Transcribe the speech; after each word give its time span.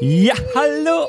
Ja, 0.00 0.34
hallo. 0.54 1.08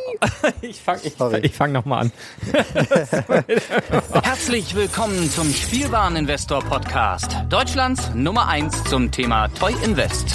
Ich 0.61 0.81
fange 0.81 1.02
ich, 1.03 1.14
ich 1.44 1.56
fang 1.56 1.72
nochmal 1.72 2.06
an. 2.06 2.11
Herzlich 4.23 4.73
willkommen 4.73 5.29
zum 5.29 5.54
Spielwareninvestor 5.54 6.63
Podcast. 6.63 7.38
Deutschlands 7.49 8.10
Nummer 8.15 8.47
1 8.47 8.86
zum 8.86 9.12
Thema 9.12 9.47
Toy 9.49 9.75
Invest. 9.83 10.33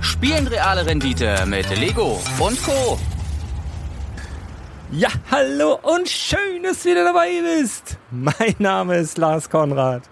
Spielen 0.00 0.46
reale 0.46 0.86
Rendite 0.86 1.44
mit 1.46 1.68
Lego 1.78 2.18
und 2.38 2.62
Co. 2.62 2.98
Ja, 4.90 5.10
hallo 5.30 5.78
und 5.82 6.08
schön, 6.08 6.62
dass 6.62 6.84
du 6.84 6.90
wieder 6.90 7.04
dabei 7.04 7.42
bist. 7.42 7.98
Mein 8.10 8.54
Name 8.58 8.96
ist 8.96 9.18
Lars 9.18 9.50
Konrad 9.50 10.04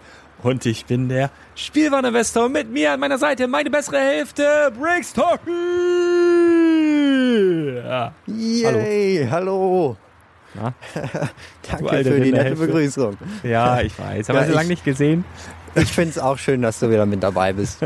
und 0.42 0.66
ich 0.66 0.84
bin 0.84 1.08
der 1.08 1.30
Spielwareninvestor. 1.54 2.50
Mit 2.50 2.70
mir 2.70 2.92
an 2.92 3.00
meiner 3.00 3.18
Seite 3.18 3.48
meine 3.48 3.70
bessere 3.70 4.00
Hälfte, 4.00 4.70
Briggs 4.78 5.14
Talkie. 5.14 6.09
Ja. 7.91 8.12
Yay, 8.29 9.27
hallo. 9.28 9.96
hallo. 10.55 10.70
Danke 11.69 12.05
für 12.05 12.20
die 12.20 12.30
nette. 12.30 12.55
Begrüßung. 12.55 13.16
Ja, 13.42 13.80
ich 13.80 13.98
weiß. 13.98 14.30
Aber 14.30 14.42
ja, 14.42 14.47
so 14.47 14.52
lange 14.52 14.69
nicht 14.69 14.84
gesehen. 14.84 15.24
Ich 15.74 15.91
finde 15.91 16.11
es 16.11 16.19
auch 16.20 16.38
schön, 16.38 16.62
dass 16.62 16.78
du 16.78 16.88
wieder 16.88 17.05
mit 17.05 17.20
dabei 17.20 17.52
bist. 17.52 17.80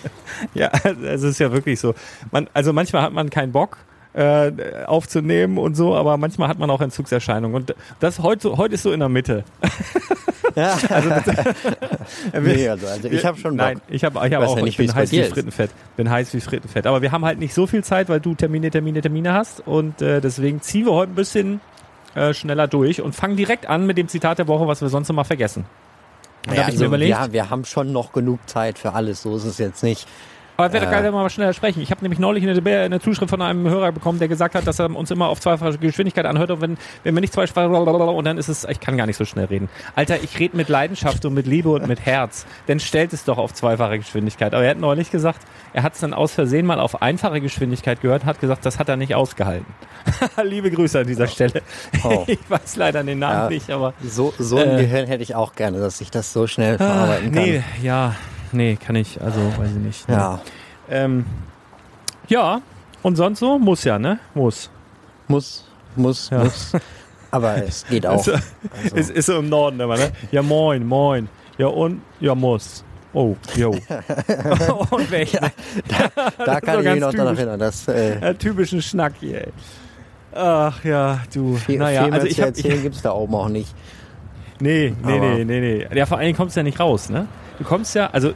ja, 0.54 0.72
es 1.04 1.22
ist 1.22 1.38
ja 1.38 1.52
wirklich 1.52 1.78
so. 1.78 1.94
Man, 2.32 2.48
also 2.52 2.72
manchmal 2.72 3.02
hat 3.02 3.12
man 3.12 3.30
keinen 3.30 3.52
Bock 3.52 3.78
äh, 4.14 4.50
aufzunehmen 4.86 5.58
und 5.58 5.76
so, 5.76 5.94
aber 5.94 6.16
manchmal 6.16 6.48
hat 6.48 6.58
man 6.58 6.68
auch 6.70 6.80
Entzugserscheinungen. 6.80 7.54
Und 7.54 7.76
das 8.00 8.18
heute, 8.18 8.56
heute 8.56 8.74
ist 8.74 8.82
so 8.82 8.90
in 8.90 8.98
der 8.98 9.08
Mitte. 9.08 9.44
Ja. 10.54 10.78
also, 10.88 11.10
nee, 12.40 12.68
also, 12.68 12.86
also 12.86 13.08
ich 13.08 13.24
habe 13.24 13.38
schon 13.38 13.56
Bock. 13.56 13.66
Nein, 13.66 13.80
ich 13.88 14.04
habe 14.04 14.26
ich 14.26 14.34
hab 14.34 14.42
auch, 14.42 14.56
ja 14.56 14.62
nicht, 14.62 14.78
ich 14.78 14.86
bin 14.86 14.94
heiß 14.94 15.12
wie 15.12 15.22
Frittenfett. 15.24 15.70
Bin 15.96 16.10
heiß 16.10 16.32
wie 16.34 16.40
Frittenfett. 16.40 16.86
Aber 16.86 17.02
wir 17.02 17.12
haben 17.12 17.24
halt 17.24 17.38
nicht 17.38 17.54
so 17.54 17.66
viel 17.66 17.82
Zeit, 17.82 18.08
weil 18.08 18.20
du 18.20 18.34
Termine, 18.34 18.70
Termine, 18.70 19.00
Termine 19.00 19.32
hast 19.32 19.66
und 19.66 20.00
äh, 20.02 20.20
deswegen 20.20 20.62
ziehen 20.62 20.86
wir 20.86 20.92
heute 20.92 21.12
ein 21.12 21.16
bisschen 21.16 21.60
äh, 22.14 22.32
schneller 22.34 22.68
durch 22.68 23.00
und 23.00 23.14
fangen 23.14 23.36
direkt 23.36 23.66
an 23.66 23.86
mit 23.86 23.98
dem 23.98 24.08
Zitat 24.08 24.38
der 24.38 24.48
Woche, 24.48 24.66
was 24.66 24.80
wir 24.80 24.88
sonst 24.88 25.10
immer 25.10 25.24
vergessen. 25.24 25.64
Ja, 26.52 26.64
also, 26.64 26.94
ja, 26.94 27.32
wir 27.32 27.48
haben 27.48 27.64
schon 27.64 27.92
noch 27.92 28.12
genug 28.12 28.38
Zeit 28.48 28.78
für 28.78 28.92
alles, 28.92 29.22
so 29.22 29.36
ist 29.36 29.44
es 29.44 29.58
jetzt 29.58 29.82
nicht. 29.82 30.06
Aber 30.56 30.72
wäre 30.72 30.86
äh, 30.86 30.90
geil, 30.90 31.04
wenn 31.04 31.12
wir 31.12 31.22
mal 31.22 31.30
schneller 31.30 31.52
sprechen. 31.52 31.80
Ich 31.80 31.90
habe 31.90 32.02
nämlich 32.02 32.18
neulich 32.18 32.46
eine, 32.46 32.78
eine, 32.78 33.00
Zuschrift 33.00 33.30
von 33.30 33.42
einem 33.42 33.68
Hörer 33.68 33.92
bekommen, 33.92 34.18
der 34.18 34.28
gesagt 34.28 34.54
hat, 34.54 34.66
dass 34.66 34.78
er 34.78 34.94
uns 34.94 35.10
immer 35.10 35.28
auf 35.28 35.40
zweifache 35.40 35.78
Geschwindigkeit 35.78 36.26
anhört 36.26 36.50
und 36.50 36.60
wenn, 36.60 36.78
wenn 37.02 37.14
wir 37.14 37.20
nicht 37.20 37.32
zweifache 37.32 37.68
und 37.68 38.24
dann 38.24 38.38
ist 38.38 38.48
es, 38.48 38.64
ich 38.64 38.80
kann 38.80 38.96
gar 38.96 39.06
nicht 39.06 39.16
so 39.16 39.24
schnell 39.24 39.46
reden. 39.46 39.68
Alter, 39.96 40.22
ich 40.22 40.38
rede 40.38 40.56
mit 40.56 40.68
Leidenschaft 40.68 41.24
und 41.24 41.34
mit 41.34 41.46
Liebe 41.46 41.70
und 41.70 41.86
mit 41.88 42.00
Herz. 42.06 42.46
Dann 42.66 42.78
stellt 42.80 43.12
es 43.12 43.24
doch 43.24 43.38
auf 43.38 43.52
zweifache 43.52 43.98
Geschwindigkeit. 43.98 44.54
Aber 44.54 44.64
er 44.64 44.70
hat 44.70 44.78
neulich 44.78 45.10
gesagt, 45.10 45.40
er 45.72 45.82
hat 45.82 45.94
es 45.94 46.00
dann 46.00 46.14
aus 46.14 46.32
Versehen 46.32 46.66
mal 46.66 46.78
auf 46.78 47.02
einfache 47.02 47.40
Geschwindigkeit 47.40 48.00
gehört, 48.00 48.24
hat 48.24 48.40
gesagt, 48.40 48.64
das 48.64 48.78
hat 48.78 48.88
er 48.88 48.96
nicht 48.96 49.14
ausgehalten. 49.14 49.66
Liebe 50.44 50.70
Grüße 50.70 51.00
an 51.00 51.06
dieser 51.06 51.26
Stelle. 51.26 51.62
Oh. 52.02 52.24
Ich 52.34 52.38
weiß 52.48 52.76
leider 52.76 53.04
den 53.04 53.18
Namen 53.18 53.42
ja, 53.42 53.48
nicht, 53.48 53.70
aber. 53.70 53.92
So, 54.02 54.32
so 54.38 54.56
ein 54.56 54.70
äh, 54.70 54.82
Gehirn 54.82 55.06
hätte 55.06 55.22
ich 55.22 55.34
auch 55.34 55.54
gerne, 55.54 55.78
dass 55.78 56.00
ich 56.00 56.10
das 56.10 56.32
so 56.32 56.46
schnell 56.46 56.78
verarbeiten 56.78 57.32
kann. 57.32 57.42
Nee, 57.42 57.62
ja, 57.82 58.14
nee, 58.54 58.76
kann 58.76 58.96
ich, 58.96 59.20
also 59.20 59.40
weiß 59.58 59.70
ich 59.70 59.76
nicht. 59.76 60.08
Ne? 60.08 60.14
Ja. 60.14 60.40
Ähm, 60.88 61.24
ja, 62.28 62.60
und 63.02 63.16
sonst 63.16 63.40
so? 63.40 63.58
Muss 63.58 63.84
ja, 63.84 63.98
ne? 63.98 64.18
Muss. 64.34 64.70
Muss, 65.28 65.64
muss, 65.96 66.30
ja. 66.30 66.44
muss. 66.44 66.72
Aber 67.30 67.56
es 67.56 67.84
geht 67.86 68.06
auch. 68.06 68.24
Also. 68.26 68.96
Es 68.96 69.10
ist 69.10 69.26
so 69.26 69.38
im 69.38 69.48
Norden 69.48 69.80
immer, 69.80 69.96
ne? 69.96 70.12
Ja, 70.30 70.42
moin, 70.42 70.86
moin. 70.86 71.28
Ja, 71.58 71.66
und? 71.66 72.00
Ja, 72.20 72.34
muss. 72.34 72.84
Oh, 73.12 73.36
jo. 73.56 73.70
und 74.90 75.10
welche? 75.10 75.38
Ja, 75.38 75.50
da, 76.14 76.44
da 76.44 76.60
kann 76.60 76.80
ich 76.80 76.92
mich 76.92 77.00
noch 77.00 77.12
daran 77.12 77.36
erinnern. 77.36 77.58
Das, 77.58 77.86
äh, 77.88 78.34
typischen 78.34 78.82
Schnack 78.82 79.14
hier, 79.20 79.46
ey. 79.46 79.52
Ach 80.34 80.82
ja, 80.84 81.20
du. 81.32 81.56
Viel, 81.56 81.78
naja, 81.78 82.04
viel 82.04 82.12
also 82.12 82.26
ich 82.26 82.40
hab, 82.40 82.48
erzählen 82.48 82.82
gibt 82.82 82.96
es 82.96 83.02
da 83.02 83.12
oben 83.12 83.34
auch 83.34 83.48
nicht. 83.48 83.72
Nee, 84.60 84.94
nee, 85.04 85.12
Aber 85.12 85.34
nee, 85.34 85.44
nee, 85.44 85.60
nee. 85.60 85.96
Ja, 85.96 86.06
vor 86.06 86.18
allen 86.18 86.26
Dingen 86.26 86.36
kommst 86.36 86.56
du 86.56 86.60
ja 86.60 86.64
nicht 86.64 86.80
raus, 86.80 87.08
ne? 87.08 87.28
Du 87.58 87.64
kommst 87.64 87.94
ja, 87.94 88.08
also 88.12 88.32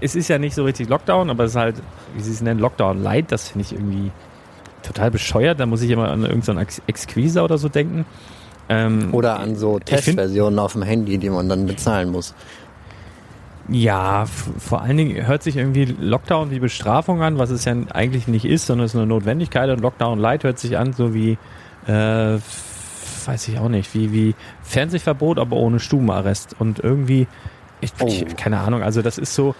es 0.00 0.14
ist 0.14 0.28
ja 0.28 0.38
nicht 0.38 0.54
so 0.54 0.64
richtig 0.64 0.88
Lockdown, 0.88 1.30
aber 1.30 1.44
es 1.44 1.52
ist 1.52 1.56
halt, 1.56 1.76
wie 2.14 2.22
sie 2.22 2.32
es 2.32 2.40
nennen, 2.40 2.60
Lockdown 2.60 3.02
Light. 3.02 3.32
Das 3.32 3.48
finde 3.48 3.66
ich 3.66 3.72
irgendwie 3.72 4.10
total 4.82 5.10
bescheuert. 5.10 5.60
Da 5.60 5.66
muss 5.66 5.82
ich 5.82 5.90
immer 5.90 6.10
an 6.10 6.22
irgendeinen 6.22 6.66
so 6.68 6.82
Exquisa 6.86 7.42
oder 7.42 7.58
so 7.58 7.68
denken. 7.68 8.04
Ähm, 8.68 9.14
oder 9.14 9.38
an 9.38 9.56
so 9.56 9.78
Testversionen 9.78 10.58
auf 10.58 10.72
dem 10.72 10.82
Handy, 10.82 11.18
die 11.18 11.30
man 11.30 11.48
dann 11.48 11.66
bezahlen 11.66 12.10
muss. 12.10 12.34
Ja, 13.68 14.26
vor 14.26 14.82
allen 14.82 14.96
Dingen 14.96 15.26
hört 15.26 15.42
sich 15.42 15.56
irgendwie 15.56 15.84
Lockdown 15.84 16.50
wie 16.50 16.60
Bestrafung 16.60 17.22
an, 17.22 17.38
was 17.38 17.50
es 17.50 17.64
ja 17.64 17.74
eigentlich 17.92 18.28
nicht 18.28 18.44
ist, 18.44 18.66
sondern 18.66 18.84
es 18.84 18.94
ist 18.94 18.98
eine 18.98 19.06
Notwendigkeit. 19.06 19.70
Und 19.70 19.80
Lockdown 19.80 20.18
Light 20.18 20.44
hört 20.44 20.58
sich 20.58 20.78
an 20.78 20.92
so 20.92 21.14
wie, 21.14 21.36
äh, 21.86 22.38
weiß 23.26 23.48
ich 23.48 23.58
auch 23.58 23.68
nicht, 23.68 23.92
wie, 23.94 24.12
wie 24.12 24.34
Fernsehverbot, 24.62 25.38
aber 25.38 25.56
ohne 25.56 25.80
Stubenarrest. 25.80 26.54
Und 26.58 26.78
irgendwie, 26.78 27.26
ich, 27.80 27.92
oh. 28.00 28.06
ich 28.06 28.36
keine 28.36 28.60
Ahnung, 28.60 28.82
also 28.82 29.02
das 29.02 29.18
ist 29.18 29.34
so, 29.34 29.54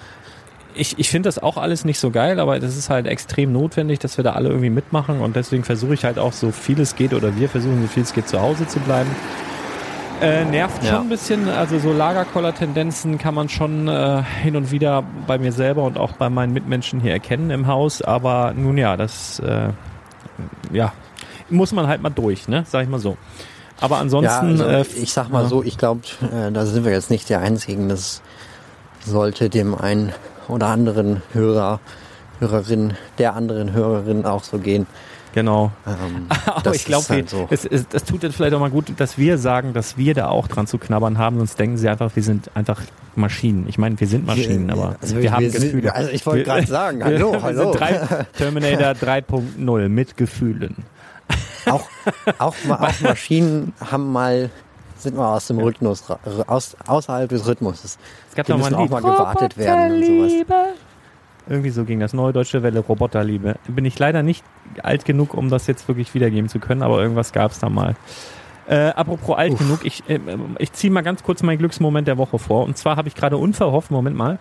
ich, 0.75 0.99
ich 0.99 1.11
finde 1.11 1.29
das 1.29 1.39
auch 1.39 1.57
alles 1.57 1.85
nicht 1.85 1.99
so 1.99 2.11
geil, 2.11 2.39
aber 2.41 2.59
das 2.61 2.77
ist 2.77 2.91
halt 2.91 3.07
extrem 3.07 3.53
notwendig, 3.53 3.99
dass 3.99 4.17
wir 4.17 4.25
da 4.25 4.33
alle 4.33 4.49
irgendwie 4.49 4.71
mitmachen 4.71 5.21
und 5.21 5.37
deswegen 5.37 5.65
versuche 5.65 5.95
ich 5.95 6.05
halt 6.05 6.19
auch 6.19 6.33
so 6.33 6.51
viel 6.51 6.81
es 6.81 6.97
geht 6.97 7.15
oder 7.15 7.37
wir 7.37 7.49
versuchen 7.49 7.83
so 7.83 7.89
viel 7.89 8.03
es 8.03 8.13
geht 8.13 8.29
zu 8.29 8.41
Hause 8.41 8.67
zu 8.67 8.79
bleiben. 8.81 9.11
Äh, 10.21 10.47
nervt 10.47 10.83
ja. 10.83 10.93
schon 10.93 11.01
ein 11.03 11.09
bisschen, 11.11 11.49
also 11.49 11.79
so 11.79 11.93
Lagerkoller-Tendenzen 11.93 13.19
kann 13.19 13.35
man 13.35 13.51
schon 13.51 13.87
äh, 13.87 14.23
hin 14.43 14.57
und 14.57 14.71
wieder 14.71 15.05
bei 15.27 15.37
mir 15.37 15.53
selber 15.53 15.83
und 15.83 15.99
auch 15.99 16.13
bei 16.13 16.31
meinen 16.31 16.55
Mitmenschen 16.55 17.01
hier 17.01 17.13
erkennen 17.13 17.51
im 17.51 17.67
Haus, 17.67 18.01
aber 18.01 18.55
nun 18.57 18.79
ja, 18.79 18.97
das 18.97 19.41
äh, 19.41 19.69
ja, 20.73 20.95
muss 21.51 21.73
man 21.73 21.87
halt 21.87 22.01
mal 22.01 22.11
durch, 22.11 22.49
ne, 22.49 22.65
sag 22.67 22.85
ich 22.85 22.89
mal 22.89 22.99
so. 22.99 23.19
Aber 23.81 23.99
ansonsten. 23.99 24.59
Ja, 24.59 24.65
also 24.65 24.95
äh, 24.97 25.03
ich 25.03 25.13
sag 25.13 25.31
mal 25.31 25.45
ja. 25.45 25.49
so, 25.49 25.63
ich 25.63 25.79
glaube, 25.79 26.03
äh, 26.23 26.51
da 26.51 26.67
sind 26.67 26.85
wir 26.85 26.93
jetzt 26.93 27.11
nicht 27.11 27.29
die 27.29 27.37
Einzigen. 27.37 27.89
Das 27.89 28.23
sollte 29.05 29.51
dem 29.51 29.75
einen 29.75 30.13
oder 30.49 30.69
anderen 30.69 31.23
Hörer, 31.33 31.81
Hörerin, 32.41 32.95
der 33.19 33.35
anderen 33.35 33.73
Hörerin 33.73 34.25
auch 34.25 34.45
so 34.45 34.59
gehen. 34.59 34.87
Genau. 35.37 35.71
Ähm, 35.87 36.29
Aber 36.47 36.75
ich 36.75 36.87
glaube, 36.87 37.07
halt 37.11 37.29
so. 37.29 37.47
es, 37.51 37.67
es, 37.67 37.87
das 37.89 38.05
tut 38.05 38.23
jetzt 38.23 38.37
vielleicht 38.37 38.55
auch 38.55 38.61
mal 38.61 38.71
gut, 38.71 38.87
dass 38.97 39.19
wir 39.19 39.37
sagen, 39.37 39.75
dass 39.75 39.99
wir 39.99 40.15
da 40.15 40.29
auch 40.29 40.49
dran 40.49 40.67
zu 40.67 40.79
knabbern 40.79 41.19
haben, 41.19 41.37
sonst 41.37 41.59
denken 41.59 41.77
sie 41.77 41.91
einfach, 41.91 42.17
wir 42.17 42.23
sind 42.23 42.51
einfach 42.55 42.81
Maschinen. 43.17 43.67
Ich 43.69 43.77
meine, 43.77 44.01
wir 44.01 44.07
sind 44.07 44.25
Maschinen, 44.25 44.71
aber 44.71 44.97
also 44.99 45.17
wir, 45.17 45.25
wir, 45.25 45.33
haben 45.33 45.43
wir 45.43 45.51
Gefühle. 45.51 45.83
Sind, 45.83 45.91
also 45.91 46.11
ich 46.11 46.25
wollte 46.25 46.45
gerade 46.45 46.67
sagen, 46.67 47.05
hallo, 47.05 47.37
hallo. 47.43 47.73
Drei, 47.73 48.25
Terminator 48.39 48.93
3.0 48.93 49.89
mit 49.91 50.17
Gefühlen. 50.17 50.77
Auch, 51.67 51.89
auch, 52.39 52.55
auch 52.69 53.01
Maschinen 53.01 53.73
haben 53.81 54.13
mal 54.13 54.51
sind 54.99 55.17
mal 55.17 55.35
aus 55.35 55.47
dem 55.49 55.59
Rhythmus, 55.59 56.05
aus, 56.47 56.77
außerhalb 56.87 57.29
des 57.29 57.47
Rhythmus. 57.47 57.85
Es 57.85 57.99
gab 58.35 58.47
doch 58.47 58.59
mal, 58.59 58.75
auch 58.75 58.89
mal 58.89 59.01
gewartet 59.01 59.57
werden 59.57 59.97
und 59.97 60.05
sowas. 60.05 60.67
Irgendwie 61.49 61.71
so 61.71 61.85
ging 61.85 62.01
das. 62.01 62.13
Neue 62.13 62.33
Deutsche 62.33 62.63
Welle, 62.63 62.81
Roboterliebe. 62.81 63.57
Bin 63.69 63.85
ich 63.85 63.99
leider 63.99 64.23
nicht 64.23 64.43
alt 64.83 65.05
genug, 65.05 65.35
um 65.35 65.49
das 65.49 65.67
jetzt 65.67 65.87
wirklich 65.87 66.13
wiedergeben 66.15 66.49
zu 66.49 66.59
können, 66.59 66.83
aber 66.83 67.01
irgendwas 67.01 67.33
gab 67.33 67.53
es 67.53 67.61
da 67.61 67.69
mal. 67.69 67.95
Äh, 68.67 68.89
apropos 68.89 69.37
alt 69.37 69.53
Uff. 69.53 69.59
genug, 69.61 69.85
ich, 69.85 70.03
äh, 70.09 70.19
ich 70.59 70.73
ziehe 70.73 70.93
mal 70.93 71.03
ganz 71.03 71.23
kurz 71.23 71.43
meinen 71.45 71.59
Glücksmoment 71.59 72.09
der 72.09 72.19
Woche 72.19 72.39
vor. 72.39 72.65
Und 72.65 72.77
zwar 72.77 72.97
habe 72.97 73.07
ich 73.07 73.15
gerade 73.15 73.37
unverhofft, 73.37 73.93
Moment 73.93 74.17
mal. 74.17 74.41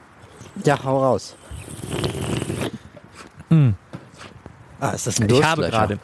Ja, 0.64 0.84
hau 0.84 1.04
raus. 1.04 1.36
Hm. 3.50 3.76
Ah, 4.80 4.90
ist 4.90 5.06
das 5.06 5.20
ein 5.22 5.30
Ich 5.30 5.44
habe 5.44 5.70
gerade, 5.70 6.00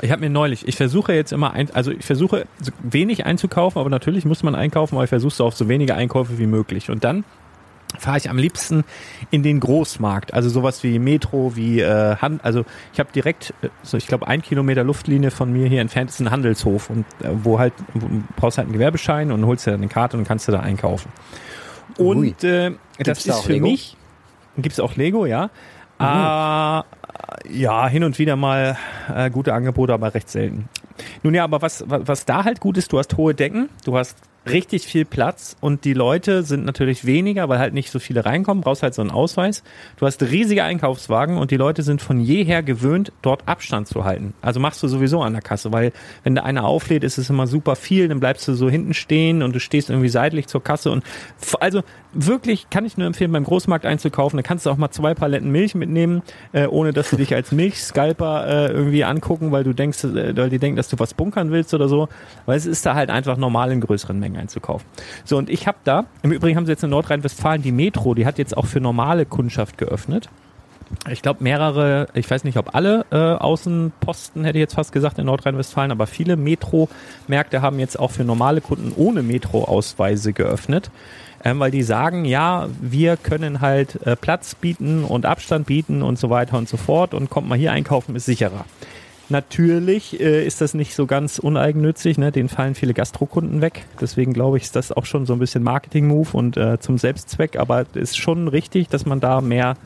ich 0.00 0.10
habe 0.10 0.22
mir 0.22 0.30
neulich, 0.30 0.66
ich 0.66 0.76
versuche 0.76 1.12
jetzt 1.12 1.32
immer, 1.32 1.52
ein, 1.52 1.70
also 1.74 1.90
ich 1.90 2.04
versuche 2.04 2.46
wenig 2.82 3.26
einzukaufen, 3.26 3.78
aber 3.78 3.90
natürlich 3.90 4.24
muss 4.24 4.42
man 4.42 4.54
einkaufen, 4.54 4.94
aber 4.94 5.04
ich 5.04 5.10
versuche 5.10 5.34
so 5.34 5.44
auf 5.44 5.54
so 5.54 5.68
wenige 5.68 5.94
Einkäufe 5.94 6.38
wie 6.38 6.46
möglich. 6.46 6.90
Und 6.90 7.04
dann 7.04 7.24
fahre 7.98 8.16
ich 8.16 8.30
am 8.30 8.38
liebsten 8.38 8.84
in 9.30 9.42
den 9.42 9.60
Großmarkt, 9.60 10.32
also 10.32 10.48
sowas 10.48 10.82
wie 10.82 10.98
Metro, 10.98 11.56
wie 11.56 11.80
äh, 11.80 12.16
Hand, 12.16 12.42
also 12.42 12.64
ich 12.92 13.00
habe 13.00 13.12
direkt, 13.12 13.52
äh, 13.60 13.68
so 13.82 13.98
ich 13.98 14.06
glaube 14.06 14.26
ein 14.28 14.40
Kilometer 14.40 14.82
Luftlinie 14.82 15.30
von 15.30 15.52
mir 15.52 15.68
hier 15.68 15.82
entfernt 15.82 16.08
ist 16.08 16.20
ein 16.20 16.30
Handelshof 16.30 16.88
und 16.88 17.04
äh, 17.22 17.28
wo 17.32 17.58
halt 17.58 17.74
wo, 17.92 18.06
brauchst 18.36 18.56
halt 18.56 18.66
einen 18.66 18.72
Gewerbeschein 18.72 19.30
und 19.30 19.44
holst 19.44 19.66
dir 19.66 19.72
dann 19.72 19.80
eine 19.80 19.88
Karte 19.88 20.16
und 20.16 20.24
kannst 20.24 20.48
du 20.48 20.52
da 20.52 20.60
einkaufen. 20.60 21.12
Und 21.98 22.42
äh, 22.44 22.72
das 22.98 23.26
ist 23.26 23.40
für 23.40 23.52
Lego? 23.52 23.66
mich 23.66 23.96
gibt's 24.56 24.80
auch 24.80 24.96
Lego, 24.96 25.26
ja. 25.26 25.44
Mhm. 25.98 26.06
Ah, 26.06 26.84
ja, 27.50 27.88
hin 27.88 28.04
und 28.04 28.18
wieder 28.18 28.36
mal 28.36 28.76
äh, 29.14 29.30
gute 29.30 29.54
Angebote, 29.54 29.92
aber 29.92 30.14
recht 30.14 30.30
selten. 30.30 30.68
Nun 31.22 31.34
ja, 31.34 31.44
aber 31.44 31.62
was, 31.62 31.84
was, 31.88 32.06
was 32.06 32.24
da 32.24 32.44
halt 32.44 32.60
gut 32.60 32.76
ist, 32.76 32.92
du 32.92 32.98
hast 32.98 33.16
hohe 33.16 33.34
Decken, 33.34 33.68
du 33.84 33.96
hast 33.96 34.16
richtig 34.48 34.86
viel 34.86 35.04
Platz 35.04 35.56
und 35.60 35.84
die 35.84 35.94
Leute 35.94 36.42
sind 36.42 36.64
natürlich 36.64 37.04
weniger, 37.04 37.48
weil 37.48 37.58
halt 37.58 37.74
nicht 37.74 37.90
so 37.90 37.98
viele 37.98 38.24
reinkommen, 38.24 38.62
brauchst 38.62 38.82
halt 38.82 38.94
so 38.94 39.02
einen 39.02 39.10
Ausweis. 39.10 39.62
Du 39.96 40.06
hast 40.06 40.22
riesige 40.22 40.64
Einkaufswagen 40.64 41.38
und 41.38 41.50
die 41.50 41.56
Leute 41.56 41.82
sind 41.82 42.02
von 42.02 42.20
jeher 42.20 42.62
gewöhnt, 42.62 43.12
dort 43.22 43.46
Abstand 43.46 43.86
zu 43.86 44.04
halten. 44.04 44.34
Also 44.42 44.58
machst 44.60 44.82
du 44.82 44.88
sowieso 44.88 45.22
an 45.22 45.32
der 45.32 45.42
Kasse, 45.42 45.72
weil 45.72 45.92
wenn 46.24 46.34
da 46.34 46.42
einer 46.42 46.64
auflädt, 46.64 47.04
ist 47.04 47.18
es 47.18 47.30
immer 47.30 47.46
super 47.46 47.76
viel, 47.76 48.08
dann 48.08 48.20
bleibst 48.20 48.46
du 48.48 48.54
so 48.54 48.68
hinten 48.68 48.94
stehen 48.94 49.42
und 49.42 49.54
du 49.54 49.60
stehst 49.60 49.90
irgendwie 49.90 50.08
seitlich 50.08 50.48
zur 50.48 50.62
Kasse 50.62 50.90
und 50.90 51.04
also 51.60 51.82
wirklich, 52.12 52.68
kann 52.70 52.84
ich 52.84 52.96
nur 52.96 53.06
empfehlen, 53.06 53.32
beim 53.32 53.44
Großmarkt 53.44 53.86
einzukaufen. 53.86 54.36
Da 54.36 54.42
kannst 54.42 54.66
du 54.66 54.70
auch 54.70 54.76
mal 54.76 54.90
zwei 54.90 55.14
Paletten 55.14 55.50
Milch 55.50 55.74
mitnehmen, 55.74 56.22
äh, 56.52 56.66
ohne 56.66 56.92
dass 56.92 57.10
du 57.10 57.16
dich 57.16 57.34
als 57.34 57.52
Milchscalper 57.52 58.46
äh, 58.46 58.72
irgendwie 58.72 59.04
angucken, 59.04 59.52
weil 59.52 59.64
du 59.64 59.72
denkst, 59.72 60.04
äh, 60.04 60.36
weil 60.36 60.50
die 60.50 60.58
denken, 60.58 60.76
dass 60.76 60.88
du 60.88 60.98
was 60.98 61.14
bunkern 61.14 61.50
willst 61.50 61.74
oder 61.74 61.88
so. 61.88 62.08
Weil 62.46 62.56
es 62.56 62.66
ist 62.66 62.84
da 62.84 62.94
halt 62.94 63.10
einfach 63.10 63.36
normal 63.36 63.72
in 63.72 63.80
größeren 63.80 64.18
Mengen 64.18 64.31
einzukaufen. 64.36 64.86
So, 65.24 65.36
und 65.36 65.50
ich 65.50 65.66
habe 65.66 65.78
da, 65.84 66.06
im 66.22 66.32
Übrigen 66.32 66.56
haben 66.56 66.66
sie 66.66 66.72
jetzt 66.72 66.84
in 66.84 66.90
Nordrhein-Westfalen 66.90 67.62
die 67.62 67.72
Metro, 67.72 68.14
die 68.14 68.26
hat 68.26 68.38
jetzt 68.38 68.56
auch 68.56 68.66
für 68.66 68.80
normale 68.80 69.26
Kundschaft 69.26 69.78
geöffnet. 69.78 70.28
Ich 71.10 71.22
glaube, 71.22 71.42
mehrere, 71.42 72.08
ich 72.12 72.30
weiß 72.30 72.44
nicht, 72.44 72.58
ob 72.58 72.74
alle 72.74 73.06
äh, 73.10 73.16
Außenposten, 73.16 74.44
hätte 74.44 74.58
ich 74.58 74.62
jetzt 74.62 74.74
fast 74.74 74.92
gesagt, 74.92 75.18
in 75.18 75.24
Nordrhein-Westfalen, 75.24 75.90
aber 75.90 76.06
viele 76.06 76.36
Metro-Märkte 76.36 77.62
haben 77.62 77.78
jetzt 77.78 77.98
auch 77.98 78.10
für 78.10 78.24
normale 78.24 78.60
Kunden 78.60 78.92
ohne 78.94 79.22
Metro-Ausweise 79.22 80.32
geöffnet 80.32 80.90
ähm, 81.44 81.60
weil 81.60 81.70
die 81.70 81.82
sagen, 81.82 82.24
ja, 82.24 82.68
wir 82.80 83.16
können 83.16 83.60
halt 83.60 84.04
äh, 84.06 84.16
Platz 84.16 84.54
bieten 84.54 85.04
und 85.04 85.26
Abstand 85.26 85.66
bieten 85.66 86.02
und 86.02 86.18
so 86.18 86.30
weiter 86.30 86.56
und 86.58 86.68
so 86.68 86.76
fort 86.76 87.14
und 87.14 87.30
kommt 87.30 87.48
mal 87.48 87.58
hier 87.58 87.72
einkaufen, 87.72 88.14
ist 88.16 88.26
sicherer. 88.26 88.64
Natürlich 89.32 90.20
äh, 90.20 90.44
ist 90.44 90.60
das 90.60 90.74
nicht 90.74 90.94
so 90.94 91.06
ganz 91.06 91.38
uneigennützig, 91.38 92.18
ne? 92.18 92.32
den 92.32 92.50
fallen 92.50 92.74
viele 92.74 92.92
Gastrokunden 92.92 93.62
weg. 93.62 93.86
Deswegen 93.98 94.34
glaube 94.34 94.58
ich, 94.58 94.64
ist 94.64 94.76
das 94.76 94.92
auch 94.92 95.06
schon 95.06 95.24
so 95.24 95.32
ein 95.32 95.38
bisschen 95.38 95.62
Marketing-Move 95.62 96.28
und 96.34 96.58
äh, 96.58 96.78
zum 96.80 96.98
Selbstzweck, 96.98 97.58
aber 97.58 97.86
ist 97.94 98.18
schon 98.18 98.46
richtig, 98.46 98.88
dass 98.88 99.06
man 99.06 99.20
da 99.20 99.40
mehr 99.40 99.78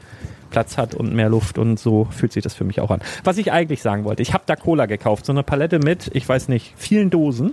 Platz 0.51 0.77
hat 0.77 0.97
und 0.97 1.15
mehr 1.15 1.29
Luft 1.29 1.59
und 1.59 1.79
so 1.79 2.09
fühlt 2.11 2.33
sich 2.33 2.43
das 2.43 2.55
für 2.55 2.65
mich 2.65 2.81
auch 2.81 2.91
an. 2.91 3.01
Was 3.23 3.39
ich 3.39 3.53
eigentlich 3.53 3.83
sagen 3.83 4.03
wollte, 4.03 4.21
ich 4.21 4.35
habe 4.35 4.43
da 4.47 4.57
Cola 4.57 4.87
gekauft, 4.87 5.25
so 5.25 5.33
eine 5.33 5.45
Palette 5.45 5.79
mit, 5.79 6.11
ich 6.13 6.29
weiß 6.29 6.49
nicht, 6.49 6.75
vielen 6.77 7.11
Dosen 7.11 7.53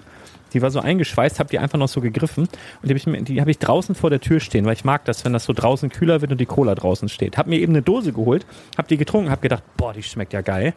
die 0.54 0.62
war 0.62 0.70
so 0.70 0.80
eingeschweißt, 0.80 1.40
habe 1.40 1.50
die 1.50 1.58
einfach 1.58 1.80
noch 1.80 1.88
so 1.88 2.00
gegriffen 2.00 2.44
und 2.44 2.90
die 2.90 2.94
habe 2.94 3.24
ich, 3.24 3.42
hab 3.42 3.48
ich 3.48 3.58
draußen 3.58 3.96
vor 3.96 4.12
der 4.12 4.22
Tür 4.22 4.40
stehen, 4.40 4.66
weil 4.66 4.74
ich 4.74 4.86
mag 4.86 5.04
das, 5.06 5.26
wenn 5.26 5.34
das 5.34 5.46
so 5.46 5.54
draußen 5.54 5.90
kühler 5.90 6.22
wird 6.22 6.32
und 6.32 6.40
die 6.40 6.46
Cola 6.46 6.76
draußen 6.76 7.10
steht. 7.10 7.38
Hab 7.38 7.48
mir 7.48 7.60
eben 7.60 7.74
eine 7.74 7.82
Dose 7.82 8.14
geholt, 8.14 8.46
hab 8.78 8.88
die 8.88 8.98
getrunken, 8.98 9.32
hab 9.32 9.42
gedacht, 9.42 9.64
boah, 9.78 9.94
die 9.94 10.04
schmeckt 10.04 10.34
ja 10.34 10.42
geil. 10.42 10.74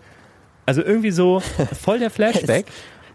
Also 0.67 0.83
irgendwie 0.83 1.11
so 1.11 1.41
voll 1.81 1.99
der 1.99 2.11
Flashback. 2.11 2.67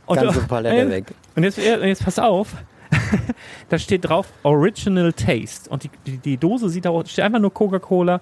und, 0.05 0.15
Ganze 0.15 0.41
Palette 0.41 0.89
weg. 0.89 1.05
Und 1.35 1.43
jetzt, 1.43 1.57
jetzt 1.57 2.03
pass 2.03 2.17
auf, 2.17 2.55
da 3.69 3.77
steht 3.77 4.05
drauf 4.05 4.27
Original 4.43 5.13
Taste. 5.13 5.69
Und 5.69 5.83
die, 5.83 5.89
die, 6.05 6.17
die 6.17 6.37
Dose 6.37 6.69
sieht 6.69 6.85
da 6.85 7.05
steht 7.05 7.23
einfach 7.25 7.39
nur 7.39 7.53
Coca-Cola, 7.53 8.21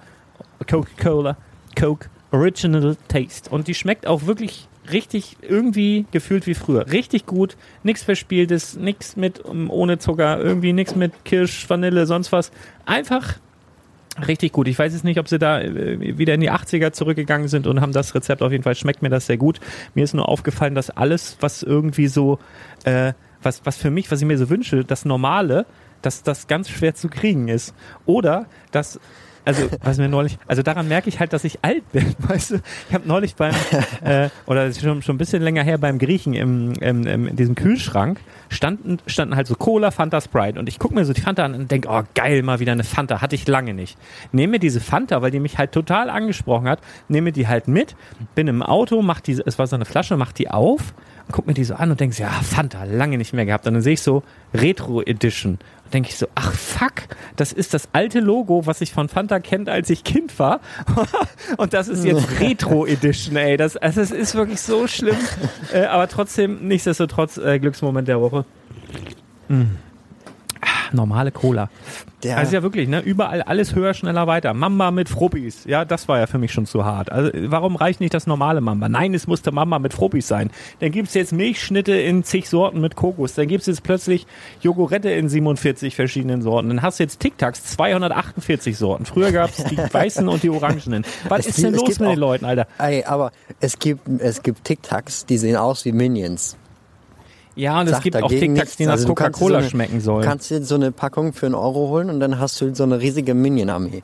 Coca-Cola, 0.70 1.38
Coke, 1.80 2.10
Original 2.32 2.98
Taste. 3.08 3.50
Und 3.50 3.68
die 3.68 3.76
schmeckt 3.76 4.08
auch 4.08 4.26
wirklich 4.26 4.68
richtig 4.92 5.38
irgendwie 5.42 6.06
gefühlt 6.12 6.48
wie 6.48 6.54
früher. 6.54 6.92
Richtig 6.92 7.26
gut, 7.26 7.58
nichts 7.84 8.04
Verspieltes, 8.04 8.76
nichts 8.76 9.16
mit 9.16 9.44
ähm, 9.48 9.70
ohne 9.70 10.00
Zucker, 10.00 10.40
irgendwie 10.40 10.74
nichts 10.74 10.96
mit 10.96 11.26
Kirsch, 11.26 11.70
Vanille, 11.70 12.06
sonst 12.06 12.32
was. 12.32 12.52
Einfach 12.86 13.40
richtig 14.28 14.52
gut. 14.52 14.68
Ich 14.68 14.78
weiß 14.78 14.94
jetzt 14.94 15.04
nicht, 15.04 15.20
ob 15.20 15.28
sie 15.28 15.40
da 15.40 15.60
äh, 15.62 16.18
wieder 16.18 16.34
in 16.34 16.42
die 16.42 16.52
80er 16.52 16.92
zurückgegangen 16.92 17.48
sind 17.48 17.68
und 17.68 17.82
haben 17.82 17.94
das 17.94 18.14
Rezept. 18.16 18.42
Auf 18.42 18.52
jeden 18.52 18.64
Fall 18.64 18.76
schmeckt 18.76 19.02
mir 19.02 19.10
das 19.10 19.26
sehr 19.26 19.38
gut. 19.38 19.60
Mir 19.96 20.04
ist 20.04 20.14
nur 20.14 20.28
aufgefallen, 20.30 20.76
dass 20.76 20.90
alles, 20.90 21.38
was 21.40 21.64
irgendwie 21.64 22.08
so, 22.08 22.40
äh, 22.84 23.14
was, 23.42 23.66
was 23.66 23.78
für 23.78 23.92
mich, 23.92 24.12
was 24.12 24.22
ich 24.22 24.28
mir 24.28 24.38
so 24.38 24.50
wünsche, 24.50 24.84
das 24.84 25.06
Normale, 25.06 25.66
dass 26.02 26.24
das 26.24 26.48
ganz 26.48 26.70
schwer 26.70 26.96
zu 26.96 27.10
kriegen 27.10 27.48
ist. 27.48 27.74
Oder 28.06 28.46
dass 28.72 29.00
also 29.46 29.70
was 29.84 29.98
mir 29.98 30.10
neulich, 30.10 30.38
also 30.48 30.62
daran 30.62 30.88
merke 30.88 31.10
ich 31.10 31.20
halt, 31.20 31.34
dass 31.34 31.44
ich 31.44 31.60
alt 31.64 31.90
bin, 31.92 32.16
weißt 32.20 32.52
du. 32.52 32.56
Ich 32.90 32.94
habe 32.94 33.08
neulich 33.08 33.36
beim, 33.36 33.54
äh, 34.04 34.30
oder 34.46 34.72
schon, 34.74 35.02
schon 35.02 35.16
ein 35.16 35.18
bisschen 35.18 35.42
länger 35.42 35.64
her 35.64 35.78
beim 35.78 35.98
Griechen 35.98 36.34
im, 36.34 36.74
im, 36.74 37.08
im 37.08 37.28
in 37.28 37.36
diesem 37.36 37.56
Kühlschrank 37.56 38.20
standen, 38.50 38.98
standen 39.08 39.36
halt 39.36 39.48
so 39.48 39.56
Cola, 39.56 39.92
Fanta, 39.92 40.20
Sprite 40.20 40.60
und 40.60 40.68
ich 40.68 40.80
gucke 40.80 40.96
mir 40.96 41.06
so 41.06 41.14
die 41.14 41.22
Fanta 41.22 41.46
an 41.46 41.56
und 41.56 41.72
denke, 41.72 41.88
oh 41.90 42.02
geil, 42.16 42.44
mal 42.44 42.60
wieder 42.60 42.72
eine 42.72 42.84
Fanta, 42.84 43.22
hatte 43.22 43.36
ich 43.36 43.48
lange 43.48 43.74
nicht. 43.74 43.98
Nehme 44.32 44.52
mir 44.52 44.60
diese 44.60 44.82
Fanta, 44.82 45.22
weil 45.22 45.32
die 45.32 45.40
mich 45.40 45.58
halt 45.58 45.72
total 45.72 46.10
angesprochen 46.10 46.68
hat, 46.68 46.80
nehme 47.08 47.32
die 47.32 47.48
halt 47.48 47.68
mit, 47.68 47.96
bin 48.36 48.48
im 48.48 48.62
Auto, 48.62 49.02
mach 49.02 49.22
diese, 49.22 49.44
es 49.46 49.60
war 49.60 49.68
so 49.68 49.76
eine 49.76 49.86
Flasche, 49.86 50.18
mach 50.18 50.32
die 50.32 50.50
auf, 50.50 50.94
guck 51.32 51.48
mir 51.48 51.54
die 51.54 51.64
so 51.64 51.76
an 51.76 51.92
und 51.92 52.00
denkst, 52.00 52.20
ja, 52.20 52.30
Fanta, 52.30 52.84
lange 52.84 53.18
nicht 53.18 53.34
mehr 53.34 53.46
gehabt. 53.46 53.68
Und 53.68 53.74
dann 53.74 53.84
sehe 53.84 53.94
ich 53.94 54.02
so 54.02 54.24
Retro 54.54 55.02
Edition 55.02 55.60
denke 55.94 56.10
ich 56.10 56.18
so, 56.18 56.28
ach 56.36 56.54
fuck, 56.54 57.04
das 57.36 57.52
ist 57.52 57.74
das 57.74 57.90
alte 57.94 58.20
Logo, 58.20 58.66
was 58.66 58.82
ich 58.82 58.94
von 58.94 59.10
Fanta 59.10 59.40
kennt, 59.40 59.70
als 59.70 59.90
ich 59.90 60.04
Kind 60.04 60.38
war. 60.40 60.62
und 61.58 61.74
das 61.74 61.88
ist 61.88 62.06
jetzt 62.06 62.28
Retro 62.40 62.86
Edition, 62.86 63.36
ey. 63.36 63.58
Das, 63.58 63.78
also 63.78 64.02
es 64.02 64.12
ist 64.12 64.36
wirklich 64.36 64.62
so 64.62 64.88
schlimm. 64.88 65.18
Äh, 65.74 65.86
aber 65.86 66.08
trotzdem, 66.08 66.68
nichtsdestotrotz, 66.68 67.38
äh, 67.38 67.60
Glücksmoment 67.60 68.08
der 68.08 68.22
Woche. 68.22 68.46
Mm 69.50 69.66
normale 70.94 71.32
Cola. 71.32 71.70
Der 72.24 72.38
also 72.38 72.54
ja 72.54 72.64
wirklich, 72.64 72.90
ne? 72.90 73.00
Überall 73.00 73.42
alles 73.42 73.76
höher, 73.76 73.94
schneller, 73.94 74.28
weiter. 74.28 74.54
Mamba 74.54 74.92
mit 74.92 75.08
Fruppis. 75.08 75.64
Ja, 75.66 75.86
das 75.86 76.08
war 76.08 76.20
ja 76.20 76.28
für 76.28 76.38
mich 76.38 76.52
schon 76.52 76.66
zu 76.66 76.84
hart. 76.84 77.12
Also 77.12 77.32
warum 77.34 77.76
reicht 77.78 78.02
nicht 78.02 78.14
das 78.14 78.28
normale 78.28 78.60
Mamba? 78.60 78.90
Nein, 78.90 79.14
es 79.14 79.26
musste 79.26 79.52
Mamba 79.52 79.80
mit 79.80 79.94
Fruppis 79.94 80.28
sein. 80.28 80.50
Dann 80.80 80.92
gibt's 80.92 81.14
jetzt 81.14 81.32
Milchschnitte 81.32 81.94
in 81.94 82.24
zig 82.24 82.50
Sorten 82.50 82.82
mit 82.82 82.96
Kokos. 82.96 83.36
Dann 83.36 83.48
gibt's 83.48 83.68
jetzt 83.68 83.84
plötzlich 83.84 84.28
Jogurette 84.62 85.10
in 85.10 85.30
47 85.30 85.96
verschiedenen 85.96 86.42
Sorten. 86.42 86.68
Dann 86.70 86.82
hast 86.82 87.00
du 87.00 87.04
jetzt 87.04 87.20
Tic 87.20 87.38
Tacs 87.38 87.64
248 87.64 88.78
Sorten. 88.78 89.06
Früher 89.06 89.32
gab's 89.32 89.64
die 89.64 89.78
weißen 89.92 90.28
und 90.28 90.44
die 90.44 90.50
orangenen. 90.50 91.06
Was 91.30 91.42
es 91.42 91.58
ist 91.58 91.64
denn 91.64 91.74
los 91.74 92.00
mit 92.00 92.10
den 92.10 92.20
Leuten, 92.20 92.46
Alter? 92.46 92.68
Ey, 92.80 93.06
aber 93.06 93.32
es 93.62 93.80
gibt, 93.80 94.08
es 94.20 94.44
gibt 94.44 94.66
Tic 94.66 94.84
Tacs, 94.84 95.26
die 95.26 95.38
sehen 95.38 95.56
aus 95.56 95.86
wie 95.86 95.94
Minions. 95.94 96.58
Ja, 97.60 97.82
und 97.82 97.90
es 97.90 98.02
gibt 98.02 98.16
auch 98.16 98.30
Tic 98.30 98.56
Tacs, 98.56 98.78
die 98.78 98.86
nach 98.86 98.94
also 98.94 99.10
Coca-Cola 99.10 99.62
so 99.62 99.70
schmecken 99.70 100.00
sollen. 100.00 100.22
Du 100.22 100.28
kannst 100.28 100.50
dir 100.50 100.64
so 100.64 100.76
eine 100.76 100.94
Packung 100.94 101.34
für 101.34 101.46
einen 101.46 101.56
Euro 101.56 101.90
holen 101.90 102.10
und 102.10 102.22
dann 102.22 102.40
hast 102.40 102.62
du 102.62 102.74
so 102.74 102.84
eine 102.84 103.02
riesige 103.02 103.34
Minion-Armee. 103.34 104.04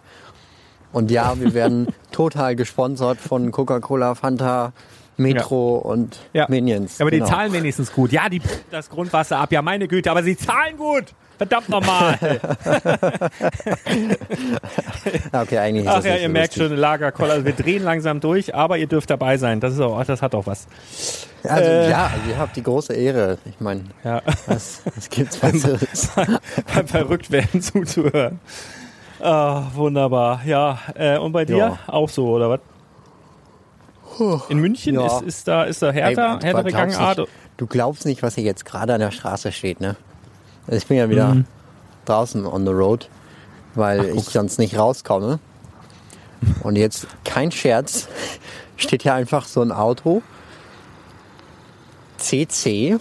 Und 0.92 1.10
ja, 1.10 1.40
wir 1.40 1.54
werden 1.54 1.88
total 2.12 2.58
gesponsert 2.58 3.20
von 3.20 3.52
Coca-Cola, 3.52 4.16
Fanta, 4.16 4.74
Metro 5.16 5.82
ja. 5.84 5.90
und 5.90 6.20
ja. 6.34 6.46
Minions. 6.50 7.00
Aber 7.00 7.12
genau. 7.12 7.26
die 7.26 7.32
zahlen 7.32 7.54
wenigstens 7.54 7.94
gut. 7.94 8.12
Ja, 8.12 8.28
die 8.28 8.42
das 8.72 8.90
Grundwasser 8.90 9.38
ab. 9.38 9.54
Ja, 9.54 9.62
meine 9.62 9.88
Güte, 9.88 10.12
aber 10.12 10.24
sie 10.24 10.36
zahlen 10.36 10.78
gut. 10.78 11.06
Verdammt 11.38 11.70
nochmal. 11.70 12.18
okay, 15.34 15.58
eigentlich 15.58 15.86
ist 15.86 15.92
Ach 15.92 15.96
das 15.96 16.06
ja, 16.06 16.16
ihr 16.16 16.28
so 16.28 16.30
merkt 16.30 16.54
schon, 16.54 16.76
Lagerkoller. 16.76 17.34
Also 17.34 17.46
wir 17.46 17.54
drehen 17.54 17.84
langsam 17.84 18.22
durch, 18.22 18.56
aber 18.56 18.78
ihr 18.78 18.88
dürft 18.88 19.10
dabei 19.10 19.38
sein. 19.38 19.60
Das 19.60 19.74
ist 19.74 19.82
auch, 19.82 20.04
das 20.06 20.22
hat 20.22 20.34
auch 20.34 20.46
was. 20.48 20.68
Also, 21.44 21.70
äh, 21.70 21.90
ja, 21.90 22.12
also 22.14 22.30
ihr 22.30 22.38
habt 22.38 22.56
die 22.56 22.64
große 22.64 22.94
Ehre. 22.94 23.38
Ich 23.46 23.60
meine, 23.60 23.84
ja. 24.04 24.22
was, 24.48 24.82
was 24.96 25.10
gibt's 25.10 25.38
Besseres? 25.38 26.10
beim 26.74 26.88
Verrücktwerden 26.88 27.62
zuzuhören. 27.62 28.40
Ah, 29.20 29.64
wunderbar. 29.74 30.42
Ja, 30.46 30.80
äh, 30.96 31.18
und 31.18 31.32
bei 31.32 31.46
dir 31.46 31.58
ja. 31.58 31.80
auch 31.88 32.10
so, 32.10 32.30
oder 32.30 32.50
was? 32.50 32.60
In 34.50 34.60
München 34.60 34.96
ja. 34.96 35.06
ist, 35.06 35.22
ist, 35.24 35.48
da, 35.48 35.64
ist 35.64 35.82
da 35.82 35.92
härter, 35.92 36.40
Ey, 36.42 36.46
härtere 36.46 36.72
Gangart. 36.72 37.18
Nicht, 37.18 37.30
du 37.58 37.68
glaubst 37.68 38.06
nicht, 38.06 38.24
was 38.24 38.36
hier 38.36 38.46
jetzt 38.46 38.64
gerade 38.64 38.94
an 38.94 39.02
der 39.02 39.12
Straße 39.12 39.52
steht, 39.52 39.82
ne? 39.82 39.98
Also 40.68 40.78
ich 40.78 40.88
bin 40.88 40.98
ja 40.98 41.10
wieder 41.10 41.36
mhm. 41.36 41.46
draußen 42.06 42.46
on 42.46 42.66
the 42.66 42.72
road, 42.72 43.10
weil 43.76 44.12
Ach, 44.12 44.18
ich 44.18 44.26
sonst 44.26 44.58
nicht 44.60 44.78
rauskomme. 44.78 45.40
Und 46.64 46.76
jetzt, 46.76 47.08
kein 47.24 47.52
Scherz, 47.52 48.08
steht 48.78 49.04
hier 49.04 49.14
einfach 49.14 49.46
so 49.46 49.62
ein 49.62 49.72
Auto, 49.72 50.22
CC, 52.18 52.98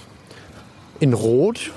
in 1.01 1.13
Rot, 1.13 1.71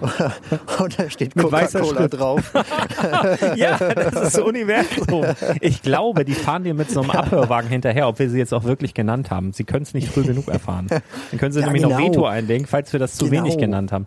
und 0.80 0.98
da 0.98 1.10
steht 1.10 1.34
Coca-Cola 1.34 2.08
drauf. 2.08 2.52
ja, 3.56 3.76
das 3.76 4.06
ist 4.06 4.36
das 4.36 4.38
Universum. 4.38 5.24
Ich 5.60 5.82
glaube, 5.82 6.24
die 6.24 6.32
fahren 6.32 6.64
dir 6.64 6.74
mit 6.74 6.90
so 6.90 7.00
einem 7.00 7.10
Abhörwagen 7.10 7.68
hinterher, 7.68 8.08
ob 8.08 8.18
wir 8.18 8.30
sie 8.30 8.38
jetzt 8.38 8.54
auch 8.54 8.64
wirklich 8.64 8.94
genannt 8.94 9.30
haben. 9.30 9.52
Sie 9.52 9.64
können 9.64 9.82
es 9.82 9.94
nicht 9.94 10.08
früh 10.08 10.22
genug 10.22 10.48
erfahren. 10.48 10.86
Dann 10.88 11.38
können 11.38 11.52
sie 11.52 11.60
ja, 11.60 11.66
nämlich 11.66 11.82
genau. 11.82 11.98
noch 11.98 12.06
Veto 12.06 12.26
einlegen, 12.26 12.66
falls 12.66 12.92
wir 12.92 13.00
das 13.00 13.14
zu 13.14 13.28
genau. 13.28 13.44
wenig 13.44 13.58
genannt 13.58 13.92
haben. 13.92 14.06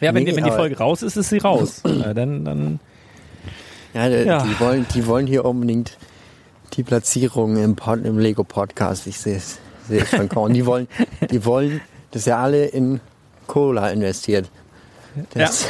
Ja, 0.00 0.14
wenn, 0.14 0.24
nee, 0.24 0.30
die, 0.30 0.36
wenn 0.36 0.44
die 0.44 0.50
Folge 0.50 0.78
raus 0.78 1.02
ist, 1.02 1.16
ist 1.16 1.30
sie 1.30 1.38
raus. 1.38 1.82
äh, 1.84 2.14
dann, 2.14 2.44
dann, 2.44 2.80
ja, 3.94 4.08
die, 4.08 4.26
ja, 4.26 4.42
Die, 4.42 4.60
wollen, 4.60 4.86
die 4.94 5.06
wollen 5.06 5.26
hier 5.26 5.44
unbedingt 5.44 5.96
die 6.74 6.82
Platzierung 6.82 7.56
im, 7.56 7.76
Pod, 7.76 8.04
im 8.04 8.18
Lego 8.18 8.44
Podcast. 8.44 9.06
Ich 9.06 9.18
sehe 9.18 9.36
es 9.36 9.58
sehe 9.88 10.04
schon 10.04 10.28
kommen. 10.28 10.52
Die 10.52 10.66
wollen, 10.66 10.88
die 11.30 11.44
wollen, 11.44 11.80
dass 12.10 12.26
ja 12.26 12.38
alle 12.38 12.66
in 12.66 13.00
Cola 13.46 13.90
investiert. 13.90 14.50
Das, 15.32 15.62
ja. 15.62 15.68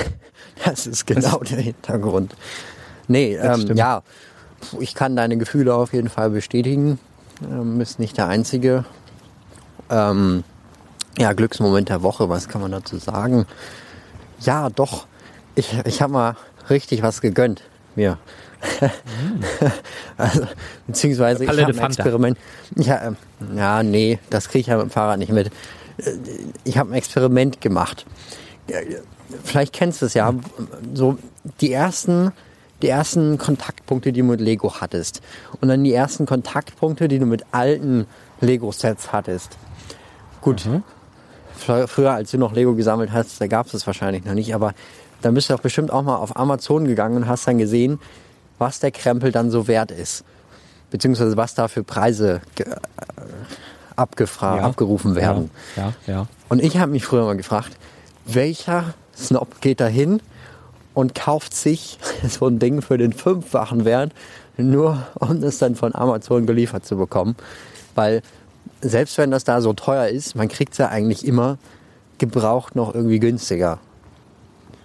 das 0.64 0.86
ist 0.86 1.06
genau 1.06 1.38
das, 1.38 1.50
der 1.50 1.60
Hintergrund. 1.60 2.34
Nee, 3.08 3.36
ähm, 3.36 3.76
ja, 3.76 4.02
ich 4.80 4.94
kann 4.94 5.14
deine 5.14 5.36
Gefühle 5.36 5.74
auf 5.74 5.92
jeden 5.92 6.08
Fall 6.08 6.30
bestätigen. 6.30 6.98
Ähm, 7.42 7.78
bist 7.78 7.98
nicht 7.98 8.16
der 8.16 8.26
Einzige. 8.26 8.84
Ähm, 9.90 10.42
ja, 11.18 11.32
Glücksmoment 11.32 11.88
der 11.88 12.02
Woche, 12.02 12.28
was 12.28 12.48
kann 12.48 12.60
man 12.60 12.72
dazu 12.72 12.98
sagen? 12.98 13.46
Ja, 14.40 14.70
doch. 14.70 15.06
Ich, 15.54 15.76
ich 15.84 16.02
habe 16.02 16.12
mal 16.12 16.36
richtig 16.68 17.02
was 17.02 17.20
gegönnt 17.20 17.62
mir. 17.94 18.18
Mm. 18.80 19.40
also, 20.16 20.46
beziehungsweise 20.86 21.44
ich 21.44 21.50
habe 21.50 21.66
ein 21.66 21.78
Experiment. 21.78 22.38
Ja, 22.74 23.06
ähm, 23.06 23.16
ja, 23.54 23.82
nee, 23.82 24.18
das 24.30 24.48
kriege 24.48 24.60
ich 24.60 24.66
ja 24.66 24.76
mit 24.76 24.86
dem 24.86 24.90
Fahrrad 24.90 25.18
nicht 25.18 25.32
mit. 25.32 25.48
Äh, 25.98 26.12
ich 26.64 26.78
habe 26.78 26.90
ein 26.90 26.94
Experiment 26.94 27.60
gemacht. 27.60 28.06
vielleicht 29.44 29.72
kennst 29.72 30.02
du 30.02 30.06
es 30.06 30.14
ja, 30.14 30.34
so 30.94 31.18
die 31.60 31.72
ersten, 31.72 32.32
die 32.82 32.88
ersten 32.88 33.38
Kontaktpunkte, 33.38 34.12
die 34.12 34.20
du 34.20 34.26
mit 34.26 34.40
Lego 34.40 34.80
hattest. 34.80 35.22
Und 35.60 35.68
dann 35.68 35.84
die 35.84 35.92
ersten 35.92 36.26
Kontaktpunkte, 36.26 37.08
die 37.08 37.18
du 37.18 37.26
mit 37.26 37.44
alten 37.52 38.06
Lego-Sets 38.40 39.12
hattest. 39.12 39.56
Gut, 40.40 40.66
mhm. 40.66 40.82
Früher, 41.56 42.12
als 42.12 42.30
du 42.30 42.38
noch 42.38 42.52
Lego 42.52 42.74
gesammelt 42.74 43.12
hast, 43.12 43.40
da 43.40 43.46
gab 43.46 43.66
es 43.66 43.74
es 43.74 43.86
wahrscheinlich 43.86 44.24
noch 44.24 44.34
nicht, 44.34 44.54
aber 44.54 44.74
dann 45.22 45.34
bist 45.34 45.48
du 45.48 45.54
doch 45.54 45.60
bestimmt 45.60 45.90
auch 45.90 46.02
mal 46.02 46.16
auf 46.16 46.36
Amazon 46.36 46.86
gegangen 46.86 47.16
und 47.16 47.26
hast 47.26 47.46
dann 47.48 47.58
gesehen, 47.58 47.98
was 48.58 48.80
der 48.80 48.90
Krempel 48.90 49.32
dann 49.32 49.50
so 49.50 49.68
wert 49.68 49.90
ist. 49.90 50.24
Beziehungsweise 50.90 51.36
was 51.36 51.54
da 51.54 51.68
für 51.68 51.82
Preise 51.82 52.40
äh, 52.58 52.64
abgefragt, 53.96 54.60
ja. 54.60 54.66
abgerufen 54.66 55.14
werden. 55.14 55.50
Ja, 55.76 55.92
ja. 56.06 56.14
ja. 56.14 56.26
Und 56.48 56.62
ich 56.62 56.78
habe 56.78 56.92
mich 56.92 57.04
früher 57.04 57.24
mal 57.24 57.36
gefragt, 57.36 57.76
welcher 58.24 58.94
Snob 59.16 59.60
geht 59.60 59.80
da 59.80 59.86
hin 59.86 60.20
und 60.94 61.14
kauft 61.14 61.54
sich 61.54 61.98
so 62.28 62.46
ein 62.46 62.58
Ding 62.58 62.82
für 62.82 62.98
den 62.98 63.12
fünffachen 63.12 63.84
Wert, 63.84 64.12
nur 64.56 65.06
um 65.14 65.42
es 65.42 65.58
dann 65.58 65.74
von 65.74 65.94
Amazon 65.94 66.46
geliefert 66.46 66.86
zu 66.86 66.96
bekommen. 66.96 67.36
Weil 67.94 68.22
selbst 68.80 69.18
wenn 69.18 69.30
das 69.30 69.44
da 69.44 69.60
so 69.60 69.72
teuer 69.72 70.08
ist, 70.08 70.34
man 70.34 70.48
kriegt 70.48 70.72
es 70.72 70.78
ja 70.78 70.88
eigentlich 70.88 71.26
immer 71.26 71.58
gebraucht 72.18 72.76
noch 72.76 72.94
irgendwie 72.94 73.18
günstiger. 73.18 73.78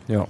Ja. 0.07 0.27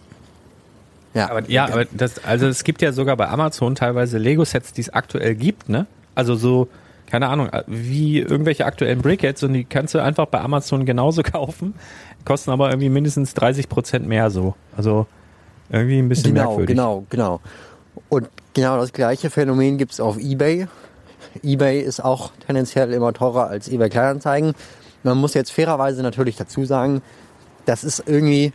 Ja, 1.13 1.29
aber, 1.29 1.49
ja, 1.49 1.65
aber 1.65 1.85
das, 1.85 2.23
also 2.23 2.47
es 2.47 2.63
gibt 2.63 2.81
ja 2.81 2.93
sogar 2.93 3.17
bei 3.17 3.27
Amazon 3.27 3.75
teilweise 3.75 4.17
Lego-Sets, 4.17 4.71
die 4.71 4.81
es 4.81 4.89
aktuell 4.89 5.35
gibt, 5.35 5.67
ne? 5.67 5.85
Also 6.15 6.35
so, 6.35 6.69
keine 7.07 7.27
Ahnung, 7.27 7.49
wie 7.67 8.19
irgendwelche 8.19 8.65
aktuellen 8.65 9.01
Brickheads 9.01 9.43
und 9.43 9.51
die 9.51 9.65
kannst 9.65 9.93
du 9.93 9.99
einfach 9.99 10.27
bei 10.27 10.39
Amazon 10.39 10.85
genauso 10.85 11.21
kaufen, 11.23 11.73
kosten 12.23 12.51
aber 12.51 12.69
irgendwie 12.69 12.89
mindestens 12.89 13.33
30 13.33 13.67
Prozent 13.67 14.07
mehr 14.07 14.29
so. 14.29 14.55
Also 14.77 15.05
irgendwie 15.69 15.99
ein 15.99 16.07
bisschen 16.07 16.33
genau, 16.33 16.47
merkwürdig. 16.47 16.75
Genau, 16.75 17.05
genau. 17.09 17.41
Und 18.07 18.29
genau 18.53 18.77
das 18.77 18.93
gleiche 18.93 19.29
Phänomen 19.29 19.77
gibt 19.77 19.91
es 19.91 19.99
auf 19.99 20.17
Ebay. 20.17 20.67
Ebay 21.43 21.79
ist 21.79 22.03
auch 22.03 22.31
tendenziell 22.45 22.93
immer 22.93 23.13
teurer 23.13 23.47
als 23.47 23.67
Ebay 23.67 23.89
Kleinanzeigen. 23.89 24.53
Man 25.03 25.17
muss 25.17 25.33
jetzt 25.33 25.51
fairerweise 25.51 26.03
natürlich 26.03 26.35
dazu 26.35 26.65
sagen, 26.65 27.01
das 27.65 27.83
ist 27.83 28.03
irgendwie 28.05 28.53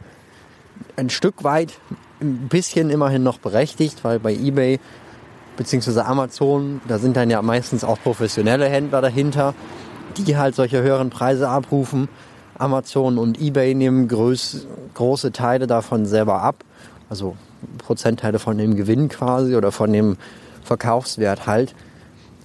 ein 0.96 1.10
Stück 1.10 1.44
weit 1.44 1.72
ein 2.20 2.48
bisschen 2.48 2.90
immerhin 2.90 3.22
noch 3.22 3.38
berechtigt, 3.38 4.04
weil 4.04 4.18
bei 4.18 4.32
eBay 4.32 4.80
bzw. 5.56 6.00
Amazon, 6.00 6.80
da 6.88 6.98
sind 6.98 7.16
dann 7.16 7.30
ja 7.30 7.42
meistens 7.42 7.84
auch 7.84 7.98
professionelle 8.00 8.68
Händler 8.68 9.00
dahinter, 9.00 9.54
die 10.16 10.36
halt 10.36 10.54
solche 10.54 10.82
höheren 10.82 11.10
Preise 11.10 11.48
abrufen. 11.48 12.08
Amazon 12.58 13.18
und 13.18 13.40
eBay 13.40 13.74
nehmen 13.74 14.08
groß, 14.08 14.66
große 14.94 15.32
Teile 15.32 15.66
davon 15.66 16.06
selber 16.06 16.42
ab, 16.42 16.64
also 17.10 17.36
Prozentteile 17.78 18.38
von 18.38 18.56
dem 18.56 18.76
Gewinn 18.76 19.08
quasi 19.08 19.56
oder 19.56 19.72
von 19.72 19.92
dem 19.92 20.16
Verkaufswert 20.64 21.46
halt, 21.46 21.74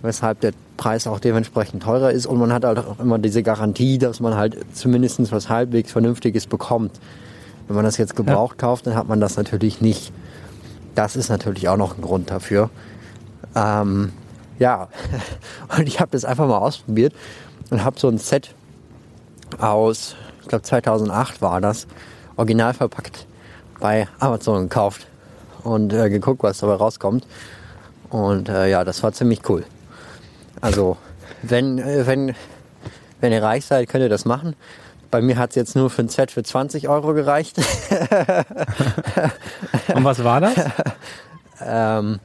weshalb 0.02 0.40
der 0.40 0.54
Preis 0.78 1.08
auch 1.08 1.20
dementsprechend 1.20 1.84
teurer 1.84 2.12
ist 2.12 2.26
und 2.26 2.40
man 2.40 2.52
hat 2.52 2.66
halt 2.66 2.80
auch 2.80 3.00
immer 3.00 3.20
diese 3.20 3.44
Garantie, 3.44 3.98
dass 3.98 4.20
man 4.20 4.36
halt 4.36 4.58
zumindest 4.74 5.32
was 5.32 5.50
halbwegs 5.50 5.92
Vernünftiges 5.92 6.48
bekommt. 6.48 7.00
Wenn 7.68 7.76
man 7.76 7.86
das 7.86 7.98
jetzt 7.98 8.16
gebraucht 8.16 8.58
ja. 8.62 8.68
kauft, 8.68 8.88
dann 8.88 8.96
hat 8.96 9.08
man 9.08 9.20
das 9.20 9.38
natürlich 9.38 9.82
nicht. 9.82 10.12
Das 10.96 11.16
ist 11.16 11.30
natürlich 11.30 11.70
auch 11.70 11.78
noch 11.78 11.98
ein 11.98 12.02
Grund 12.02 12.32
dafür. 12.32 12.70
Ähm, 13.56 14.12
ja, 14.60 14.90
und 15.78 15.88
ich 15.88 16.00
habe 16.00 16.12
das 16.12 16.26
einfach 16.26 16.48
mal 16.48 16.58
ausprobiert 16.58 17.14
und 17.70 17.84
habe 17.84 18.00
so 18.00 18.08
ein 18.08 18.18
Set 18.18 18.54
aus, 19.60 20.16
ich 20.42 20.48
glaube 20.48 20.64
2008 20.64 21.42
war 21.42 21.62
das, 21.62 21.88
original 22.36 22.74
verpackt 22.74 23.28
bei 23.80 24.08
Amazon 24.20 24.64
gekauft 24.64 25.08
und 25.64 25.94
äh, 25.94 26.10
geguckt, 26.10 26.44
was 26.44 26.60
dabei 26.60 26.76
rauskommt. 26.76 27.26
Und 28.10 28.50
äh, 28.50 28.70
ja, 28.70 28.84
das 28.84 29.04
war 29.04 29.14
ziemlich 29.14 29.48
cool. 29.50 29.64
Also, 30.62 30.98
wenn, 31.42 31.80
äh, 31.80 32.06
wenn, 32.08 32.36
wenn 33.20 33.34
ihr 33.34 33.44
reich 33.44 33.66
seid, 33.66 33.90
könnt 33.90 34.04
ihr 34.04 34.10
das 34.10 34.26
machen. 34.26 34.56
Bei 35.10 35.22
mir 35.22 35.38
hat 35.38 35.50
es 35.50 35.56
jetzt 35.58 35.76
nur 35.76 35.90
für 35.90 36.04
ein 36.04 36.10
Set 36.10 36.32
für 36.32 36.44
20 36.44 36.88
Euro 36.88 37.14
gereicht. 37.14 37.58
Und 39.94 40.04
was 40.06 40.24
war 40.24 40.40
das? 40.40 40.54
ähm, 41.66 42.20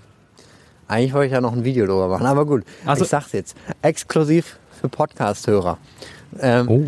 eigentlich 0.86 1.14
wollte 1.14 1.26
ich 1.26 1.32
ja 1.32 1.40
noch 1.40 1.52
ein 1.52 1.64
Video 1.64 1.86
darüber 1.86 2.06
machen, 2.08 2.26
aber 2.26 2.46
gut, 2.46 2.64
also, 2.84 3.02
ich 3.04 3.10
sag's 3.10 3.32
jetzt. 3.32 3.56
Exklusiv 3.82 4.58
für 4.80 4.88
Podcast-Hörer. 4.88 5.78
Ähm, 6.38 6.68
oh. 6.68 6.84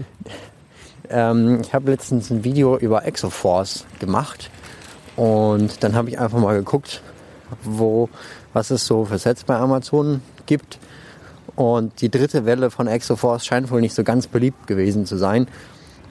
ähm, 1.11 1.61
ich 1.61 1.75
habe 1.75 1.91
letztens 1.91 2.31
ein 2.31 2.45
Video 2.45 2.79
über 2.79 3.05
Exoforce 3.05 3.87
gemacht 3.99 4.51
und 5.17 5.83
dann 5.83 5.97
habe 5.97 6.11
ich 6.11 6.21
einfach 6.21 6.39
mal 6.39 6.57
geguckt, 6.57 7.03
wo, 7.65 8.09
was 8.53 8.71
es 8.71 8.87
so 8.87 9.05
für 9.05 9.19
Sets 9.19 9.43
bei 9.43 9.57
Amazon 9.57 10.23
gibt. 10.47 10.79
Und 11.59 12.03
die 12.03 12.09
dritte 12.09 12.47
Welle 12.47 12.71
von 12.71 12.87
Exoforce 12.87 13.45
scheint 13.45 13.73
wohl 13.73 13.81
nicht 13.81 13.93
so 13.93 14.05
ganz 14.05 14.29
beliebt 14.29 14.69
gewesen 14.69 15.07
zu 15.07 15.17
sein. 15.17 15.49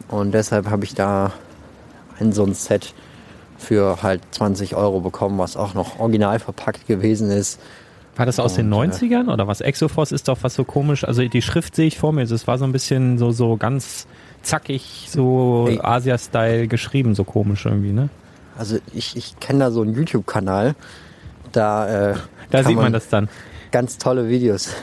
Und 0.10 0.34
deshalb 0.34 0.70
habe 0.70 0.84
ich 0.84 0.94
da 0.94 1.32
ein 2.20 2.34
so 2.34 2.44
ein 2.44 2.54
Set 2.54 2.94
für 3.58 4.04
halt 4.04 4.20
20 4.32 4.76
Euro 4.76 5.00
bekommen, 5.00 5.38
was 5.38 5.56
auch 5.56 5.74
noch 5.74 6.02
original 6.02 6.40
verpackt 6.40 6.86
gewesen 6.86 7.32
ist. 7.32 7.62
War 8.18 8.26
das 8.26 8.42
aus 8.42 8.58
und, 8.58 8.70
den 8.70 8.74
90ern 8.74 9.32
oder 9.32 9.48
was? 9.48 9.62
Exoforce 9.62 10.12
ist 10.12 10.28
doch 10.28 10.40
was 10.42 10.54
so 10.54 10.66
komisch. 10.66 11.06
Also 11.06 11.26
die 11.26 11.42
Schrift 11.42 11.78
sehe 11.78 11.88
ich 11.88 11.98
vor 11.98 12.12
mir. 12.12 12.26
Das 12.26 12.46
war 12.46 12.58
so 12.58 12.66
ein 12.66 12.74
bisschen 12.74 13.18
so, 13.18 13.32
so 13.32 13.56
ganz 13.56 14.06
zackig, 14.42 15.08
so. 15.10 15.70
Asia-Style 15.82 16.68
geschrieben, 16.68 17.16
so 17.16 17.24
komisch 17.24 17.66
irgendwie, 17.66 17.94
ne? 17.94 18.10
Also 18.58 18.80
ich, 18.94 19.16
ich 19.16 19.40
kenne 19.40 19.60
da 19.60 19.72
so 19.72 19.82
einen 19.82 19.96
YouTube-Kanal. 19.96 20.76
Da, 21.54 22.10
äh, 22.12 22.16
da 22.50 22.64
sieht 22.66 22.76
man, 22.76 22.84
man 22.84 22.92
das 22.92 23.08
dann. 23.08 23.30
Ganz 23.72 23.98
tolle 23.98 24.28
Videos 24.28 24.74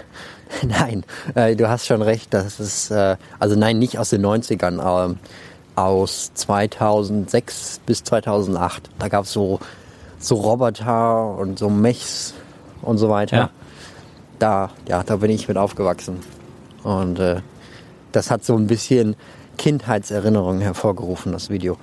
nein, 0.67 1.05
äh, 1.35 1.57
du 1.57 1.69
hast 1.69 1.87
schon 1.87 2.03
recht. 2.03 2.33
Das 2.33 2.61
ist, 2.61 2.91
äh, 2.91 3.17
also 3.39 3.57
nein, 3.57 3.79
nicht 3.79 3.99
aus 3.99 4.11
den 4.11 4.25
90ern, 4.25 5.13
äh, 5.13 5.15
aus 5.77 6.33
2006 6.35 7.81
bis 7.85 8.05
2008. 8.05 8.91
Da 8.99 9.09
gab 9.09 9.25
es 9.25 9.33
so, 9.33 9.61
so 10.19 10.37
Roboter 10.37 11.37
und 11.37 11.59
so 11.59 11.69
Mechs 11.71 12.35
und 12.83 12.99
so 12.99 13.09
weiter. 13.09 13.37
Ja. 13.37 13.51
Da, 14.39 14.71
ja, 14.89 15.03
da 15.03 15.17
bin 15.17 15.31
ich 15.31 15.49
mit 15.49 15.57
aufgewachsen. 15.57 16.21
Und 16.83 17.19
äh, 17.19 17.41
das 18.13 18.31
hat 18.31 18.45
so 18.45 18.55
ein 18.57 18.67
bisschen 18.67 19.17
Kindheitserinnerungen 19.57 20.61
hervorgerufen, 20.61 21.33
das 21.33 21.51
Video. 21.51 21.77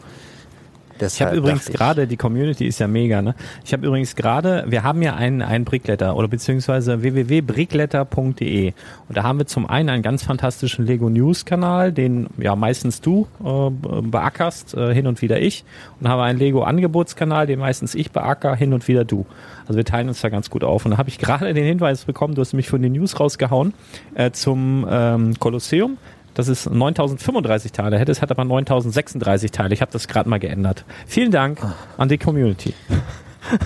Deshalb 1.02 1.14
ich 1.14 1.22
habe 1.22 1.38
übrigens 1.38 1.66
gerade, 1.66 2.08
die 2.08 2.18
Community 2.18 2.66
ist 2.68 2.80
ja 2.80 2.88
mega, 2.88 3.22
ne? 3.22 3.36
Ich 3.66 3.74
habe 3.74 3.86
übrigens 3.86 4.16
gerade, 4.16 4.66
wir 4.68 4.84
haben 4.84 5.02
ja 5.02 5.16
einen, 5.16 5.42
einen 5.42 5.66
Brickletter 5.66 6.16
oder 6.16 6.28
beziehungsweise 6.28 7.02
www.brickletter.de 7.02 8.74
und 9.08 9.18
da 9.18 9.24
haben 9.24 9.40
wir 9.40 9.48
zum 9.48 9.70
einen 9.70 9.90
einen 9.90 10.04
ganz 10.04 10.24
fantastischen 10.24 10.86
Lego 10.86 11.10
News 11.10 11.46
Kanal, 11.46 11.92
den 11.92 12.28
ja 12.38 12.56
meistens 12.56 13.02
du 13.02 13.28
äh, 13.44 13.70
beackerst, 14.02 14.76
äh, 14.76 14.94
hin 14.94 15.08
und 15.08 15.22
wieder 15.22 15.42
ich 15.42 15.66
und 16.00 16.08
haben 16.08 16.22
einen 16.22 16.40
Lego 16.40 16.64
Angebotskanal, 16.64 17.48
den 17.48 17.60
meistens 17.60 17.96
ich 17.96 18.12
beacker, 18.12 18.56
hin 18.56 18.74
und 18.74 18.88
wieder 18.88 19.04
du. 19.04 19.26
Also 19.68 19.78
wir 19.78 19.86
teilen 19.86 20.08
uns 20.08 20.22
da 20.22 20.30
ganz 20.30 20.50
gut 20.50 20.64
auf 20.64 20.86
und 20.86 20.92
da 20.92 20.98
habe 20.98 21.10
ich 21.10 21.18
gerade 21.20 21.54
den 21.54 21.66
Hinweis 21.66 22.06
bekommen, 22.06 22.36
du 22.36 22.42
hast 22.42 22.54
mich 22.54 22.70
von 22.70 22.82
den 22.82 22.94
News 22.94 23.20
rausgehauen 23.20 23.74
äh, 24.14 24.32
zum 24.32 24.86
ähm, 24.90 25.34
Kolosseum 25.40 25.98
dass 26.34 26.48
es 26.48 26.70
9035 26.70 27.72
Teile 27.72 28.00
hätte. 28.00 28.12
Es 28.12 28.22
hat 28.22 28.32
aber 28.32 28.46
9036 28.46 29.52
Teile. 29.52 29.74
Ich 29.74 29.82
habe 29.82 29.92
das 29.92 30.08
gerade 30.08 30.30
mal 30.30 30.40
geändert. 30.40 30.86
Vielen 31.08 31.32
Dank 31.32 31.60
an 31.98 32.10
die 32.10 32.18
Community. 32.18 32.74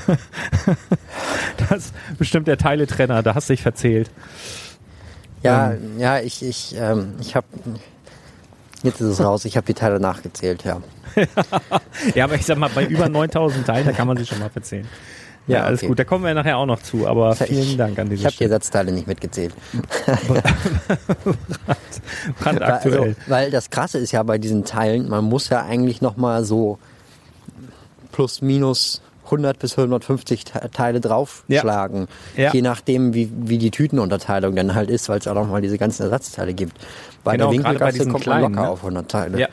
das 1.70 1.78
ist 1.78 1.94
bestimmt 2.18 2.48
der 2.48 2.58
Teiletrenner, 2.58 3.22
da 3.24 3.36
hast 3.36 3.50
du 3.50 3.54
dich 3.54 3.62
verzählt. 3.62 4.10
Ja, 5.44 5.74
ähm. 5.74 6.00
ja, 6.00 6.20
ich, 6.20 6.44
ich, 6.44 6.76
ähm, 6.78 7.14
ich 7.20 7.36
habe 7.36 7.46
Jetzt 8.86 9.02
ist 9.02 9.08
es 9.08 9.20
raus, 9.24 9.46
ich 9.46 9.58
habe 9.58 9.66
die 9.66 9.74
Teile 9.74 10.00
nachgezählt, 10.00 10.64
ja. 10.64 10.80
ja, 12.14 12.26
aber 12.26 12.36
ich 12.36 12.46
sag 12.46 12.60
mal, 12.60 12.70
bei 12.70 12.86
über 12.86 13.10
9000 13.10 13.66
Teilen, 13.66 13.88
da 13.88 13.92
kann 13.94 14.06
man 14.06 14.16
sich 14.16 14.30
schon 14.30 14.38
mal 14.38 14.52
verzählen. 14.52 14.88
Ja, 15.48 15.64
alles 15.64 15.82
okay. 15.82 15.88
gut. 15.88 16.00
Da 16.00 16.04
kommen 16.04 16.24
wir 16.24 16.34
nachher 16.34 16.58
auch 16.58 16.66
noch 16.66 16.82
zu, 16.82 17.08
aber 17.08 17.36
vielen 17.36 17.62
ich, 17.62 17.78
Dank 17.78 18.00
an 18.00 18.10
diese 18.10 18.22
Ich 18.22 18.26
habe 18.26 18.36
die 18.36 18.44
Ersatzteile 18.44 18.92
nicht 18.92 19.08
mitgezählt. 19.08 19.54
Brandaktuell. 22.40 23.00
Also, 23.00 23.16
weil 23.28 23.52
das 23.52 23.70
Krasse 23.70 24.00
ist 24.00 24.12
ja 24.12 24.24
bei 24.24 24.38
diesen 24.38 24.66
Teilen, 24.66 25.08
man 25.08 25.24
muss 25.24 25.50
ja 25.50 25.64
eigentlich 25.64 26.02
nochmal 26.02 26.44
so 26.44 26.80
plus 28.12 28.42
minus 28.42 29.02
100 29.26 29.60
bis 29.60 29.78
150 29.78 30.46
Teile 30.46 31.02
draufschlagen. 31.02 32.08
Ja. 32.36 32.44
Ja. 32.46 32.54
Je 32.54 32.62
nachdem, 32.62 33.14
wie, 33.14 33.30
wie 33.34 33.58
die 33.58 33.72
Tütenunterteilung 33.72 34.56
dann 34.56 34.74
halt 34.76 34.90
ist, 34.90 35.10
weil 35.10 35.20
es 35.20 35.28
auch 35.28 35.34
nochmal 35.34 35.62
diese 35.62 35.78
ganzen 35.78 36.04
Ersatzteile 36.04 36.54
gibt. 36.54 36.78
Bei 37.24 37.34
genau, 37.34 37.50
der 37.50 37.58
Winkelgasse 37.58 38.08
kommt 38.08 38.26
man 38.28 38.42
locker 38.42 38.62
ne? 38.62 38.70
auf 38.70 38.80
100 38.80 39.10
Teile. 39.10 39.40
Ja, 39.40 39.48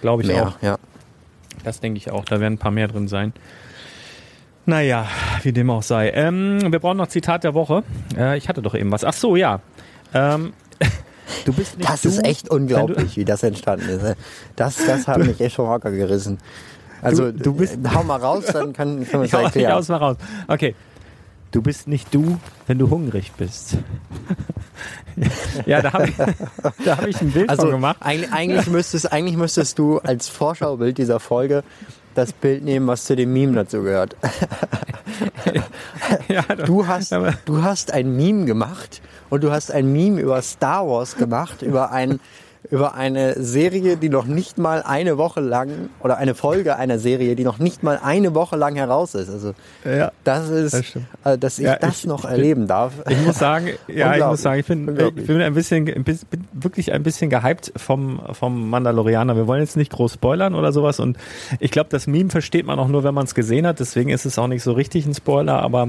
glaube 0.00 0.22
ich 0.22 0.28
Mehr, 0.28 0.48
auch. 0.48 0.62
Ja. 0.62 0.78
Das 1.64 1.80
denke 1.80 1.98
ich 1.98 2.10
auch. 2.10 2.24
Da 2.24 2.40
werden 2.40 2.54
ein 2.54 2.58
paar 2.58 2.70
mehr 2.70 2.88
drin 2.88 3.08
sein. 3.08 3.32
Naja, 4.66 5.06
wie 5.42 5.52
dem 5.52 5.70
auch 5.70 5.82
sei. 5.82 6.10
Ähm, 6.10 6.70
wir 6.70 6.78
brauchen 6.78 6.98
noch 6.98 7.08
Zitat 7.08 7.44
der 7.44 7.54
Woche. 7.54 7.82
Äh, 8.16 8.38
ich 8.38 8.48
hatte 8.48 8.62
doch 8.62 8.74
eben 8.74 8.92
was. 8.92 9.04
Ach 9.04 9.14
so, 9.14 9.36
ja. 9.36 9.60
Ähm, 10.14 10.52
Du 11.44 11.52
bist 11.52 11.78
nicht 11.78 11.88
Das 11.88 12.02
du, 12.02 12.08
ist 12.08 12.24
echt 12.24 12.50
unglaublich, 12.50 13.16
wie 13.16 13.24
das 13.24 13.42
entstanden 13.42 13.88
ist. 13.88 14.16
Das, 14.56 14.76
das 14.84 15.06
hat 15.06 15.18
mich 15.18 15.40
echt 15.40 15.56
vom 15.56 15.68
Hocker 15.68 15.90
gerissen. 15.90 16.38
Also, 17.02 17.30
du, 17.32 17.38
du 17.38 17.54
bist, 17.54 17.78
hau 17.94 18.02
mal 18.02 18.20
raus, 18.20 18.46
dann 18.46 18.72
kann, 18.74 19.06
kann 19.08 19.20
man 19.20 19.26
es 19.26 19.32
erklären. 19.32 19.72
Aus, 19.72 19.88
mal 19.88 19.96
raus. 19.96 20.16
Okay. 20.48 20.74
Du 21.50 21.62
bist 21.62 21.88
nicht 21.88 22.14
du, 22.14 22.38
wenn 22.68 22.78
du 22.78 22.90
hungrig 22.90 23.32
bist. 23.36 23.78
ja, 25.66 25.82
da 25.82 25.92
habe 25.92 26.08
ich, 26.08 26.18
hab 26.86 27.06
ich 27.06 27.20
ein 27.20 27.32
Bild 27.32 27.50
also, 27.50 27.62
von 27.62 27.70
gemacht. 27.72 27.96
Eigentlich, 28.00 28.32
eigentlich, 28.32 28.66
müsstest, 28.68 29.12
eigentlich 29.12 29.36
müsstest 29.36 29.78
du 29.78 29.98
als 29.98 30.28
Vorschaubild 30.28 30.98
dieser 30.98 31.18
Folge 31.18 31.64
das 32.14 32.32
Bild 32.32 32.64
nehmen, 32.64 32.86
was 32.86 33.04
zu 33.04 33.16
dem 33.16 33.32
Meme 33.32 33.54
dazu 33.54 33.82
gehört. 33.82 34.16
ja, 36.28 36.42
du, 36.42 36.86
hast, 36.86 37.12
du 37.44 37.62
hast 37.62 37.92
ein 37.92 38.16
Meme 38.16 38.44
gemacht 38.44 39.00
und 39.28 39.44
du 39.44 39.50
hast 39.50 39.70
ein 39.70 39.92
Meme 39.92 40.20
über 40.20 40.42
Star 40.42 40.86
Wars 40.86 41.16
gemacht, 41.16 41.62
über 41.62 41.90
ein 41.92 42.20
über 42.70 42.94
eine 42.94 43.42
Serie, 43.42 43.96
die 43.96 44.10
noch 44.10 44.26
nicht 44.26 44.58
mal 44.58 44.82
eine 44.82 45.16
Woche 45.16 45.40
lang 45.40 45.88
oder 46.00 46.18
eine 46.18 46.34
Folge 46.34 46.76
einer 46.76 46.98
Serie, 46.98 47.34
die 47.34 47.44
noch 47.44 47.58
nicht 47.58 47.82
mal 47.82 47.98
eine 48.02 48.34
Woche 48.34 48.56
lang 48.56 48.76
heraus 48.76 49.14
ist. 49.14 49.30
Also 49.30 49.54
ja, 49.84 50.12
das 50.24 50.50
ist, 50.50 50.74
das 50.74 50.96
äh, 51.24 51.38
dass 51.38 51.58
ich 51.58 51.64
ja, 51.64 51.76
das 51.76 52.00
ich, 52.00 52.06
noch 52.06 52.24
ich 52.24 52.30
erleben 52.30 52.66
darf. 52.66 52.92
Ich 53.08 53.20
muss 53.24 53.38
sagen, 53.38 53.70
ja, 53.88 54.14
ich 54.14 54.24
muss 54.24 54.42
sagen, 54.42 54.60
ich 54.60 54.66
bin, 54.66 54.88
ich 55.16 55.26
bin 55.26 55.40
ein 55.40 55.54
bisschen, 55.54 55.86
bin 55.86 56.18
wirklich 56.52 56.92
ein 56.92 57.02
bisschen 57.02 57.30
gehypt 57.30 57.72
vom 57.76 58.20
vom 58.32 58.68
Mandalorianer. 58.68 59.36
Wir 59.36 59.46
wollen 59.46 59.62
jetzt 59.62 59.76
nicht 59.76 59.92
groß 59.92 60.14
spoilern 60.14 60.54
oder 60.54 60.72
sowas 60.72 61.00
und 61.00 61.16
ich 61.60 61.70
glaube, 61.70 61.88
das 61.90 62.06
Meme 62.06 62.30
versteht 62.30 62.66
man 62.66 62.78
auch 62.78 62.88
nur, 62.88 63.04
wenn 63.04 63.14
man 63.14 63.24
es 63.24 63.34
gesehen 63.34 63.66
hat. 63.66 63.80
Deswegen 63.80 64.10
ist 64.10 64.26
es 64.26 64.38
auch 64.38 64.48
nicht 64.48 64.62
so 64.62 64.72
richtig 64.72 65.06
ein 65.06 65.14
Spoiler, 65.14 65.60
aber 65.60 65.88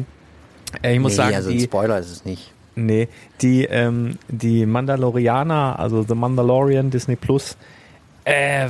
äh, 0.81 0.93
ich 0.93 0.99
muss 0.99 1.13
nee, 1.13 1.17
sagen, 1.17 1.35
also 1.35 1.49
ein 1.49 1.59
Spoiler 1.59 1.99
ist 1.99 2.11
es 2.11 2.25
nicht. 2.25 2.53
Nee, 2.75 3.09
die, 3.41 3.65
ähm, 3.65 4.17
die 4.29 4.65
Mandalorianer, 4.65 5.77
also 5.77 6.03
The 6.03 6.15
Mandalorian 6.15 6.89
Disney 6.89 7.15
Plus, 7.15 7.57
äh, 8.23 8.69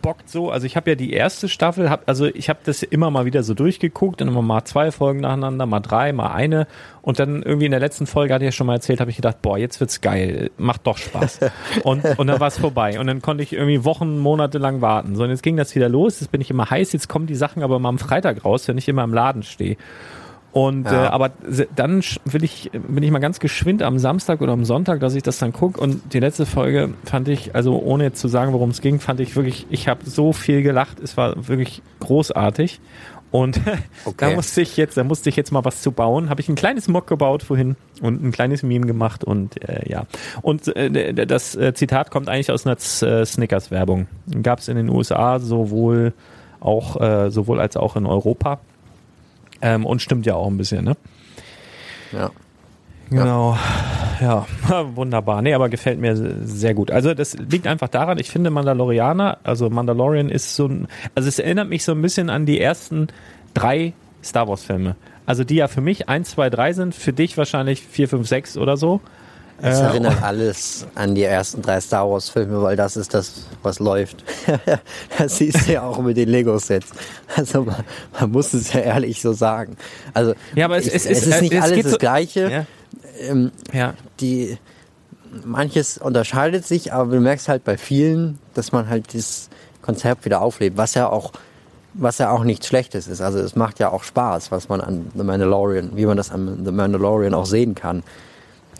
bockt 0.00 0.28
so. 0.28 0.50
Also 0.50 0.66
ich 0.66 0.76
habe 0.76 0.90
ja 0.90 0.94
die 0.94 1.12
erste 1.12 1.48
Staffel, 1.48 1.90
hab, 1.90 2.08
also 2.08 2.26
ich 2.26 2.48
habe 2.48 2.60
das 2.64 2.82
immer 2.82 3.10
mal 3.10 3.24
wieder 3.24 3.42
so 3.42 3.52
durchgeguckt, 3.52 4.20
dann 4.20 4.28
immer 4.28 4.42
mal 4.42 4.64
zwei 4.64 4.92
Folgen 4.92 5.20
nacheinander, 5.20 5.66
mal 5.66 5.80
drei, 5.80 6.12
mal 6.12 6.32
eine. 6.32 6.68
Und 7.02 7.18
dann 7.18 7.42
irgendwie 7.42 7.66
in 7.66 7.72
der 7.72 7.80
letzten 7.80 8.06
Folge, 8.06 8.32
hatte 8.32 8.44
ich 8.44 8.48
ja 8.48 8.52
schon 8.52 8.68
mal 8.68 8.74
erzählt, 8.74 9.00
habe 9.00 9.10
ich 9.10 9.16
gedacht, 9.16 9.42
boah, 9.42 9.58
jetzt 9.58 9.80
wird's 9.80 10.00
geil, 10.00 10.50
macht 10.56 10.86
doch 10.86 10.98
Spaß. 10.98 11.40
und, 11.82 12.04
und 12.04 12.26
dann 12.26 12.38
war's 12.38 12.58
vorbei. 12.58 13.00
Und 13.00 13.08
dann 13.08 13.22
konnte 13.22 13.42
ich 13.42 13.52
irgendwie 13.52 13.84
Wochen, 13.84 14.18
Monate 14.18 14.58
lang 14.58 14.82
warten. 14.82 15.16
So, 15.16 15.24
und 15.24 15.30
jetzt 15.30 15.42
ging 15.42 15.56
das 15.56 15.74
wieder 15.74 15.88
los, 15.88 16.20
jetzt 16.20 16.30
bin 16.30 16.40
ich 16.40 16.50
immer 16.50 16.70
heiß, 16.70 16.92
jetzt 16.92 17.08
kommen 17.08 17.26
die 17.26 17.34
Sachen 17.34 17.62
aber 17.62 17.80
mal 17.80 17.88
am 17.88 17.98
Freitag 17.98 18.44
raus, 18.44 18.68
wenn 18.68 18.78
ich 18.78 18.88
immer 18.88 19.02
im 19.02 19.14
Laden 19.14 19.42
stehe. 19.42 19.76
Und 20.52 20.84
ja. 20.84 21.06
äh, 21.06 21.08
aber 21.08 21.30
dann 21.74 22.02
will 22.24 22.44
ich, 22.44 22.70
bin 22.72 23.02
ich 23.02 23.10
mal 23.10 23.20
ganz 23.20 23.40
geschwind 23.40 23.82
am 23.82 23.98
Samstag 23.98 24.42
oder 24.42 24.52
am 24.52 24.66
Sonntag, 24.66 25.00
dass 25.00 25.14
ich 25.14 25.22
das 25.22 25.38
dann 25.38 25.52
gucke. 25.52 25.80
Und 25.80 26.12
die 26.12 26.20
letzte 26.20 26.44
Folge 26.44 26.92
fand 27.04 27.28
ich, 27.28 27.54
also 27.54 27.80
ohne 27.80 28.12
zu 28.12 28.28
sagen, 28.28 28.52
worum 28.52 28.70
es 28.70 28.82
ging, 28.82 29.00
fand 29.00 29.20
ich 29.20 29.34
wirklich, 29.34 29.66
ich 29.70 29.88
habe 29.88 30.00
so 30.04 30.32
viel 30.32 30.62
gelacht. 30.62 31.00
Es 31.00 31.16
war 31.16 31.48
wirklich 31.48 31.82
großartig. 32.00 32.80
Und 33.30 33.58
okay. 34.04 34.14
da 34.18 34.30
musste 34.34 34.60
ich 34.60 34.76
jetzt, 34.76 34.98
da 34.98 35.04
musste 35.04 35.30
ich 35.30 35.36
jetzt 35.36 35.52
mal 35.52 35.64
was 35.64 35.80
zu 35.80 35.90
bauen. 35.90 36.28
Habe 36.28 36.42
ich 36.42 36.50
ein 36.50 36.54
kleines 36.54 36.86
Mock 36.86 37.06
gebaut 37.06 37.42
vorhin 37.42 37.76
und 38.02 38.22
ein 38.22 38.30
kleines 38.30 38.62
Meme 38.62 38.86
gemacht 38.86 39.24
und 39.24 39.66
äh, 39.66 39.88
ja. 39.88 40.04
Und 40.42 40.68
äh, 40.76 41.14
das 41.14 41.56
äh, 41.56 41.72
Zitat 41.72 42.10
kommt 42.10 42.28
eigentlich 42.28 42.50
aus 42.50 42.66
einer 42.66 42.76
äh, 42.76 43.24
Snickers-Werbung. 43.24 44.06
Gab 44.42 44.58
es 44.58 44.68
in 44.68 44.76
den 44.76 44.90
USA 44.90 45.38
sowohl 45.38 46.12
auch 46.60 47.00
äh, 47.00 47.30
sowohl 47.30 47.58
als 47.58 47.78
auch 47.78 47.96
in 47.96 48.04
Europa. 48.04 48.60
Ähm, 49.62 49.86
und 49.86 50.02
stimmt 50.02 50.26
ja 50.26 50.34
auch 50.34 50.48
ein 50.48 50.58
bisschen, 50.58 50.84
ne? 50.84 50.96
Ja. 52.12 52.30
Genau, 53.10 53.56
ja. 54.20 54.46
ja, 54.68 54.96
wunderbar. 54.96 55.42
Nee, 55.42 55.54
aber 55.54 55.68
gefällt 55.68 55.98
mir 56.00 56.16
sehr 56.44 56.74
gut. 56.74 56.90
Also 56.90 57.14
das 57.14 57.36
liegt 57.36 57.66
einfach 57.66 57.88
daran, 57.88 58.18
ich 58.18 58.30
finde 58.30 58.50
Mandalorianer, 58.50 59.38
also 59.44 59.70
Mandalorian 59.70 60.30
ist 60.30 60.56
so 60.56 60.66
ein, 60.66 60.88
also 61.14 61.28
es 61.28 61.38
erinnert 61.38 61.68
mich 61.68 61.84
so 61.84 61.92
ein 61.92 62.02
bisschen 62.02 62.30
an 62.30 62.46
die 62.46 62.60
ersten 62.60 63.08
drei 63.54 63.92
Star 64.24 64.48
Wars 64.48 64.64
Filme. 64.64 64.96
Also 65.26 65.44
die 65.44 65.56
ja 65.56 65.68
für 65.68 65.80
mich 65.80 66.08
eins, 66.08 66.30
zwei, 66.30 66.50
drei 66.50 66.72
sind, 66.72 66.94
für 66.94 67.12
dich 67.12 67.36
wahrscheinlich 67.36 67.82
vier, 67.82 68.08
fünf, 68.08 68.26
sechs 68.28 68.56
oder 68.56 68.76
so. 68.76 69.00
Es 69.60 69.78
äh, 69.78 69.82
erinnert 69.82 70.22
alles 70.22 70.86
an 70.94 71.14
die 71.14 71.22
ersten 71.22 71.62
drei 71.62 71.80
Star 71.80 72.10
Wars 72.10 72.28
Filme, 72.28 72.62
weil 72.62 72.76
das 72.76 72.96
ist 72.96 73.14
das, 73.14 73.46
was 73.62 73.78
läuft. 73.78 74.24
das 75.18 75.36
siehst 75.36 75.68
du 75.68 75.72
ja 75.72 75.82
auch 75.82 75.98
mit 76.00 76.16
den 76.16 76.28
Lego-Sets. 76.28 76.88
Also 77.36 77.64
man, 77.64 77.84
man, 78.18 78.30
muss 78.30 78.52
es 78.54 78.72
ja 78.72 78.80
ehrlich 78.80 79.20
so 79.20 79.32
sagen. 79.32 79.76
Also 80.14 80.34
ja, 80.54 80.64
aber 80.64 80.78
es, 80.78 80.86
ich, 80.86 80.94
es, 80.94 81.06
es 81.06 81.26
ist 81.26 81.42
nicht 81.42 81.60
alles 81.60 81.84
das 81.84 81.98
Gleiche. 81.98 82.50
Ja. 82.50 82.66
Ähm, 83.20 83.52
ja. 83.72 83.94
Die, 84.20 84.58
manches 85.44 85.98
unterscheidet 85.98 86.66
sich, 86.66 86.92
aber 86.92 87.14
du 87.14 87.20
merkst 87.20 87.48
halt 87.48 87.64
bei 87.64 87.78
vielen, 87.78 88.38
dass 88.54 88.72
man 88.72 88.88
halt 88.88 89.12
dieses 89.12 89.48
Konzept 89.80 90.24
wieder 90.24 90.40
auflebt, 90.42 90.76
was 90.76 90.94
ja 90.94 91.08
auch 91.08 91.32
was 91.94 92.16
ja 92.16 92.30
auch 92.30 92.42
nichts 92.42 92.66
Schlechtes 92.66 93.06
ist. 93.06 93.20
Also 93.20 93.38
es 93.38 93.54
macht 93.54 93.78
ja 93.78 93.90
auch 93.90 94.02
Spaß, 94.02 94.50
was 94.50 94.70
man 94.70 94.80
an 94.80 95.10
The 95.14 95.24
Mandalorian, 95.24 95.90
wie 95.94 96.06
man 96.06 96.16
das 96.16 96.30
an 96.30 96.62
The 96.64 96.72
Mandalorian 96.72 97.34
auch 97.34 97.44
sehen 97.44 97.74
kann 97.74 98.02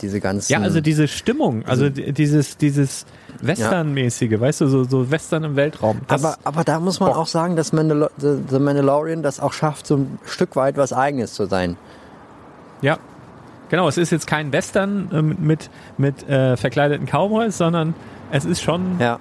diese 0.02 0.20
ganzen. 0.20 0.52
Ja, 0.52 0.60
also 0.60 0.80
diese 0.80 1.08
Stimmung, 1.08 1.64
also, 1.64 1.84
also 1.84 2.12
dieses, 2.12 2.56
dieses 2.56 3.06
Western-mäßige, 3.40 4.32
ja. 4.32 4.40
weißt 4.40 4.60
du, 4.62 4.66
so, 4.66 4.84
so 4.84 5.10
Western 5.10 5.44
im 5.44 5.56
Weltraum. 5.56 6.00
aber, 6.08 6.36
aber 6.44 6.64
da 6.64 6.80
muss 6.80 7.00
man 7.00 7.10
oh. 7.10 7.14
auch 7.14 7.26
sagen, 7.26 7.56
dass 7.56 7.72
Mandal 7.72 8.10
The 8.18 8.58
Mandalorian 8.58 9.22
das 9.22 9.40
auch 9.40 9.52
schafft, 9.52 9.86
so 9.86 9.96
ein 9.96 10.18
Stück 10.26 10.56
weit 10.56 10.76
was 10.76 10.92
Eigenes 10.92 11.34
zu 11.34 11.46
sein. 11.46 11.76
Ja, 12.82 12.98
genau. 13.70 13.88
Es 13.88 13.96
ist 13.96 14.10
jetzt 14.10 14.26
kein 14.26 14.52
Western 14.52 15.08
äh, 15.12 15.22
mit, 15.22 15.70
mit 15.96 16.28
äh, 16.28 16.56
verkleideten 16.56 17.06
Cowboys, 17.06 17.56
sondern 17.56 17.94
es 18.30 18.44
ist 18.44 18.60
schon 18.60 18.98
ja. 18.98 19.18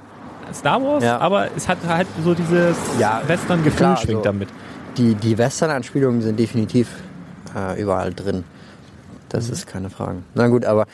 Star 0.54 0.82
Wars, 0.84 1.04
ja. 1.04 1.20
aber 1.20 1.48
es 1.56 1.68
hat 1.70 1.78
halt 1.88 2.08
so 2.24 2.34
dieses 2.34 2.76
ja, 3.00 3.22
Western-Gefühl 3.28 3.96
schwingt 3.98 4.18
also 4.18 4.22
damit. 4.24 4.50
Die, 4.98 5.16
die 5.16 5.38
Western-Anspielungen 5.38 6.22
sind 6.22 6.38
definitiv 6.40 6.90
äh, 7.56 7.82
überall 7.82 8.14
drin. 8.14 8.44
Das 9.32 9.48
mhm. 9.48 9.54
ist 9.54 9.68
keine 9.68 9.90
Frage. 9.90 10.20
Na 10.36 10.48
gut, 10.50 10.66
aber 10.66 10.86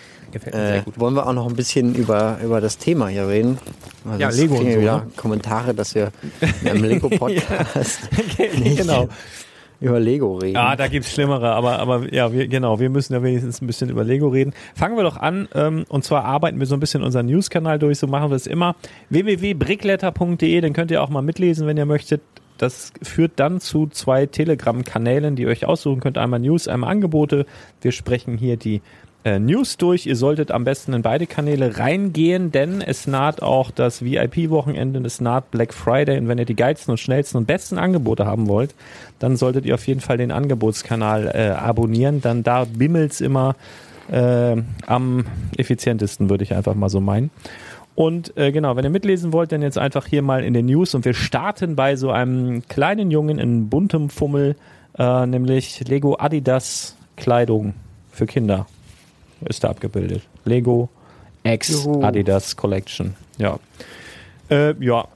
äh, 0.51 0.81
gut. 0.83 0.99
wollen 0.99 1.15
wir 1.15 1.25
auch 1.25 1.33
noch 1.33 1.47
ein 1.47 1.55
bisschen 1.55 1.95
über, 1.95 2.37
über 2.43 2.61
das 2.61 2.77
Thema 2.77 3.07
hier 3.07 3.27
reden? 3.27 3.57
Weil 4.03 4.21
ja, 4.21 4.29
Lego 4.29 4.55
und 4.55 4.71
so, 4.71 4.79
ne? 4.79 5.07
Kommentare, 5.15 5.73
dass 5.73 5.95
wir 5.95 6.11
einem 6.65 6.83
Lego-Podcast 6.83 8.09
genau. 8.75 9.09
über 9.81 9.99
Lego 9.99 10.35
reden. 10.37 10.53
Ja, 10.53 10.75
da 10.75 10.87
gibt's 10.87 11.11
Schlimmere, 11.11 11.49
aber, 11.49 11.79
aber 11.79 12.13
ja, 12.13 12.31
wir, 12.31 12.47
genau, 12.47 12.79
wir 12.79 12.91
müssen 12.91 13.13
ja 13.13 13.23
wenigstens 13.23 13.59
ein 13.59 13.65
bisschen 13.65 13.89
über 13.89 14.03
Lego 14.03 14.27
reden. 14.27 14.53
Fangen 14.75 14.97
wir 14.97 15.03
doch 15.03 15.17
an, 15.17 15.47
ähm, 15.55 15.85
und 15.89 16.03
zwar 16.03 16.23
arbeiten 16.23 16.59
wir 16.59 16.67
so 16.67 16.75
ein 16.75 16.79
bisschen 16.79 17.01
unseren 17.01 17.25
News-Kanal 17.25 17.79
durch, 17.79 17.97
so 17.97 18.05
machen 18.05 18.29
wir 18.29 18.35
es 18.35 18.45
immer. 18.45 18.75
www.brickletter.de, 19.09 20.61
den 20.61 20.73
könnt 20.73 20.91
ihr 20.91 21.01
auch 21.01 21.09
mal 21.09 21.23
mitlesen, 21.23 21.65
wenn 21.65 21.77
ihr 21.77 21.87
möchtet. 21.87 22.21
Das 22.57 22.91
führt 23.01 23.33
dann 23.37 23.59
zu 23.59 23.87
zwei 23.87 24.25
Telegram-Kanälen, 24.25 25.35
die 25.35 25.43
ihr 25.43 25.49
euch 25.49 25.65
aussuchen 25.65 25.99
könnt. 25.99 26.17
Einmal 26.17 26.39
News, 26.39 26.67
einmal 26.67 26.91
Angebote. 26.91 27.45
Wir 27.81 27.91
sprechen 27.91 28.37
hier 28.37 28.57
die 28.57 28.81
äh, 29.23 29.39
News 29.39 29.77
durch. 29.77 30.05
Ihr 30.05 30.15
solltet 30.15 30.51
am 30.51 30.63
besten 30.63 30.93
in 30.93 31.01
beide 31.01 31.27
Kanäle 31.27 31.77
reingehen, 31.77 32.51
denn 32.51 32.81
es 32.81 33.07
naht 33.07 33.41
auch 33.41 33.71
das 33.71 34.03
VIP-Wochenende, 34.03 34.99
es 35.05 35.19
naht 35.19 35.51
Black 35.51 35.73
Friday. 35.73 36.17
Und 36.17 36.27
wenn 36.27 36.37
ihr 36.37 36.45
die 36.45 36.55
geilsten 36.55 36.91
und 36.91 36.97
schnellsten 36.97 37.37
und 37.37 37.45
besten 37.45 37.77
Angebote 37.77 38.25
haben 38.25 38.47
wollt, 38.47 38.73
dann 39.19 39.35
solltet 39.35 39.65
ihr 39.65 39.75
auf 39.75 39.85
jeden 39.85 40.01
Fall 40.01 40.17
den 40.17 40.31
Angebotskanal 40.31 41.27
äh, 41.33 41.49
abonnieren. 41.49 42.21
Dann 42.21 42.43
da 42.43 42.65
bimmelt's 42.65 43.19
immer 43.19 43.55
äh, 44.09 44.55
am 44.85 45.25
effizientesten, 45.57 46.29
würde 46.29 46.43
ich 46.43 46.55
einfach 46.55 46.75
mal 46.75 46.89
so 46.89 47.01
meinen. 47.01 47.29
Und 47.97 48.37
äh, 48.37 48.51
genau, 48.51 48.75
wenn 48.75 48.83
ihr 48.83 48.91
mitlesen 48.91 49.33
wollt, 49.33 49.51
dann 49.51 49.63
jetzt 49.63 49.79
einfach 49.79 50.05
hier 50.05 50.21
mal 50.21 50.43
in 50.43 50.53
den 50.53 50.67
News. 50.67 50.93
Und 50.93 51.03
wir 51.03 51.15
starten 51.15 51.75
bei 51.75 51.95
so 51.95 52.11
einem 52.11 52.61
kleinen 52.67 53.09
Jungen 53.09 53.39
in 53.39 53.69
buntem 53.69 54.11
Fummel, 54.11 54.55
äh, 54.99 55.25
nämlich 55.25 55.83
Lego 55.87 56.15
Adidas 56.19 56.95
Kleidung 57.15 57.73
für 58.11 58.27
Kinder 58.27 58.67
ist 59.45 59.63
da 59.63 59.69
abgebildet. 59.69 60.21
Lego 60.45 60.89
X 61.41 61.69
Juhu. 61.69 62.03
Adidas 62.03 62.55
Collection. 62.55 63.15
Ja. 63.39 63.57
Äh, 64.51 64.75
ja, 64.79 65.07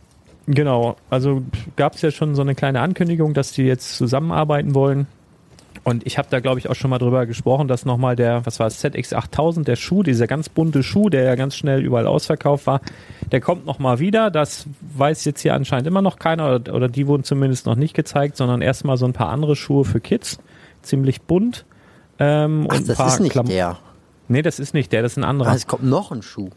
genau. 0.47 0.95
Also 1.11 1.43
gab 1.75 1.93
es 1.93 2.01
ja 2.01 2.09
schon 2.09 2.33
so 2.33 2.41
eine 2.41 2.55
kleine 2.55 2.81
Ankündigung, 2.81 3.35
dass 3.35 3.51
die 3.51 3.61
jetzt 3.61 3.95
zusammenarbeiten 3.95 4.73
wollen. 4.73 5.05
Und 5.83 6.05
ich 6.05 6.19
habe 6.19 6.27
da, 6.29 6.39
glaube 6.39 6.59
ich, 6.59 6.69
auch 6.69 6.75
schon 6.75 6.91
mal 6.91 6.99
drüber 6.99 7.25
gesprochen, 7.25 7.67
dass 7.67 7.85
nochmal 7.85 8.15
der, 8.15 8.45
was 8.45 8.59
war 8.59 8.67
es, 8.67 8.83
ZX8000, 8.83 9.63
der 9.63 9.75
Schuh, 9.75 10.03
dieser 10.03 10.27
ganz 10.27 10.47
bunte 10.47 10.83
Schuh, 10.83 11.09
der 11.09 11.23
ja 11.23 11.35
ganz 11.35 11.55
schnell 11.55 11.81
überall 11.81 12.05
ausverkauft 12.05 12.67
war, 12.67 12.81
der 13.31 13.41
kommt 13.41 13.65
nochmal 13.65 13.99
wieder. 13.99 14.29
Das 14.29 14.67
weiß 14.95 15.25
jetzt 15.25 15.41
hier 15.41 15.55
anscheinend 15.55 15.87
immer 15.87 16.03
noch 16.03 16.19
keiner 16.19 16.55
oder, 16.55 16.75
oder 16.75 16.87
die 16.87 17.07
wurden 17.07 17.23
zumindest 17.23 17.65
noch 17.65 17.75
nicht 17.75 17.95
gezeigt, 17.95 18.37
sondern 18.37 18.61
erstmal 18.61 18.97
so 18.97 19.05
ein 19.05 19.13
paar 19.13 19.29
andere 19.29 19.55
Schuhe 19.55 19.83
für 19.83 19.99
Kids. 19.99 20.37
Ziemlich 20.83 21.21
bunt. 21.21 21.65
Ähm, 22.19 22.67
Ach, 22.69 22.77
und 22.77 22.87
das 22.87 22.99
ist 23.13 23.19
nicht 23.19 23.31
Klam 23.31 23.47
der. 23.47 23.77
Nee, 24.27 24.43
das 24.43 24.59
ist 24.59 24.73
nicht 24.75 24.91
der, 24.91 25.01
das 25.01 25.13
ist 25.13 25.17
ein 25.17 25.23
anderer. 25.23 25.49
Ah, 25.49 25.55
es 25.55 25.65
kommt 25.65 25.83
noch 25.83 26.11
ein 26.11 26.21
Schuh. 26.21 26.49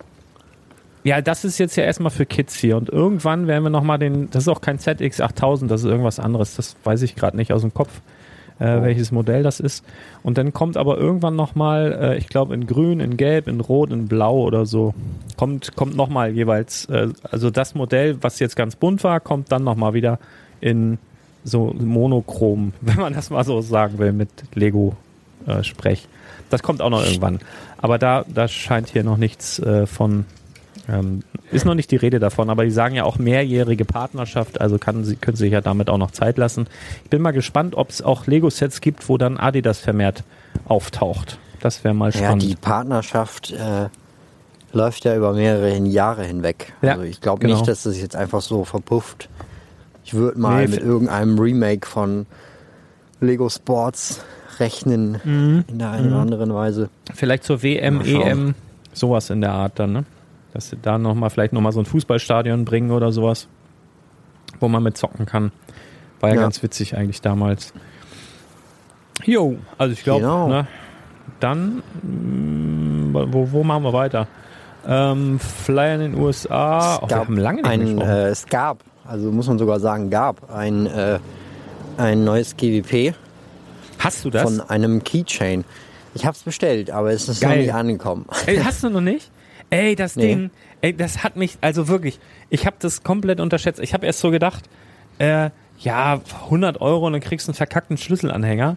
Ja, 1.03 1.21
das 1.21 1.45
ist 1.45 1.59
jetzt 1.59 1.77
ja 1.77 1.85
erstmal 1.85 2.11
für 2.11 2.25
Kids 2.25 2.55
hier 2.57 2.77
und 2.77 2.89
irgendwann 2.89 3.47
werden 3.47 3.63
wir 3.63 3.71
nochmal 3.71 3.99
den, 3.99 4.31
das 4.31 4.45
ist 4.45 4.49
auch 4.49 4.61
kein 4.61 4.79
ZX8000, 4.79 5.67
das 5.67 5.83
ist 5.83 5.87
irgendwas 5.87 6.19
anderes, 6.19 6.57
das 6.57 6.77
weiß 6.85 7.03
ich 7.03 7.15
gerade 7.15 7.37
nicht 7.37 7.53
aus 7.53 7.61
dem 7.61 7.75
Kopf. 7.75 7.91
Äh, 8.59 8.83
welches 8.83 9.13
Modell 9.13 9.43
das 9.43 9.61
ist. 9.61 9.85
Und 10.23 10.39
dann 10.39 10.53
kommt 10.53 10.77
aber 10.77 10.99
irgendwann 10.99 11.37
nochmal, 11.37 11.93
äh, 12.01 12.19
ich 12.19 12.29
glaube 12.29 12.55
in 12.55 12.67
grün, 12.67 13.01
in 13.01 13.17
gelb, 13.17 13.49
in 13.49 13.61
rot, 13.61 13.91
in 13.91 14.09
blau 14.09 14.39
oder 14.43 14.67
so, 14.67 14.95
kommt, 15.37 15.75
kommt 15.77 15.97
nochmal 15.97 16.31
jeweils, 16.31 16.87
äh, 16.87 17.09
also 17.31 17.51
das 17.51 17.75
Modell, 17.75 18.19
was 18.23 18.39
jetzt 18.39 18.57
ganz 18.57 18.77
bunt 18.77 19.05
war, 19.05 19.21
kommt 19.21 19.51
dann 19.53 19.65
nochmal 19.65 19.95
wieder 19.95 20.19
in 20.61 20.99
so 21.45 21.75
monochrom, 21.79 22.73
wenn 22.81 22.97
man 22.97 23.15
das 23.15 23.31
mal 23.31 23.45
so 23.45 23.61
sagen 23.61 23.99
will, 23.99 24.13
mit 24.13 24.31
Lego-Sprech. 24.55 26.09
das 26.51 26.63
kommt 26.63 26.81
auch 26.81 26.91
noch 26.91 27.05
irgendwann. 27.05 27.41
Aber 27.79 27.99
da, 27.99 28.25
da 28.33 28.49
scheint 28.49 28.91
hier 28.91 29.05
noch 29.05 29.19
nichts 29.19 29.59
äh, 29.59 29.87
von 29.87 30.25
ähm, 30.89 31.23
ist 31.51 31.65
noch 31.65 31.75
nicht 31.75 31.91
die 31.91 31.97
Rede 31.97 32.19
davon, 32.19 32.51
aber 32.51 32.65
die 32.65 32.71
sagen 32.71 32.95
ja 32.95 33.05
auch 33.05 33.19
mehrjährige 33.19 33.85
Partnerschaft, 33.85 34.61
also 34.61 34.79
kann 34.79 35.05
sie, 35.05 35.17
können 35.17 35.37
sie 35.37 35.45
sich 35.45 35.53
ja 35.53 35.61
damit 35.61 35.89
auch 35.89 35.99
noch 35.99 36.11
Zeit 36.11 36.39
lassen. 36.39 36.67
Ich 37.05 37.11
bin 37.11 37.23
mal 37.23 37.33
gespannt, 37.33 37.75
ob 37.77 37.91
es 37.91 38.03
auch 38.03 38.27
Lego-Sets 38.27 38.81
gibt, 38.81 39.09
wo 39.09 39.19
dann 39.19 39.39
Adidas 39.39 39.79
vermehrt 39.79 40.25
auftaucht. 40.67 41.39
Das 41.61 41.85
wäre 41.85 41.95
mal 41.95 42.13
spannend. 42.13 42.43
Ja, 42.43 42.49
die 42.51 42.57
Partnerschaft 42.57 43.53
äh, 43.53 43.89
läuft 44.73 45.05
ja 45.05 45.17
über 45.17 45.33
mehrere 45.33 45.75
Jahre 45.79 46.25
hinweg. 46.25 46.75
Ja, 46.83 46.93
also 46.93 47.05
ich 47.05 47.21
glaube 47.21 47.41
genau. 47.41 47.55
nicht, 47.55 47.69
dass 47.69 47.85
das 47.85 48.01
jetzt 48.01 48.17
einfach 48.17 48.43
so 48.43 48.65
verpufft. 48.65 49.29
Ich 50.05 50.13
würde 50.13 50.39
mal 50.39 50.65
nee, 50.65 50.73
mit 50.73 50.81
irgendeinem 50.83 51.39
Remake 51.39 51.87
von 51.87 52.27
Lego 53.21 53.49
Sports 53.49 54.21
rechnen 54.59 55.21
mhm. 55.25 55.65
in 55.69 55.79
der 55.79 55.91
einen 55.91 56.09
oder 56.09 56.17
mhm. 56.17 56.23
anderen 56.23 56.55
Weise. 56.55 56.91
Vielleicht 57.15 57.45
zur 57.45 57.63
WM, 57.63 58.03
EM, 58.03 58.55
sowas 58.93 59.31
in 59.31 59.41
der 59.41 59.53
Art 59.53 59.79
dann, 59.79 59.93
ne? 59.93 60.05
Dass 60.55 60.71
sie 60.71 60.77
da 60.81 60.97
nochmal 60.99 61.31
vielleicht 61.31 61.53
nochmal 61.53 61.73
so 61.73 61.81
ein 61.81 61.85
Fußballstadion 61.85 62.65
bringen 62.65 62.93
oder 62.93 63.13
sowas, 63.13 63.49
wo 64.61 64.69
man 64.69 64.83
mit 64.83 64.97
zocken 64.97 65.27
kann. 65.27 65.53
War 66.21 66.31
ja, 66.31 66.37
ja. 66.37 66.43
ganz 66.43 66.63
witzig 66.63 66.97
eigentlich 66.97 67.21
damals. 67.21 67.75
Jo, 69.25 69.57
also 69.77 69.93
ich 69.93 70.05
glaube, 70.05 70.23
genau. 70.23 70.49
ne, 70.49 70.67
dann, 71.41 71.83
mh, 72.03 73.21
mm, 73.21 73.33
wo, 73.33 73.53
wo 73.53 73.65
machen 73.65 73.83
wir 73.83 73.93
weiter? 73.93 74.29
Ähm, 74.87 75.41
Flyer 75.41 75.97
in 75.97 76.01
den 76.01 76.15
USA. 76.15 76.97
Es, 76.97 77.03
oh, 77.03 77.07
gab 77.07 77.29
lange 77.31 77.63
nicht 77.63 77.71
ein, 77.71 78.01
äh, 78.01 78.29
es 78.29 78.47
gab, 78.47 78.79
also 79.07 79.33
muss 79.33 79.49
man 79.49 79.59
sogar 79.59 79.81
sagen, 79.81 80.11
gab 80.11 80.53
ein, 80.53 80.87
äh, 80.87 81.19
ein 81.97 82.23
neues 82.25 82.57
GWP. 82.57 83.15
Hast 83.99 84.25
du 84.25 84.31
das? 84.31 84.43
Von 84.43 84.61
einem 84.61 85.03
Keychain. 85.03 85.65
Ich 86.15 86.25
habe 86.27 86.37
es 86.37 86.43
bestellt, 86.43 86.91
aber 86.91 87.11
es 87.11 87.29
ist 87.29 87.41
Geil. 87.41 87.51
noch 87.51 87.57
nicht 87.57 87.75
angekommen. 87.75 88.27
Ey, 88.47 88.59
hast 88.65 88.85
du 88.85 88.91
noch 88.91 89.01
nicht? 89.01 89.31
Ey, 89.71 89.97
das 89.97 90.17
nee. 90.17 90.27
Ding, 90.29 90.51
ey, 90.81 90.97
das 90.97 91.25
hat 91.25 91.37
mich, 91.37 91.59
also 91.61 91.89
wirklich, 91.89 92.21
ich 92.51 92.67
habe 92.67 92.77
das 92.79 93.03
komplett 93.03 93.41
unterschätzt. 93.41 93.81
Ich 93.81 93.95
habe 93.95 94.07
erst 94.07 94.21
so 94.21 94.31
gedacht, 94.31 94.69
äh, 95.19 95.51
ja, 95.81 96.21
100 96.45 96.81
Euro 96.81 97.07
und 97.07 97.13
dann 97.13 97.21
kriegst 97.21 97.49
du 97.49 97.53
einen 97.53 97.57
verkackten 97.57 97.97
Schlüsselanhänger. 97.97 98.77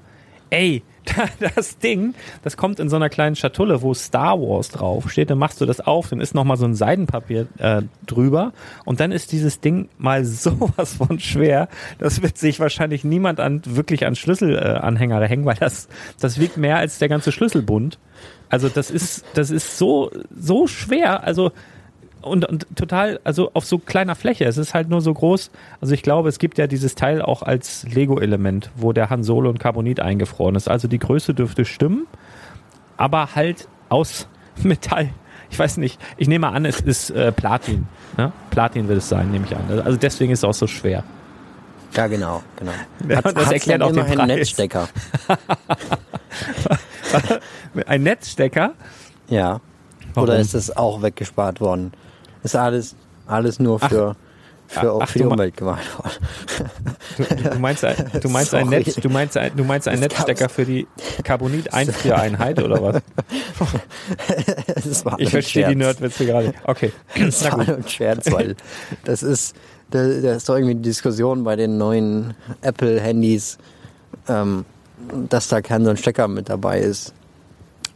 Ey, 0.49 0.81
das 1.55 1.77
Ding, 1.79 2.13
das 2.43 2.57
kommt 2.57 2.79
in 2.79 2.89
so 2.89 2.95
einer 2.95 3.09
kleinen 3.09 3.35
Schatulle, 3.35 3.81
wo 3.81 3.93
Star 3.93 4.39
Wars 4.39 4.69
drauf 4.69 5.11
steht. 5.11 5.29
Dann 5.29 5.37
machst 5.37 5.59
du 5.61 5.65
das 5.65 5.79
auf, 5.79 6.09
dann 6.09 6.21
ist 6.21 6.35
nochmal 6.35 6.57
so 6.57 6.65
ein 6.65 6.73
Seidenpapier 6.73 7.47
äh, 7.57 7.81
drüber 8.05 8.53
und 8.85 8.99
dann 8.99 9.11
ist 9.11 9.31
dieses 9.31 9.59
Ding 9.59 9.89
mal 9.97 10.25
sowas 10.25 10.95
von 10.95 11.19
schwer. 11.19 11.67
Das 11.99 12.21
wird 12.21 12.37
sich 12.37 12.59
wahrscheinlich 12.59 13.03
niemand 13.03 13.39
an 13.39 13.61
wirklich 13.65 14.05
an 14.05 14.15
Schlüsselanhänger 14.15 15.21
äh, 15.21 15.27
hängen, 15.27 15.45
weil 15.45 15.55
das 15.55 15.87
das 16.19 16.39
wiegt 16.39 16.57
mehr 16.57 16.77
als 16.77 16.97
der 16.99 17.09
ganze 17.09 17.31
Schlüsselbund. 17.31 17.99
Also 18.49 18.69
das 18.69 18.91
ist, 18.91 19.25
das 19.33 19.49
ist 19.51 19.77
so, 19.77 20.11
so 20.37 20.67
schwer. 20.67 21.23
Also 21.23 21.51
und, 22.21 22.45
und 22.45 22.67
total, 22.75 23.19
also 23.23 23.51
auf 23.53 23.65
so 23.65 23.77
kleiner 23.77 24.15
Fläche. 24.15 24.45
Es 24.45 24.57
ist 24.57 24.73
halt 24.73 24.89
nur 24.89 25.01
so 25.01 25.13
groß. 25.13 25.51
Also 25.81 25.93
ich 25.93 26.03
glaube, 26.03 26.29
es 26.29 26.39
gibt 26.39 26.57
ja 26.57 26.67
dieses 26.67 26.95
Teil 26.95 27.21
auch 27.21 27.43
als 27.43 27.85
Lego-Element, 27.89 28.71
wo 28.75 28.93
der 28.93 29.09
Han 29.09 29.23
Solo 29.23 29.49
und 29.49 29.59
Carbonit 29.59 29.99
eingefroren 29.99 30.55
ist. 30.55 30.67
Also 30.69 30.87
die 30.87 30.99
Größe 30.99 31.33
dürfte 31.33 31.65
stimmen, 31.65 32.07
aber 32.97 33.35
halt 33.35 33.67
aus 33.89 34.27
Metall. 34.63 35.09
Ich 35.49 35.57
weiß 35.57 35.77
nicht. 35.77 35.99
Ich 36.17 36.27
nehme 36.27 36.49
an, 36.49 36.65
es 36.65 36.81
ist 36.81 37.09
äh, 37.11 37.31
Platin. 37.31 37.87
Ne? 38.17 38.33
Platin 38.49 38.89
wird 38.89 38.97
es 38.97 39.07
sein, 39.07 39.31
nehme 39.31 39.45
ich 39.45 39.55
an. 39.55 39.81
Also 39.85 39.97
deswegen 39.97 40.33
ist 40.33 40.39
es 40.39 40.43
auch 40.43 40.53
so 40.53 40.67
schwer. 40.67 41.03
Ja, 41.93 42.07
genau, 42.07 42.43
genau. 42.57 42.73
Hat, 43.15 43.37
das 43.37 43.51
erklärt 43.51 43.81
auch 43.81 43.93
den 43.93 44.05
Preis. 44.05 44.27
Netzstecker. 44.27 44.89
Ein 47.85 48.03
Netzstecker? 48.03 48.73
Ja. 49.29 49.61
Warum? 50.13 50.29
Oder 50.29 50.39
ist 50.39 50.53
das 50.53 50.75
auch 50.75 51.01
weggespart 51.01 51.61
worden? 51.61 51.91
Ist 52.43 52.55
alles, 52.55 52.95
alles 53.27 53.59
nur 53.59 53.79
für, 53.79 54.15
ach, 54.15 54.81
für, 54.81 54.99
ach, 55.01 55.09
für 55.09 55.19
die 55.19 55.25
Umwelt 55.25 55.57
gemacht 55.57 55.85
worden. 55.97 56.69
Du, 57.17 57.49
du, 57.49 57.59
meinst, 57.59 57.85
ein, 57.85 57.95
du 58.21 58.29
meinst 58.29 58.53
ein 58.53 58.67
Netz, 58.67 58.95
du 58.95 59.09
meinst 59.09 59.37
ein, 59.37 59.55
du 59.55 59.63
meinst 59.63 59.87
ein 59.87 59.99
Netzstecker 59.99 60.49
für 60.49 60.65
die 60.65 60.87
Carbonit 61.23 61.73
1 61.73 62.09
Einheit 62.11 62.61
oder 62.61 62.81
was? 62.81 63.01
ich 65.17 65.29
verstehe 65.29 65.67
die 65.67 65.75
Nerdwitze 65.75 66.25
gerade. 66.25 66.53
Okay. 66.63 66.91
Das 67.17 67.43
war 67.45 67.59
ein 67.59 67.87
Scherz, 67.87 68.31
weil 68.31 68.55
das 69.03 69.23
ist, 69.23 69.55
da, 69.91 69.99
da 69.99 70.35
ist 70.35 70.47
doch 70.47 70.55
irgendwie 70.55 70.71
eine 70.71 70.81
Diskussion 70.81 71.43
bei 71.43 71.55
den 71.55 71.77
neuen 71.77 72.35
Apple-Handys, 72.61 73.57
ähm, 74.27 74.65
dass 75.29 75.47
da 75.47 75.61
kein 75.61 75.83
so 75.83 75.89
ein 75.89 75.97
Stecker 75.97 76.27
mit 76.27 76.49
dabei 76.49 76.79
ist. 76.79 77.13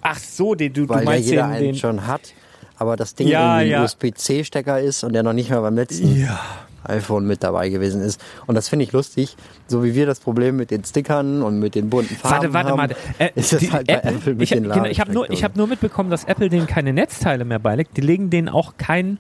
Ach 0.02 0.18
so, 0.18 0.56
den, 0.56 0.74
du, 0.74 0.90
Weil 0.90 1.00
du 1.00 1.06
meinst 1.06 1.30
ja 1.30 1.34
jeder 1.34 1.44
den, 1.44 1.52
einen 1.54 1.66
den 1.66 1.76
schon 1.76 2.08
hat, 2.08 2.34
aber 2.78 2.96
das 2.96 3.16
Ding 3.16 3.28
ja, 3.28 3.60
irgendwie 3.60 3.72
ja. 3.72 3.84
USB-C-Stecker 3.84 4.80
ist 4.80 5.04
und 5.04 5.14
der 5.14 5.24
noch 5.24 5.34
nicht 5.34 5.50
mal 5.50 5.62
beim 5.62 5.76
letzten 5.76 6.20
ja. 6.20 6.40
iPhone 6.84 7.26
mit 7.26 7.44
dabei 7.44 7.70
gewesen 7.70 8.02
ist. 8.02 8.20
Und 8.48 8.56
das 8.56 8.70
finde 8.70 8.86
ich 8.86 8.92
lustig, 8.92 9.36
so 9.68 9.84
wie 9.84 9.94
wir 9.94 10.08
das 10.08 10.20
Problem 10.20 10.56
mit 10.56 10.72
den 10.72 10.84
Stickern 10.84 11.44
und 11.44 11.60
mit 11.60 11.76
den 11.76 11.90
bunten 11.90 12.16
Farben 12.16 12.54
warte, 12.54 12.54
warte, 12.54 12.70
haben. 12.70 12.78
Warte, 12.80 12.96
äh, 13.20 13.30
ist 13.36 13.54
das 13.54 13.72
halt 13.72 13.90
Apple, 13.90 14.12
bei 14.12 14.18
Apple 14.18 14.34
mit 14.34 14.44
ich, 14.44 14.50
den 14.50 14.64
genau, 14.64 14.86
Ich 14.86 15.00
habe 15.00 15.12
nur, 15.12 15.28
hab 15.28 15.56
nur 15.56 15.68
mitbekommen, 15.68 16.10
dass 16.10 16.24
Apple 16.24 16.50
denen 16.50 16.66
keine 16.66 16.94
Netzteile 16.94 17.46
mehr 17.46 17.60
beilegt. 17.60 17.98
Die 17.98 18.02
legen 18.02 18.30
denen 18.30 18.50
auch 18.50 18.74
kein 18.78 19.20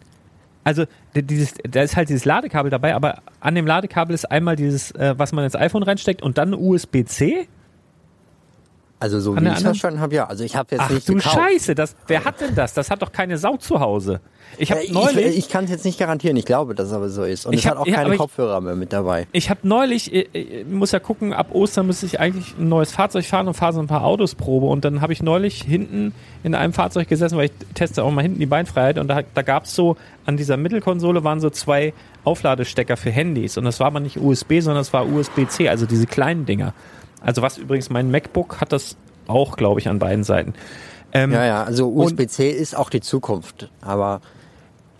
also 0.63 0.85
dieses, 1.15 1.55
da 1.63 1.81
ist 1.81 1.95
halt 1.95 2.09
dieses 2.09 2.25
Ladekabel 2.25 2.69
dabei, 2.69 2.93
aber 2.93 3.23
an 3.39 3.55
dem 3.55 3.65
Ladekabel 3.65 4.13
ist 4.13 4.29
einmal 4.29 4.55
dieses, 4.55 4.91
äh, 4.91 5.15
was 5.17 5.31
man 5.31 5.43
ins 5.43 5.55
iPhone 5.55 5.83
reinsteckt 5.83 6.21
und 6.21 6.37
dann 6.37 6.53
USB-C. 6.53 7.47
Also 9.01 9.19
so 9.19 9.33
An 9.33 9.43
wie 9.43 9.47
ich 9.47 9.53
das 9.55 9.63
verstanden 9.63 9.99
habe, 9.99 10.13
ja. 10.13 10.27
Also 10.27 10.43
ich 10.43 10.55
habe 10.55 10.67
jetzt 10.75 10.81
Ach, 10.81 10.91
nicht 10.91 11.09
du 11.09 11.15
gekauft. 11.15 11.35
Scheiße, 11.35 11.73
das, 11.73 11.95
wer 12.05 12.23
hat 12.23 12.39
denn 12.39 12.53
das? 12.53 12.75
Das 12.75 12.91
hat 12.91 13.01
doch 13.01 13.11
keine 13.11 13.39
Sau 13.39 13.57
zu 13.57 13.79
Hause. 13.79 14.19
Ich 14.59 14.71
habe 14.71 14.85
äh, 14.85 14.91
neulich. 14.91 15.25
Ich, 15.25 15.37
ich 15.39 15.49
kann 15.49 15.63
es 15.63 15.71
jetzt 15.71 15.85
nicht 15.85 15.97
garantieren. 15.97 16.37
Ich 16.37 16.45
glaube, 16.45 16.75
dass 16.75 16.89
es 16.89 16.93
aber 16.93 17.09
so 17.09 17.23
ist. 17.23 17.47
Und 17.47 17.53
ich 17.53 17.61
es 17.61 17.65
hab, 17.65 17.79
hat 17.79 17.87
auch 17.87 17.91
keine 17.91 18.11
ja, 18.11 18.17
Kopfhörer 18.17 18.61
mehr 18.61 18.75
mit 18.75 18.93
dabei. 18.93 19.25
Ich 19.31 19.49
habe 19.49 19.61
neulich, 19.63 20.13
ich, 20.13 20.29
ich, 20.33 20.67
muss 20.67 20.91
ja 20.91 20.99
gucken, 20.99 21.33
ab 21.33 21.47
Ostern 21.51 21.87
müsste 21.87 22.05
ich 22.05 22.19
eigentlich 22.19 22.55
ein 22.59 22.69
neues 22.69 22.91
Fahrzeug 22.91 23.25
fahren 23.25 23.47
und 23.47 23.55
fahre 23.55 23.73
so 23.73 23.79
ein 23.79 23.87
paar 23.87 24.03
Autos 24.03 24.35
Probe. 24.35 24.67
Und 24.67 24.85
dann 24.85 25.01
habe 25.01 25.13
ich 25.13 25.23
neulich 25.23 25.63
hinten 25.63 26.13
in 26.43 26.53
einem 26.53 26.73
Fahrzeug 26.73 27.07
gesessen, 27.07 27.39
weil 27.39 27.45
ich 27.45 27.53
teste 27.73 28.03
auch 28.03 28.11
mal 28.11 28.21
hinten 28.21 28.37
die 28.37 28.45
Beinfreiheit. 28.45 28.99
Und 28.99 29.07
da, 29.07 29.21
da 29.33 29.41
gab 29.41 29.63
es 29.63 29.73
so, 29.73 29.97
an 30.27 30.37
dieser 30.37 30.57
Mittelkonsole 30.57 31.23
waren 31.23 31.39
so 31.39 31.49
zwei 31.49 31.95
Aufladestecker 32.23 32.97
für 32.97 33.09
Handys. 33.09 33.57
Und 33.57 33.63
das 33.63 33.79
war 33.79 33.87
aber 33.87 33.99
nicht 33.99 34.17
USB, 34.17 34.59
sondern 34.59 34.81
es 34.81 34.93
war 34.93 35.07
USB-C, 35.07 35.69
also 35.69 35.87
diese 35.87 36.05
kleinen 36.05 36.45
Dinger. 36.45 36.75
Also 37.21 37.41
was 37.41 37.57
übrigens 37.57 37.89
mein 37.89 38.11
MacBook 38.11 38.59
hat 38.59 38.71
das 38.71 38.97
auch, 39.27 39.55
glaube 39.55 39.79
ich, 39.79 39.87
an 39.87 39.99
beiden 39.99 40.23
Seiten. 40.23 40.53
Ähm, 41.13 41.31
ja, 41.31 41.45
ja, 41.45 41.63
also 41.63 41.89
USB-C 41.89 42.49
ist 42.49 42.75
auch 42.75 42.89
die 42.89 43.01
Zukunft, 43.01 43.69
aber 43.81 44.21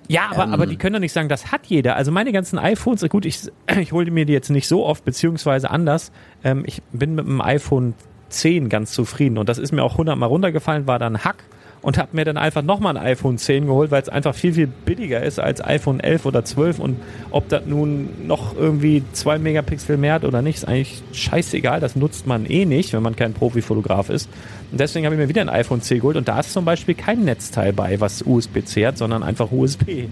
ja, 0.08 0.30
aber, 0.30 0.44
ähm, 0.44 0.54
aber 0.54 0.66
die 0.66 0.76
können 0.76 0.94
doch 0.94 1.00
nicht 1.00 1.14
sagen, 1.14 1.30
das 1.30 1.54
hat 1.54 1.68
jeder. 1.68 1.96
Also 1.96 2.12
meine 2.12 2.34
ganzen 2.34 2.60
iPhones, 2.60 3.08
gut, 3.08 3.26
ich, 3.26 3.50
ich 3.80 3.94
hole 3.94 4.12
mir 4.12 4.26
die 4.26 4.34
jetzt 4.34 4.50
nicht 4.50 4.68
so 4.68 4.86
oft, 4.86 5.06
beziehungsweise 5.06 5.70
anders. 5.70 6.12
Ähm, 6.44 6.64
ich 6.66 6.82
bin 6.92 7.16
mit 7.16 7.26
dem 7.26 7.40
iPhone 7.40 7.94
10 8.30 8.70
ganz 8.70 8.92
zufrieden 8.92 9.38
und 9.38 9.48
das 9.48 9.58
ist 9.58 9.72
mir 9.72 9.84
auch 9.84 9.98
hundertmal 9.98 10.30
runtergefallen, 10.30 10.88
war 10.88 11.00
dann 11.00 11.24
Hack 11.24 11.44
und 11.82 11.98
habe 11.98 12.10
mir 12.14 12.26
dann 12.26 12.38
einfach 12.38 12.62
nochmal 12.62 12.96
ein 12.96 13.04
iPhone 13.04 13.38
10 13.38 13.66
geholt, 13.66 13.92
weil 13.92 14.02
es 14.02 14.10
einfach 14.10 14.36
viel, 14.36 14.54
viel 14.54 14.68
billiger 14.68 15.22
ist 15.24 15.40
als 15.40 15.64
iPhone 15.64 16.00
11 16.00 16.26
oder 16.26 16.46
12 16.46 16.80
und 16.80 16.98
ob 17.32 17.50
das 17.50 17.66
nun 17.66 18.28
noch 18.28 18.56
irgendwie 18.56 19.04
2 19.14 19.40
Megapixel 19.40 19.98
mehr 19.98 20.14
hat 20.14 20.24
oder 20.24 20.42
nicht, 20.42 20.58
ist 20.58 20.68
eigentlich 20.68 21.02
scheißegal, 21.12 21.80
das 21.80 21.96
nutzt 21.96 22.28
man 22.28 22.46
eh 22.46 22.66
nicht, 22.66 22.94
wenn 22.94 23.02
man 23.02 23.16
kein 23.16 23.34
Profifotograf 23.34 24.10
ist. 24.10 24.30
Und 24.72 24.80
deswegen 24.80 25.06
habe 25.06 25.16
ich 25.16 25.22
mir 25.22 25.30
wieder 25.30 25.42
ein 25.42 25.50
iPhone 25.50 25.82
10 25.82 26.00
geholt 26.00 26.18
und 26.18 26.28
da 26.28 26.40
ist 26.40 26.54
zum 26.54 26.66
Beispiel 26.66 26.94
kein 26.94 27.26
Netzteil 27.26 27.74
bei, 27.74 28.00
was 28.00 28.22
USB-C 28.22 28.86
hat, 28.86 28.98
sondern 28.98 29.24
einfach 29.24 29.52
USB. 29.52 30.08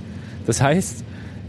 Das 0.48 0.62
heißt, 0.62 1.04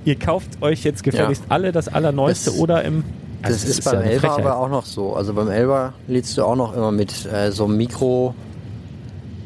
ihr 0.04 0.18
kauft 0.18 0.62
euch 0.62 0.84
jetzt 0.84 1.02
gefälligst 1.02 1.44
ja. 1.48 1.54
alle 1.54 1.72
das 1.72 1.88
Allerneueste 1.88 2.50
das, 2.50 2.58
oder 2.58 2.84
im 2.84 3.04
also 3.42 3.54
das, 3.54 3.62
das, 3.62 3.70
ist, 3.70 3.78
ist 3.78 3.84
beim 3.86 4.00
ja 4.02 4.10
11 4.10 4.24
aber 4.24 4.58
auch 4.58 4.68
noch 4.68 4.84
so. 4.84 5.14
Also 5.14 5.32
beim 5.32 5.48
11 5.48 5.92
lädst 6.08 6.36
du 6.36 6.44
auch 6.44 6.56
noch 6.56 6.76
immer 6.76 6.92
mit 6.92 7.24
äh, 7.24 7.50
so 7.50 7.64
einem 7.64 7.78
Mikro 7.78 8.34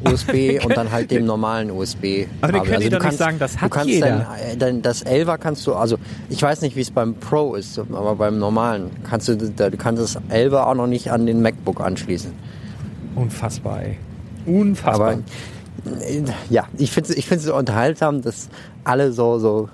USB 0.05 0.59
und 0.63 0.75
dann 0.75 0.91
halt 0.91 1.11
dem 1.11 1.25
normalen 1.25 1.71
USB. 1.71 2.27
Aber 2.41 2.53
die 2.53 2.59
können 2.59 2.75
also 2.75 2.89
doch 2.89 2.99
kannst, 2.99 3.05
nicht 3.05 3.17
sagen, 3.17 3.39
das 3.39 3.57
hat 3.57 3.71
du 3.71 3.75
kannst 3.75 3.89
jeder. 3.89 4.07
Dein, 4.07 4.21
äh, 4.21 4.57
dein, 4.57 4.81
das 4.81 5.05
11er 5.05 5.37
kannst 5.37 5.65
du, 5.67 5.73
also 5.73 5.97
ich 6.29 6.41
weiß 6.41 6.61
nicht, 6.61 6.75
wie 6.75 6.81
es 6.81 6.91
beim 6.91 7.15
Pro 7.15 7.55
ist, 7.55 7.79
aber 7.79 8.15
beim 8.15 8.39
normalen 8.39 8.91
kannst 9.03 9.27
du, 9.27 9.35
du 9.35 9.77
kannst 9.77 10.01
das 10.01 10.17
11er 10.29 10.65
auch 10.65 10.75
noch 10.75 10.87
nicht 10.87 11.11
an 11.11 11.25
den 11.25 11.41
MacBook 11.41 11.81
anschließen. 11.81 12.31
Unfassbar, 13.15 13.83
ey. 13.83 13.97
Unfassbar. 14.45 15.13
Aber, 15.13 16.01
äh, 16.01 16.23
ja, 16.49 16.65
ich 16.77 16.91
finde 16.91 17.11
es 17.11 17.17
ich 17.17 17.41
so 17.41 17.55
unterhaltsam, 17.55 18.21
dass 18.21 18.49
alle 18.83 19.11
so, 19.11 19.39
so 19.39 19.69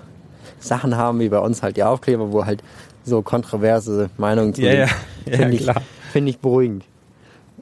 Sachen 0.60 0.96
haben, 0.96 1.20
wie 1.20 1.28
bei 1.28 1.38
uns 1.38 1.62
halt 1.62 1.76
die 1.76 1.82
Aufkleber, 1.82 2.32
wo 2.32 2.46
halt 2.46 2.62
so 3.04 3.22
kontroverse 3.22 4.10
Meinungen 4.16 4.54
zu 4.54 4.62
ja, 4.62 4.72
ja. 4.72 4.86
ja, 5.26 5.48
ich, 5.48 5.62
klar. 5.62 5.82
Finde 6.12 6.30
ich 6.30 6.38
beruhigend. 6.38 6.84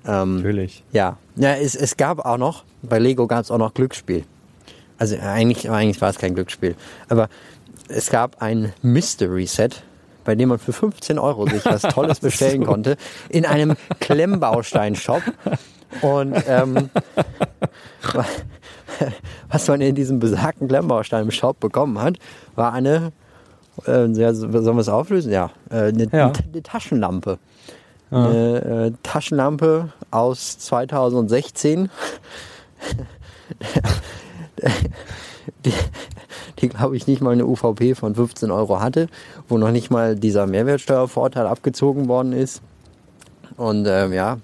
Ähm, 0.06 0.36
Natürlich. 0.36 0.84
Ja, 0.92 1.18
ja 1.36 1.54
es, 1.54 1.74
es 1.74 1.96
gab 1.96 2.24
auch 2.24 2.38
noch, 2.38 2.64
bei 2.82 2.98
Lego 2.98 3.26
gab 3.26 3.44
es 3.44 3.50
auch 3.50 3.58
noch 3.58 3.74
Glücksspiel. 3.74 4.24
Also 4.98 5.16
eigentlich, 5.18 5.70
eigentlich 5.70 6.00
war 6.00 6.10
es 6.10 6.18
kein 6.18 6.34
Glücksspiel. 6.34 6.76
Aber 7.08 7.28
es 7.88 8.10
gab 8.10 8.42
ein 8.42 8.72
Mystery 8.82 9.46
Set, 9.46 9.82
bei 10.24 10.34
dem 10.34 10.50
man 10.50 10.58
für 10.58 10.72
15 10.72 11.18
Euro 11.18 11.46
sich 11.46 11.64
was 11.64 11.82
Tolles 11.94 12.20
bestellen 12.20 12.64
konnte, 12.64 12.96
in 13.28 13.46
einem 13.46 13.76
Klemmbaustein-Shop. 14.00 15.22
Und 16.02 16.36
ähm, 16.46 16.90
was 19.50 19.68
man 19.68 19.80
in 19.80 19.94
diesem 19.94 20.18
besagten 20.18 20.68
Klemmbaustein-Shop 20.68 21.58
bekommen 21.58 22.00
hat, 22.00 22.16
war 22.54 22.72
eine, 22.72 23.12
äh, 23.86 24.06
sollen 24.12 24.52
wir 24.52 24.76
es 24.78 24.88
auflösen? 24.88 25.32
Ja, 25.32 25.50
äh, 25.70 25.88
eine, 25.88 26.08
ja. 26.12 26.32
eine 26.52 26.62
Taschenlampe. 26.62 27.38
Ja. 28.10 28.28
Eine 28.28 28.86
äh, 28.86 28.92
Taschenlampe 29.02 29.92
aus 30.10 30.58
2016. 30.58 31.90
die, 35.64 35.72
die 36.58 36.68
glaube 36.68 36.96
ich 36.96 37.06
nicht 37.06 37.20
mal 37.22 37.32
eine 37.32 37.46
UVP 37.46 37.94
von 37.94 38.14
15 38.14 38.50
Euro 38.50 38.80
hatte, 38.80 39.08
wo 39.48 39.58
noch 39.58 39.70
nicht 39.70 39.90
mal 39.90 40.16
dieser 40.16 40.46
Mehrwertsteuervorteil 40.46 41.46
abgezogen 41.46 42.08
worden 42.08 42.32
ist. 42.32 42.62
Und 43.56 43.86
ähm, 43.86 44.12
ja, 44.12 44.38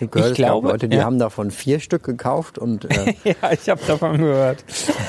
ich, 0.00 0.10
gehört, 0.10 0.30
ich 0.32 0.36
glaube, 0.36 0.68
Leute, 0.68 0.88
die 0.88 0.98
ja. 0.98 1.04
haben 1.04 1.18
davon 1.18 1.50
vier 1.50 1.80
Stück 1.80 2.04
gekauft 2.04 2.58
und 2.58 2.84
äh 2.84 3.14
ja, 3.24 3.52
ich 3.52 3.68
habe 3.68 3.80
davon 3.86 4.18
gehört. 4.18 4.64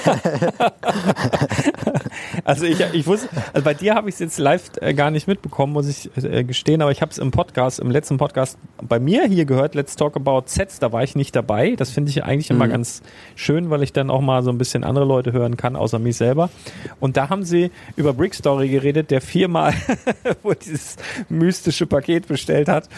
also 2.43 2.65
ich, 2.65 2.79
ich 2.93 3.07
wusste, 3.07 3.29
also 3.53 3.63
bei 3.63 3.73
dir 3.73 3.95
habe 3.95 4.09
ich 4.09 4.15
es 4.15 4.19
jetzt 4.19 4.39
live 4.39 4.71
äh, 4.81 4.93
gar 4.93 5.11
nicht 5.11 5.27
mitbekommen, 5.27 5.73
muss 5.73 5.87
ich 5.87 6.09
äh, 6.23 6.43
gestehen, 6.43 6.81
aber 6.81 6.91
ich 6.91 7.01
habe 7.01 7.11
es 7.11 7.17
im 7.17 7.31
Podcast, 7.31 7.79
im 7.79 7.91
letzten 7.91 8.17
Podcast 8.17 8.57
bei 8.81 8.99
mir 8.99 9.25
hier 9.25 9.45
gehört. 9.45 9.75
Let's 9.75 9.95
talk 9.95 10.15
about 10.15 10.43
Sets. 10.45 10.79
Da 10.79 10.91
war 10.91 11.03
ich 11.03 11.15
nicht 11.15 11.35
dabei. 11.35 11.75
Das 11.75 11.89
finde 11.89 12.09
ich 12.09 12.23
eigentlich 12.23 12.49
immer 12.49 12.65
mhm. 12.65 12.71
ganz 12.71 13.01
schön, 13.35 13.69
weil 13.69 13.83
ich 13.83 13.93
dann 13.93 14.09
auch 14.09 14.21
mal 14.21 14.43
so 14.43 14.51
ein 14.51 14.57
bisschen 14.57 14.83
andere 14.83 15.05
Leute 15.05 15.31
hören 15.31 15.57
kann, 15.57 15.75
außer 15.75 15.99
mich 15.99 16.17
selber. 16.17 16.49
Und 16.99 17.17
da 17.17 17.29
haben 17.29 17.43
sie 17.43 17.71
über 17.95 18.13
Brick 18.13 18.33
Story 18.33 18.69
geredet, 18.69 19.11
der 19.11 19.21
viermal 19.21 19.73
wo 20.43 20.53
dieses 20.53 20.97
mystische 21.29 21.85
Paket 21.85 22.27
bestellt 22.27 22.67
hat 22.67 22.89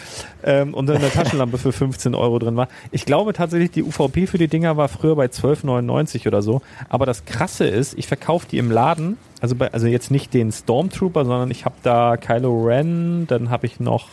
ähm, 0.42 0.74
und 0.74 0.90
eine 0.90 1.10
Taschenlampe 1.12 1.58
für 1.58 1.72
15 1.72 2.14
Euro 2.14 2.38
drin 2.38 2.56
war. 2.56 2.68
Ich 2.90 3.04
glaube 3.04 3.32
tatsächlich, 3.32 3.70
die 3.70 3.82
UVP 3.82 4.26
für 4.26 4.38
die 4.38 4.48
Dinger 4.48 4.76
war 4.76 4.88
früher 4.88 5.16
bei 5.16 5.26
12,99 5.26 6.26
oder 6.26 6.42
so. 6.42 6.62
Aber 6.88 7.06
das 7.06 7.24
Krasse 7.24 7.66
ist, 7.66 7.98
ich 7.98 8.06
verkaufe 8.06 8.46
die 8.50 8.58
im 8.58 8.70
Laden. 8.70 9.18
Also, 9.42 9.56
bei, 9.56 9.72
also 9.72 9.88
jetzt 9.88 10.12
nicht 10.12 10.32
den 10.34 10.52
Stormtrooper, 10.52 11.24
sondern 11.24 11.50
ich 11.50 11.64
habe 11.64 11.74
da 11.82 12.16
Kylo 12.16 12.64
Ren, 12.64 13.26
dann 13.26 13.50
habe 13.50 13.66
ich 13.66 13.80
noch 13.80 14.10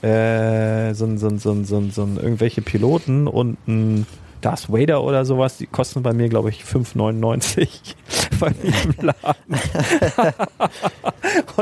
äh, 0.00 0.94
so, 0.94 1.16
so, 1.18 1.36
so, 1.36 1.62
so, 1.62 1.82
so, 1.90 2.08
irgendwelche 2.16 2.62
Piloten 2.62 3.28
und 3.28 3.58
ein 3.68 4.06
Darth 4.40 4.72
Vader 4.72 5.04
oder 5.04 5.26
sowas, 5.26 5.58
die 5.58 5.66
kosten 5.66 6.02
bei 6.02 6.14
mir, 6.14 6.30
glaube 6.30 6.48
ich, 6.48 6.62
5,99 6.64 7.68
bei 8.40 8.52
mir 8.62 8.72
im 8.84 8.94
Laden. 9.06 9.54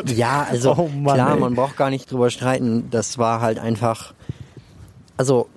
ja, 0.17 0.47
also 0.49 0.77
oh 0.77 0.89
Mann, 0.89 1.15
klar, 1.15 1.35
ey. 1.35 1.41
man 1.41 1.57
braucht 1.57 1.77
gar 1.77 1.91
nicht 1.91 2.11
drüber 2.13 2.31
streiten. 2.31 2.89
Das 2.93 3.19
war 3.19 3.41
halt 3.41 3.59
einfach 3.59 4.15
also 5.17 5.49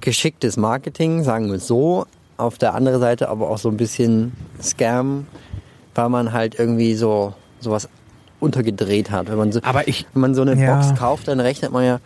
geschicktes 0.00 0.56
Marketing, 0.56 1.22
sagen 1.22 1.46
wir 1.46 1.54
es 1.54 1.66
so. 1.66 2.06
Auf 2.36 2.58
der 2.58 2.74
anderen 2.74 3.00
Seite 3.00 3.28
aber 3.28 3.48
auch 3.48 3.58
so 3.58 3.68
ein 3.68 3.76
bisschen 3.76 4.32
Scam, 4.60 5.26
weil 5.94 6.08
man 6.08 6.32
halt 6.32 6.58
irgendwie 6.58 6.94
so 6.94 7.34
sowas 7.60 7.88
untergedreht 8.40 9.10
hat. 9.10 9.28
Wenn 9.28 9.38
man 9.38 9.52
so, 9.52 9.60
aber 9.62 9.86
ich, 9.88 10.06
wenn 10.14 10.22
man 10.22 10.34
so 10.34 10.42
eine 10.42 10.60
ja. 10.60 10.74
Box 10.74 10.98
kauft, 10.98 11.28
dann 11.28 11.40
rechnet 11.40 11.72
man 11.72 11.84
ja, 11.84 12.00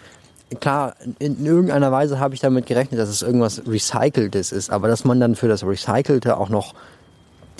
klar, 0.60 0.94
in 1.18 1.44
irgendeiner 1.44 1.92
Weise 1.92 2.18
habe 2.18 2.34
ich 2.34 2.40
damit 2.40 2.66
gerechnet, 2.66 3.00
dass 3.00 3.08
es 3.08 3.22
irgendwas 3.22 3.62
Recyceltes 3.66 4.52
ist, 4.52 4.70
aber 4.70 4.88
dass 4.88 5.04
man 5.04 5.20
dann 5.20 5.36
für 5.36 5.48
das 5.48 5.64
Recycelte 5.64 6.36
auch 6.36 6.48
noch 6.48 6.74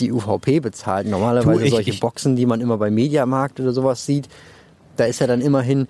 die 0.01 0.13
UVP 0.13 0.61
bezahlt. 0.61 1.07
Normalerweise 1.07 1.61
du, 1.61 1.65
ich, 1.65 1.71
solche 1.71 1.91
ich, 1.91 2.01
Boxen, 2.01 2.37
die 2.37 2.47
man 2.47 2.61
immer 2.61 2.79
bei 2.79 2.91
Mediamarkt 2.91 3.61
oder 3.61 3.73
sowas 3.73 4.05
sieht, 4.05 4.29
da 4.97 5.05
ist 5.05 5.21
ja 5.21 5.27
dann 5.27 5.41
immerhin 5.41 5.87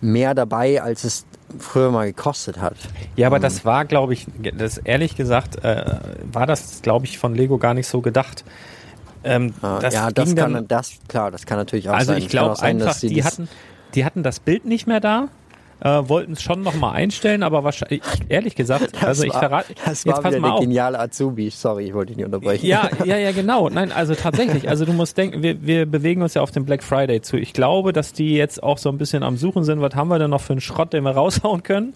mehr 0.00 0.34
dabei, 0.34 0.80
als 0.80 1.04
es 1.04 1.26
früher 1.58 1.90
mal 1.90 2.06
gekostet 2.06 2.60
hat. 2.60 2.76
Ja, 3.16 3.26
aber 3.26 3.36
um, 3.36 3.42
das 3.42 3.64
war, 3.64 3.84
glaube 3.84 4.12
ich, 4.12 4.26
das 4.56 4.78
ehrlich 4.78 5.16
gesagt, 5.16 5.62
äh, 5.64 5.96
war 6.32 6.46
das, 6.46 6.82
glaube 6.82 7.06
ich, 7.06 7.18
von 7.18 7.34
Lego 7.34 7.58
gar 7.58 7.74
nicht 7.74 7.88
so 7.88 8.00
gedacht. 8.00 8.44
Ähm, 9.22 9.54
das 9.60 9.94
ja, 9.94 10.10
das 10.10 10.34
kann, 10.34 10.54
dann, 10.54 10.68
das, 10.68 10.98
klar, 11.08 11.30
das 11.30 11.46
kann 11.46 11.58
natürlich 11.58 11.88
auch 11.88 11.94
also 11.94 12.06
sein. 12.06 12.14
Also 12.16 12.24
ich 12.24 12.30
glaube 12.30 12.62
einfach, 12.62 12.98
die 12.98 13.24
hatten, 13.24 13.48
die 13.94 14.04
hatten 14.04 14.22
das 14.22 14.40
Bild 14.40 14.64
nicht 14.64 14.86
mehr 14.86 15.00
da 15.00 15.28
äh, 15.80 16.08
wollten 16.08 16.32
es 16.32 16.42
schon 16.42 16.62
nochmal 16.62 16.94
einstellen, 16.94 17.42
aber 17.42 17.64
wahrscheinlich, 17.64 18.02
ehrlich 18.28 18.54
gesagt, 18.54 18.94
das 18.94 19.02
also 19.02 19.24
ich 19.24 19.32
verrate. 19.32 19.74
Das 19.84 20.06
war 20.06 20.14
jetzt 20.14 20.22
pass 20.22 20.38
mal 20.38 20.52
der 20.52 20.60
geniale 20.60 20.98
Azubi. 20.98 21.50
Sorry, 21.50 21.86
ich 21.86 21.94
wollte 21.94 22.08
dich 22.08 22.18
nicht 22.18 22.26
unterbrechen. 22.26 22.66
Ja, 22.66 22.88
ja, 23.04 23.16
ja, 23.16 23.32
genau. 23.32 23.68
Nein, 23.68 23.92
also 23.92 24.14
tatsächlich. 24.14 24.68
Also 24.68 24.84
du 24.84 24.92
musst 24.92 25.16
denken, 25.16 25.42
wir, 25.42 25.62
wir 25.62 25.86
bewegen 25.86 26.22
uns 26.22 26.34
ja 26.34 26.42
auf 26.42 26.50
den 26.50 26.64
Black 26.64 26.82
Friday 26.82 27.20
zu. 27.22 27.36
Ich 27.36 27.52
glaube, 27.52 27.92
dass 27.92 28.12
die 28.12 28.34
jetzt 28.34 28.62
auch 28.62 28.78
so 28.78 28.88
ein 28.88 28.98
bisschen 28.98 29.22
am 29.22 29.36
Suchen 29.36 29.64
sind, 29.64 29.80
was 29.80 29.94
haben 29.94 30.08
wir 30.08 30.18
denn 30.18 30.30
noch 30.30 30.40
für 30.40 30.52
einen 30.52 30.60
Schrott, 30.60 30.92
den 30.92 31.04
wir 31.04 31.10
raushauen 31.20 31.62
können. 31.62 31.94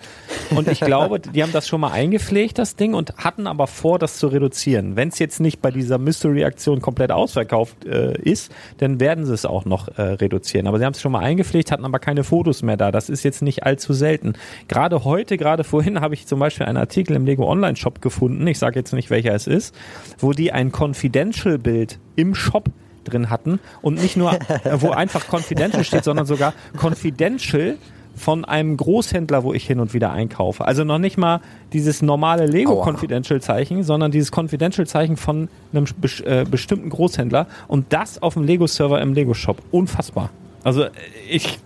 Und 0.55 0.69
ich 0.69 0.81
glaube, 0.81 1.21
die 1.21 1.43
haben 1.43 1.53
das 1.53 1.69
schon 1.69 1.81
mal 1.81 1.93
eingepflegt, 1.93 2.59
das 2.59 2.77
Ding, 2.77 2.95
und 2.95 3.17
hatten 3.17 3.47
aber 3.47 3.67
vor, 3.67 3.99
das 3.99 4.17
zu 4.17 4.29
reduzieren. 4.29 4.97
Wenn 4.97 5.09
es 5.09 5.19
jetzt 5.19 5.41
nicht 5.41 5.61
bei 5.61 5.71
dieser 5.71 5.99
Mystery-Aktion 5.99 6.81
komplett 6.81 7.11
ausverkauft 7.11 7.85
äh, 7.85 8.19
ist, 8.21 8.53
dann 8.79 9.01
werden 9.01 9.27
sie 9.27 9.35
es 9.35 9.47
auch 9.47 9.65
noch 9.65 9.89
äh, 9.97 10.03
reduzieren. 10.03 10.67
Aber 10.67 10.79
sie 10.79 10.85
haben 10.85 10.93
es 10.93 11.01
schon 11.01 11.13
mal 11.13 11.21
eingepflegt, 11.21 11.71
hatten 11.71 11.85
aber 11.85 11.99
keine 11.99 12.25
Fotos 12.25 12.63
mehr 12.63 12.77
da. 12.77 12.91
Das 12.91 13.09
ist 13.09 13.23
jetzt 13.23 13.43
nicht 13.43 13.65
allzu 13.75 13.93
selten. 13.93 14.35
Gerade 14.69 15.05
heute, 15.05 15.37
gerade 15.37 15.65
vorhin 15.65 16.01
habe 16.01 16.15
ich 16.15 16.27
zum 16.27 16.39
Beispiel 16.39 16.67
einen 16.67 16.79
Artikel 16.79 17.17
im 17.17 17.27
Lego 17.27 17.51
Online 17.51 17.77
Shop 17.77 18.01
gefunden. 18.01 18.47
Ich 18.47 18.59
sage 18.59 18.79
jetzt 18.79 18.93
nicht, 18.93 19.11
welcher 19.11 19.35
es 19.35 19.47
ist, 19.49 19.75
wo 20.19 20.33
die 20.33 20.53
ein 20.53 20.71
Confidential 20.71 21.59
Bild 21.59 21.99
im 22.15 22.35
Shop 22.35 22.71
drin 23.03 23.31
hatten 23.31 23.59
und 23.83 24.01
nicht 24.01 24.17
nur, 24.17 24.39
wo 24.77 24.91
einfach 24.91 25.27
Confidential 25.31 25.85
steht, 25.85 26.05
sondern 26.05 26.25
sogar 26.25 26.55
Confidential 26.81 27.77
von 28.17 28.45
einem 28.45 28.77
Großhändler, 28.77 29.43
wo 29.43 29.53
ich 29.53 29.67
hin 29.67 29.81
und 29.81 29.93
wieder 29.93 30.13
einkaufe. 30.13 30.65
Also 30.65 30.85
noch 30.85 30.99
nicht 30.99 31.19
mal 31.19 31.41
dieses 31.73 32.01
normale 32.01 32.47
Lego 32.47 32.81
Confidential 32.81 33.41
Zeichen, 33.41 33.83
sondern 33.83 34.13
dieses 34.13 34.31
Confidential 34.31 34.87
Zeichen 34.87 35.17
von 35.17 35.49
einem 35.73 35.87
äh, 36.25 36.45
bestimmten 36.45 36.91
Großhändler 36.91 37.49
und 37.67 37.93
das 37.93 38.23
auf 38.23 38.35
dem 38.35 38.45
Lego 38.45 38.69
Server 38.69 39.03
im 39.03 39.15
Lego 39.15 39.35
Shop. 39.35 39.61
Unfassbar. 39.73 40.31
Also 40.65 40.87
ich, 41.29 41.59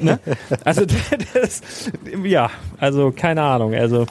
ne? 0.00 0.18
Also 0.64 0.86
das, 1.34 1.60
ja, 2.24 2.50
also 2.78 3.12
keine 3.12 3.42
Ahnung. 3.42 3.74
Also 3.74 4.06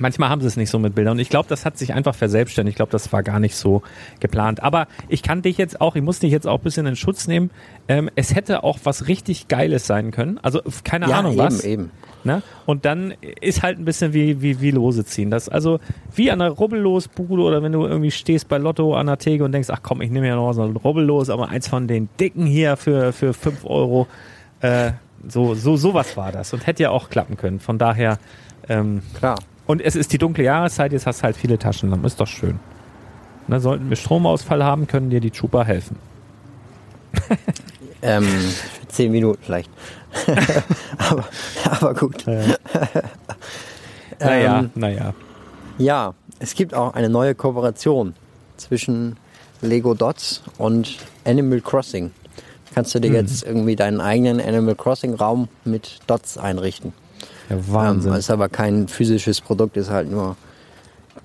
manchmal 0.00 0.28
haben 0.28 0.40
sie 0.40 0.46
es 0.46 0.56
nicht 0.56 0.70
so 0.70 0.78
mit 0.78 0.94
Bildern. 0.94 1.12
Und 1.12 1.18
ich 1.18 1.28
glaube, 1.28 1.48
das 1.48 1.64
hat 1.64 1.78
sich 1.78 1.94
einfach 1.94 2.14
verselbstständigt. 2.14 2.74
Ich 2.74 2.76
glaube, 2.76 2.92
das 2.92 3.12
war 3.12 3.22
gar 3.22 3.40
nicht 3.40 3.56
so 3.56 3.82
geplant. 4.20 4.62
Aber 4.62 4.86
ich 5.08 5.22
kann 5.22 5.42
dich 5.42 5.58
jetzt 5.58 5.80
auch, 5.80 5.96
ich 5.96 6.02
muss 6.02 6.18
dich 6.18 6.32
jetzt 6.32 6.46
auch 6.46 6.58
ein 6.58 6.64
bisschen 6.64 6.86
in 6.86 6.96
Schutz 6.96 7.26
nehmen. 7.26 7.50
Ähm, 7.88 8.10
es 8.14 8.34
hätte 8.34 8.64
auch 8.64 8.78
was 8.84 9.08
richtig 9.08 9.48
Geiles 9.48 9.86
sein 9.86 10.10
können. 10.10 10.38
Also 10.42 10.60
keine 10.84 11.08
ja, 11.08 11.18
Ahnung 11.18 11.32
eben, 11.32 11.40
was. 11.40 11.64
Eben. 11.64 11.90
Ne? 12.24 12.42
Und 12.66 12.84
dann 12.84 13.14
ist 13.40 13.62
halt 13.62 13.78
ein 13.78 13.84
bisschen 13.84 14.12
wie, 14.12 14.40
wie, 14.42 14.60
wie 14.60 14.70
Lose 14.70 15.04
ziehen. 15.04 15.30
Das 15.30 15.48
also 15.48 15.80
wie 16.14 16.30
an 16.30 16.40
einer 16.40 16.50
Rubbellosbude 16.50 17.42
oder 17.42 17.62
wenn 17.62 17.72
du 17.72 17.84
irgendwie 17.84 18.12
stehst 18.12 18.48
bei 18.48 18.58
Lotto 18.58 18.94
an 18.94 19.06
der 19.06 19.18
Theke 19.18 19.44
und 19.44 19.52
denkst, 19.52 19.70
ach 19.70 19.80
komm, 19.82 20.02
ich 20.02 20.10
nehme 20.10 20.28
ja 20.28 20.36
noch 20.36 20.52
so 20.52 20.62
ein 20.62 20.76
Rubbellos, 20.76 21.30
aber 21.30 21.48
eins 21.48 21.68
von 21.68 21.88
den 21.88 22.08
dicken 22.20 22.46
hier 22.46 22.76
für, 22.76 23.12
für 23.12 23.34
fünf 23.34 23.64
Euro. 23.64 24.06
Äh, 24.60 24.92
so, 25.28 25.54
so, 25.54 25.76
sowas 25.76 26.16
war 26.16 26.32
das 26.32 26.52
und 26.52 26.66
hätte 26.66 26.84
ja 26.84 26.90
auch 26.90 27.08
klappen 27.10 27.36
können. 27.36 27.60
Von 27.60 27.78
daher, 27.78 28.18
ähm, 28.68 29.02
klar. 29.18 29.36
Und 29.72 29.80
es 29.80 29.96
ist 29.96 30.12
die 30.12 30.18
dunkle 30.18 30.44
Jahreszeit, 30.44 30.92
jetzt 30.92 31.06
hast 31.06 31.20
du 31.20 31.22
halt 31.22 31.34
viele 31.34 31.58
Taschenlampen, 31.58 32.06
ist 32.06 32.20
doch 32.20 32.26
schön. 32.26 32.60
Ne, 33.48 33.58
sollten 33.58 33.88
wir 33.88 33.96
Stromausfall 33.96 34.62
haben, 34.62 34.86
können 34.86 35.08
dir 35.08 35.20
die 35.20 35.30
Trooper 35.30 35.64
helfen. 35.64 35.96
ähm, 38.02 38.28
zehn 38.88 39.10
Minuten 39.10 39.42
vielleicht. 39.42 39.70
aber, 40.98 41.24
aber 41.70 41.94
gut. 41.94 42.26
Ja. 42.26 42.42
naja, 44.20 44.58
ähm, 44.58 44.70
naja. 44.74 45.14
Ja, 45.78 46.12
es 46.38 46.54
gibt 46.54 46.74
auch 46.74 46.92
eine 46.92 47.08
neue 47.08 47.34
Kooperation 47.34 48.12
zwischen 48.58 49.16
Lego 49.62 49.94
Dots 49.94 50.42
und 50.58 50.98
Animal 51.24 51.62
Crossing. 51.62 52.10
Kannst 52.74 52.94
du 52.94 52.98
dir 52.98 53.08
mhm. 53.08 53.16
jetzt 53.16 53.42
irgendwie 53.42 53.76
deinen 53.76 54.02
eigenen 54.02 54.38
Animal 54.38 54.74
Crossing 54.74 55.14
Raum 55.14 55.48
mit 55.64 56.00
Dots 56.08 56.36
einrichten. 56.36 56.92
Ja, 57.52 57.72
Wahnsinn. 57.72 58.12
Ähm, 58.12 58.18
ist 58.18 58.30
aber 58.30 58.48
kein 58.48 58.88
physisches 58.88 59.40
Produkt, 59.40 59.76
ist 59.76 59.90
halt 59.90 60.10
nur 60.10 60.36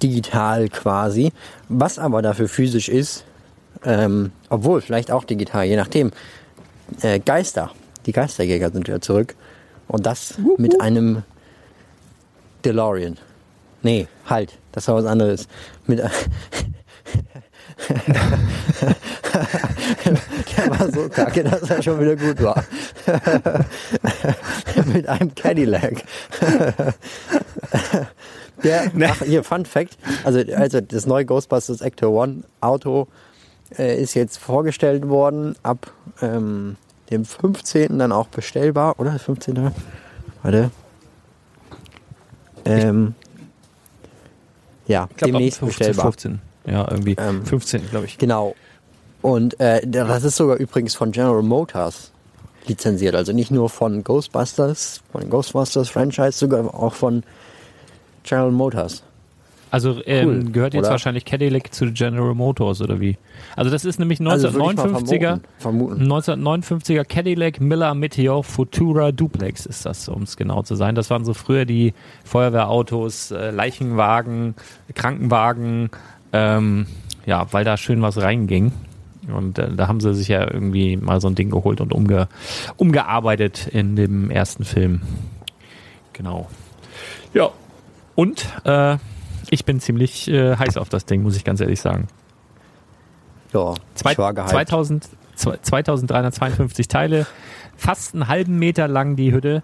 digital 0.04 0.68
quasi. 0.68 1.32
Was 1.70 1.98
aber 1.98 2.22
dafür 2.22 2.50
physisch 2.50 2.90
ist, 2.90 3.24
ähm, 3.86 4.32
obwohl 4.50 4.82
vielleicht 4.82 5.12
auch 5.12 5.24
digital, 5.24 5.66
je 5.66 5.78
nachdem, 5.78 6.12
äh, 7.02 7.20
Geister. 7.20 7.72
Die 8.06 8.12
Geisterjäger 8.12 8.72
sind 8.72 8.88
wieder 8.88 9.02
zurück. 9.02 9.36
Und 9.88 10.06
das 10.06 10.36
wup, 10.44 10.60
mit 10.60 10.82
einem 10.82 11.24
DeLorean. 12.66 13.18
Nee, 13.84 14.08
halt, 14.26 14.58
das 14.74 14.88
war 14.88 14.96
was 14.96 15.06
anderes. 15.06 15.48
Mit, 15.86 16.02
der 20.58 20.70
war 20.70 20.92
so 20.92 21.08
kacke, 21.10 21.44
dass 21.44 21.70
er 21.70 21.84
schon 21.84 22.00
wieder 22.00 22.16
gut 22.16 22.42
war. 22.42 22.64
mit 24.86 25.08
einem 25.08 25.34
Cadillac. 25.36 26.04
Der, 28.64 28.92
ach, 29.04 29.22
hier, 29.22 29.44
Fun 29.44 29.66
Fact. 29.66 29.98
Also, 30.24 30.40
also 30.56 30.82
das 30.82 31.06
neue 31.06 31.26
Ghostbusters 31.26 31.84
Actor 31.84 32.12
One 32.12 32.44
Auto 32.60 33.08
äh, 33.78 34.02
ist 34.02 34.16
jetzt 34.16 34.38
vorgestellt 34.38 35.08
worden. 35.10 35.56
Ab 35.62 35.92
ähm, 36.22 36.76
dem 37.12 37.24
15. 37.24 38.00
dann 38.00 38.12
auch 38.12 38.28
bestellbar, 38.28 39.00
oder? 39.00 39.20
15. 39.20 39.72
Warte. 40.42 40.72
Ähm, 42.66 43.14
ja, 44.88 45.08
glaub, 45.16 45.32
demnächst 45.32 45.60
15, 45.60 45.68
bestellbar. 45.68 46.06
15. 46.06 46.42
Ja, 46.68 46.88
irgendwie. 46.90 47.16
Ähm, 47.18 47.46
15, 47.46 47.90
glaube 47.90 48.06
ich. 48.06 48.18
Genau. 48.18 48.56
Und 49.22 49.60
äh, 49.60 49.82
das 49.86 50.24
ist 50.24 50.36
sogar 50.36 50.58
übrigens 50.58 50.96
von 50.96 51.12
General 51.12 51.42
Motors 51.42 52.12
lizenziert. 52.68 53.16
Also 53.16 53.34
nicht 53.34 53.52
nur 53.52 53.70
von 53.70 54.04
Ghostbusters, 54.04 55.02
von 55.12 55.30
Ghostbusters 55.30 55.90
Franchise, 55.90 56.34
sogar 56.34 56.74
auch 56.74 56.94
von 56.94 57.24
General 58.24 58.52
Motors. 58.52 59.04
Also 59.70 60.02
ähm, 60.06 60.28
Cool, 60.28 60.52
gehört 60.52 60.74
jetzt 60.74 60.84
oder? 60.84 60.92
wahrscheinlich 60.92 61.26
Cadillac 61.26 61.74
zu 61.74 61.92
General 61.92 62.34
Motors 62.34 62.82
oder 62.82 63.02
wie? 63.02 63.18
Also 63.56 63.70
das 63.70 63.84
ist 63.84 64.00
nämlich 64.00 64.26
Also 64.26 64.54
würde 64.54 64.72
ich 64.72 64.78
mal 64.78 64.88
1959er, 64.88 65.40
vermuten. 65.58 66.04
1959er 66.12 67.04
Cadillac 67.04 67.60
Miller 67.60 67.94
Meteor 67.94 68.44
Futura 68.44 69.12
Duplex 69.12 69.66
ist 69.66 69.86
das, 69.86 70.08
um 70.08 70.24
es 70.24 70.38
genau 70.38 70.64
zu 70.64 70.76
sein. 70.76 70.96
Das 70.96 71.10
waren 71.10 71.26
so 71.26 71.34
früher 71.34 71.66
die 71.66 71.94
Feuerwehrautos, 72.24 73.32
äh, 73.32 73.52
Leichenwagen, 73.52 74.56
Krankenwagen, 74.96 75.90
ähm, 76.34 76.86
ja, 77.26 77.46
weil 77.52 77.64
da 77.64 77.78
schön 77.78 78.02
was 78.02 78.18
reinging. 78.22 78.72
Und 79.36 79.60
äh, 79.60 79.70
da 79.76 79.88
haben 79.88 80.00
sie 80.00 80.14
sich 80.14 80.30
ja 80.30 80.42
irgendwie 80.50 80.96
mal 80.96 81.20
so 81.20 81.28
ein 81.28 81.36
Ding 81.36 81.50
geholt 81.50 81.82
und 81.82 81.94
umge 81.94 82.28
umgearbeitet 82.78 83.68
in 83.68 83.96
dem 83.96 84.30
ersten 84.32 84.64
Film. 84.64 85.02
Genau. 86.14 86.48
Ja. 87.34 87.50
Und 88.16 88.46
äh, 88.64 88.98
ich 89.50 89.66
bin 89.66 89.80
ziemlich 89.80 90.28
äh, 90.30 90.56
heiß 90.56 90.78
auf 90.78 90.90
das 90.90 91.06
Ding, 91.06 91.24
muss 91.24 91.36
ich 91.36 91.44
ganz 91.44 91.60
ehrlich 91.62 91.82
sagen. 91.82 92.08
Ja, 93.54 93.74
Zwei, 93.96 94.14
ich 94.14 94.18
war 94.18 94.34
gehypt. 94.34 94.50
2000, 94.50 95.10
zwei- 95.36 95.58
2352 95.62 96.88
Teile, 96.88 97.26
fast 97.76 98.14
einen 98.14 98.28
halben 98.28 98.58
Meter 98.60 98.88
lang 98.88 99.16
die 99.16 99.34
Hütte 99.34 99.62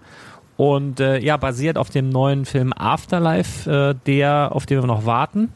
und 0.56 1.00
äh, 1.00 1.18
ja, 1.18 1.36
basiert 1.36 1.76
auf 1.76 1.90
dem 1.90 2.08
neuen 2.10 2.44
Film 2.44 2.72
Afterlife, 2.72 3.70
äh, 3.70 3.94
der, 4.06 4.50
auf 4.52 4.66
den 4.66 4.80
wir 4.80 4.86
noch 4.86 5.04
warten. 5.06 5.52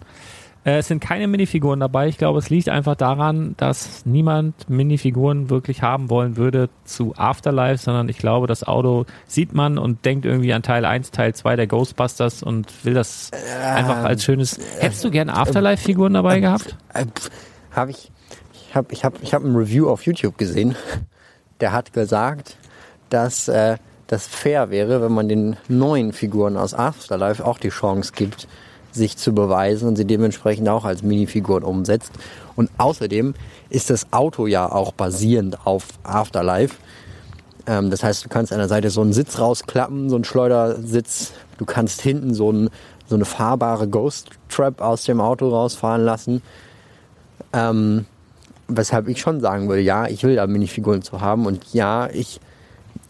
Äh, 0.68 0.78
es 0.78 0.88
sind 0.88 1.00
keine 1.00 1.28
Minifiguren 1.28 1.80
dabei. 1.80 2.08
Ich 2.08 2.18
glaube, 2.18 2.38
es 2.38 2.50
liegt 2.50 2.68
einfach 2.68 2.94
daran, 2.94 3.54
dass 3.56 4.04
niemand 4.04 4.68
Minifiguren 4.68 5.48
wirklich 5.48 5.80
haben 5.80 6.10
wollen 6.10 6.36
würde 6.36 6.68
zu 6.84 7.14
Afterlife, 7.16 7.78
sondern 7.82 8.10
ich 8.10 8.18
glaube, 8.18 8.46
das 8.46 8.64
Auto 8.64 9.06
sieht 9.26 9.54
man 9.54 9.78
und 9.78 10.04
denkt 10.04 10.26
irgendwie 10.26 10.52
an 10.52 10.62
Teil 10.62 10.84
1, 10.84 11.10
Teil 11.10 11.34
2 11.34 11.56
der 11.56 11.66
Ghostbusters 11.66 12.42
und 12.42 12.84
will 12.84 12.92
das 12.92 13.30
einfach 13.64 14.04
als 14.04 14.24
schönes. 14.24 14.60
Hättest 14.78 15.02
du 15.04 15.10
gerne 15.10 15.34
Afterlife-Figuren 15.34 16.12
dabei 16.12 16.40
gehabt? 16.40 16.76
Äh, 16.92 17.06
habe 17.72 17.92
ich, 17.92 18.12
ich 18.52 18.74
habe 18.74 18.92
ich 18.92 19.04
hab, 19.04 19.22
ich 19.22 19.32
hab 19.32 19.42
ein 19.42 19.56
Review 19.56 19.88
auf 19.88 20.02
YouTube 20.04 20.36
gesehen. 20.36 20.76
Der 21.60 21.72
hat 21.72 21.94
gesagt, 21.94 22.58
dass 23.08 23.48
äh, 23.48 23.78
das 24.06 24.26
fair 24.26 24.68
wäre, 24.68 25.00
wenn 25.00 25.12
man 25.12 25.30
den 25.30 25.56
neuen 25.68 26.12
Figuren 26.12 26.58
aus 26.58 26.74
Afterlife 26.74 27.42
auch 27.42 27.58
die 27.58 27.70
Chance 27.70 28.12
gibt, 28.14 28.46
sich 28.98 29.16
zu 29.16 29.32
beweisen 29.32 29.88
und 29.88 29.96
sie 29.96 30.04
dementsprechend 30.04 30.68
auch 30.68 30.84
als 30.84 31.02
Minifiguren 31.02 31.64
umsetzt. 31.64 32.12
Und 32.56 32.70
außerdem 32.76 33.34
ist 33.70 33.88
das 33.88 34.12
Auto 34.12 34.46
ja 34.46 34.70
auch 34.70 34.92
basierend 34.92 35.66
auf 35.66 35.86
Afterlife. 36.02 36.76
Ähm, 37.66 37.90
das 37.90 38.02
heißt, 38.02 38.24
du 38.24 38.28
kannst 38.28 38.52
an 38.52 38.58
der 38.58 38.68
Seite 38.68 38.90
so 38.90 39.00
einen 39.00 39.12
Sitz 39.12 39.38
rausklappen, 39.38 40.10
so 40.10 40.16
einen 40.16 40.24
Schleudersitz. 40.24 41.32
Du 41.56 41.64
kannst 41.64 42.02
hinten 42.02 42.34
so, 42.34 42.52
ein, 42.52 42.70
so 43.06 43.14
eine 43.14 43.24
fahrbare 43.24 43.88
Ghost 43.88 44.30
Trap 44.48 44.80
aus 44.80 45.04
dem 45.04 45.20
Auto 45.20 45.48
rausfahren 45.48 46.04
lassen. 46.04 46.42
Ähm, 47.52 48.06
weshalb 48.68 49.08
ich 49.08 49.20
schon 49.20 49.40
sagen 49.40 49.68
würde, 49.68 49.82
ja, 49.82 50.06
ich 50.06 50.22
will 50.22 50.36
da 50.36 50.46
Minifiguren 50.46 51.02
zu 51.02 51.20
haben 51.20 51.46
und 51.46 51.72
ja, 51.72 52.08
ich, 52.10 52.40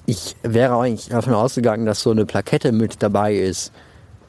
ich 0.06 0.36
wäre 0.42 0.78
eigentlich 0.78 1.08
davon 1.08 1.34
ausgegangen, 1.34 1.84
dass 1.84 2.00
so 2.00 2.10
eine 2.10 2.24
Plakette 2.24 2.70
mit 2.70 3.02
dabei 3.02 3.34
ist, 3.34 3.72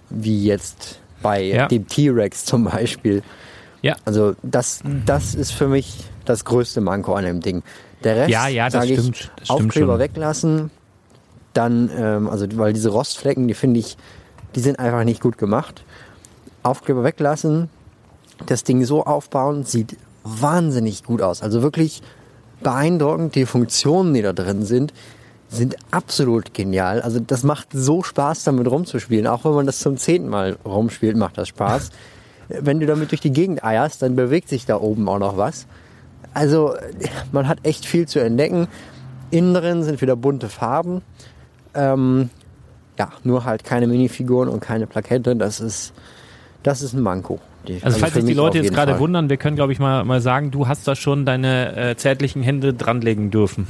wie 0.09 0.43
jetzt 0.43 0.99
bei 1.21 1.41
Ja. 1.43 1.67
dem 1.67 1.87
T-Rex 1.87 2.45
zum 2.45 2.63
Beispiel. 2.65 3.21
Ja. 3.81 3.95
Also 4.05 4.35
das, 4.43 4.81
das 5.05 5.35
ist 5.35 5.51
für 5.51 5.67
mich 5.67 5.97
das 6.25 6.45
größte 6.45 6.81
Manko 6.81 7.13
an 7.13 7.25
dem 7.25 7.39
Ding. 7.41 7.63
Der 8.03 8.15
Rest, 8.15 8.29
Ja, 8.29 8.47
ja, 8.47 8.65
das 8.65 8.73
sage 8.73 8.93
ich, 8.93 8.99
stimmt. 8.99 9.31
Das 9.37 9.47
stimmt 9.47 9.61
Aufkleber 9.67 9.93
schon. 9.93 9.99
weglassen, 9.99 10.71
dann, 11.53 11.89
ähm, 11.97 12.29
also 12.29 12.45
weil 12.57 12.73
diese 12.73 12.89
Rostflecken, 12.89 13.47
die 13.47 13.53
finde 13.53 13.79
ich, 13.79 13.97
die 14.55 14.59
sind 14.61 14.79
einfach 14.79 15.03
nicht 15.03 15.21
gut 15.21 15.37
gemacht. 15.37 15.83
Aufkleber 16.63 17.03
weglassen, 17.03 17.69
das 18.45 18.63
Ding 18.63 18.83
so 18.85 19.03
aufbauen, 19.05 19.63
sieht 19.63 19.97
wahnsinnig 20.23 21.03
gut 21.03 21.21
aus. 21.21 21.41
Also 21.41 21.61
wirklich 21.61 22.01
beeindruckend. 22.61 23.35
Die 23.35 23.45
Funktionen, 23.45 24.13
die 24.13 24.21
da 24.21 24.33
drin 24.33 24.65
sind, 24.65 24.93
sind 25.49 25.75
absolut 25.91 26.53
genial. 26.53 27.01
Also 27.01 27.19
das 27.19 27.43
macht 27.43 27.69
so 27.73 28.03
Spaß, 28.03 28.43
damit 28.43 28.69
rumzuspielen. 28.69 29.25
Auch 29.27 29.45
wenn 29.45 29.53
man 29.53 29.65
das 29.65 29.79
zum 29.79 29.97
zehnten 29.97 30.29
Mal 30.29 30.57
rumspielt, 30.63 31.17
macht 31.17 31.37
das 31.37 31.47
Spaß. 31.47 31.89
wenn 32.49 32.79
du 32.79 32.85
damit 32.85 33.11
durch 33.11 33.21
die 33.21 33.31
Gegend 33.31 33.63
eierst, 33.63 34.01
dann 34.01 34.15
bewegt 34.15 34.49
sich 34.49 34.65
da 34.65 34.77
oben 34.79 35.09
auch 35.09 35.19
noch 35.19 35.37
was. 35.37 35.65
Also 36.33 36.75
man 37.31 37.47
hat 37.47 37.59
echt 37.63 37.85
viel 37.85 38.07
zu 38.07 38.19
entdecken. 38.19 38.67
Innen 39.31 39.53
drin 39.55 39.83
sind 39.83 40.01
wieder 40.01 40.15
bunte 40.15 40.49
Farben. 40.49 41.01
Ähm, 41.73 42.29
ja, 42.99 43.09
nur 43.23 43.45
halt 43.45 43.63
keine 43.63 43.87
Minifiguren 43.87 44.49
und 44.49 44.59
keine 44.59 44.85
Plakette. 44.85 45.35
Das 45.35 45.59
ist, 45.59 45.93
das 46.61 46.81
ist 46.83 46.93
ein 46.93 47.01
Manko. 47.01 47.39
Die- 47.67 47.81
Also 47.83 47.97
falls 47.97 48.13
sich 48.13 48.25
die 48.25 48.33
Leute 48.33 48.59
jetzt 48.59 48.73
gerade 48.73 48.93
Fall. 48.93 48.99
wundern, 48.99 49.29
wir 49.29 49.37
können 49.37 49.55
glaube 49.55 49.73
ich 49.73 49.79
mal, 49.79 50.05
mal 50.05 50.21
sagen, 50.21 50.51
du 50.51 50.67
hast 50.67 50.87
da 50.87 50.95
schon 50.95 51.25
deine 51.25 51.75
äh, 51.75 51.95
zärtlichen 51.95 52.43
Hände 52.43 52.73
dranlegen 52.73 53.31
dürfen 53.31 53.67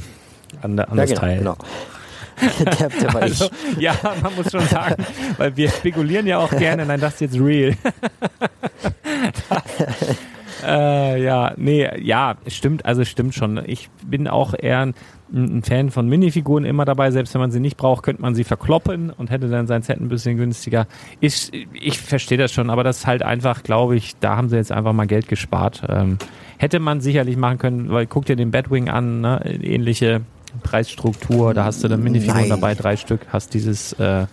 an, 0.62 0.78
an 0.78 0.96
Ja, 0.96 1.02
das 1.02 1.10
genau, 1.10 1.20
Teil. 1.20 1.38
genau. 1.38 1.56
der, 2.78 2.88
der 2.88 3.16
Also, 3.16 3.50
ja, 3.78 3.94
man 4.22 4.34
muss 4.34 4.50
schon 4.50 4.66
sagen, 4.66 5.04
weil 5.36 5.54
wir 5.56 5.68
spekulieren 5.68 6.26
ja 6.26 6.38
auch 6.38 6.50
gerne, 6.50 6.86
nein, 6.86 7.00
das 7.00 7.14
ist 7.14 7.20
jetzt 7.20 7.38
real. 7.38 7.74
äh, 10.66 11.22
ja, 11.22 11.52
nee, 11.56 11.88
ja, 12.02 12.36
stimmt, 12.46 12.84
also 12.84 13.02
es 13.02 13.08
stimmt 13.08 13.34
schon. 13.34 13.60
Ich 13.66 13.88
bin 14.04 14.28
auch 14.28 14.54
eher 14.58 14.80
ein, 14.80 14.94
ein 15.32 15.62
Fan 15.62 15.90
von 15.90 16.08
Minifiguren 16.08 16.64
immer 16.64 16.84
dabei, 16.84 17.10
selbst 17.10 17.34
wenn 17.34 17.40
man 17.40 17.50
sie 17.50 17.60
nicht 17.60 17.76
braucht, 17.76 18.04
könnte 18.04 18.22
man 18.22 18.34
sie 18.34 18.44
verkloppen 18.44 19.10
und 19.10 19.30
hätte 19.30 19.48
dann 19.48 19.66
sein 19.66 19.82
Set 19.82 20.00
ein 20.00 20.08
bisschen 20.08 20.36
günstiger. 20.36 20.86
Ich, 21.20 21.50
ich 21.72 22.00
verstehe 22.00 22.38
das 22.38 22.52
schon, 22.52 22.70
aber 22.70 22.84
das 22.84 22.98
ist 22.98 23.06
halt 23.06 23.22
einfach, 23.22 23.62
glaube 23.62 23.96
ich, 23.96 24.16
da 24.18 24.36
haben 24.36 24.48
sie 24.48 24.56
jetzt 24.56 24.72
einfach 24.72 24.92
mal 24.92 25.06
Geld 25.06 25.28
gespart. 25.28 25.82
Ähm, 25.88 26.18
hätte 26.58 26.80
man 26.80 27.00
sicherlich 27.00 27.36
machen 27.36 27.58
können, 27.58 27.90
weil 27.90 28.06
guck 28.06 28.26
dir 28.26 28.36
den 28.36 28.50
Batwing 28.50 28.88
an, 28.88 29.20
ne, 29.20 29.40
ähnliche 29.62 30.22
Preisstruktur, 30.62 31.54
da 31.54 31.64
hast 31.64 31.82
du 31.84 31.88
dann 31.88 32.02
Minifiguren 32.02 32.48
dabei, 32.48 32.74
drei 32.74 32.96
Stück, 32.96 33.20
hast 33.32 33.54
dieses 33.54 33.92
äh, 33.94 34.26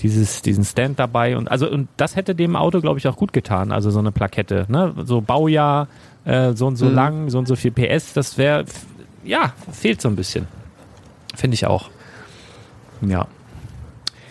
dieses, 0.00 0.40
diesen 0.42 0.64
Stand 0.64 0.98
dabei 0.98 1.36
und 1.36 1.50
also 1.50 1.70
und 1.70 1.88
das 1.98 2.16
hätte 2.16 2.34
dem 2.34 2.56
Auto, 2.56 2.80
glaube 2.80 2.98
ich, 2.98 3.06
auch 3.06 3.16
gut 3.16 3.32
getan. 3.34 3.70
Also 3.72 3.90
so 3.90 3.98
eine 3.98 4.12
Plakette, 4.12 4.64
ne? 4.68 4.94
So 5.04 5.20
Baujahr, 5.20 5.88
äh, 6.24 6.52
so 6.54 6.66
und 6.66 6.76
so 6.76 6.86
Mhm. 6.86 6.94
lang, 6.94 7.30
so 7.30 7.38
und 7.38 7.46
so 7.46 7.54
viel 7.56 7.70
PS, 7.70 8.14
das 8.14 8.38
wäre 8.38 8.64
ja, 9.24 9.52
fehlt 9.70 10.00
so 10.00 10.08
ein 10.08 10.16
bisschen. 10.16 10.46
Finde 11.34 11.54
ich 11.54 11.66
auch. 11.66 11.90
Ja. 13.02 13.26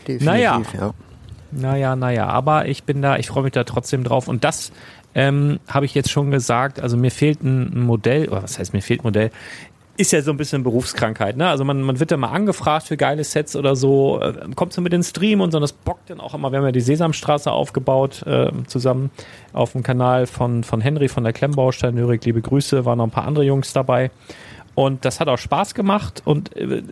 Definitiv, 0.07 0.25
Naja. 0.25 0.62
ja. 0.73 0.93
Naja, 1.51 1.95
naja, 1.95 2.27
aber 2.27 2.67
ich 2.67 2.83
bin 2.83 3.01
da, 3.01 3.17
ich 3.17 3.27
freue 3.27 3.43
mich 3.43 3.53
da 3.53 3.63
trotzdem 3.63 4.03
drauf. 4.03 4.27
Und 4.27 4.43
das 4.43 4.71
ähm, 5.15 5.60
habe 5.67 5.86
ich 5.86 5.93
jetzt 5.93 6.10
schon 6.12 6.31
gesagt. 6.31 6.79
Also 6.81 6.97
mir 6.97 7.12
fehlt 7.12 7.41
ein, 7.43 7.73
ein 7.73 7.81
Modell, 7.86 8.27
oder 8.27 8.43
was 8.43 8.60
heißt 8.60 8.73
mir 8.73 8.81
fehlt 8.81 9.01
ein 9.01 9.03
Modell? 9.03 9.31
Ist 9.99 10.12
ja 10.12 10.21
so 10.21 10.29
ein 10.29 10.38
bisschen 10.38 10.62
Berufskrankheit, 10.62 11.38
ne? 11.38 11.49
Also 11.49 11.65
man, 11.65 11.81
man 11.81 11.99
wird 11.99 12.12
ja 12.12 12.17
mal 12.17 12.29
angefragt 12.29 12.88
für 12.88 12.97
geile 12.97 13.23
Sets 13.23 13.55
oder 13.55 13.75
so, 13.75 14.19
äh, 14.21 14.47
kommt 14.55 14.71
so 14.71 14.79
mit 14.79 14.93
ins 14.93 15.10
Stream 15.10 15.41
und 15.41 15.51
so, 15.51 15.57
und 15.57 15.63
das 15.63 15.73
bockt 15.73 16.12
dann 16.12 16.19
auch 16.19 16.36
immer. 16.36 16.51
Wir 16.51 16.60
haben 16.60 16.65
ja 16.65 16.71
die 16.71 16.81
Sesamstraße 16.81 17.51
aufgebaut, 17.51 18.23
äh, 18.27 18.51
zusammen 18.67 19.10
auf 19.53 19.71
dem 19.71 19.81
Kanal 19.81 20.27
von, 20.27 20.63
von 20.63 20.81
Henry 20.81 21.07
von 21.07 21.23
der 21.23 21.33
Klemmbaustein. 21.33 21.95
Nörig, 21.95 22.23
liebe 22.25 22.41
Grüße, 22.41 22.86
waren 22.86 22.99
noch 22.99 23.05
ein 23.05 23.12
paar 23.12 23.25
andere 23.25 23.43
Jungs 23.43 23.73
dabei. 23.73 24.12
Und 24.77 25.05
das 25.05 25.19
hat 25.19 25.27
auch 25.27 25.39
Spaß 25.39 25.73
gemacht. 25.73 26.21
Und 26.23 26.55
äh, 26.55 26.83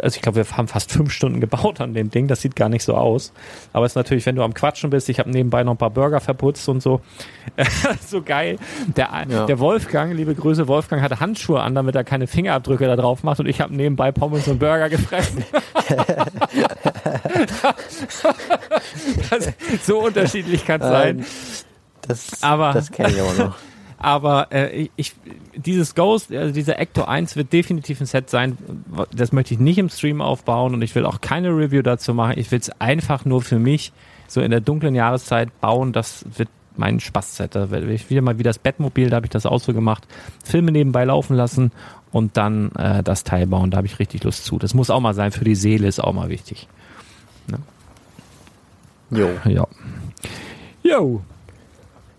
also 0.00 0.16
ich 0.16 0.22
glaube, 0.22 0.36
wir 0.36 0.46
haben 0.56 0.66
fast 0.66 0.90
fünf 0.90 1.12
Stunden 1.12 1.40
gebaut 1.40 1.78
an 1.82 1.92
dem 1.92 2.10
Ding. 2.10 2.26
Das 2.26 2.40
sieht 2.40 2.56
gar 2.56 2.70
nicht 2.70 2.82
so 2.84 2.94
aus. 2.94 3.34
Aber 3.74 3.84
es 3.84 3.92
ist 3.92 3.96
natürlich, 3.96 4.24
wenn 4.24 4.34
du 4.34 4.42
am 4.42 4.54
Quatschen 4.54 4.88
bist, 4.88 5.10
ich 5.10 5.18
habe 5.18 5.30
nebenbei 5.30 5.62
noch 5.62 5.72
ein 5.72 5.76
paar 5.76 5.90
Burger 5.90 6.20
verputzt 6.20 6.66
und 6.70 6.82
so. 6.82 7.02
so 8.06 8.22
geil. 8.22 8.56
Der, 8.96 9.10
Ja. 9.28 9.44
der 9.44 9.58
Wolfgang, 9.58 10.14
liebe 10.14 10.34
Grüße, 10.34 10.66
Wolfgang 10.68 11.02
hatte 11.02 11.20
Handschuhe 11.20 11.60
an, 11.60 11.74
damit 11.74 11.94
er 11.94 12.02
keine 12.02 12.26
Fingerabdrücke 12.26 12.86
da 12.86 12.96
drauf 12.96 13.22
macht. 13.24 13.40
Und 13.40 13.46
ich 13.46 13.60
habe 13.60 13.76
nebenbei 13.76 14.10
Pommes 14.10 14.48
und 14.48 14.58
Burger 14.58 14.88
gefressen. 14.88 15.44
das, 19.30 19.52
so 19.84 19.98
unterschiedlich 20.00 20.64
kann 20.64 20.80
es 20.80 20.88
sein. 20.88 21.18
Ähm, 21.18 21.24
das 22.08 22.42
Aber- 22.42 22.72
das 22.72 22.90
kenne 22.90 23.10
ich 23.10 23.20
aber 23.20 23.32
noch. 23.48 23.56
Aber 24.04 24.48
äh, 24.52 24.88
ich, 24.96 25.14
dieses 25.56 25.94
Ghost, 25.94 26.30
also 26.30 26.52
dieser 26.52 26.78
Ecto 26.78 27.04
1 27.04 27.36
wird 27.36 27.54
definitiv 27.54 28.02
ein 28.02 28.06
Set 28.06 28.28
sein. 28.28 28.58
Das 29.16 29.32
möchte 29.32 29.54
ich 29.54 29.60
nicht 29.60 29.78
im 29.78 29.88
Stream 29.88 30.20
aufbauen 30.20 30.74
und 30.74 30.82
ich 30.82 30.94
will 30.94 31.06
auch 31.06 31.22
keine 31.22 31.48
Review 31.48 31.80
dazu 31.80 32.12
machen. 32.12 32.34
Ich 32.36 32.50
will 32.50 32.58
es 32.58 32.68
einfach 32.82 33.24
nur 33.24 33.40
für 33.40 33.58
mich 33.58 33.94
so 34.28 34.42
in 34.42 34.50
der 34.50 34.60
dunklen 34.60 34.94
Jahreszeit 34.94 35.58
bauen. 35.62 35.94
Das 35.94 36.26
wird 36.36 36.50
mein 36.76 37.00
Spaßset. 37.00 37.54
Da 37.54 37.70
werde 37.70 37.90
ich 37.94 38.10
wieder 38.10 38.20
mal 38.20 38.38
wie 38.38 38.42
das 38.42 38.58
Bettmobil, 38.58 39.08
da 39.08 39.16
habe 39.16 39.24
ich 39.24 39.30
das 39.30 39.46
auch 39.46 39.58
so 39.58 39.72
gemacht. 39.72 40.06
Filme 40.44 40.70
nebenbei 40.70 41.06
laufen 41.06 41.34
lassen 41.34 41.72
und 42.12 42.36
dann 42.36 42.72
äh, 42.72 43.02
das 43.02 43.24
Teil 43.24 43.46
bauen. 43.46 43.70
Da 43.70 43.78
habe 43.78 43.86
ich 43.86 43.98
richtig 43.98 44.22
Lust 44.22 44.44
zu. 44.44 44.58
Das 44.58 44.74
muss 44.74 44.90
auch 44.90 45.00
mal 45.00 45.14
sein. 45.14 45.32
Für 45.32 45.44
die 45.44 45.54
Seele 45.54 45.88
ist 45.88 45.98
auch 45.98 46.12
mal 46.12 46.28
wichtig. 46.28 46.68
Ne? 47.48 47.58
Jo. 49.18 49.30
Ja. 49.46 49.66
Jo. 50.82 51.22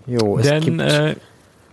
Jo, 0.07 0.39
es 0.39 0.47
Denn, 0.47 0.63
gibt 0.63 0.81
äh, 0.81 1.15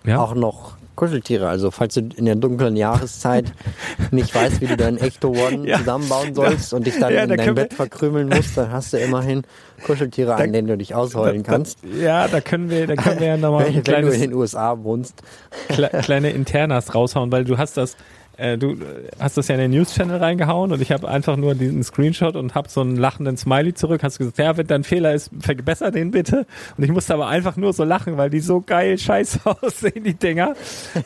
ja. 0.04 0.18
auch 0.20 0.34
noch 0.34 0.72
Kuscheltiere. 0.94 1.48
Also 1.48 1.70
falls 1.70 1.94
du 1.94 2.00
in 2.16 2.26
der 2.26 2.34
dunklen 2.34 2.76
Jahreszeit 2.76 3.46
nicht 4.10 4.34
weißt, 4.34 4.60
wie 4.60 4.66
du 4.66 4.76
deinen 4.76 4.98
Ecto 4.98 5.28
One 5.30 5.66
Ja. 5.66 5.78
zusammenbauen 5.78 6.34
sollst 6.34 6.74
und 6.74 6.86
dich 6.86 6.98
dann 6.98 7.12
Ja, 7.14 7.22
in 7.22 7.30
da 7.30 7.36
dein 7.36 7.54
Bett 7.54 7.72
verkrümeln 7.72 8.28
musst, 8.28 8.56
dann 8.58 8.70
hast 8.70 8.92
du 8.92 8.98
immerhin 8.98 9.42
Kuscheltiere, 9.86 10.34
an 10.34 10.52
denen 10.52 10.68
du 10.68 10.76
dich 10.76 10.94
ausheulen 10.94 11.42
kannst. 11.44 11.78
Ja, 11.98 12.28
da 12.28 12.40
können 12.42 12.68
wir, 12.70 12.86
da 12.86 12.94
können 12.96 13.20
wir 13.20 13.26
ja 13.28 13.36
nochmal 13.38 13.66
Wenn, 13.66 13.76
ein 13.76 13.76
wenn 13.76 13.82
du 13.84 13.90
in 13.92 14.02
kleines, 14.02 14.20
den 14.20 14.34
USA 14.34 14.78
wohnst. 14.82 15.22
kle 15.68 15.88
kleine 16.02 16.30
Internas 16.30 16.94
raushauen, 16.94 17.32
weil 17.32 17.44
du 17.44 17.56
hast 17.56 17.76
das, 17.78 17.96
äh, 18.36 18.56
du 18.56 18.76
hast 19.18 19.36
das 19.36 19.48
ja 19.48 19.54
in 19.54 19.60
den 19.60 19.70
News-Channel 19.72 20.16
reingehauen 20.16 20.72
und 20.72 20.80
ich 20.80 20.90
habe 20.92 21.08
einfach 21.08 21.36
nur 21.36 21.54
diesen 21.54 21.82
Screenshot 21.82 22.36
und 22.36 22.54
habe 22.54 22.68
so 22.68 22.80
einen 22.80 22.96
lachenden 22.96 23.36
Smiley 23.36 23.74
zurück. 23.74 24.02
Hast 24.02 24.18
gesagt, 24.18 24.38
ja, 24.38 24.56
wenn 24.56 24.66
dein 24.66 24.84
Fehler 24.84 25.12
ist, 25.14 25.30
verbesser 25.40 25.90
den 25.90 26.10
bitte. 26.10 26.46
Und 26.76 26.84
ich 26.84 26.90
musste 26.90 27.14
aber 27.14 27.28
einfach 27.28 27.56
nur 27.56 27.72
so 27.72 27.84
lachen, 27.84 28.16
weil 28.16 28.30
die 28.30 28.40
so 28.40 28.60
geil 28.60 28.98
scheiße 28.98 29.40
aussehen, 29.62 30.04
die 30.04 30.14
Dinger. 30.14 30.54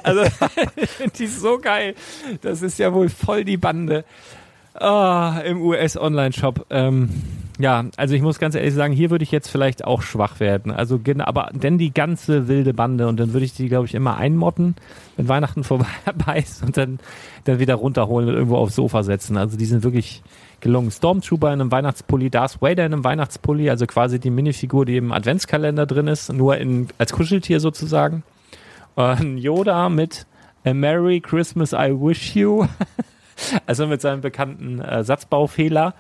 Also, 0.03 0.22
die 1.18 1.27
so 1.27 1.59
geil. 1.59 1.95
Das 2.43 2.62
ist 2.62 2.79
ja 2.79 2.93
wohl 2.93 3.09
voll 3.09 3.45
die 3.45 3.57
Bande. 3.57 4.05
Ah, 4.79 5.41
im 5.45 5.62
US-Online-Shop. 5.62 6.66
Ähm, 6.70 7.09
ja, 7.59 7.87
also 7.97 8.14
ich 8.14 8.20
muss 8.20 8.39
ganz 8.39 8.55
ehrlich 8.55 8.74
sagen, 8.74 8.93
hier 8.93 9.11
würde 9.11 9.22
ich 9.22 9.31
jetzt 9.31 9.49
vielleicht 9.49 9.85
auch 9.85 10.03
schwach 10.03 10.41
werden. 10.41 10.70
Also 10.70 10.99
genau, 10.99 11.24
aber 11.24 11.49
denn 11.53 11.79
die 11.79 11.95
ganze 11.95 12.49
wilde 12.49 12.74
Bande 12.74 13.09
und 13.09 13.18
dann 13.18 13.33
würde 13.33 13.47
ich 13.47 13.55
die, 13.55 13.68
glaube 13.68 13.87
ich, 13.87 13.95
immer 13.95 14.18
einmotten, 14.18 14.74
wenn 15.16 15.29
Weihnachten 15.29 15.64
vorbei 15.64 15.87
ist 16.37 16.62
und 16.62 16.77
dann, 16.77 16.99
dann 17.45 17.59
wieder 17.59 17.77
runterholen 17.77 18.29
und 18.29 18.35
irgendwo 18.35 18.57
aufs 18.57 18.74
Sofa 18.74 19.03
setzen. 19.03 19.39
Also 19.39 19.57
die 19.57 19.64
sind 19.64 19.85
wirklich 19.85 20.22
gelungen. 20.61 20.91
Stormtrooper 20.91 21.53
in 21.53 21.61
einem 21.61 21.72
Weihnachtspulli, 21.72 22.29
Darth 22.29 22.61
Vader 22.61 22.85
in 22.85 22.93
einem 22.93 23.05
Weihnachtspulli, 23.05 23.70
also 23.70 23.87
quasi 23.87 24.18
die 24.18 24.31
Minifigur, 24.31 24.85
die 24.85 24.99
im 24.99 25.12
Adventskalender 25.12 25.87
drin 25.87 26.09
ist, 26.09 26.31
nur 26.33 26.59
in, 26.59 26.89
als 26.99 27.12
Kuscheltier 27.12 27.61
sozusagen. 27.61 28.22
Äh, 28.99 29.24
Yoda 29.37 29.89
mit 29.89 30.27
A 30.64 30.74
Merry 30.74 31.20
Christmas, 31.20 31.72
I 31.72 31.95
wish 31.95 32.37
you. 32.37 32.66
Also 33.66 33.87
mit 33.87 34.01
seinem 34.01 34.20
bekannten 34.20 34.80
äh, 34.80 35.05
Satzbaufehler. 35.05 35.95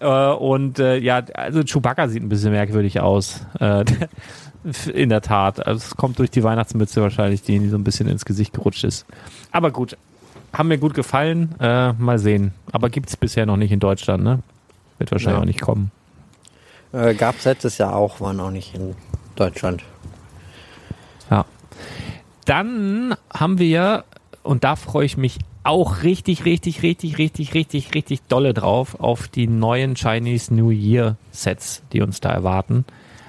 Äh, 0.00 0.06
und 0.32 0.78
äh, 0.78 0.96
ja, 0.98 1.22
also 1.34 1.62
Chewbacca 1.62 2.08
sieht 2.08 2.22
ein 2.22 2.28
bisschen 2.28 2.50
merkwürdig 2.52 3.00
aus. 3.00 3.46
Äh, 3.60 3.84
in 4.92 5.08
der 5.08 5.22
Tat. 5.22 5.64
Also 5.66 5.78
es 5.78 5.96
kommt 5.96 6.18
durch 6.18 6.30
die 6.30 6.42
Weihnachtsmütze 6.44 7.02
wahrscheinlich, 7.02 7.42
die 7.42 7.68
so 7.68 7.76
ein 7.76 7.84
bisschen 7.84 8.08
ins 8.08 8.24
Gesicht 8.24 8.52
gerutscht 8.54 8.84
ist. 8.84 9.06
Aber 9.50 9.70
gut, 9.70 9.96
haben 10.52 10.68
mir 10.68 10.78
gut 10.78 10.94
gefallen. 10.94 11.54
Äh, 11.60 11.92
mal 11.94 12.18
sehen. 12.18 12.52
Aber 12.72 12.88
gibt's 12.90 13.16
bisher 13.16 13.46
noch 13.46 13.56
nicht 13.56 13.72
in 13.72 13.80
Deutschland, 13.80 14.22
ne? 14.24 14.40
Wird 14.98 15.10
wahrscheinlich 15.10 15.36
Ja. 15.38 15.42
auch 15.42 15.46
nicht 15.46 15.60
kommen. 15.60 15.90
Äh, 16.92 17.14
Gab 17.14 17.36
es 17.38 17.44
letztes 17.44 17.78
Jahr 17.78 17.96
auch, 17.96 18.20
waren 18.20 18.38
auch 18.40 18.50
nicht 18.50 18.74
in 18.74 18.94
Deutschland. 19.34 19.82
Ja. 21.30 21.44
Dann 22.44 23.14
haben 23.32 23.58
wir, 23.58 24.04
und 24.42 24.62
da 24.64 24.76
freue 24.76 25.06
ich 25.06 25.16
mich 25.16 25.38
auch 25.64 26.02
richtig, 26.02 26.44
richtig, 26.44 26.82
richtig, 26.82 27.18
richtig, 27.18 27.54
richtig, 27.54 27.94
richtig 27.94 28.22
dolle 28.28 28.52
drauf, 28.54 28.98
auf 29.00 29.28
die 29.28 29.46
neuen 29.46 29.94
Chinese 29.94 30.52
New 30.54 30.70
Year 30.70 31.16
Sets, 31.30 31.82
die 31.92 32.00
uns 32.00 32.20
da 32.20 32.30
erwarten. 32.30 32.84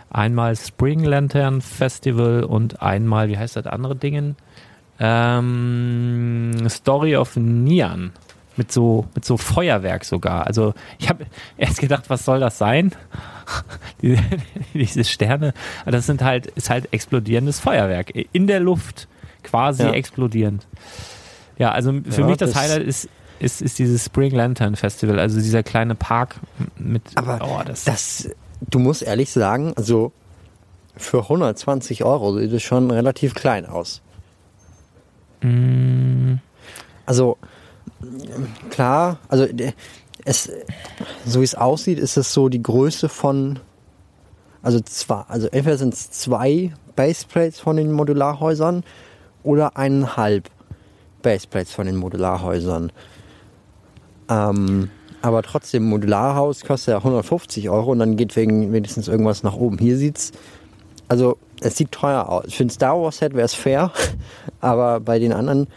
Einmal 0.09 0.55
Spring 0.55 1.03
Lantern 1.03 1.61
Festival 1.61 2.43
und 2.43 2.81
einmal, 2.81 3.29
wie 3.29 3.37
heißt 3.37 3.55
das 3.55 3.65
andere 3.67 3.95
Dingen? 3.95 4.35
Ähm, 4.99 6.67
Story 6.69 7.15
of 7.15 7.35
Nian. 7.35 8.11
Mit 8.55 8.71
so, 8.71 9.07
mit 9.15 9.25
so 9.25 9.35
Feuerwerk 9.37 10.05
sogar. 10.05 10.45
Also 10.45 10.75
ich 10.99 11.09
habe 11.09 11.25
erst 11.57 11.79
gedacht, 11.79 12.03
was 12.09 12.23
soll 12.23 12.39
das 12.39 12.59
sein? 12.59 12.91
Die, 14.03 14.15
diese 14.75 15.03
Sterne, 15.03 15.53
das 15.87 16.05
sind 16.05 16.21
halt, 16.21 16.45
ist 16.47 16.69
halt 16.69 16.93
explodierendes 16.93 17.59
Feuerwerk. 17.59 18.11
In 18.31 18.45
der 18.45 18.59
Luft 18.59 19.07
quasi 19.41 19.83
Ja. 19.83 19.91
explodierend. 19.91 20.67
Ja, 21.57 21.71
also 21.71 21.93
für 22.09 22.21
Ja, 22.21 22.27
mich 22.27 22.37
das, 22.37 22.51
das- 22.51 22.61
Highlight 22.61 22.83
ist, 22.87 23.09
ist, 23.39 23.61
ist 23.61 23.79
dieses 23.79 24.05
Spring 24.05 24.31
Lantern 24.33 24.75
Festival, 24.75 25.19
also 25.19 25.39
dieser 25.39 25.63
kleine 25.63 25.95
Park 25.95 26.35
mit, 26.77 27.01
Aber 27.15 27.39
oh, 27.43 27.61
das, 27.65 27.83
Das, 27.83 28.29
du 28.69 28.79
musst 28.79 29.01
ehrlich 29.03 29.31
sagen, 29.31 29.73
also 29.75 30.11
für 30.95 31.21
120 31.23 32.03
Euro 32.03 32.37
sieht 32.37 32.51
es 32.53 32.63
schon 32.63 32.89
relativ 32.91 33.33
klein 33.33 33.65
aus. 33.65 34.01
Mm. 35.41 36.35
Also 37.05 37.37
klar, 38.69 39.17
also 39.27 39.45
es, 40.25 40.49
so 41.25 41.41
wie 41.41 41.43
es 41.43 41.55
aussieht, 41.55 41.99
ist 41.99 42.15
es 42.17 42.33
so 42.33 42.47
die 42.49 42.63
Größe 42.63 43.09
von, 43.09 43.59
also 44.61 44.79
zwar, 44.79 45.29
also 45.29 45.47
entweder 45.47 45.77
sind 45.77 45.93
es 45.93 46.11
zwei 46.11 46.73
Baseplates 46.95 47.59
von 47.59 47.75
den 47.75 47.91
Modularhäusern 47.91 48.83
oder 49.43 49.75
eineinhalb 49.75 50.49
Baseplates 51.23 51.73
von 51.73 51.87
den 51.87 51.95
Modularhäusern. 51.95 52.91
Ähm, 54.29 54.89
aber 55.23 55.41
trotzdem, 55.41 55.85
Modularhaus 55.85 56.65
kostet 56.65 56.91
ja 56.91 56.97
150 56.97 57.69
Euro 57.69 57.91
und 57.91 57.99
dann 57.99 58.17
geht 58.17 58.35
wegen 58.35 58.73
wenigstens 58.73 59.07
irgendwas 59.07 59.41
nach 59.41 59.55
oben. 59.55 59.77
Hier 59.77 59.97
sieht's, 59.97 60.33
also 61.07 61.37
es 61.61 61.77
sieht 61.77 61.91
teuer 61.91 62.29
aus. 62.29 62.53
Für 62.53 62.63
ein 62.63 62.69
Star 62.69 63.01
Wars 63.01 63.17
Set 63.17 63.33
wäre 63.33 63.45
es 63.45 63.53
fair, 63.53 63.91
aber 64.59 64.99
bei 64.99 65.19
den 65.19 65.31
anderen 65.33 65.67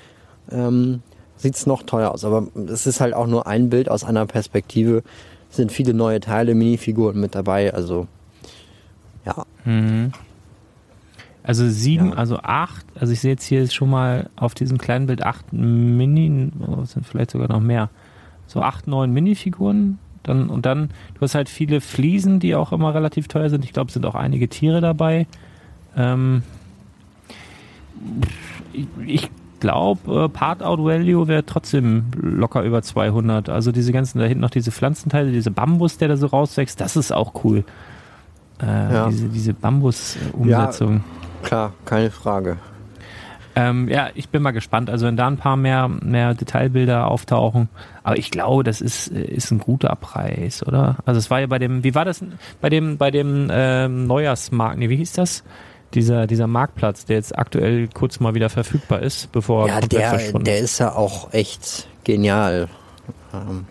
ähm, 0.50 1.02
sieht's 1.36 1.64
noch 1.64 1.84
teuer 1.84 2.10
aus. 2.10 2.24
Aber 2.24 2.48
es 2.68 2.86
ist 2.86 3.00
halt 3.00 3.14
auch 3.14 3.26
nur 3.26 3.46
ein 3.46 3.70
Bild 3.70 3.88
aus 3.88 4.04
einer 4.04 4.26
Perspektive. 4.26 5.02
Es 5.50 5.56
sind 5.56 5.70
viele 5.70 5.94
neue 5.94 6.20
Teile, 6.20 6.54
Minifiguren 6.54 7.20
mit 7.20 7.34
dabei. 7.34 7.72
Also 7.72 8.08
ja, 9.24 9.44
Also 11.46 11.68
sieben, 11.68 12.08
Ja. 12.10 12.14
also 12.16 12.38
acht, 12.42 12.84
also 12.98 13.12
ich 13.12 13.20
sehe 13.20 13.30
jetzt 13.30 13.44
hier 13.44 13.68
schon 13.68 13.88
mal 13.88 14.28
auf 14.36 14.54
diesem 14.54 14.78
kleinen 14.78 15.06
Bild 15.06 15.22
acht 15.22 15.52
Mini, 15.52 16.50
oh, 16.66 16.80
es 16.82 16.92
sind 16.92 17.06
vielleicht 17.06 17.30
sogar 17.30 17.48
noch 17.48 17.60
mehr, 17.60 17.88
so 18.46 18.62
acht, 18.62 18.86
neun 18.88 19.12
Minifiguren. 19.12 19.98
Dann, 20.24 20.48
und 20.48 20.66
dann, 20.66 20.90
du 21.14 21.20
hast 21.20 21.36
halt 21.36 21.48
viele 21.48 21.80
Fliesen, 21.80 22.40
die 22.40 22.56
auch 22.56 22.72
immer 22.72 22.92
relativ 22.94 23.28
teuer 23.28 23.48
sind. 23.48 23.64
Ich 23.64 23.72
glaube, 23.72 23.88
es 23.88 23.94
sind 23.94 24.04
auch 24.06 24.16
einige 24.16 24.48
Tiere 24.48 24.80
dabei. 24.80 25.28
Ähm, 25.96 26.42
ich 28.72 28.86
ich 29.06 29.30
glaube, 29.60 30.24
äh, 30.24 30.28
Part-Out-Value 30.28 31.28
wäre 31.28 31.46
trotzdem 31.46 32.06
locker 32.20 32.62
über 32.62 32.82
200. 32.82 33.48
Also 33.48 33.72
diese 33.72 33.92
ganzen, 33.92 34.18
da 34.18 34.24
hinten 34.26 34.42
noch 34.42 34.50
diese 34.50 34.70
Pflanzenteile, 34.70 35.32
diese 35.32 35.50
Bambus, 35.50 35.96
der 35.96 36.08
da 36.08 36.16
so 36.16 36.26
rauswächst, 36.26 36.80
das 36.80 36.96
ist 36.96 37.12
auch 37.12 37.44
cool. 37.44 37.64
Äh, 38.60 38.66
Ja. 38.66 39.08
Diese, 39.08 39.28
diese 39.28 39.54
Bambus-Umsetzung. 39.54 41.04
Klar, 41.42 41.72
keine 41.84 42.10
Frage. 42.10 42.58
Ähm, 43.58 43.88
ja, 43.88 44.10
ich 44.14 44.28
bin 44.28 44.42
mal 44.42 44.50
gespannt. 44.50 44.90
Also 44.90 45.06
wenn 45.06 45.16
da 45.16 45.26
ein 45.26 45.38
paar 45.38 45.56
mehr, 45.56 45.88
mehr 45.88 46.34
Detailbilder 46.34 47.06
auftauchen. 47.06 47.70
Aber 48.02 48.18
ich 48.18 48.30
glaube, 48.30 48.64
das 48.64 48.82
ist, 48.82 49.08
äh, 49.08 49.22
ist 49.22 49.50
ein 49.50 49.58
guter 49.58 49.96
Preis, 49.96 50.64
oder? 50.66 50.96
Also 51.06 51.18
es 51.18 51.30
war 51.30 51.40
ja 51.40 51.46
bei 51.46 51.58
dem, 51.58 51.82
wie 51.82 51.94
war 51.94 52.04
das 52.04 52.22
bei 52.60 52.68
dem, 52.68 52.98
bei 52.98 53.10
dem 53.10 53.48
ähm, 53.50 54.06
Neujahrsmarkt, 54.06 54.78
nee, 54.78 54.90
wie 54.90 54.96
hieß 54.96 55.14
das? 55.14 55.42
Dieser, 55.94 56.26
dieser 56.26 56.46
Marktplatz, 56.46 57.06
der 57.06 57.16
jetzt 57.16 57.38
aktuell 57.38 57.88
kurz 57.88 58.20
mal 58.20 58.34
wieder 58.34 58.50
verfügbar 58.50 59.00
ist, 59.00 59.32
bevor 59.32 59.62
er 59.62 59.68
Ja, 59.68 59.80
komplett 59.80 60.02
der, 60.02 60.10
verschwunden 60.10 60.44
der 60.44 60.58
ist 60.58 60.78
ja 60.78 60.92
auch 60.92 61.32
echt 61.32 61.88
genial. 62.04 62.68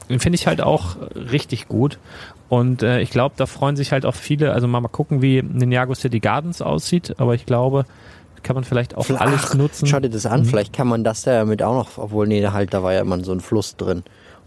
Den 0.10 0.20
finde 0.20 0.36
ich 0.36 0.48
halt 0.48 0.62
auch 0.62 0.96
richtig 1.16 1.68
gut. 1.68 2.00
Und 2.50 2.84
äh, 2.84 3.02
ich 3.02 3.10
glaube, 3.10 3.36
da 3.38 3.46
freuen 3.48 3.76
sich 3.76 3.92
halt 3.92 4.06
auch 4.06 4.16
viele. 4.16 4.54
Also 4.54 4.68
mal, 4.68 4.82
mal 4.82 4.88
gucken, 4.88 5.22
wie 5.22 5.42
Ninjago 5.42 5.96
City 5.96 6.20
Gardens 6.20 6.62
aussieht. 6.62 7.16
Aber 7.18 7.34
ich 7.34 7.46
glaube, 7.46 7.86
kann 8.44 8.56
man 8.56 8.64
vielleicht 8.64 8.96
auch 8.96 9.10
alles 9.10 9.48
Ach, 9.50 9.54
nutzen. 9.56 9.88
Schau 9.88 10.00
dir 10.00 10.10
das 10.10 10.26
an, 10.28 10.46
vielleicht 10.46 10.72
kann 10.72 10.88
man 10.88 11.04
das 11.04 11.24
da 11.24 11.34
ja 11.34 11.46
mit 11.46 11.64
auch 11.64 11.74
noch, 11.74 11.98
obwohl, 11.98 12.28
nee, 12.28 12.46
halt, 12.48 12.74
da 12.74 12.84
war 12.84 12.94
ja 12.94 13.02
immer 13.02 13.22
so 13.24 13.32
ein 13.32 13.40
Fluss 13.42 13.76
drin. 13.76 14.04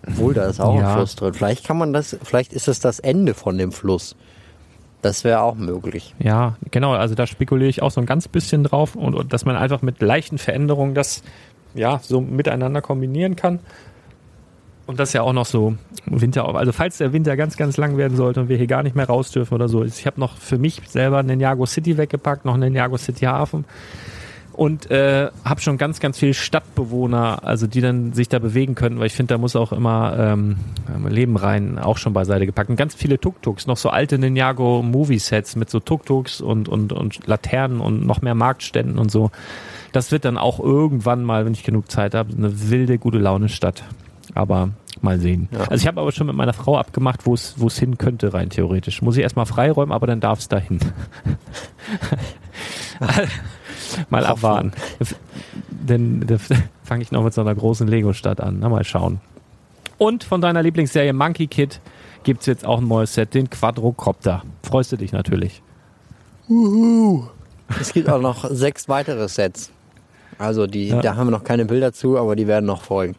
Obwohl, 0.06 0.34
da 0.34 0.46
ist 0.46 0.60
auch 0.60 0.78
Ja. 0.78 0.90
ein 0.90 0.94
Fluss 0.94 1.16
drin. 1.16 1.34
Vielleicht 1.34 1.66
kann 1.66 1.76
man 1.76 1.92
das, 1.92 2.16
vielleicht 2.22 2.52
ist 2.52 2.68
es 2.68 2.78
das 2.78 3.00
Ende 3.00 3.34
von 3.34 3.58
dem 3.58 3.72
Fluss. 3.72 4.14
Das 5.02 5.24
wäre 5.24 5.42
auch 5.42 5.56
möglich. 5.56 6.14
Ja, 6.20 6.56
genau. 6.70 6.92
Also 6.92 7.14
da 7.16 7.26
spekuliere 7.26 7.68
ich 7.68 7.82
auch 7.82 7.90
so 7.90 8.00
ein 8.00 8.06
ganz 8.06 8.28
bisschen 8.28 8.62
drauf 8.64 8.94
und, 8.94 9.14
und 9.14 9.32
dass 9.32 9.44
man 9.44 9.56
einfach 9.56 9.82
mit 9.82 10.00
leichten 10.00 10.38
Veränderungen 10.38 10.94
das 10.94 11.22
ja 11.74 11.98
so 12.02 12.20
miteinander 12.20 12.80
kombinieren 12.82 13.34
kann. 13.36 13.58
Und 14.88 14.98
das 14.98 15.12
ja 15.12 15.20
auch 15.20 15.34
noch 15.34 15.44
so 15.44 15.74
Winter, 16.06 16.48
also 16.54 16.72
falls 16.72 16.96
der 16.96 17.12
Winter 17.12 17.36
ganz, 17.36 17.58
ganz 17.58 17.76
lang 17.76 17.98
werden 17.98 18.16
sollte 18.16 18.40
und 18.40 18.48
wir 18.48 18.56
hier 18.56 18.66
gar 18.66 18.82
nicht 18.82 18.96
mehr 18.96 19.06
raus 19.06 19.30
dürfen 19.30 19.52
oder 19.52 19.68
so. 19.68 19.84
Ich 19.84 20.06
habe 20.06 20.18
noch 20.18 20.38
für 20.38 20.56
mich 20.56 20.80
selber 20.88 21.22
Ninjago 21.22 21.66
City 21.66 21.98
weggepackt, 21.98 22.46
noch 22.46 22.56
Ninjago 22.56 22.96
City 22.96 23.26
Hafen 23.26 23.66
und 24.54 24.90
äh, 24.90 25.28
habe 25.44 25.60
schon 25.60 25.76
ganz, 25.76 26.00
ganz 26.00 26.18
viele 26.18 26.32
Stadtbewohner, 26.32 27.44
also 27.44 27.66
die 27.66 27.82
dann 27.82 28.14
sich 28.14 28.30
da 28.30 28.38
bewegen 28.38 28.74
können, 28.74 28.98
weil 28.98 29.08
ich 29.08 29.12
finde, 29.12 29.34
da 29.34 29.38
muss 29.38 29.56
auch 29.56 29.72
immer 29.72 30.16
ähm, 30.18 30.56
Leben 31.06 31.36
rein, 31.36 31.78
auch 31.78 31.98
schon 31.98 32.14
beiseite 32.14 32.46
gepackt. 32.46 32.70
Und 32.70 32.76
ganz 32.76 32.94
viele 32.94 33.20
Tuk-Tuks, 33.20 33.66
noch 33.66 33.76
so 33.76 33.90
alte 33.90 34.18
Ninjago 34.18 34.82
Movie-Sets 34.82 35.54
mit 35.56 35.68
so 35.68 35.80
Tuk-Tuks 35.80 36.40
und, 36.40 36.66
und, 36.66 36.94
und 36.94 37.26
Laternen 37.26 37.80
und 37.80 38.06
noch 38.06 38.22
mehr 38.22 38.34
Marktständen 38.34 38.98
und 38.98 39.10
so. 39.10 39.30
Das 39.92 40.12
wird 40.12 40.24
dann 40.24 40.38
auch 40.38 40.58
irgendwann 40.58 41.24
mal, 41.24 41.44
wenn 41.44 41.52
ich 41.52 41.62
genug 41.62 41.90
Zeit 41.90 42.14
habe, 42.14 42.32
eine 42.34 42.70
wilde, 42.70 42.96
gute 42.98 43.18
Laune-Stadt. 43.18 43.84
Aber 44.34 44.70
mal 45.00 45.18
sehen. 45.18 45.48
Ja. 45.52 45.60
Also 45.60 45.74
ich 45.74 45.86
habe 45.86 46.00
aber 46.00 46.12
schon 46.12 46.26
mit 46.26 46.36
meiner 46.36 46.52
Frau 46.52 46.76
abgemacht, 46.76 47.26
wo 47.26 47.34
es 47.34 47.54
wo 47.56 47.66
es 47.68 47.78
hin 47.78 47.98
könnte, 47.98 48.34
rein 48.34 48.50
theoretisch. 48.50 49.02
Muss 49.02 49.16
ich 49.16 49.22
erstmal 49.22 49.46
freiräumen, 49.46 49.92
aber 49.92 50.06
dann 50.06 50.20
darf 50.20 50.40
es 50.40 50.48
dahin. 50.48 50.80
mal 54.10 54.26
abwarten. 54.26 54.72
Denn 55.70 56.26
da 56.26 56.36
fange 56.82 57.02
ich 57.02 57.12
noch 57.12 57.24
mit 57.24 57.34
so 57.34 57.40
einer 57.40 57.54
großen 57.54 57.86
Lego-Stadt 57.86 58.40
an. 58.40 58.58
Na, 58.60 58.68
mal 58.68 58.84
schauen. 58.84 59.20
Und 59.98 60.24
von 60.24 60.40
deiner 60.40 60.62
Lieblingsserie 60.62 61.12
Monkey 61.12 61.46
Kid 61.48 61.80
gibt 62.22 62.40
es 62.40 62.46
jetzt 62.46 62.64
auch 62.64 62.78
ein 62.78 62.88
neues 62.88 63.14
Set, 63.14 63.34
den 63.34 63.50
Quadrocopter. 63.50 64.42
Freust 64.62 64.92
du 64.92 64.96
dich 64.96 65.12
natürlich. 65.12 65.62
Uhu. 66.48 67.24
Es 67.80 67.92
gibt 67.92 68.08
auch 68.08 68.20
noch 68.20 68.48
sechs 68.50 68.88
weitere 68.88 69.28
Sets. 69.28 69.70
Also 70.38 70.66
die, 70.66 70.88
ja. 70.88 71.00
da 71.00 71.16
haben 71.16 71.26
wir 71.26 71.32
noch 71.32 71.44
keine 71.44 71.64
Bilder 71.64 71.92
zu, 71.92 72.16
aber 72.16 72.36
die 72.36 72.46
werden 72.46 72.66
noch 72.66 72.82
folgen. 72.82 73.16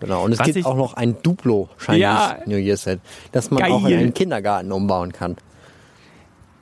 Genau. 0.00 0.24
Und 0.24 0.32
es 0.32 0.38
gibt 0.40 0.64
auch 0.66 0.76
noch 0.76 0.94
ein 0.94 1.16
Duplo 1.22 1.68
Chinese 1.78 2.00
ja, 2.00 2.38
New 2.46 2.56
Year 2.56 2.76
Set, 2.76 3.00
das 3.32 3.50
man 3.50 3.60
geil. 3.60 3.72
auch 3.72 3.84
in 3.86 3.98
einen 3.98 4.14
Kindergarten 4.14 4.72
umbauen 4.72 5.12
kann. 5.12 5.36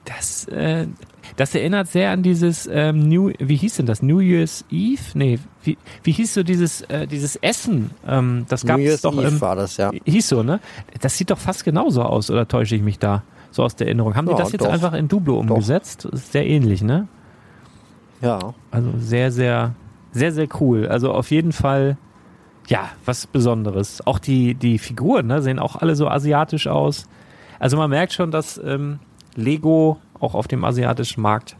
Das, 0.04 0.48
äh, 0.48 0.86
das 1.36 1.54
erinnert 1.54 1.88
sehr 1.88 2.10
an 2.10 2.22
dieses 2.22 2.68
ähm, 2.70 3.08
New, 3.08 3.30
wie 3.38 3.56
hieß 3.56 3.76
denn 3.76 3.86
das? 3.86 4.02
New 4.02 4.20
Year's 4.20 4.64
Eve? 4.70 5.02
Nee, 5.14 5.38
wie, 5.62 5.76
wie 6.02 6.12
hieß 6.12 6.34
so 6.34 6.42
dieses, 6.42 6.80
äh, 6.82 7.06
dieses 7.06 7.36
Essen? 7.36 7.90
Ähm, 8.06 8.46
das 8.48 8.64
gab 8.64 8.80
es 8.80 9.02
doch. 9.02 9.12
Eve 9.12 9.40
war 9.40 9.54
das, 9.54 9.76
ja. 9.76 9.90
Hieß 10.04 10.28
so, 10.28 10.42
ne? 10.42 10.60
Das 11.00 11.16
sieht 11.16 11.30
doch 11.30 11.38
fast 11.38 11.64
genauso 11.64 12.02
aus, 12.02 12.30
oder 12.30 12.48
täusche 12.48 12.74
ich 12.74 12.82
mich 12.82 12.98
da? 12.98 13.22
So 13.50 13.62
aus 13.62 13.76
der 13.76 13.86
Erinnerung. 13.86 14.14
Haben 14.14 14.28
ja, 14.28 14.34
die 14.34 14.42
das 14.42 14.52
jetzt 14.52 14.64
doch. 14.64 14.72
einfach 14.72 14.94
in 14.94 15.08
Duplo 15.08 15.38
umgesetzt? 15.38 16.06
Doch. 16.06 16.12
Ist 16.12 16.32
sehr 16.32 16.46
ähnlich, 16.46 16.82
ne? 16.82 17.06
Ja. 18.20 18.54
Also 18.70 18.90
sehr, 18.98 19.30
sehr, 19.30 19.74
sehr, 20.12 20.32
sehr 20.32 20.48
cool. 20.60 20.88
Also 20.88 21.12
auf 21.12 21.30
jeden 21.30 21.52
Fall, 21.52 21.96
ja, 22.68 22.90
was 23.04 23.26
Besonderes. 23.26 24.06
Auch 24.06 24.18
die, 24.18 24.54
die 24.54 24.78
Figuren 24.78 25.26
ne, 25.26 25.42
sehen 25.42 25.58
auch 25.58 25.76
alle 25.76 25.96
so 25.96 26.06
asiatisch 26.08 26.66
aus. 26.66 27.08
Also 27.58 27.76
man 27.76 27.90
merkt 27.90 28.12
schon, 28.12 28.30
dass 28.30 28.60
ähm, 28.62 29.00
Lego 29.34 29.98
auch 30.20 30.34
auf 30.34 30.48
dem 30.48 30.64
asiatischen 30.64 31.22
Markt 31.22 31.56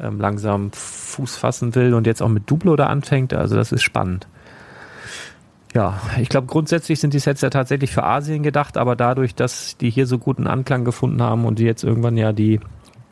ähm, 0.00 0.20
langsam 0.20 0.70
Fuß 0.72 1.36
fassen 1.36 1.74
will 1.74 1.94
und 1.94 2.06
jetzt 2.06 2.22
auch 2.22 2.28
mit 2.28 2.50
Duplo 2.50 2.76
da 2.76 2.86
anfängt. 2.86 3.32
Also 3.32 3.56
das 3.56 3.72
ist 3.72 3.82
spannend. 3.82 4.26
Ja, 5.74 6.00
ich 6.20 6.28
glaube 6.28 6.48
grundsätzlich 6.48 6.98
sind 6.98 7.14
die 7.14 7.18
Sets 7.18 7.40
ja 7.40 7.50
tatsächlich 7.50 7.92
für 7.92 8.02
Asien 8.02 8.42
gedacht, 8.42 8.76
aber 8.76 8.96
dadurch, 8.96 9.34
dass 9.34 9.76
die 9.76 9.90
hier 9.90 10.06
so 10.06 10.18
guten 10.18 10.46
Anklang 10.46 10.84
gefunden 10.84 11.22
haben 11.22 11.44
und 11.44 11.58
die 11.58 11.64
jetzt 11.64 11.84
irgendwann 11.84 12.16
ja 12.16 12.32
die 12.32 12.60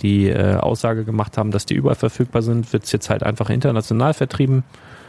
die 0.00 0.28
äh, 0.28 0.56
Aussage 0.56 1.04
gemacht 1.04 1.38
haben, 1.38 1.50
dass 1.50 1.64
die 1.64 1.74
überall 1.74 1.94
verfügbar 1.94 2.42
sind, 2.42 2.70
wird 2.72 2.84
es 2.84 2.92
jetzt 2.92 3.08
halt 3.08 3.22
einfach 3.22 3.48
international 3.48 4.12
vertrieben. 4.12 4.62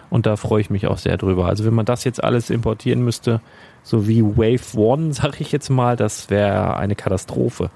Und 0.10 0.26
da 0.26 0.36
freue 0.36 0.62
ich 0.62 0.70
mich 0.70 0.88
auch 0.88 0.98
sehr 0.98 1.18
drüber. 1.18 1.46
Also 1.48 1.66
wenn 1.66 1.74
man 1.74 1.86
das 1.86 2.04
jetzt 2.04 2.24
alles 2.24 2.50
importieren 2.50 3.04
müsste, 3.04 3.42
so 3.84 4.08
wie 4.08 4.24
Wave 4.24 4.78
One, 4.78 5.14
sag 5.14 5.42
ich 5.42 5.52
jetzt 5.52 5.70
mal, 5.70 5.96
das 5.96 6.30
wäre 6.30 6.78
eine 6.78 6.96
Katastrophe. 6.96 7.70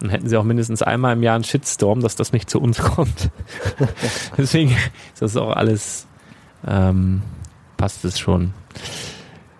Dann 0.00 0.10
hätten 0.10 0.28
sie 0.28 0.36
auch 0.36 0.44
mindestens 0.44 0.82
einmal 0.82 1.14
im 1.14 1.22
Jahr 1.22 1.34
einen 1.34 1.44
Shitstorm, 1.44 2.00
dass 2.00 2.16
das 2.16 2.32
nicht 2.32 2.50
zu 2.50 2.60
uns 2.60 2.78
kommt. 2.82 3.30
Deswegen 4.38 4.70
ist 5.12 5.22
das 5.22 5.36
auch 5.36 5.50
alles, 5.50 6.06
ähm, 6.66 7.22
passt 7.76 8.04
es 8.04 8.18
schon. 8.18 8.52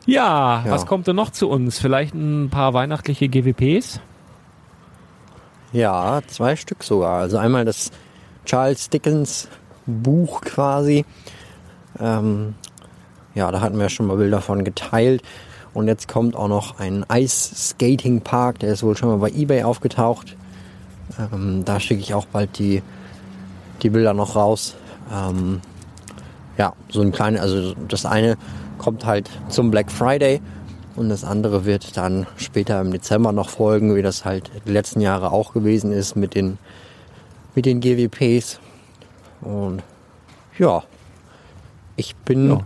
Ja, 0.04 0.62
ja, 0.64 0.70
was 0.70 0.86
kommt 0.86 1.08
denn 1.08 1.16
noch 1.16 1.30
zu 1.30 1.48
uns? 1.48 1.80
Vielleicht 1.80 2.14
ein 2.14 2.48
paar 2.48 2.74
weihnachtliche 2.74 3.28
GWPs? 3.28 4.00
Ja, 5.72 6.20
zwei 6.28 6.54
Stück 6.54 6.84
sogar. 6.84 7.18
Also 7.18 7.38
einmal 7.38 7.64
das 7.64 7.90
Charles 8.44 8.88
Dickens 8.88 9.48
Buch 9.84 10.40
quasi. 10.42 11.04
Ähm, 12.00 12.54
ja, 13.34 13.50
da 13.50 13.60
hatten 13.60 13.78
wir 13.78 13.88
schon 13.88 14.06
mal 14.06 14.16
Bilder 14.16 14.40
von 14.40 14.64
geteilt. 14.64 15.22
Und 15.74 15.88
jetzt 15.88 16.08
kommt 16.08 16.34
auch 16.34 16.48
noch 16.48 16.78
ein 16.78 17.04
Ice-Skating-Park, 17.12 18.60
der 18.60 18.72
ist 18.72 18.82
wohl 18.82 18.96
schon 18.96 19.10
mal 19.10 19.18
bei 19.18 19.28
eBay 19.28 19.62
aufgetaucht. 19.62 20.34
Ähm, 21.18 21.64
da 21.66 21.78
schicke 21.80 22.00
ich 22.00 22.14
auch 22.14 22.26
bald 22.26 22.58
die, 22.58 22.82
die 23.82 23.90
Bilder 23.90 24.14
noch 24.14 24.36
raus. 24.36 24.74
Ähm, 25.12 25.60
ja, 26.56 26.72
so 26.88 27.02
ein 27.02 27.12
kleines, 27.12 27.42
also 27.42 27.74
das 27.88 28.06
eine 28.06 28.38
kommt 28.78 29.04
halt 29.04 29.30
zum 29.50 29.70
Black 29.70 29.90
Friday 29.92 30.40
und 30.96 31.10
das 31.10 31.24
andere 31.24 31.66
wird 31.66 31.96
dann 31.98 32.26
später 32.36 32.80
im 32.80 32.90
Dezember 32.90 33.32
noch 33.32 33.50
folgen, 33.50 33.94
wie 33.94 34.02
das 34.02 34.24
halt 34.24 34.50
die 34.66 34.72
letzten 34.72 35.02
Jahre 35.02 35.30
auch 35.30 35.52
gewesen 35.52 35.92
ist 35.92 36.16
mit 36.16 36.34
den, 36.34 36.58
mit 37.54 37.66
den 37.66 37.80
GWPs. 37.80 38.60
Und 39.42 39.82
ja, 40.58 40.82
ich 41.96 42.16
bin 42.16 42.50
ja. 42.50 42.60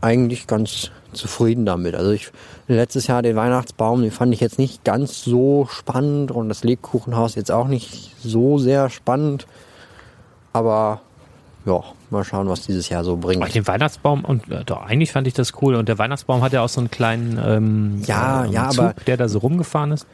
eigentlich 0.00 0.46
ganz 0.46 0.90
zufrieden 1.12 1.64
damit. 1.64 1.94
Also 1.94 2.10
ich 2.10 2.30
letztes 2.66 3.06
Jahr 3.06 3.22
den 3.22 3.36
Weihnachtsbaum, 3.36 4.02
den 4.02 4.10
fand 4.10 4.32
ich 4.34 4.40
jetzt 4.40 4.58
nicht 4.58 4.84
ganz 4.84 5.22
so 5.22 5.68
spannend 5.70 6.30
und 6.30 6.48
das 6.48 6.64
Lebkuchenhaus 6.64 7.34
jetzt 7.34 7.50
auch 7.50 7.68
nicht 7.68 8.14
so 8.22 8.58
sehr 8.58 8.90
spannend. 8.90 9.46
Aber 10.52 11.00
ja, 11.66 11.82
mal 12.10 12.24
schauen, 12.24 12.48
was 12.48 12.62
dieses 12.62 12.88
Jahr 12.88 13.04
so 13.04 13.16
bringt. 13.16 13.54
Den 13.54 13.66
Weihnachtsbaum 13.66 14.24
und 14.24 14.50
äh, 14.50 14.64
doch, 14.64 14.82
eigentlich 14.82 15.12
fand 15.12 15.26
ich 15.26 15.34
das 15.34 15.52
cool. 15.62 15.74
Und 15.74 15.88
der 15.88 15.98
Weihnachtsbaum 15.98 16.42
hat 16.42 16.52
ja 16.52 16.62
auch 16.62 16.68
so 16.68 16.80
einen 16.80 16.90
kleinen 16.90 17.40
ähm, 17.44 18.02
ja, 18.06 18.44
äh, 18.44 18.50
ja, 18.50 18.70
Zug, 18.70 18.84
aber, 18.84 18.94
der 19.06 19.16
da 19.16 19.28
so 19.28 19.38
rumgefahren 19.38 19.92
ist. 19.92 20.06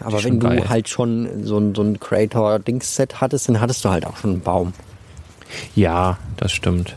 Aber 0.00 0.22
wenn 0.24 0.40
du 0.40 0.48
geil. 0.48 0.68
halt 0.68 0.88
schon 0.88 1.44
so 1.44 1.56
ein, 1.56 1.74
so 1.74 1.82
ein 1.82 2.00
Creator-Dings-Set 2.00 3.20
hattest, 3.20 3.48
dann 3.48 3.60
hattest 3.60 3.84
du 3.84 3.90
halt 3.90 4.06
auch 4.06 4.16
schon 4.16 4.32
einen 4.32 4.40
Baum. 4.40 4.72
Ja, 5.74 6.18
das 6.36 6.52
stimmt. 6.52 6.96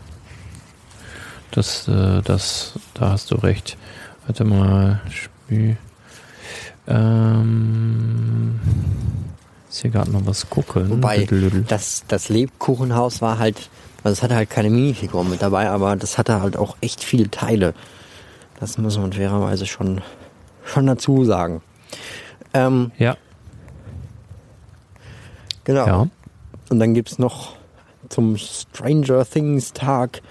Das, 1.51 1.87
äh, 1.87 2.21
das, 2.21 2.73
da 2.93 3.11
hast 3.11 3.31
du 3.31 3.35
recht. 3.35 3.77
Warte 4.25 4.43
mal, 4.43 5.01
Spiel. 5.09 5.77
Ähm, 6.87 8.59
ist 9.69 9.81
hier 9.81 9.91
gerade 9.91 10.11
noch 10.11 10.25
was 10.25 10.49
gucken. 10.49 10.89
Wobei, 10.89 11.27
das, 11.67 12.03
das 12.07 12.29
Lebkuchenhaus 12.29 13.21
war 13.21 13.39
halt, 13.39 13.69
also 14.03 14.13
es 14.13 14.23
hatte 14.23 14.35
halt 14.35 14.49
keine 14.49 14.69
Minifigur 14.69 15.23
mit 15.23 15.41
dabei, 15.41 15.69
aber 15.69 15.95
das 15.95 16.17
hatte 16.17 16.41
halt 16.41 16.57
auch 16.57 16.77
echt 16.81 17.03
viele 17.03 17.29
Teile. 17.29 17.73
Das 18.59 18.77
muss 18.77 18.97
man 18.97 19.13
fairerweise 19.13 19.65
schon, 19.65 20.01
schon 20.65 20.87
dazu 20.87 21.25
sagen. 21.25 21.61
Ähm, 22.53 22.91
ja. 22.97 23.17
Genau. 25.63 25.85
Ja. 25.85 26.07
Und 26.69 26.79
dann 26.79 26.93
gibt 26.93 27.11
es 27.11 27.19
noch 27.19 27.55
zum 28.09 28.37
Stranger 28.37 29.25
Things 29.25 29.73
Tag 29.73 30.21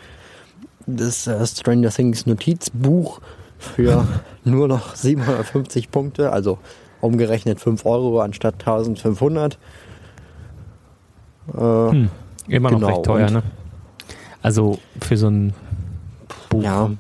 das 0.87 1.27
äh, 1.27 1.47
Stranger 1.47 1.91
Things 1.91 2.27
Notizbuch 2.27 3.21
für 3.59 4.07
nur 4.45 4.69
noch 4.69 4.95
750 4.95 5.91
Punkte, 5.91 6.33
also 6.33 6.59
umgerechnet 7.01 7.61
5 7.61 7.85
Euro 7.87 8.21
anstatt 8.21 8.55
1500. 8.55 9.59
Äh, 11.49 11.61
hm, 11.61 12.11
immer 12.49 12.71
noch 12.71 12.79
genau. 12.79 12.89
recht 12.89 13.05
teuer, 13.05 13.31
ne? 13.31 13.43
Also 14.43 14.79
für 15.01 15.17
so 15.17 15.29
ein 15.29 15.55
Buch. 16.49 16.63
Ja. 16.63 16.91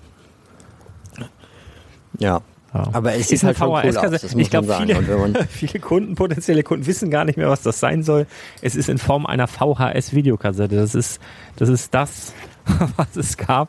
Ja. 2.19 2.43
Aber 2.73 3.15
es 3.15 3.29
sieht 3.29 3.43
halt 3.43 3.57
schon 3.57 3.69
cool 3.69 3.97
aus, 3.97 4.35
Ich 4.35 4.51
glaube, 4.51 4.75
viele, 4.75 5.45
viele 5.49 5.81
Kunden, 5.81 6.15
potenzielle 6.15 6.63
Kunden 6.63 6.87
wissen 6.87 7.11
gar 7.11 7.25
nicht 7.25 7.37
mehr, 7.37 7.49
was 7.49 7.63
das 7.63 7.81
sein 7.81 8.03
soll. 8.03 8.27
Es 8.61 8.77
ist 8.77 8.89
in 8.89 8.99
Form 8.99 9.25
einer 9.25 9.47
VHS-Videokassette. 9.47 10.77
Das 10.77 10.95
ist, 10.95 11.21
das 11.57 11.69
ist 11.69 11.95
das, 11.95 12.35
was 12.97 13.17
es 13.17 13.37
gab, 13.37 13.69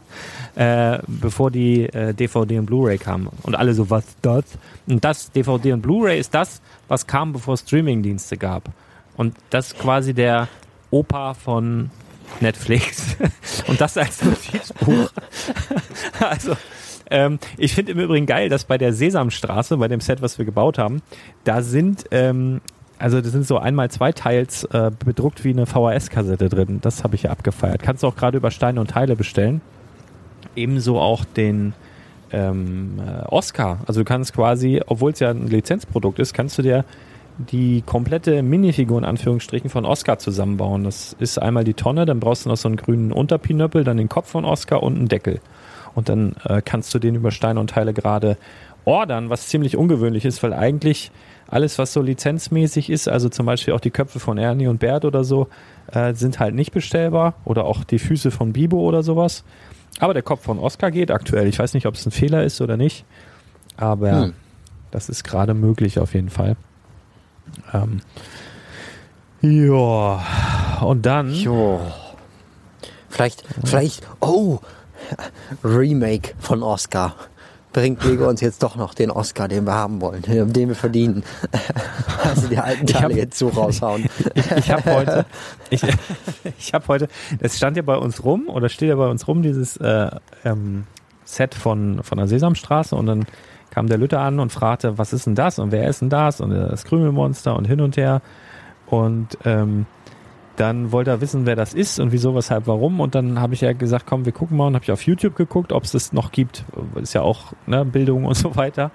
äh, 0.55 0.99
bevor 1.07 1.51
die 1.51 1.83
äh, 1.83 2.13
DVD 2.13 2.59
und 2.59 2.65
Blu-ray 2.65 2.97
kamen. 2.97 3.29
Und 3.43 3.55
alle 3.55 3.73
so, 3.73 3.89
was 3.89 4.05
das? 4.21 4.45
Und 4.87 5.03
das, 5.03 5.31
DVD 5.31 5.73
und 5.73 5.81
Blu-ray 5.81 6.19
ist 6.19 6.33
das, 6.33 6.61
was 6.87 7.07
kam, 7.07 7.33
bevor 7.33 7.55
es 7.55 7.61
Streaming-Dienste 7.61 8.37
gab. 8.37 8.69
Und 9.15 9.35
das 9.49 9.67
ist 9.67 9.79
quasi 9.79 10.13
der 10.13 10.47
Opa 10.91 11.33
von 11.33 11.91
Netflix. 12.39 13.15
und 13.67 13.79
das 13.81 13.97
als 13.97 14.23
Notizbuch. 14.23 15.11
also, 16.19 16.55
ähm, 17.09 17.39
ich 17.57 17.73
finde 17.73 17.93
im 17.93 17.99
Übrigen 17.99 18.25
geil, 18.25 18.49
dass 18.49 18.65
bei 18.65 18.77
der 18.77 18.93
Sesamstraße, 18.93 19.77
bei 19.77 19.87
dem 19.87 20.01
Set, 20.01 20.21
was 20.21 20.37
wir 20.37 20.45
gebaut 20.45 20.77
haben, 20.77 21.01
da 21.43 21.61
sind 21.61 22.05
ähm, 22.11 22.61
also 22.99 23.21
das 23.21 23.31
sind 23.31 23.45
so 23.45 23.57
einmal 23.57 23.91
zwei 23.91 24.11
Teils 24.11 24.63
äh, 24.65 24.91
bedruckt 25.05 25.43
wie 25.43 25.49
eine 25.49 25.65
VHS-Kassette 25.65 26.49
drin. 26.49 26.79
Das 26.81 27.03
habe 27.03 27.15
ich 27.15 27.23
ja 27.23 27.31
abgefeiert. 27.31 27.81
Kannst 27.83 28.03
du 28.03 28.07
auch 28.07 28.15
gerade 28.15 28.37
über 28.37 28.51
Steine 28.51 28.79
und 28.81 28.89
Teile 28.89 29.15
bestellen. 29.15 29.61
Ebenso 30.55 30.99
auch 30.99 31.23
den 31.25 31.73
ähm, 32.31 32.99
äh, 32.99 33.25
Oscar. 33.27 33.79
Also 33.85 34.01
du 34.01 34.05
kannst 34.05 34.33
quasi, 34.33 34.81
obwohl 34.85 35.11
es 35.11 35.19
ja 35.19 35.29
ein 35.29 35.47
Lizenzprodukt 35.47 36.19
ist, 36.19 36.33
kannst 36.33 36.57
du 36.57 36.61
dir 36.61 36.85
die 37.37 37.83
komplette 37.85 38.41
Minifigur 38.41 38.97
in 38.97 39.05
Anführungsstrichen 39.05 39.69
von 39.69 39.85
Oscar 39.85 40.17
zusammenbauen. 40.17 40.83
Das 40.83 41.15
ist 41.19 41.37
einmal 41.37 41.63
die 41.63 41.75
Tonne, 41.75 42.05
dann 42.05 42.19
brauchst 42.19 42.45
du 42.45 42.49
noch 42.49 42.57
so 42.57 42.67
einen 42.67 42.77
grünen 42.77 43.11
Unterpinöppel, 43.11 43.83
dann 43.83 43.97
den 43.97 44.09
Kopf 44.09 44.29
von 44.31 44.43
Oscar 44.43 44.81
und 44.81 44.95
einen 44.95 45.07
Deckel. 45.07 45.39
Und 45.93 46.09
dann 46.09 46.35
äh, 46.45 46.61
kannst 46.63 46.93
du 46.93 46.99
den 46.99 47.15
über 47.15 47.31
Steine 47.31 47.59
und 47.59 47.69
Teile 47.69 47.93
gerade 47.93 48.37
ordern, 48.85 49.29
was 49.29 49.47
ziemlich 49.47 49.77
ungewöhnlich 49.77 50.25
ist, 50.25 50.41
weil 50.41 50.53
eigentlich 50.53 51.11
alles, 51.47 51.79
was 51.79 51.93
so 51.93 52.01
lizenzmäßig 52.01 52.89
ist, 52.89 53.07
also 53.07 53.29
zum 53.29 53.45
Beispiel 53.45 53.73
auch 53.73 53.79
die 53.79 53.91
Köpfe 53.91 54.19
von 54.19 54.37
Ernie 54.37 54.67
und 54.67 54.79
Bert 54.79 55.05
oder 55.05 55.23
so, 55.23 55.47
äh, 55.91 56.13
sind 56.13 56.39
halt 56.39 56.55
nicht 56.55 56.71
bestellbar 56.71 57.35
oder 57.45 57.65
auch 57.65 57.83
die 57.83 57.99
Füße 57.99 58.31
von 58.31 58.53
Bibo 58.53 58.79
oder 58.79 59.03
sowas. 59.03 59.43
Aber 59.99 60.13
der 60.13 60.23
Kopf 60.23 60.43
von 60.43 60.59
Oscar 60.59 60.91
geht 60.91 61.09
aktuell. 61.09 61.47
Ich 61.47 61.57
weiß 61.57 61.73
nicht, 61.73 61.85
ob 61.85 61.95
es 61.95 62.05
ein 62.05 62.11
Fehler 62.11 62.43
ist 62.43 62.61
oder 62.61 62.77
nicht, 62.77 63.05
aber 63.77 64.23
hm. 64.25 64.33
das 64.91 65.09
ist 65.09 65.23
gerade 65.23 65.53
möglich 65.53 65.99
auf 65.99 66.13
jeden 66.13 66.29
Fall. 66.29 66.55
Ähm, 67.73 68.01
ja, 69.41 70.23
und 70.81 71.05
dann. 71.05 71.33
Jo. 71.33 71.79
Vielleicht, 73.09 73.43
vielleicht, 73.63 74.05
oh, 74.19 74.59
Remake 75.63 76.33
von 76.39 76.61
Oscar 76.61 77.15
bringt 77.77 78.03
Lego 78.03 78.27
uns 78.27 78.41
jetzt 78.41 78.63
doch 78.63 78.75
noch 78.75 78.95
den 78.95 79.11
Oscar, 79.11 79.47
den 79.47 79.65
wir 79.65 79.75
haben 79.75 80.01
wollen, 80.01 80.23
den 80.27 80.67
wir 80.67 80.75
verdienen. 80.75 81.23
Also 82.23 82.47
die 82.47 82.57
alten 82.57 82.87
Teile 82.87 83.13
jetzt 83.13 83.37
so 83.37 83.47
raushauen. 83.47 84.05
Ich, 84.33 84.51
ich 84.51 84.71
habe 84.71 84.93
heute, 84.93 85.25
ich, 85.69 85.81
ich 86.57 86.73
habe 86.73 86.85
heute, 86.87 87.07
es 87.39 87.55
stand 87.55 87.77
ja 87.77 87.83
bei 87.83 87.95
uns 87.95 88.25
rum 88.25 88.49
oder 88.49 88.67
steht 88.67 88.89
ja 88.89 88.95
bei 88.95 89.07
uns 89.07 89.27
rum 89.27 89.43
dieses 89.43 89.77
äh, 89.77 90.09
ähm, 90.43 90.85
Set 91.23 91.53
von 91.55 92.01
von 92.03 92.17
der 92.17 92.27
Sesamstraße 92.27 92.95
und 92.95 93.05
dann 93.05 93.27
kam 93.69 93.87
der 93.87 93.97
Lütter 93.97 94.19
an 94.19 94.39
und 94.39 94.51
fragte, 94.51 94.97
was 94.97 95.13
ist 95.13 95.27
denn 95.27 95.35
das 95.35 95.59
und 95.59 95.71
wer 95.71 95.87
ist 95.87 96.01
denn 96.01 96.09
das 96.09 96.41
und 96.41 96.49
das 96.49 96.83
Krümelmonster 96.83 97.55
und 97.55 97.65
hin 97.65 97.79
und 97.79 97.95
her 97.95 98.21
und 98.87 99.37
ähm, 99.45 99.85
dann 100.57 100.91
wollte 100.91 101.11
er 101.11 101.21
wissen, 101.21 101.45
wer 101.45 101.55
das 101.55 101.73
ist 101.73 101.99
und 101.99 102.11
wieso, 102.11 102.35
weshalb, 102.35 102.67
warum. 102.67 102.99
Und 102.99 103.15
dann 103.15 103.39
habe 103.39 103.53
ich 103.53 103.61
ja 103.61 103.73
gesagt, 103.73 104.05
komm, 104.07 104.25
wir 104.25 104.31
gucken 104.33 104.57
mal 104.57 104.67
und 104.67 104.73
habe 104.73 104.83
ich 104.83 104.91
auf 104.91 105.03
YouTube 105.03 105.35
geguckt, 105.35 105.71
ob 105.71 105.83
es 105.83 105.91
das 105.91 106.13
noch 106.13 106.31
gibt. 106.31 106.65
Ist 106.95 107.13
ja 107.13 107.21
auch 107.21 107.53
ne, 107.67 107.85
Bildung 107.85 108.25
und 108.25 108.33
so 108.35 108.55
weiter. 108.55 108.91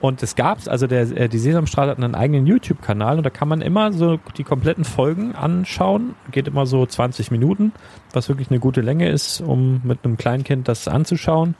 Und 0.00 0.22
es 0.22 0.34
gab's, 0.34 0.68
also 0.68 0.86
der, 0.86 1.02
äh, 1.16 1.28
die 1.28 1.38
Sesamstraße 1.38 1.90
hat 1.90 1.98
einen 1.98 2.14
eigenen 2.14 2.46
YouTube-Kanal 2.46 3.18
und 3.18 3.24
da 3.24 3.30
kann 3.30 3.48
man 3.48 3.60
immer 3.60 3.92
so 3.92 4.18
die 4.36 4.44
kompletten 4.44 4.84
Folgen 4.84 5.34
anschauen. 5.34 6.14
Geht 6.30 6.48
immer 6.48 6.66
so 6.66 6.86
20 6.86 7.30
Minuten, 7.30 7.72
was 8.12 8.28
wirklich 8.28 8.50
eine 8.50 8.60
gute 8.60 8.80
Länge 8.82 9.08
ist, 9.08 9.40
um 9.40 9.80
mit 9.84 10.04
einem 10.04 10.16
Kleinkind 10.16 10.68
das 10.68 10.88
anzuschauen. 10.88 11.54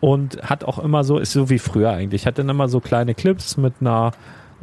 Und 0.00 0.42
hat 0.42 0.64
auch 0.64 0.78
immer 0.78 1.04
so, 1.04 1.18
ist 1.18 1.32
so 1.32 1.48
wie 1.48 1.58
früher 1.58 1.90
eigentlich, 1.90 2.26
hat 2.26 2.38
dann 2.38 2.50
immer 2.50 2.68
so 2.68 2.80
kleine 2.80 3.14
Clips 3.14 3.56
mit 3.56 3.74
einer 3.80 4.12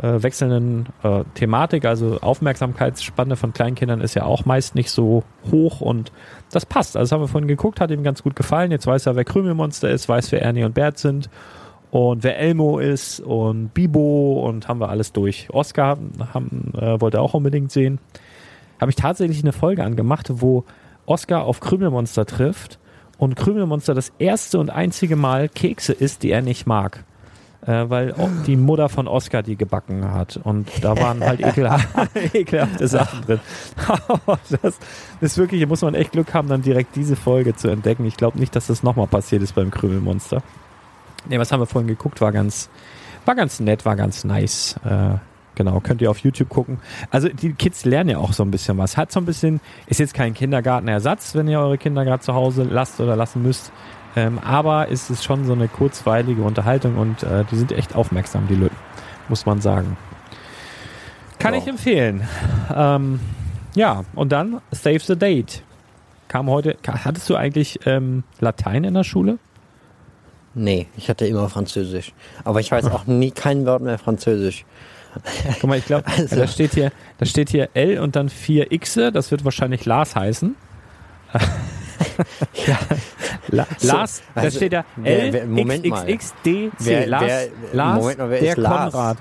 äh, 0.02 0.24
wechselnden 0.24 0.88
äh, 1.04 1.24
Thematik. 1.36 1.86
Also 1.86 2.20
Aufmerksamkeitsspanne 2.20 3.36
von 3.36 3.54
Kleinkindern 3.54 4.02
ist 4.02 4.16
ja 4.16 4.24
auch 4.24 4.46
meist 4.46 4.76
nicht 4.76 4.90
so 4.90 5.24
hoch 5.52 5.82
und 5.82 6.12
das 6.52 6.66
passt. 6.66 6.98
Also 6.98 7.04
das 7.04 7.12
haben 7.12 7.22
wir 7.22 7.28
vorhin 7.28 7.48
geguckt, 7.48 7.80
hat 7.80 7.92
ihm 7.92 8.04
ganz 8.04 8.24
gut 8.24 8.36
gefallen. 8.36 8.72
Jetzt 8.72 8.88
weiß 8.88 9.06
er, 9.06 9.16
wer 9.16 9.26
Krümelmonster 9.26 9.90
ist, 9.90 10.10
weiß, 10.10 10.32
wer 10.32 10.42
Ernie 10.42 10.64
und 10.64 10.74
Bert 10.74 10.98
sind 10.98 11.30
und 11.92 12.24
wer 12.24 12.40
Elmo 12.40 12.80
ist 12.80 13.20
und 13.20 13.74
Bibo 13.74 14.46
und 14.48 14.68
haben 14.68 14.80
wir 14.80 14.90
alles 14.90 15.14
durch. 15.14 15.50
Oscar 15.52 15.98
haben, 16.34 16.74
äh, 16.76 17.00
wollte 17.00 17.22
auch 17.22 17.34
unbedingt 17.34 17.72
sehen. 17.72 18.00
Habe 18.82 18.90
ich 18.90 18.96
tatsächlich 18.96 19.44
eine 19.44 19.54
Folge 19.54 19.84
angemacht, 19.84 20.28
wo 20.30 20.66
Oscar 21.06 21.44
auf 21.44 21.60
Krümelmonster 21.60 22.26
trifft 22.26 22.80
und 23.18 23.36
Krümelmonster 23.36 23.94
das 23.94 24.12
erste 24.18 24.60
und 24.60 24.70
einzige 24.70 25.16
Mal 25.16 25.50
Kekse 25.50 25.94
isst, 25.94 26.24
die 26.24 26.32
er 26.32 26.42
nicht 26.42 26.66
mag 26.66 27.06
äh, 27.66 27.90
weil 27.90 28.14
die 28.46 28.56
Mutter 28.56 28.90
von 28.90 29.08
Oscar 29.08 29.44
die 29.44 29.56
gebacken 29.56 30.12
hat. 30.12 30.40
Und 30.44 30.70
da 30.82 30.98
waren 30.98 31.24
halt 31.24 31.40
ekelhafte 32.34 32.88
Sachen 32.88 33.22
drin. 33.22 33.40
das 34.62 34.80
ist 35.22 35.38
wirklich, 35.38 35.66
muss 35.68 35.82
man 35.82 35.96
echt 35.96 36.12
Glück 36.12 36.34
haben, 36.34 36.48
dann 36.48 36.62
direkt 36.62 36.96
diese 36.96 37.16
Folge 37.16 37.56
zu 37.56 37.70
entdecken. 37.70 38.06
Ich 38.06 38.18
glaube 38.18 38.40
nicht, 38.40 38.56
dass 38.56 38.68
das 38.68 38.84
nochmal 38.84 39.08
passiert 39.08 39.42
ist 39.42 39.56
beim 39.56 39.72
Krümelmonster. 39.72 40.42
Ne, 41.30 41.40
was 41.40 41.52
haben 41.52 41.62
wir 41.62 41.68
vorhin 41.68 41.88
geguckt? 41.88 42.22
War 42.22 42.32
ganz, 42.32 42.70
war 43.26 43.36
ganz 43.36 43.60
nett, 43.60 43.86
war 43.86 43.96
ganz 43.96 44.24
nice. 44.24 44.76
Äh, 44.84 45.18
Genau, 45.56 45.80
könnt 45.82 46.02
ihr 46.02 46.10
auf 46.10 46.18
YouTube 46.20 46.50
gucken. 46.50 46.80
Also 47.12 47.30
die 47.30 47.54
Kids 47.54 47.86
lernen 47.86 48.10
ja 48.10 48.18
auch 48.18 48.34
so 48.34 48.44
ein 48.44 48.52
bisschen 48.52 48.78
was. 48.78 48.98
Hat 48.98 49.12
so 49.12 49.20
ein 49.20 49.26
bisschen, 49.26 49.62
ist 49.88 50.00
jetzt 50.00 50.14
kein 50.14 50.34
Kindergartenersatz, 50.34 51.36
wenn 51.36 51.48
ihr 51.48 51.60
eure 51.60 51.78
Kinder 51.78 52.06
gerade 52.06 52.24
zu 52.24 52.34
Hause 52.34 52.64
lasst 52.64 53.00
oder 53.00 53.16
lassen 53.16 53.44
müsst. 53.44 53.72
Ähm, 54.16 54.40
aber 54.40 54.92
es 54.92 55.10
ist 55.10 55.24
schon 55.24 55.46
so 55.46 55.54
eine 55.54 55.68
kurzweilige 55.68 56.44
Unterhaltung 56.44 56.98
und 56.98 57.24
äh, 57.24 57.46
die 57.50 57.56
sind 57.56 57.72
echt 57.72 57.96
aufmerksam, 57.96 58.48
die 58.48 58.56
Lütten, 58.56 58.76
muss 59.28 59.46
man 59.46 59.62
sagen. 59.62 59.98
Kann 61.40 61.54
wow. 61.54 61.62
ich 61.62 61.68
empfehlen. 61.68 62.28
Ähm, 62.74 63.20
ja, 63.76 64.04
und 64.16 64.32
dann 64.32 64.62
Save 64.72 65.00
the 65.00 65.18
Date. 65.18 65.64
Kam 66.28 66.50
heute, 66.50 66.78
hattest 66.88 67.30
du 67.30 67.36
eigentlich 67.36 67.80
ähm, 67.86 68.24
Latein 68.40 68.84
in 68.84 68.94
der 68.94 69.04
Schule? 69.04 69.40
Nee, 70.56 70.88
ich 70.96 71.10
hatte 71.10 71.26
immer 71.26 71.50
Französisch. 71.50 72.14
Aber 72.44 72.60
ich 72.60 72.72
weiß 72.72 72.86
auch 72.86 73.08
nie 73.08 73.32
kein 73.32 73.66
Wort 73.66 73.82
mehr 73.82 73.98
Französisch. 73.98 74.66
Guck 75.60 75.70
mal, 75.70 75.78
ich 75.78 75.86
glaube, 75.86 76.06
also. 76.18 76.36
da 76.36 76.48
steht 76.48 76.74
hier, 76.74 76.92
da 77.18 77.26
steht 77.26 77.50
hier 77.50 77.70
L 77.74 78.00
und 78.00 78.16
dann 78.16 78.30
vier 78.30 78.72
X, 78.72 78.94
das 78.94 79.32
wird 79.32 79.44
wahrscheinlich 79.44 79.86
Lars 79.86 80.16
heißen. 80.16 80.56
ja. 82.68 82.78
La 83.50 83.68
Lars, 83.82 84.18
so, 84.18 84.24
also, 84.36 84.50
da 84.50 84.52
steht 84.52 84.74
da 84.74 84.86
L 85.04 85.34
wer, 85.34 85.46
Moment 85.46 85.84
XXXDC. 85.84 86.72
Wer, 86.80 87.08
Lars, 87.08 87.50
Lars 87.74 87.96
Moment 88.00 88.18
mal, 88.18 88.30
wer 88.30 88.40
der 88.40 88.50
ist 88.50 88.58
Lars? 88.58 88.94
Konrad. 88.94 89.18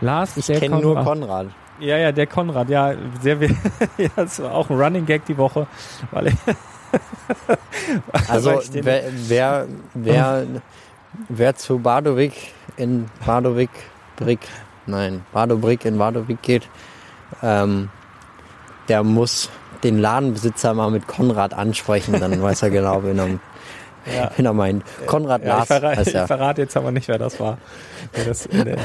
Lars, 0.00 0.36
ich 0.36 0.46
kenne 0.46 0.80
nur 0.80 1.02
Konrad. 1.02 1.46
Ja, 1.80 1.96
ja, 1.96 2.12
der 2.12 2.26
Konrad, 2.26 2.68
ja, 2.70 2.94
sehr, 3.20 3.38
ja, 3.98 4.08
das 4.16 4.42
war 4.42 4.52
auch 4.52 4.68
ein 4.70 4.80
Running 4.80 5.06
Gag 5.06 5.24
die 5.26 5.36
Woche, 5.36 5.66
weil 6.10 6.32
also 8.28 8.60
wer, 8.72 9.04
wer, 9.28 9.66
wer, 9.94 10.46
wer 11.28 11.54
zu 11.54 11.78
Badowik 11.78 12.32
in 12.76 13.06
Badowik 13.24 13.70
Brick, 14.16 14.40
nein, 14.86 15.24
Badobrick 15.32 15.84
in 15.84 15.98
Badowik 15.98 16.42
geht, 16.42 16.68
ähm, 17.42 17.90
der 18.88 19.04
muss 19.04 19.50
den 19.84 19.98
Ladenbesitzer 19.98 20.74
mal 20.74 20.90
mit 20.90 21.06
Konrad 21.06 21.54
ansprechen, 21.54 22.18
dann 22.18 22.40
weiß 22.40 22.62
er 22.62 22.70
genau, 22.70 23.02
wen 23.04 23.18
er, 23.18 23.28
ja. 24.14 24.30
wen 24.36 24.46
er 24.46 24.52
meint. 24.52 24.84
Konrad 25.06 25.42
ja, 25.42 25.48
Lars. 25.48 25.62
Ich 25.62 25.76
verrate, 25.76 26.02
ich 26.02 26.26
verrate 26.26 26.62
jetzt 26.62 26.76
aber 26.76 26.90
nicht, 26.90 27.08
wer 27.08 27.18
das 27.18 27.38
war, 27.40 27.58
der 28.16 28.24
das 28.24 28.46
in 28.46 28.64
der 28.64 28.78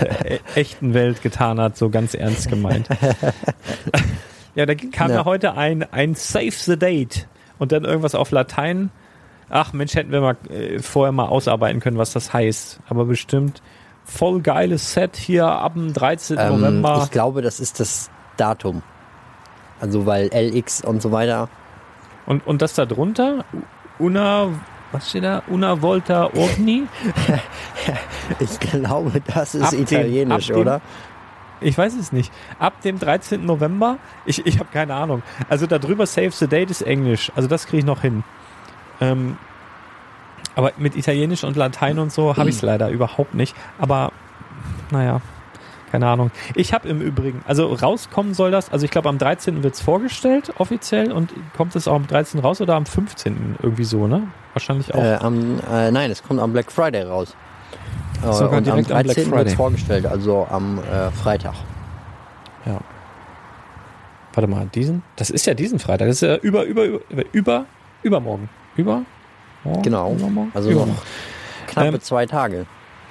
echten 0.56 0.94
Welt 0.94 1.22
getan 1.22 1.60
hat, 1.60 1.78
so 1.78 1.90
ganz 1.90 2.14
ernst 2.14 2.50
gemeint. 2.50 2.88
ja, 4.56 4.66
da 4.66 4.76
kam 4.76 5.10
ja. 5.10 5.18
ja 5.18 5.26
heute 5.26 5.56
ein, 5.56 5.84
ein 5.92 6.16
Save 6.16 6.52
the 6.52 6.78
Date 6.78 7.28
und 7.60 7.72
dann 7.72 7.86
irgendwas 7.86 8.16
auf 8.16 8.32
Latein. 8.32 8.92
Ach 9.50 9.74
Mensch, 9.74 9.94
hätten 9.96 10.12
wir 10.12 10.22
mal 10.22 10.38
äh, 10.50 10.80
vorher 10.80 11.12
mal 11.12 11.28
ausarbeiten 11.28 11.80
können, 11.80 11.98
was 11.98 12.14
das 12.14 12.34
heißt. 12.34 12.80
Aber 12.90 13.06
bestimmt 13.06 13.62
voll 14.06 14.42
geiles 14.42 14.94
Set 14.94 15.16
hier 15.16 15.46
ab 15.46 15.74
dem 15.74 15.94
13. 15.94 16.38
Ähm, 16.40 16.60
November. 16.60 17.02
Ich 17.04 17.12
glaube, 17.12 17.42
das 17.42 17.60
ist 17.60 17.80
das 17.80 18.10
Datum. 18.38 18.82
Also 19.80 20.06
weil 20.06 20.30
LX 20.34 20.84
und 20.84 21.02
so 21.02 21.12
weiter. 21.12 21.50
Und, 22.26 22.46
und 22.48 22.62
das 22.62 22.74
da 22.74 22.86
drunter? 22.86 23.44
Una, 24.00 24.50
was 24.92 25.10
steht 25.10 25.24
da? 25.24 25.44
Una 25.50 25.82
Volta 25.82 26.28
Ovni? 26.34 26.84
ich 28.40 28.60
glaube, 28.60 29.22
das 29.34 29.56
ist 29.56 29.64
ab 29.64 29.74
italienisch, 29.74 30.48
dem, 30.48 30.56
oder? 30.58 30.80
Dem, 30.80 31.68
ich 31.68 31.78
weiß 31.78 31.96
es 31.96 32.12
nicht. 32.12 32.32
Ab 32.60 32.82
dem 32.82 33.00
13. 33.00 33.46
November? 33.46 33.98
Ich, 34.26 34.46
ich 34.46 34.60
habe 34.60 34.70
keine 34.72 34.94
Ahnung. 34.96 35.24
Also 35.50 35.66
da 35.66 35.80
drüber 35.80 36.06
Save 36.06 36.32
the 36.32 36.48
Date 36.48 36.72
ist 36.72 36.82
Englisch. 36.82 37.32
Also 37.36 37.48
das 37.48 37.66
kriege 37.66 37.80
ich 37.80 37.86
noch 37.86 38.02
hin. 38.02 38.24
Ähm, 39.02 39.38
aber 40.56 40.72
mit 40.78 40.96
Italienisch 40.96 41.44
und 41.44 41.56
Latein 41.56 42.00
und 42.00 42.12
so 42.12 42.38
habe 42.38 42.50
ich 42.50 42.58
es 42.58 42.62
leider 42.62 42.90
überhaupt 42.90 43.34
nicht. 43.34 43.56
Aber 43.80 44.12
naja, 44.92 45.22
keine 45.94 46.08
Ahnung. 46.08 46.32
Ich 46.56 46.74
habe 46.74 46.90
im 46.90 47.02
Übrigen, 47.02 47.44
also 47.46 47.68
rauskommen 47.72 48.34
soll 48.34 48.50
das, 48.50 48.72
also 48.72 48.84
ich 48.84 48.90
glaube 48.90 49.10
am 49.10 49.20
13. 49.20 49.62
wird 49.62 49.76
es 49.76 49.82
vorgestellt, 49.82 50.52
offiziell, 50.58 51.12
und 51.12 51.32
kommt 51.56 51.76
es 51.76 51.88
auch 51.88 51.94
am 51.94 52.08
13. 52.08 52.40
raus 52.40 52.62
oder 52.62 52.74
am 52.74 52.88
15. 52.88 53.58
irgendwie 53.62 53.84
so, 53.84 54.08
ne? 54.08 54.24
Wahrscheinlich 54.54 54.92
auch. 54.96 55.04
Äh, 55.04 55.20
am, 55.22 55.60
äh, 55.72 55.92
nein, 55.92 56.10
es 56.10 56.24
kommt 56.24 56.40
am 56.40 56.52
Black 56.52 56.72
Friday 56.72 57.04
raus. 57.04 57.36
Äh, 58.28 58.34
Sogar 58.34 58.58
und 58.58 58.66
direkt 58.66 58.92
am 58.92 59.04
13. 59.04 59.30
wird 59.30 59.48
es 59.50 59.54
vorgestellt, 59.54 60.08
also 60.08 60.48
am 60.50 60.80
äh, 60.80 61.12
Freitag. 61.12 61.54
Ja. 62.66 62.80
Warte 64.34 64.50
mal, 64.50 64.66
diesen? 64.74 65.04
Das 65.16 65.30
ist 65.30 65.46
ja 65.46 65.54
diesen 65.54 65.78
Freitag. 65.78 66.08
Das 66.08 66.24
ist 66.24 66.28
ja 66.28 66.38
über, 66.38 66.64
über, 66.64 66.86
über, 66.86 67.24
über, 67.34 67.66
übermorgen. 68.02 68.50
Über? 68.76 69.04
Morgen, 69.64 69.82
genau. 69.84 70.12
Übermorgen? 70.12 70.52
Also 70.56 70.72
übermorgen. 70.72 70.94
noch 70.94 71.04
knappe 71.68 71.88
ähm, 71.90 72.02
zwei 72.02 72.26
Tage. 72.26 72.66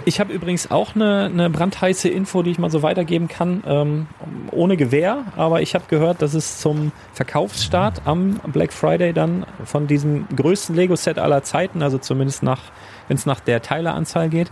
Ich 0.05 0.18
habe 0.18 0.32
übrigens 0.32 0.70
auch 0.70 0.94
eine, 0.94 1.26
eine 1.26 1.50
brandheiße 1.50 2.09
Info, 2.09 2.42
die 2.42 2.50
ich 2.50 2.59
mal 2.59 2.70
so 2.70 2.82
weitergeben 2.82 3.28
kann, 3.28 3.62
ähm, 3.66 4.07
ohne 4.50 4.76
Gewehr, 4.76 5.24
aber 5.36 5.62
ich 5.62 5.74
habe 5.74 5.84
gehört, 5.88 6.22
dass 6.22 6.34
es 6.34 6.59
zum 6.59 6.92
Verkaufsstart 7.12 8.03
am 8.05 8.40
Black 8.46 8.72
Friday 8.72 9.12
dann 9.12 9.46
von 9.64 9.86
diesem 9.86 10.26
größten 10.34 10.74
Lego-Set 10.74 11.18
aller 11.18 11.42
Zeiten, 11.42 11.82
also 11.82 11.98
zumindest 11.98 12.42
nach, 12.42 12.61
wenn 13.09 13.16
es 13.16 13.26
nach 13.26 13.40
der 13.40 13.62
Teileanzahl 13.62 14.28
geht, 14.28 14.50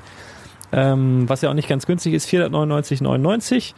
ähm, 0.73 1.29
was 1.29 1.41
ja 1.43 1.51
auch 1.51 1.55
nicht 1.55 1.69
ganz 1.69 1.87
günstig 1.87 2.15
ist, 2.15 2.29
499,99, 2.29 3.75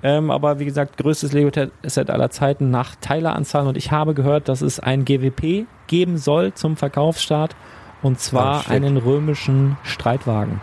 Ähm, 0.00 0.30
aber 0.30 0.60
wie 0.60 0.64
gesagt, 0.64 0.96
größtes 0.96 1.32
Lego-Set 1.32 2.08
aller 2.08 2.30
Zeiten 2.30 2.70
nach 2.70 2.94
Teileranzahl. 3.00 3.66
Und 3.66 3.76
ich 3.76 3.90
habe 3.90 4.14
gehört, 4.14 4.48
dass 4.48 4.60
es 4.60 4.78
ein 4.78 5.04
GWP 5.04 5.66
geben 5.88 6.18
soll 6.18 6.54
zum 6.54 6.76
Verkaufsstart. 6.76 7.56
Und 8.00 8.20
zwar 8.20 8.64
oh, 8.68 8.70
einen 8.70 8.96
römischen 8.96 9.76
Streitwagen. 9.82 10.60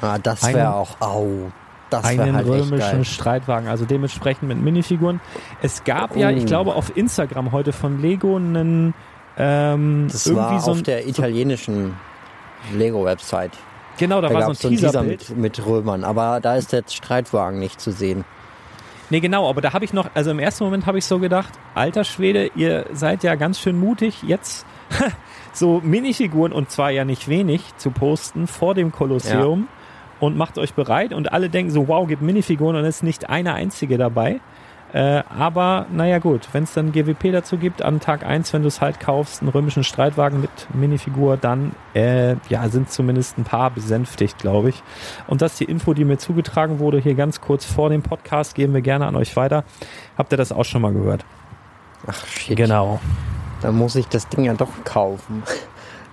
Ah, 0.00 0.18
das 0.18 0.46
wäre 0.46 0.74
auch, 0.74 1.00
au, 1.00 1.50
das 1.90 2.04
einen 2.04 2.34
halt 2.34 2.46
römischen 2.46 3.04
Streitwagen, 3.04 3.68
also 3.68 3.84
dementsprechend 3.84 4.48
mit 4.48 4.60
Minifiguren. 4.60 5.20
Es 5.62 5.84
gab 5.84 6.16
oh. 6.16 6.18
ja, 6.18 6.30
ich 6.30 6.44
oh. 6.44 6.46
glaube, 6.46 6.74
auf 6.74 6.96
Instagram 6.96 7.52
heute 7.52 7.72
von 7.72 8.00
Lego 8.00 8.36
einen 8.36 8.94
ähm, 9.38 10.08
das 10.10 10.34
war 10.34 10.60
so 10.60 10.72
auf 10.72 10.82
der 10.82 11.06
italienischen 11.06 11.94
Lego-Website. 12.72 13.52
Genau, 13.98 14.20
da, 14.20 14.28
da 14.28 14.34
war 14.34 14.42
so 14.42 14.50
ein, 14.50 14.54
so 14.54 14.68
ein 14.68 14.76
Teaser 14.76 15.02
mit, 15.02 15.36
mit 15.36 15.64
Römern, 15.64 16.04
aber 16.04 16.40
da 16.40 16.56
ist 16.56 16.72
der 16.72 16.84
Streitwagen 16.88 17.58
nicht 17.58 17.80
zu 17.80 17.92
sehen. 17.92 18.24
Nee, 19.08 19.20
genau, 19.20 19.48
aber 19.48 19.60
da 19.60 19.72
habe 19.72 19.84
ich 19.84 19.92
noch, 19.92 20.10
also 20.14 20.30
im 20.30 20.38
ersten 20.38 20.64
Moment 20.64 20.86
habe 20.86 20.98
ich 20.98 21.04
so 21.04 21.18
gedacht, 21.18 21.52
alter 21.74 22.04
Schwede, 22.04 22.50
ihr 22.56 22.86
seid 22.92 23.22
ja 23.22 23.36
ganz 23.36 23.60
schön 23.60 23.78
mutig, 23.78 24.22
jetzt 24.22 24.66
so 25.52 25.80
Minifiguren 25.82 26.52
und 26.52 26.70
zwar 26.70 26.90
ja 26.90 27.04
nicht 27.04 27.28
wenig 27.28 27.62
zu 27.76 27.90
posten 27.90 28.46
vor 28.46 28.74
dem 28.74 28.90
Kolosseum 28.90 29.60
ja. 29.60 29.85
Und 30.20 30.36
macht 30.36 30.58
euch 30.58 30.74
bereit 30.74 31.12
und 31.12 31.32
alle 31.32 31.48
denken 31.48 31.70
so, 31.70 31.88
wow, 31.88 32.06
gibt 32.06 32.22
Minifiguren 32.22 32.76
und 32.76 32.84
es 32.84 32.96
ist 32.96 33.02
nicht 33.02 33.28
eine 33.28 33.54
einzige 33.54 33.98
dabei. 33.98 34.40
Äh, 34.92 35.24
aber 35.28 35.86
naja 35.92 36.20
gut, 36.20 36.48
wenn 36.52 36.62
es 36.62 36.72
dann 36.72 36.92
GWP 36.92 37.32
dazu 37.32 37.58
gibt 37.58 37.82
an 37.82 38.00
Tag 38.00 38.24
1, 38.24 38.52
wenn 38.52 38.62
du 38.62 38.68
es 38.68 38.80
halt 38.80 39.00
kaufst, 39.00 39.42
einen 39.42 39.50
römischen 39.50 39.84
Streitwagen 39.84 40.40
mit 40.40 40.50
Minifigur, 40.74 41.36
dann 41.36 41.72
äh, 41.94 42.36
ja, 42.48 42.68
sind 42.68 42.90
zumindest 42.90 43.36
ein 43.36 43.44
paar 43.44 43.70
besänftigt, 43.70 44.38
glaube 44.38 44.70
ich. 44.70 44.82
Und 45.26 45.42
das 45.42 45.52
ist 45.52 45.60
die 45.60 45.64
Info, 45.64 45.92
die 45.92 46.04
mir 46.04 46.18
zugetragen 46.18 46.78
wurde, 46.78 46.98
hier 46.98 47.14
ganz 47.14 47.40
kurz 47.40 47.64
vor 47.64 47.90
dem 47.90 48.02
Podcast, 48.02 48.54
geben 48.54 48.74
wir 48.74 48.80
gerne 48.80 49.06
an 49.06 49.16
euch 49.16 49.36
weiter. 49.36 49.64
Habt 50.16 50.32
ihr 50.32 50.38
das 50.38 50.52
auch 50.52 50.64
schon 50.64 50.82
mal 50.82 50.92
gehört? 50.92 51.24
Ach 52.06 52.26
shit. 52.26 52.56
Genau. 52.56 53.00
Dann 53.62 53.76
muss 53.76 53.96
ich 53.96 54.06
das 54.06 54.28
Ding 54.28 54.44
ja 54.44 54.54
doch 54.54 54.70
kaufen. 54.84 55.42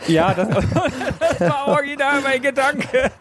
Ja, 0.08 0.34
das, 0.34 0.48
das 1.20 1.40
war 1.42 1.68
original 1.70 2.22
mein 2.22 2.42
Gedanke. 2.42 3.12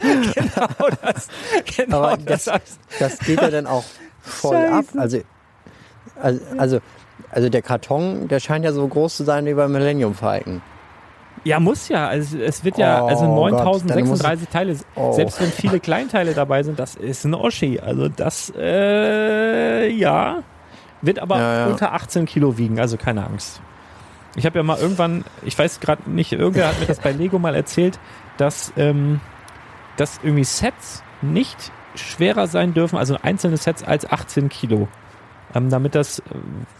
genau 0.00 0.88
das. 1.02 1.28
Genau 1.76 2.02
Aber 2.02 2.16
das, 2.16 2.44
das, 2.44 2.78
das 2.98 3.18
geht 3.18 3.40
ja 3.40 3.50
dann 3.50 3.66
auch 3.66 3.84
voll 4.20 4.56
Scheiße. 4.56 4.72
ab. 4.72 4.84
Also, 4.96 5.20
also, 6.20 6.40
also, 6.56 6.80
also 7.30 7.48
der 7.48 7.62
Karton, 7.62 8.28
der 8.28 8.40
scheint 8.40 8.64
ja 8.64 8.72
so 8.72 8.86
groß 8.86 9.16
zu 9.16 9.24
sein 9.24 9.46
wie 9.46 9.54
beim 9.54 9.72
Millennium 9.72 10.14
Falcon. 10.14 10.62
Ja, 11.44 11.60
muss 11.60 11.88
ja. 11.88 12.08
Also 12.08 12.38
es 12.38 12.64
wird 12.64 12.78
ja, 12.78 13.04
oh, 13.04 13.06
also 13.06 13.24
9036 13.24 14.48
Teile, 14.48 14.76
oh. 14.96 15.12
selbst 15.12 15.40
wenn 15.40 15.50
viele 15.52 15.80
Kleinteile 15.80 16.34
dabei 16.34 16.62
sind, 16.62 16.78
das 16.78 16.96
ist 16.96 17.24
ein 17.24 17.34
Oschi. 17.34 17.78
Also 17.78 18.08
das, 18.08 18.52
äh, 18.56 19.88
ja, 19.90 20.42
wird 21.02 21.18
aber 21.18 21.38
ja, 21.38 21.58
ja. 21.60 21.66
unter 21.66 21.92
18 21.92 22.26
Kilo 22.26 22.58
wiegen, 22.58 22.80
also 22.80 22.96
keine 22.96 23.24
Angst. 23.24 23.60
Ich 24.36 24.44
habe 24.46 24.58
ja 24.58 24.62
mal 24.62 24.78
irgendwann, 24.78 25.24
ich 25.44 25.58
weiß 25.58 25.80
gerade 25.80 26.10
nicht, 26.10 26.32
irgendwer 26.32 26.68
hat 26.68 26.78
mir 26.78 26.86
das 26.86 27.00
bei 27.00 27.12
Lego 27.12 27.38
mal 27.38 27.54
erzählt, 27.54 27.98
dass, 28.36 28.72
ähm, 28.76 29.20
dass 29.96 30.20
irgendwie 30.22 30.44
Sets 30.44 31.02
nicht 31.22 31.72
schwerer 31.94 32.46
sein 32.46 32.74
dürfen, 32.74 32.98
also 32.98 33.16
einzelne 33.22 33.56
Sets 33.56 33.82
als 33.82 34.10
18 34.10 34.50
Kilo. 34.50 34.88
Ähm, 35.54 35.70
damit 35.70 35.94
das, 35.94 36.22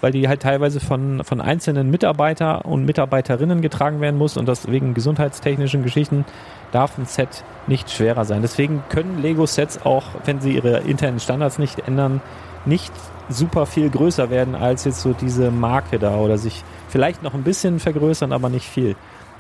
weil 0.01 0.13
die 0.13 0.29
halt 0.29 0.43
teilweise 0.43 0.81
von, 0.81 1.25
von 1.25 1.41
einzelnen 1.41 1.91
Mitarbeiter 1.91 2.67
und 2.67 2.85
Mitarbeiterinnen 2.85 3.63
getragen 3.63 4.01
werden 4.01 4.19
muss 4.19 4.37
und 4.37 4.47
das 4.47 4.71
wegen 4.71 4.93
gesundheitstechnischen 4.93 5.83
Geschichten 5.83 6.25
darf 6.73 6.99
ein 6.99 7.07
Set 7.07 7.45
nicht 7.67 7.91
schwerer 7.91 8.25
sein. 8.25 8.43
Deswegen 8.43 8.83
können 8.89 9.23
Lego-Sets 9.23 9.87
auch, 9.87 10.05
wenn 10.25 10.41
sie 10.41 10.55
ihre 10.57 10.81
internen 10.81 11.21
Standards 11.21 11.59
nicht 11.59 11.87
ändern, 11.87 12.21
nicht 12.67 12.93
super 13.29 13.67
viel 13.67 13.89
größer 13.89 14.31
werden 14.31 14.55
als 14.55 14.85
jetzt 14.85 15.01
so 15.01 15.13
diese 15.13 15.51
Marke 15.51 15.99
da 15.99 16.17
oder 16.17 16.37
sich 16.37 16.65
vielleicht 16.89 17.23
noch 17.23 17.35
ein 17.35 17.43
bisschen 17.43 17.81
vergrößern, 17.81 18.33
aber 18.33 18.49
nicht 18.49 18.69
viel 18.69 18.97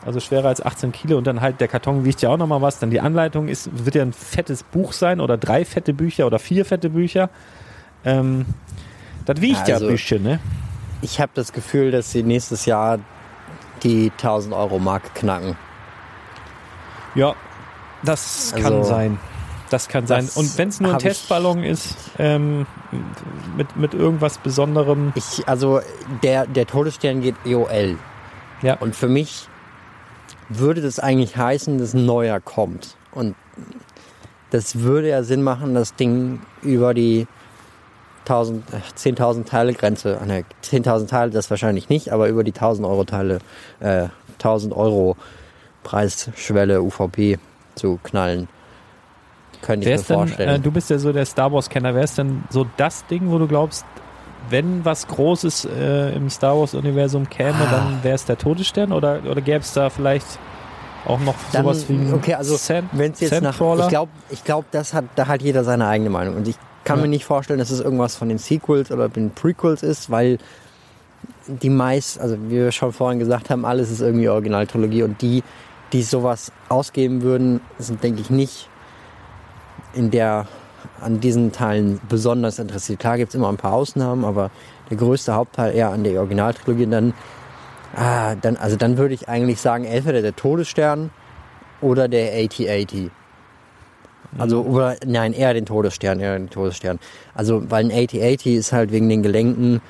also 0.06 0.20
schwerer 0.20 0.48
als 0.48 0.64
18 0.64 0.92
Kilo 0.92 1.18
und 1.18 1.26
dann 1.26 1.40
halt 1.40 1.60
der 1.60 1.66
Karton 1.66 2.04
wiegt 2.04 2.22
ja 2.22 2.28
auch 2.28 2.36
nochmal 2.36 2.62
was. 2.62 2.78
Dann 2.78 2.90
die 2.90 3.00
Anleitung 3.00 3.48
ist, 3.48 3.84
wird 3.84 3.96
ja 3.96 4.02
ein 4.02 4.12
fettes 4.12 4.62
Buch 4.62 4.92
sein 4.92 5.20
oder 5.20 5.36
drei 5.36 5.64
fette 5.64 5.92
Bücher 5.92 6.26
oder 6.26 6.38
vier 6.38 6.64
fette 6.64 6.90
Bücher. 6.90 7.28
Ähm, 8.04 8.46
das 9.24 9.40
wiegt 9.40 9.58
also, 9.58 9.72
ja 9.72 9.78
ein 9.78 9.86
bisschen, 9.88 10.22
ne? 10.22 10.38
Ich 11.02 11.20
habe 11.20 11.32
das 11.34 11.52
Gefühl, 11.52 11.90
dass 11.90 12.12
sie 12.12 12.22
nächstes 12.22 12.66
Jahr 12.66 13.00
die 13.82 14.12
1000 14.12 14.54
Euro 14.54 14.78
Marke 14.78 15.10
knacken. 15.14 15.56
Ja, 17.16 17.34
das 18.04 18.52
also, 18.54 18.68
kann 18.68 18.84
sein. 18.84 19.18
Das 19.70 19.88
kann 19.88 20.06
sein. 20.06 20.28
Und 20.34 20.56
wenn 20.58 20.68
es 20.68 20.80
nur 20.80 20.92
ein 20.92 20.98
Testballon 20.98 21.64
ist, 21.64 21.96
ähm, 22.18 22.66
mit, 23.56 23.76
mit 23.76 23.94
irgendwas 23.94 24.38
Besonderem. 24.38 25.12
Ich, 25.14 25.46
also 25.48 25.80
der, 26.22 26.46
der 26.46 26.66
Todesstern 26.66 27.20
geht 27.20 27.34
EOL. 27.44 27.98
Ja. 28.62 28.74
Und 28.74 28.94
für 28.94 29.08
mich 29.08 29.48
würde 30.48 30.80
das 30.80 30.98
eigentlich 30.98 31.36
heißen, 31.36 31.78
dass 31.78 31.94
ein 31.94 32.06
neuer 32.06 32.40
kommt. 32.40 32.96
Und 33.12 33.34
das 34.50 34.80
würde 34.80 35.08
ja 35.08 35.22
Sinn 35.22 35.42
machen, 35.42 35.74
das 35.74 35.94
Ding 35.96 36.40
über 36.62 36.94
die 36.94 37.26
10.000 38.26 39.44
Teile 39.44 39.72
Grenze, 39.72 40.20
ne, 40.26 40.44
10.000 40.64 41.06
Teile 41.08 41.30
das 41.30 41.48
wahrscheinlich 41.50 41.88
nicht, 41.88 42.12
aber 42.12 42.28
über 42.28 42.42
die 42.42 42.52
1.000 42.52 42.88
Euro 42.88 43.04
Teile, 43.04 43.38
äh, 43.80 44.08
1.000 44.40 44.74
Euro 44.74 45.16
Preisschwelle 45.84 46.82
UVP 46.82 47.38
zu 47.76 48.00
knallen. 48.02 48.48
Könnte 49.66 49.90
ich 49.90 49.96
mir 49.96 50.04
vorstellen. 50.04 50.48
Denn, 50.48 50.60
äh, 50.60 50.60
du 50.60 50.70
bist 50.70 50.90
ja 50.90 50.98
so 50.98 51.12
der 51.12 51.26
Star 51.26 51.52
Wars 51.52 51.68
Kenner. 51.68 51.92
Wer 51.92 52.04
ist 52.04 52.16
denn 52.16 52.44
so 52.50 52.66
das 52.76 53.04
Ding, 53.06 53.30
wo 53.30 53.38
du 53.38 53.48
glaubst, 53.48 53.84
wenn 54.48 54.84
was 54.84 55.08
Großes 55.08 55.64
äh, 55.64 56.14
im 56.14 56.30
Star 56.30 56.56
Wars-Universum 56.56 57.28
käme, 57.28 57.56
ah. 57.58 57.70
dann 57.70 58.04
wäre 58.04 58.14
es 58.14 58.24
der 58.24 58.38
Todesstern 58.38 58.92
oder, 58.92 59.20
oder 59.28 59.40
gäbe 59.40 59.58
es 59.58 59.72
da 59.72 59.90
vielleicht 59.90 60.38
auch 61.04 61.18
noch 61.18 61.34
dann, 61.50 61.64
sowas 61.64 61.88
wie 61.88 62.12
okay, 62.12 62.34
also 62.34 62.56
wenn 62.92 63.10
es 63.10 63.20
jetzt 63.20 63.42
nach, 63.42 63.60
ich 63.60 63.88
glaube, 63.88 64.10
ich 64.30 64.44
glaube, 64.44 64.66
das 64.70 64.94
hat, 64.94 65.04
da 65.16 65.26
hat 65.26 65.42
jeder 65.42 65.64
seine 65.64 65.86
eigene 65.88 66.10
Meinung 66.10 66.36
und 66.36 66.46
ich 66.46 66.56
kann 66.84 66.98
ja. 66.98 67.02
mir 67.02 67.08
nicht 67.08 67.24
vorstellen, 67.24 67.58
dass 67.58 67.70
es 67.70 67.80
irgendwas 67.80 68.14
von 68.14 68.28
den 68.28 68.38
Sequels 68.38 68.92
oder 68.92 69.08
den 69.08 69.30
Prequels 69.30 69.82
ist, 69.82 70.10
weil 70.10 70.38
die 71.48 71.70
meist, 71.70 72.20
also 72.20 72.36
wie 72.44 72.56
wir 72.56 72.72
schon 72.72 72.92
vorhin 72.92 73.18
gesagt 73.18 73.50
haben, 73.50 73.64
alles 73.64 73.90
ist 73.90 74.00
irgendwie 74.00 74.28
Originaltrilogie 74.28 75.02
und 75.02 75.20
die, 75.22 75.42
die 75.92 76.02
sowas 76.02 76.52
ausgeben 76.68 77.22
würden, 77.22 77.60
sind 77.78 78.04
denke 78.04 78.20
ich 78.20 78.30
nicht 78.30 78.68
in 79.96 80.10
der 80.10 80.46
an 81.00 81.20
diesen 81.20 81.52
Teilen 81.52 82.00
besonders 82.08 82.58
interessiert. 82.58 83.00
Klar 83.00 83.16
gibt 83.16 83.30
es 83.30 83.34
immer 83.34 83.48
ein 83.48 83.56
paar 83.56 83.72
Ausnahmen, 83.72 84.24
aber 84.24 84.50
der 84.90 84.96
größte 84.96 85.34
Hauptteil 85.34 85.74
eher 85.74 85.90
an 85.90 86.04
der 86.04 86.20
Originaltrilogie. 86.20 86.86
Dann, 86.86 87.12
ah, 87.94 88.34
dann, 88.36 88.56
also 88.56 88.76
dann 88.76 88.96
würde 88.96 89.14
ich 89.14 89.28
eigentlich 89.28 89.60
sagen, 89.60 89.84
entweder 89.84 90.22
der 90.22 90.36
Todesstern 90.36 91.10
oder 91.80 92.08
der 92.08 92.32
AT-80. 92.32 93.10
Also, 94.38 94.62
mhm. 94.62 94.70
oder, 94.70 94.96
nein, 95.04 95.32
eher 95.32 95.54
den 95.54 95.66
Todesstern, 95.66 96.20
eher 96.20 96.38
den 96.38 96.50
Todesstern. 96.50 96.98
Also, 97.34 97.70
weil 97.70 97.84
ein 97.84 97.90
AT-80 97.90 98.56
ist 98.56 98.72
halt 98.72 98.92
wegen 98.92 99.08
den 99.08 99.22
Gelenken 99.22 99.80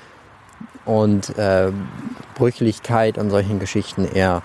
und 0.84 1.36
äh, 1.38 1.72
Brüchlichkeit 2.34 3.18
und 3.18 3.30
solchen 3.30 3.58
Geschichten 3.58 4.06
eher 4.06 4.42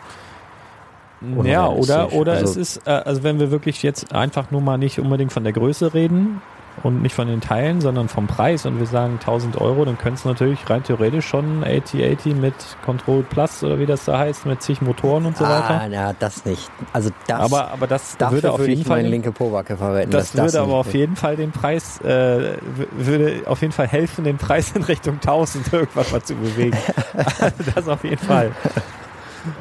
ja, 1.43 1.67
oder, 1.69 2.13
oder 2.13 2.33
also, 2.33 2.59
es 2.59 2.77
ist, 2.77 2.87
äh, 2.87 2.91
also 2.91 3.23
wenn 3.23 3.39
wir 3.39 3.51
wirklich 3.51 3.83
jetzt 3.83 4.13
einfach 4.13 4.51
nur 4.51 4.61
mal 4.61 4.77
nicht 4.77 4.99
unbedingt 4.99 5.31
von 5.31 5.43
der 5.43 5.53
Größe 5.53 5.93
reden 5.93 6.41
und 6.83 7.01
nicht 7.01 7.13
von 7.13 7.27
den 7.27 7.41
Teilen, 7.41 7.81
sondern 7.81 8.07
vom 8.07 8.27
Preis 8.27 8.65
und 8.65 8.79
wir 8.79 8.87
sagen 8.87 9.13
1000 9.19 9.59
Euro, 9.59 9.85
dann 9.85 9.97
könnte 9.97 10.19
es 10.19 10.25
natürlich 10.25 10.67
rein 10.69 10.83
theoretisch 10.83 11.27
schon 11.27 11.63
AT80 11.63 12.35
mit 12.35 12.53
Control 12.83 13.23
Plus 13.23 13.63
oder 13.63 13.79
wie 13.79 13.85
das 13.85 14.05
da 14.05 14.17
heißt, 14.17 14.45
mit 14.45 14.61
zig 14.61 14.81
Motoren 14.81 15.25
und 15.25 15.37
so 15.37 15.43
weiter. 15.43 15.81
Ah, 15.81 15.87
ja, 15.87 16.13
das 16.17 16.45
nicht. 16.45 16.71
Also 16.93 17.09
das, 17.27 17.39
aber, 17.39 17.71
aber 17.71 17.87
das 17.87 18.17
würde 18.19 18.51
auf 18.51 18.65
jeden 18.65 18.85
Fall 18.85 19.01
linke 19.01 19.31
Pobacke 19.31 19.77
verwenden. 19.77 20.11
Das, 20.11 20.31
das 20.31 20.53
würde 20.53 20.61
aber 20.61 20.75
auf 20.77 20.93
jeden 20.93 21.15
Fall 21.15 21.35
den 21.35 21.51
Preis, 21.51 21.99
äh, 22.01 22.57
würde 22.97 23.43
auf 23.45 23.61
jeden 23.61 23.73
Fall 23.73 23.87
helfen, 23.87 24.23
den 24.23 24.37
Preis 24.37 24.71
in 24.73 24.83
Richtung 24.83 25.15
1000 25.15 25.73
irgendwas 25.73 26.11
mal 26.11 26.23
zu 26.23 26.35
bewegen. 26.35 26.77
also 27.13 27.55
das 27.75 27.87
auf 27.87 28.03
jeden 28.03 28.17
Fall. 28.17 28.51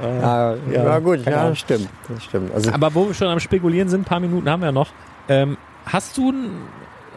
Äh, 0.02 0.20
ja, 0.20 0.56
ja, 0.72 0.98
gut, 0.98 1.24
ja, 1.24 1.48
das 1.48 1.58
stimmt. 1.58 1.88
Das 2.08 2.24
stimmt. 2.24 2.54
Also 2.54 2.72
Aber 2.72 2.94
wo 2.94 3.06
wir 3.06 3.14
schon 3.14 3.28
am 3.28 3.40
Spekulieren 3.40 3.88
sind, 3.88 4.02
ein 4.02 4.04
paar 4.04 4.20
Minuten 4.20 4.48
haben 4.48 4.62
wir 4.62 4.72
noch. 4.72 4.88
Ähm, 5.28 5.56
hast 5.86 6.16
du 6.16 6.32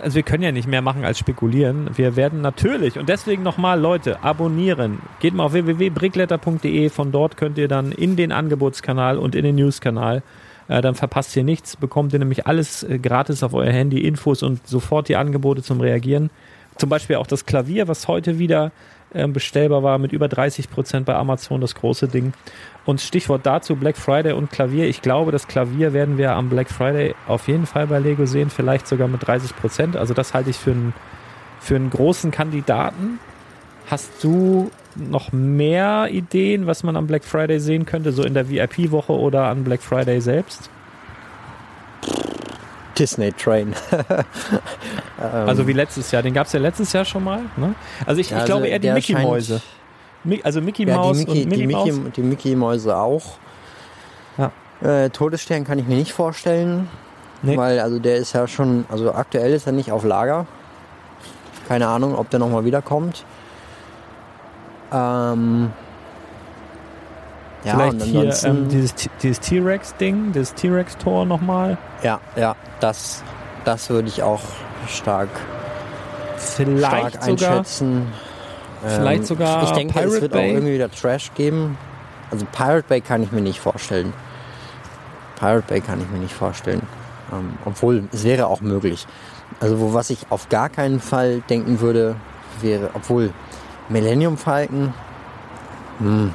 also 0.01 0.15
wir 0.15 0.23
können 0.23 0.43
ja 0.43 0.51
nicht 0.51 0.67
mehr 0.67 0.81
machen 0.81 1.05
als 1.05 1.17
spekulieren. 1.17 1.89
Wir 1.95 2.15
werden 2.15 2.41
natürlich 2.41 2.99
und 2.99 3.07
deswegen 3.07 3.41
nochmal 3.41 3.79
Leute 3.79 4.21
abonnieren. 4.21 4.99
Geht 5.21 5.33
mal 5.33 5.45
auf 5.45 5.53
www.brickletter.de. 5.53 6.89
Von 6.89 7.11
dort 7.11 7.37
könnt 7.37 7.57
ihr 7.57 7.69
dann 7.69 7.91
in 7.93 8.17
den 8.17 8.31
Angebotskanal 8.31 9.17
und 9.17 9.33
in 9.33 9.45
den 9.45 9.55
Newskanal. 9.55 10.21
Äh, 10.67 10.81
dann 10.81 10.95
verpasst 10.95 11.35
ihr 11.35 11.43
nichts, 11.43 11.75
bekommt 11.75 12.13
ihr 12.13 12.19
nämlich 12.19 12.47
alles 12.47 12.83
äh, 12.83 12.99
gratis 12.99 13.43
auf 13.43 13.53
euer 13.53 13.71
Handy, 13.71 13.99
Infos 14.05 14.43
und 14.43 14.65
sofort 14.67 15.09
die 15.09 15.15
Angebote 15.15 15.61
zum 15.61 15.81
Reagieren. 15.81 16.29
Zum 16.77 16.89
Beispiel 16.89 17.17
auch 17.17 17.27
das 17.27 17.45
Klavier, 17.45 17.87
was 17.87 18.07
heute 18.07 18.39
wieder 18.39 18.71
bestellbar 19.13 19.83
war, 19.83 19.97
mit 19.97 20.11
über 20.11 20.27
30 20.27 20.69
Prozent 20.69 21.05
bei 21.05 21.15
Amazon, 21.15 21.61
das 21.61 21.75
große 21.75 22.07
Ding. 22.07 22.33
Und 22.85 23.01
Stichwort 23.01 23.45
dazu 23.45 23.75
Black 23.75 23.97
Friday 23.97 24.33
und 24.33 24.51
Klavier. 24.51 24.87
Ich 24.87 25.01
glaube, 25.01 25.31
das 25.31 25.47
Klavier 25.47 25.93
werden 25.93 26.17
wir 26.17 26.33
am 26.33 26.49
Black 26.49 26.69
Friday 26.69 27.15
auf 27.27 27.47
jeden 27.47 27.65
Fall 27.65 27.87
bei 27.87 27.99
Lego 27.99 28.25
sehen, 28.25 28.49
vielleicht 28.49 28.87
sogar 28.87 29.07
mit 29.07 29.25
30 29.25 29.55
Prozent. 29.55 29.95
Also 29.95 30.13
das 30.13 30.33
halte 30.33 30.49
ich 30.49 30.57
für 30.57 30.71
einen, 30.71 30.93
für 31.59 31.75
einen 31.75 31.89
großen 31.89 32.31
Kandidaten. 32.31 33.19
Hast 33.89 34.23
du 34.23 34.71
noch 34.95 35.31
mehr 35.31 36.07
Ideen, 36.11 36.67
was 36.67 36.83
man 36.83 36.95
am 36.95 37.07
Black 37.07 37.23
Friday 37.23 37.59
sehen 37.59 37.85
könnte, 37.85 38.11
so 38.11 38.23
in 38.23 38.33
der 38.33 38.49
VIP-Woche 38.49 39.13
oder 39.13 39.47
an 39.47 39.63
Black 39.63 39.81
Friday 39.81 40.21
selbst? 40.21 40.69
Disney 42.97 43.31
Train. 43.31 43.73
also 45.17 45.67
wie 45.67 45.73
letztes 45.73 46.11
Jahr. 46.11 46.21
Den 46.21 46.33
gab 46.33 46.47
es 46.47 46.53
ja 46.53 46.59
letztes 46.59 46.93
Jahr 46.93 47.05
schon 47.05 47.23
mal. 47.23 47.41
Ne? 47.57 47.75
Also 48.05 48.21
ich, 48.21 48.29
ja, 48.29 48.39
ich 48.39 48.45
glaube 48.45 48.63
also 48.63 48.71
eher 48.71 48.79
die 48.79 48.91
Mickey-Mäuse. 48.91 49.61
Also 50.43 50.61
Mickey 50.61 50.87
ja, 50.87 50.95
Mouse 50.95 51.17
Mickey, 51.17 51.31
und 51.31 51.49
Minnie 51.49 51.67
die 51.67 51.67
Mickey, 51.67 51.91
Maus. 51.91 52.11
Die 52.15 52.21
Mickey-Mäuse 52.21 52.97
auch. 52.97 53.37
Ja. 54.37 54.51
Äh, 54.81 55.09
Todesstern 55.09 55.63
kann 55.65 55.79
ich 55.79 55.87
mir 55.87 55.95
nicht 55.95 56.13
vorstellen. 56.13 56.89
Nee. 57.41 57.57
Weil 57.57 57.79
also 57.79 57.99
der 57.99 58.17
ist 58.17 58.33
ja 58.33 58.47
schon, 58.47 58.85
also 58.89 59.13
aktuell 59.13 59.53
ist 59.53 59.67
er 59.67 59.73
nicht 59.73 59.91
auf 59.91 60.05
Lager. 60.05 60.45
Keine 61.67 61.87
Ahnung, 61.87 62.15
ob 62.15 62.29
der 62.29 62.39
nochmal 62.39 62.63
wiederkommt. 62.65 63.25
Ähm, 64.93 65.71
ja, 67.63 67.75
Vielleicht 67.75 68.03
hier 68.03 68.35
ähm, 68.43 68.67
dieses, 68.69 68.93
dieses 69.21 69.39
T-Rex-Ding, 69.39 70.33
das 70.33 70.53
T-Rex-Tor 70.53 71.25
nochmal. 71.25 71.77
Ja, 72.01 72.19
ja, 72.35 72.55
das, 72.79 73.23
das 73.63 73.89
würde 73.89 74.09
ich 74.09 74.21
auch 74.21 74.41
stark, 74.87 75.29
vielleicht 76.37 77.15
stark 77.15 77.27
einschätzen. 77.27 78.07
Sogar, 78.81 78.95
vielleicht 78.95 79.19
ähm, 79.21 79.25
sogar 79.25 79.63
Ich 79.63 79.71
denke, 79.71 79.93
Pirate 79.93 80.15
es 80.15 80.21
wird 80.21 80.31
Bay. 80.33 80.49
auch 80.49 80.53
irgendwie 80.53 80.73
wieder 80.73 80.91
Trash 80.91 81.31
geben. 81.35 81.77
Also 82.31 82.45
Pirate 82.51 82.85
Bay 82.87 82.99
kann 82.99 83.23
ich 83.23 83.31
mir 83.31 83.41
nicht 83.41 83.59
vorstellen. 83.59 84.11
Pirate 85.39 85.65
Bay 85.67 85.81
kann 85.81 86.01
ich 86.01 86.09
mir 86.09 86.19
nicht 86.19 86.33
vorstellen. 86.33 86.81
Ähm, 87.31 87.53
obwohl, 87.63 88.03
es 88.11 88.23
wäre 88.23 88.47
auch 88.47 88.61
möglich. 88.61 89.07
Also 89.59 89.79
wo 89.79 89.93
was 89.93 90.09
ich 90.09 90.25
auf 90.29 90.49
gar 90.49 90.67
keinen 90.67 90.99
Fall 90.99 91.41
denken 91.49 91.79
würde, 91.79 92.15
wäre, 92.61 92.89
obwohl 92.93 93.31
Millennium 93.89 94.37
Falcon, 94.37 94.93
hm, 95.99 96.33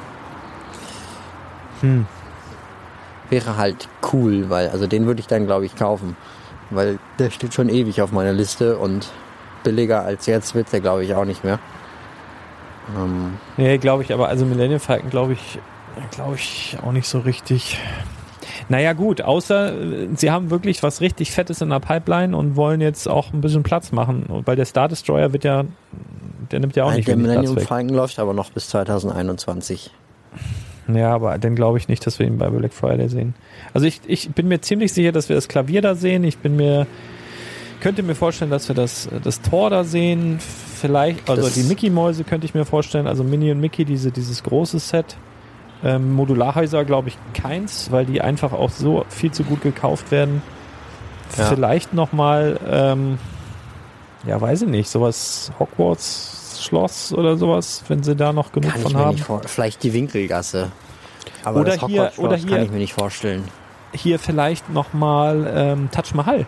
hm. 1.81 2.05
Wäre 3.29 3.57
halt 3.57 3.87
cool, 4.11 4.49
weil, 4.49 4.69
also 4.69 4.87
den 4.87 5.05
würde 5.05 5.19
ich 5.19 5.27
dann, 5.27 5.45
glaube 5.45 5.65
ich, 5.65 5.75
kaufen. 5.75 6.17
Weil 6.71 6.99
der 7.17 7.29
steht 7.29 7.53
schon 7.53 7.69
ewig 7.69 8.01
auf 8.01 8.11
meiner 8.11 8.33
Liste 8.33 8.77
und 8.77 9.09
billiger 9.63 10.03
als 10.03 10.25
jetzt 10.25 10.55
wird 10.55 10.71
der, 10.71 10.81
glaube 10.81 11.03
ich, 11.03 11.13
auch 11.13 11.25
nicht 11.25 11.43
mehr. 11.43 11.59
Ähm. 12.97 13.37
Nee, 13.57 13.77
glaube 13.77 14.03
ich, 14.03 14.13
aber 14.13 14.29
also 14.29 14.45
Millennium 14.45 14.79
Falcon, 14.79 15.09
glaube 15.09 15.33
ich, 15.33 15.59
glaube 16.11 16.35
ich 16.35 16.77
auch 16.83 16.91
nicht 16.91 17.07
so 17.07 17.19
richtig. 17.19 17.79
Naja, 18.67 18.93
gut, 18.93 19.21
außer 19.21 19.73
sie 20.15 20.29
haben 20.29 20.51
wirklich 20.51 20.83
was 20.83 21.01
richtig 21.01 21.31
Fettes 21.31 21.61
in 21.61 21.69
der 21.69 21.79
Pipeline 21.79 22.37
und 22.37 22.55
wollen 22.55 22.81
jetzt 22.81 23.07
auch 23.07 23.33
ein 23.33 23.41
bisschen 23.41 23.63
Platz 23.63 23.91
machen, 23.91 24.25
weil 24.45 24.55
der 24.55 24.65
Star 24.65 24.87
Destroyer 24.87 25.33
wird 25.33 25.43
ja, 25.43 25.65
der 26.51 26.59
nimmt 26.59 26.75
ja 26.75 26.83
auch 26.83 26.89
Nein, 26.89 26.97
nicht 26.97 27.07
Der 27.07 27.17
Millennium 27.17 27.57
Falcon 27.57 27.89
läuft 27.89 28.19
aber 28.19 28.33
noch 28.33 28.51
bis 28.51 28.69
2021. 28.69 29.91
Ja, 30.93 31.13
aber 31.13 31.37
dann 31.37 31.55
glaube 31.55 31.77
ich 31.77 31.87
nicht, 31.87 32.05
dass 32.05 32.19
wir 32.19 32.25
ihn 32.25 32.37
bei 32.37 32.49
Black 32.49 32.73
Friday 32.73 33.09
sehen. 33.09 33.35
Also 33.73 33.85
ich, 33.85 34.01
ich 34.07 34.29
bin 34.31 34.47
mir 34.47 34.61
ziemlich 34.61 34.93
sicher, 34.93 35.11
dass 35.11 35.29
wir 35.29 35.35
das 35.35 35.47
Klavier 35.47 35.81
da 35.81 35.95
sehen. 35.95 36.23
Ich 36.23 36.39
bin 36.39 36.55
mir, 36.55 36.87
könnte 37.79 38.01
mir 38.01 38.15
vorstellen, 38.15 38.49
dass 38.49 38.67
wir 38.67 38.75
das, 38.75 39.07
das 39.23 39.41
Tor 39.41 39.69
da 39.69 39.83
sehen. 39.83 40.39
Vielleicht, 40.39 41.29
also 41.29 41.43
das 41.43 41.53
die 41.53 41.63
Mickey-Mäuse 41.63 42.23
könnte 42.23 42.45
ich 42.45 42.53
mir 42.53 42.65
vorstellen. 42.65 43.07
Also 43.07 43.23
Minnie 43.23 43.51
und 43.51 43.59
Mickey, 43.59 43.85
diese, 43.85 44.11
dieses 44.11 44.43
große 44.43 44.79
Set. 44.79 45.17
Ähm, 45.83 46.13
Modularhäuser 46.13 46.83
glaube 46.83 47.09
ich 47.09 47.17
keins, 47.33 47.91
weil 47.91 48.05
die 48.05 48.21
einfach 48.21 48.51
auch 48.51 48.69
so 48.69 49.05
viel 49.09 49.31
zu 49.31 49.43
gut 49.43 49.61
gekauft 49.61 50.11
werden. 50.11 50.41
Ja. 51.37 51.45
Vielleicht 51.45 51.93
nochmal, 51.93 52.59
ähm, 52.67 53.17
ja, 54.25 54.41
weiß 54.41 54.63
ich 54.63 54.67
nicht, 54.69 54.89
sowas 54.89 55.51
Hogwarts 55.59 56.38
Schloss 56.63 57.13
oder 57.13 57.37
sowas, 57.37 57.83
wenn 57.87 58.03
sie 58.03 58.15
da 58.15 58.33
noch 58.33 58.51
genug 58.51 58.71
kann 58.71 58.81
von 58.81 58.97
haben. 58.97 59.17
Vielleicht 59.45 59.83
die 59.83 59.93
Winkelgasse. 59.93 60.71
Aber 61.43 61.61
oder 61.61 61.73
hier, 61.87 62.11
oder 62.17 62.35
hier 62.35 62.49
kann 62.49 62.63
ich 62.63 62.71
mir 62.71 62.77
nicht 62.77 62.93
vorstellen. 62.93 63.43
Hier 63.93 64.19
vielleicht 64.19 64.69
nochmal 64.69 65.51
ähm, 65.53 65.89
Taj 65.91 66.13
Mahal. 66.13 66.45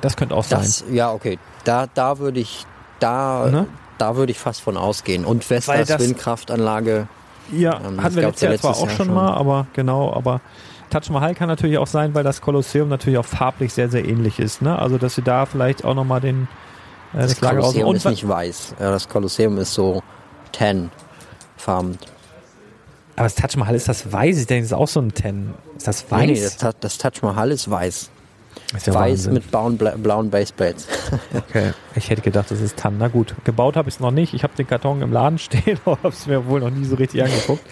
Das 0.00 0.16
könnte 0.16 0.34
auch 0.34 0.46
das, 0.46 0.80
sein. 0.80 0.94
Ja, 0.94 1.12
okay. 1.12 1.38
Da, 1.64 1.86
da 1.92 2.18
würde 2.18 2.40
ich, 2.40 2.66
da, 3.00 3.48
ne? 3.50 3.66
da 3.98 4.16
würde 4.16 4.32
ich 4.32 4.38
fast 4.38 4.60
von 4.60 4.76
ausgehen. 4.76 5.24
Und 5.24 5.44
Vestas 5.44 5.88
das, 5.88 6.02
Windkraftanlage. 6.02 7.08
Ja, 7.52 7.80
ähm, 7.80 8.02
hatten 8.02 8.16
wir 8.16 8.22
letztes 8.24 8.42
Jahr 8.42 8.56
zwar 8.58 8.76
auch 8.76 8.90
schon 8.90 9.12
mal, 9.12 9.32
aber 9.32 9.66
genau, 9.72 10.12
aber 10.12 10.40
Taj 10.90 11.10
Mahal 11.10 11.34
kann 11.34 11.48
natürlich 11.48 11.78
auch 11.78 11.86
sein, 11.86 12.14
weil 12.14 12.24
das 12.24 12.40
Kolosseum 12.40 12.88
natürlich 12.88 13.18
auch 13.18 13.24
farblich 13.24 13.72
sehr, 13.72 13.88
sehr 13.88 14.04
ähnlich 14.04 14.38
ist. 14.38 14.62
Ne? 14.62 14.78
Also, 14.78 14.98
dass 14.98 15.14
sie 15.14 15.22
da 15.22 15.46
vielleicht 15.46 15.84
auch 15.84 15.94
nochmal 15.94 16.20
den, 16.20 16.48
äh, 17.14 17.22
das, 17.22 17.38
das 17.38 17.50
Kolosseum 17.50 17.94
ist 17.94 18.04
nicht 18.04 18.28
weiß. 18.28 18.74
Das 18.78 19.08
Kolosseum 19.08 19.58
ist 19.58 19.74
so 19.74 20.02
tan 20.52 20.90
farben. 21.56 21.98
Aber 23.16 23.24
das 23.24 23.34
Taj 23.34 23.56
Mahal 23.56 23.74
ist 23.74 23.88
das 23.88 24.12
weiß? 24.12 24.38
Ich 24.38 24.46
denke, 24.46 24.62
das 24.62 24.72
ist 24.72 24.78
auch 24.78 24.88
so 24.88 25.00
ein 25.00 25.12
Ten. 25.12 25.54
Ist 25.76 25.86
das 25.86 26.10
weiß? 26.10 26.26
Nee, 26.26 26.32
nee 26.32 26.40
das, 26.40 26.74
das 26.80 26.98
Taj 26.98 27.22
Mahal 27.22 27.50
ist 27.52 27.70
weiß. 27.70 28.10
Ist 28.74 28.86
ja 28.86 28.94
weiß 28.94 29.10
Wahnsinn. 29.10 29.34
mit 29.34 29.50
blauen, 29.50 29.78
blauen 29.78 30.30
Baseplates. 30.30 30.88
okay, 31.34 31.72
ich 31.94 32.10
hätte 32.10 32.22
gedacht, 32.22 32.50
das 32.50 32.60
ist 32.60 32.76
Tan. 32.76 32.98
Na 32.98 33.08
gut, 33.08 33.34
gebaut 33.44 33.76
habe 33.76 33.88
ich 33.88 33.96
es 33.96 34.00
noch 34.00 34.10
nicht. 34.10 34.34
Ich 34.34 34.42
habe 34.42 34.54
den 34.56 34.66
Karton 34.66 35.02
im 35.02 35.12
Laden 35.12 35.38
stehen, 35.38 35.78
aber 35.84 35.98
habe 35.98 36.08
es 36.08 36.26
mir 36.26 36.46
wohl 36.46 36.60
noch 36.60 36.70
nie 36.70 36.84
so 36.84 36.96
richtig 36.96 37.22
angeguckt. 37.22 37.64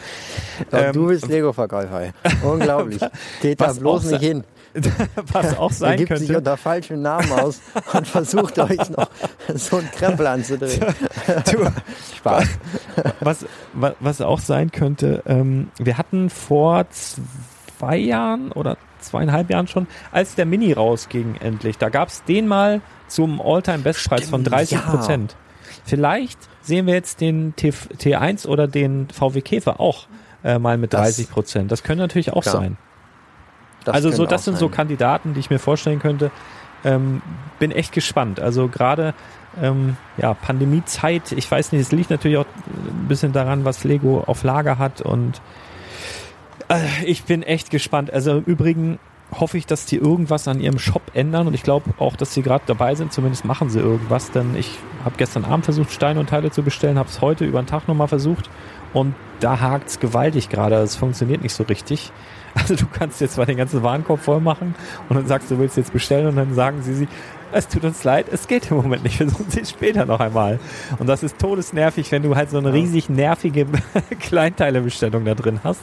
Doch, 0.70 0.78
ähm, 0.78 0.92
du 0.92 1.06
bist 1.06 1.26
Lego-Verkäufer. 1.26 2.12
Unglaublich. 2.42 3.00
Geht 3.40 3.60
da 3.60 3.72
bloß 3.72 4.04
nicht 4.04 4.20
hin. 4.20 4.44
was 5.32 5.58
auch 5.58 5.70
sein 5.72 5.92
er 5.92 5.96
gibt 5.96 6.08
könnte. 6.08 6.24
sich 6.24 6.36
unter 6.36 6.56
falschen 6.56 7.02
Namen 7.02 7.30
aus 7.32 7.60
und 7.92 8.06
versucht 8.06 8.58
euch 8.58 8.90
noch 8.90 9.08
so 9.54 9.76
einen 9.76 9.90
Krempel 9.90 10.26
anzudrehen. 10.26 10.84
Du, 11.50 11.70
Spaß. 12.16 12.48
Was, 13.20 13.46
was, 13.72 13.94
was 14.00 14.20
auch 14.20 14.40
sein 14.40 14.72
könnte, 14.72 15.22
ähm, 15.26 15.70
wir 15.78 15.98
hatten 15.98 16.30
vor 16.30 16.86
zwei 16.90 17.96
Jahren 17.96 18.52
oder 18.52 18.76
zweieinhalb 19.00 19.50
Jahren 19.50 19.66
schon, 19.66 19.86
als 20.10 20.34
der 20.34 20.46
Mini 20.46 20.72
rausging 20.72 21.36
endlich, 21.40 21.78
da 21.78 21.88
gab 21.88 22.08
es 22.08 22.24
den 22.24 22.46
mal 22.46 22.80
zum 23.08 23.40
All-Time-Bestpreis 23.40 24.28
von 24.30 24.44
30 24.44 24.84
Prozent. 24.84 25.32
Ja. 25.32 25.38
Vielleicht 25.84 26.38
sehen 26.62 26.86
wir 26.86 26.94
jetzt 26.94 27.20
den 27.20 27.54
T, 27.56 27.70
T1 27.70 28.46
oder 28.46 28.68
den 28.68 29.08
VW 29.10 29.40
Käfer 29.40 29.80
auch 29.80 30.06
äh, 30.44 30.58
mal 30.58 30.78
mit 30.78 30.92
30 30.92 31.30
Prozent. 31.30 31.72
Das, 31.72 31.80
das 31.80 31.86
könnte 31.86 32.02
natürlich 32.02 32.32
auch 32.32 32.44
ja. 32.44 32.52
sein. 32.52 32.76
Das 33.84 33.94
also 33.94 34.10
so, 34.10 34.26
das 34.26 34.44
sind 34.44 34.54
sein. 34.54 34.60
so 34.60 34.68
Kandidaten, 34.68 35.34
die 35.34 35.40
ich 35.40 35.50
mir 35.50 35.58
vorstellen 35.58 35.98
könnte. 35.98 36.30
Ähm, 36.84 37.22
bin 37.58 37.70
echt 37.70 37.92
gespannt. 37.92 38.40
Also 38.40 38.68
gerade 38.68 39.14
ähm, 39.60 39.96
ja, 40.16 40.34
Pandemiezeit, 40.34 41.32
ich 41.32 41.50
weiß 41.50 41.72
nicht, 41.72 41.82
es 41.82 41.92
liegt 41.92 42.10
natürlich 42.10 42.38
auch 42.38 42.46
ein 42.66 43.08
bisschen 43.08 43.32
daran, 43.32 43.64
was 43.64 43.84
Lego 43.84 44.22
auf 44.26 44.42
Lager 44.44 44.78
hat 44.78 45.00
und 45.00 45.40
äh, 46.68 47.04
ich 47.04 47.24
bin 47.24 47.42
echt 47.42 47.70
gespannt. 47.70 48.12
Also 48.12 48.38
im 48.38 48.44
Übrigen 48.44 48.98
hoffe 49.38 49.56
ich, 49.58 49.66
dass 49.66 49.86
die 49.86 49.96
irgendwas 49.96 50.46
an 50.48 50.60
ihrem 50.60 50.78
Shop 50.78 51.02
ändern 51.14 51.46
und 51.46 51.54
ich 51.54 51.62
glaube 51.62 51.94
auch, 51.98 52.16
dass 52.16 52.34
sie 52.34 52.42
gerade 52.42 52.64
dabei 52.66 52.94
sind, 52.94 53.12
zumindest 53.12 53.44
machen 53.44 53.70
sie 53.70 53.78
irgendwas, 53.78 54.30
denn 54.30 54.54
ich 54.56 54.78
habe 55.04 55.16
gestern 55.16 55.44
Abend 55.44 55.64
versucht, 55.64 55.90
Steine 55.90 56.20
und 56.20 56.28
Teile 56.28 56.50
zu 56.50 56.62
bestellen, 56.62 56.98
habe 56.98 57.08
es 57.08 57.20
heute 57.20 57.44
über 57.44 57.62
den 57.62 57.66
Tag 57.66 57.88
nochmal 57.88 58.08
versucht 58.08 58.50
und 58.92 59.14
da 59.40 59.60
hakt 59.60 59.88
es 59.88 60.00
gewaltig 60.00 60.48
gerade, 60.48 60.76
es 60.76 60.96
funktioniert 60.96 61.42
nicht 61.42 61.54
so 61.54 61.64
richtig. 61.64 62.12
Also 62.54 62.76
du 62.76 62.86
kannst 62.86 63.20
jetzt 63.20 63.34
zwar 63.34 63.46
den 63.46 63.56
ganzen 63.56 63.82
Warenkorb 63.82 64.20
voll 64.20 64.40
machen 64.40 64.74
und 65.08 65.16
dann 65.16 65.26
sagst 65.26 65.50
du, 65.50 65.58
willst 65.58 65.76
jetzt 65.76 65.92
bestellen 65.92 66.26
und 66.26 66.36
dann 66.36 66.54
sagen 66.54 66.82
sie, 66.82 66.94
sie 66.94 67.08
es 67.52 67.68
tut 67.68 67.84
uns 67.84 68.02
leid, 68.02 68.26
es 68.32 68.48
geht 68.48 68.70
im 68.70 68.78
Moment 68.78 69.04
nicht, 69.04 69.16
versuchen 69.18 69.50
Sie 69.50 69.60
es 69.60 69.70
später 69.70 70.06
noch 70.06 70.20
einmal. 70.20 70.58
Und 70.98 71.06
das 71.06 71.22
ist 71.22 71.38
todesnervig, 71.38 72.10
wenn 72.10 72.22
du 72.22 72.34
halt 72.34 72.50
so 72.50 72.58
eine 72.58 72.72
riesig 72.72 73.08
nervige 73.08 73.66
Kleinteilebestellung 74.20 75.24
da 75.24 75.34
drin 75.34 75.60
hast 75.62 75.82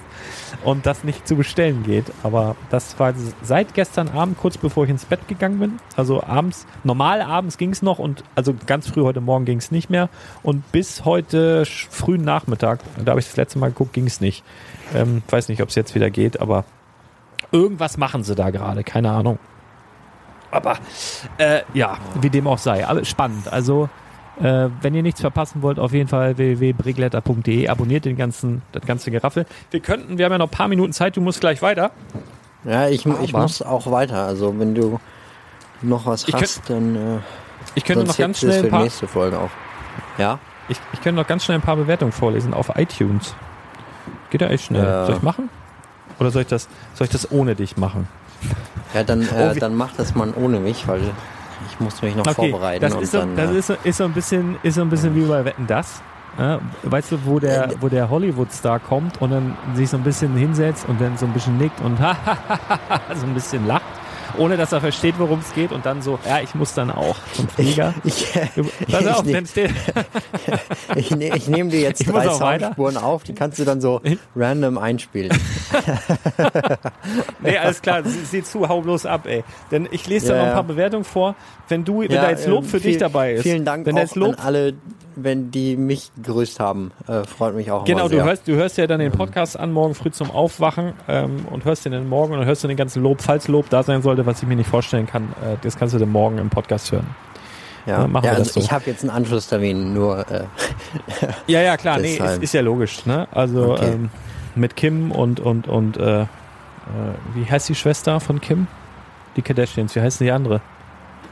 und 0.63 0.85
das 0.85 1.03
nicht 1.03 1.27
zu 1.27 1.35
bestellen 1.35 1.83
geht. 1.83 2.05
Aber 2.23 2.55
das 2.69 2.99
war 2.99 3.13
seit 3.43 3.73
gestern 3.73 4.09
Abend, 4.09 4.37
kurz 4.37 4.57
bevor 4.57 4.85
ich 4.85 4.89
ins 4.89 5.05
Bett 5.05 5.27
gegangen 5.27 5.59
bin. 5.59 5.79
Also 5.95 6.23
abends, 6.23 6.65
normal 6.83 7.21
abends 7.21 7.57
ging 7.57 7.71
es 7.71 7.81
noch 7.81 7.99
und 7.99 8.23
also 8.35 8.53
ganz 8.65 8.87
früh 8.87 9.01
heute 9.01 9.21
Morgen 9.21 9.45
ging 9.45 9.59
es 9.59 9.71
nicht 9.71 9.89
mehr. 9.89 10.09
Und 10.43 10.71
bis 10.71 11.05
heute 11.05 11.65
frühen 11.65 12.23
Nachmittag, 12.23 12.79
da 13.03 13.11
habe 13.11 13.19
ich 13.19 13.27
das 13.27 13.37
letzte 13.37 13.59
Mal 13.59 13.67
geguckt, 13.67 13.93
ging 13.93 14.07
es 14.07 14.21
nicht. 14.21 14.43
Ähm, 14.95 15.21
weiß 15.29 15.49
nicht, 15.49 15.61
ob 15.61 15.69
es 15.69 15.75
jetzt 15.75 15.95
wieder 15.95 16.09
geht, 16.09 16.39
aber 16.41 16.65
irgendwas 17.51 17.97
machen 17.97 18.23
sie 18.23 18.35
da 18.35 18.49
gerade, 18.49 18.83
keine 18.83 19.11
Ahnung. 19.11 19.39
Aber 20.51 20.77
äh, 21.37 21.61
ja, 21.73 21.97
wie 22.19 22.29
dem 22.29 22.47
auch 22.47 22.57
sei, 22.57 22.85
alles 22.85 23.07
spannend. 23.07 23.51
Also 23.51 23.89
äh, 24.41 24.69
wenn 24.81 24.95
ihr 24.95 25.03
nichts 25.03 25.21
verpassen 25.21 25.61
wollt, 25.61 25.79
auf 25.79 25.93
jeden 25.93 26.07
Fall 26.07 26.37
www.brigletter.de, 26.37 27.67
abonniert 27.67 28.05
den 28.05 28.17
ganzen, 28.17 28.61
das 28.71 28.83
ganze 28.85 29.11
Geraffel. 29.11 29.45
Wir 29.71 29.79
könnten, 29.79 30.17
wir 30.17 30.25
haben 30.25 30.31
ja 30.31 30.37
noch 30.37 30.47
ein 30.47 30.51
paar 30.51 30.67
Minuten 30.67 30.93
Zeit, 30.93 31.17
du 31.17 31.21
musst 31.21 31.39
gleich 31.39 31.61
weiter. 31.61 31.91
Ja, 32.63 32.87
ich, 32.87 33.05
ich 33.05 33.33
muss 33.33 33.61
auch 33.61 33.89
weiter. 33.91 34.25
Also 34.25 34.57
wenn 34.59 34.75
du 34.75 34.99
noch 35.81 36.05
was 36.05 36.27
ich 36.27 36.33
hast, 36.33 36.65
könnt, 36.65 36.95
dann 36.95 37.17
äh, 37.17 37.19
ich 37.75 37.83
könnte 37.83 38.05
noch 38.05 38.17
ganz 38.17 38.39
schnell 38.39 38.63
ein 38.63 38.69
paar 38.69 38.83
nächste 38.83 39.07
Folge 39.07 39.39
auf. 39.39 39.51
Ja. 40.17 40.39
Ich, 40.67 40.77
ich 40.93 41.01
könnte 41.01 41.21
noch 41.21 41.27
ganz 41.27 41.45
schnell 41.45 41.57
ein 41.57 41.61
paar 41.61 41.77
Bewertungen 41.77 42.11
vorlesen 42.11 42.53
auf 42.53 42.71
iTunes. 42.75 43.35
Geht 44.29 44.41
ja 44.41 44.47
echt 44.47 44.65
schnell. 44.65 44.83
Ja. 44.83 45.05
Soll 45.05 45.15
ich 45.15 45.21
machen? 45.21 45.49
Oder 46.19 46.31
soll 46.31 46.43
ich 46.43 46.47
das, 46.47 46.67
soll 46.93 47.05
ich 47.05 47.11
das 47.11 47.31
ohne 47.31 47.55
dich 47.55 47.77
machen? 47.77 48.07
Ja, 48.93 49.03
dann, 49.03 49.21
äh, 49.21 49.53
oh, 49.55 49.59
dann 49.59 49.75
mach 49.75 49.93
das 49.95 50.15
mal 50.15 50.33
ohne 50.35 50.59
mich, 50.59 50.87
weil 50.87 51.01
ich 51.69 51.79
muss 51.79 52.01
mich 52.01 52.15
noch 52.15 52.25
okay, 52.25 52.51
vorbereiten. 52.51 52.81
Das, 52.81 52.95
ist 52.95 53.11
so, 53.11 53.19
dann, 53.19 53.35
das 53.35 53.51
ist, 53.51 53.69
ist, 53.83 53.97
so 53.97 54.05
ein 54.05 54.13
bisschen, 54.13 54.57
ist 54.63 54.75
so 54.75 54.81
ein 54.81 54.89
bisschen 54.89 55.15
wie 55.15 55.23
bei 55.23 55.45
Wetten 55.45 55.67
das. 55.67 56.01
Ja, 56.37 56.59
weißt 56.83 57.11
du, 57.11 57.25
wo 57.25 57.39
der, 57.39 57.69
wo 57.81 57.89
der 57.89 58.09
Hollywood-Star 58.09 58.79
kommt 58.79 59.21
und 59.21 59.31
dann 59.31 59.57
sich 59.73 59.89
so 59.89 59.97
ein 59.97 60.03
bisschen 60.03 60.35
hinsetzt 60.35 60.87
und 60.87 61.01
dann 61.01 61.17
so 61.17 61.25
ein 61.25 61.33
bisschen 61.33 61.57
nickt 61.57 61.81
und 61.81 61.97
so 63.15 63.25
ein 63.25 63.33
bisschen 63.33 63.67
lacht 63.67 63.98
ohne 64.37 64.57
dass 64.57 64.71
er 64.71 64.81
versteht, 64.81 65.15
worum 65.17 65.39
es 65.39 65.53
geht 65.53 65.71
und 65.71 65.85
dann 65.85 66.01
so, 66.01 66.19
ja, 66.25 66.39
ich 66.41 66.55
muss 66.55 66.73
dann 66.73 66.91
auch 66.91 67.17
zum 67.33 67.47
Flieger. 67.47 67.93
Ich, 68.03 68.27
ich, 68.35 68.87
Pass 68.91 69.07
auf, 69.07 69.25
ich, 69.27 69.55
nehm, 69.55 69.71
ich, 70.95 71.11
ne, 71.11 71.35
ich 71.35 71.47
nehme 71.47 71.69
dir 71.69 71.81
jetzt 71.81 72.07
drei 72.07 72.29
Soundspuren 72.29 72.97
auf, 72.97 73.23
die 73.23 73.33
kannst 73.33 73.59
du 73.59 73.65
dann 73.65 73.81
so 73.81 74.01
random 74.35 74.77
einspielen. 74.77 75.31
nee, 77.41 77.57
alles 77.57 77.81
klar, 77.81 78.03
sieh 78.03 78.43
zu, 78.43 78.67
hau 78.67 78.81
bloß 78.81 79.05
ab, 79.05 79.25
ey. 79.25 79.43
Denn 79.71 79.87
ich 79.91 80.07
lese 80.07 80.27
ja, 80.27 80.33
da 80.33 80.39
noch 80.39 80.47
ein 80.47 80.53
paar 80.53 80.63
Bewertungen 80.63 81.03
vor. 81.03 81.35
Wenn 81.67 81.85
du, 81.85 82.01
wenn 82.01 82.11
ja, 82.11 82.23
da 82.23 82.29
jetzt 82.31 82.47
Lob 82.47 82.65
für 82.65 82.79
viel, 82.79 82.91
dich 82.91 82.99
dabei 82.99 83.33
ist. 83.33 83.43
Vielen 83.43 83.65
Dank 83.65 83.85
wenn 83.85 83.97
auch 83.97 84.15
Lob, 84.15 84.39
an 84.39 84.45
alle, 84.45 84.73
wenn 85.15 85.51
die 85.51 85.75
mich 85.75 86.11
gegrüßt 86.15 86.59
haben. 86.59 86.91
Äh, 87.07 87.23
freut 87.23 87.55
mich 87.55 87.71
auch 87.71 87.85
Genau, 87.85 88.07
du 88.07 88.23
hörst, 88.23 88.47
du 88.47 88.55
hörst 88.55 88.77
ja 88.77 88.87
dann 88.87 88.99
den 88.99 89.11
Podcast 89.11 89.59
an, 89.59 89.71
morgen 89.71 89.95
früh 89.95 90.11
zum 90.11 90.31
Aufwachen 90.31 90.93
ähm, 91.07 91.45
und 91.49 91.65
hörst 91.65 91.85
den 91.85 91.91
dann 91.91 92.07
morgen 92.07 92.33
und 92.33 92.39
dann 92.39 92.47
hörst 92.47 92.63
du 92.63 92.67
den 92.67 92.77
ganzen 92.77 93.03
Lob, 93.03 93.21
falls 93.21 93.47
Lob 93.47 93.69
da 93.69 93.83
sein 93.83 94.01
sollte, 94.01 94.25
was 94.25 94.41
ich 94.41 94.47
mir 94.47 94.55
nicht 94.55 94.69
vorstellen 94.69 95.07
kann, 95.07 95.23
äh, 95.43 95.57
das 95.61 95.77
kannst 95.77 95.93
du 95.93 95.99
dann 95.99 96.11
morgen 96.11 96.37
im 96.37 96.49
Podcast 96.49 96.91
hören. 96.91 97.07
Ja, 97.85 98.07
machen 98.07 98.25
ja, 98.25 98.31
wir 98.31 98.37
also 98.39 98.51
so. 98.51 98.59
ich 98.59 98.71
habe 98.71 98.83
jetzt 98.87 99.01
einen 99.01 99.09
Anschlusstermin, 99.09 99.93
nur. 99.93 100.19
Äh, 100.29 100.43
ja, 101.47 101.61
ja, 101.61 101.77
klar, 101.77 101.97
nee, 101.97 102.15
ist, 102.15 102.43
ist, 102.43 102.53
ja 102.53 102.61
logisch. 102.61 103.05
Ne? 103.05 103.27
Also 103.31 103.73
okay. 103.73 103.93
ähm, 103.93 104.09
mit 104.55 104.75
Kim 104.75 105.11
und 105.11 105.39
und 105.39 105.67
und 105.67 105.97
äh, 105.97 106.21
äh, 106.21 106.25
wie 107.33 107.49
heißt 107.49 107.69
die 107.69 107.75
Schwester 107.75 108.19
von 108.19 108.41
Kim? 108.41 108.67
Die 109.35 109.41
Kardashians, 109.41 109.95
wie 109.95 110.01
heißt 110.01 110.19
die 110.19 110.31
andere? 110.31 110.61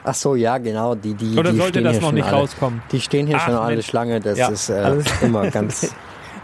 Ach 0.08 0.16
so, 0.16 0.36
ja, 0.36 0.58
genau. 0.58 0.96
Die, 0.96 1.14
die, 1.14 1.38
Oder 1.38 1.52
die 1.52 1.58
sollte 1.58 1.82
das 1.82 2.00
noch 2.00 2.14
nicht 2.14 2.26
alle, 2.26 2.38
rauskommen? 2.38 2.82
Die 2.94 3.02
stehen 3.02 3.28
hier 3.28 3.36
Ach, 3.38 3.46
schon 3.46 3.56
alle 3.56 3.76
Mensch. 3.76 3.88
Schlange. 3.88 4.22
Das 4.22 4.38
ja, 4.38 4.48
ist 4.48 4.70
äh, 4.70 5.00
immer 5.22 5.48
ganz, 5.52 5.94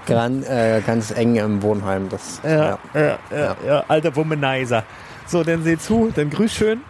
gran, 0.06 0.44
äh, 0.44 0.82
ganz 0.86 1.12
eng 1.12 1.38
im 1.38 1.62
Wohnheim. 1.62 2.10
Das, 2.10 2.42
ja, 2.44 2.78
ja, 2.94 3.18
ja, 3.32 3.56
ja, 3.66 3.84
alter 3.88 4.14
Womanizer. 4.18 4.84
So, 5.28 5.46
dann 5.46 5.64
seht 5.64 5.82
zu, 5.82 6.12
dann 6.14 6.30
grüß 6.30 6.52
schön. 6.52 6.82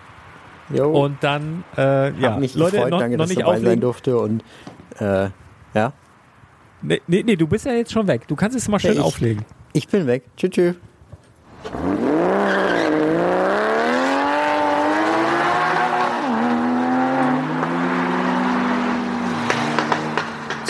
Jo. 0.74 0.90
Und 0.90 1.24
dann, 1.24 1.64
äh, 1.78 2.12
ja, 2.20 2.38
mich 2.38 2.56
Leute, 2.56 2.78
gefreut, 2.78 2.90
noch, 2.90 3.00
danke, 3.00 3.18
noch 3.18 3.28
nicht 3.28 3.40
dabei 3.40 3.50
auflegen. 3.52 3.70
sein 3.70 3.82
durfte 3.82 4.18
und, 4.18 4.44
äh, 5.00 5.30
ja. 5.76 5.94
Nee, 6.82 7.02
nee, 7.06 7.22
nee, 7.24 7.36
du 7.36 7.46
bist 7.46 7.68
ja 7.68 7.74
jetzt 7.74 7.92
schon 7.92 8.08
weg. 8.08 8.28
Du 8.28 8.36
kannst 8.36 8.58
es 8.58 8.68
mal 8.68 8.80
schön 8.80 8.94
ich, 8.94 9.00
auflegen. 9.00 9.46
Ich 9.74 9.88
bin 9.88 10.08
weg. 10.08 10.24
Tschüss, 10.36 10.50
tschüss. 10.50 10.76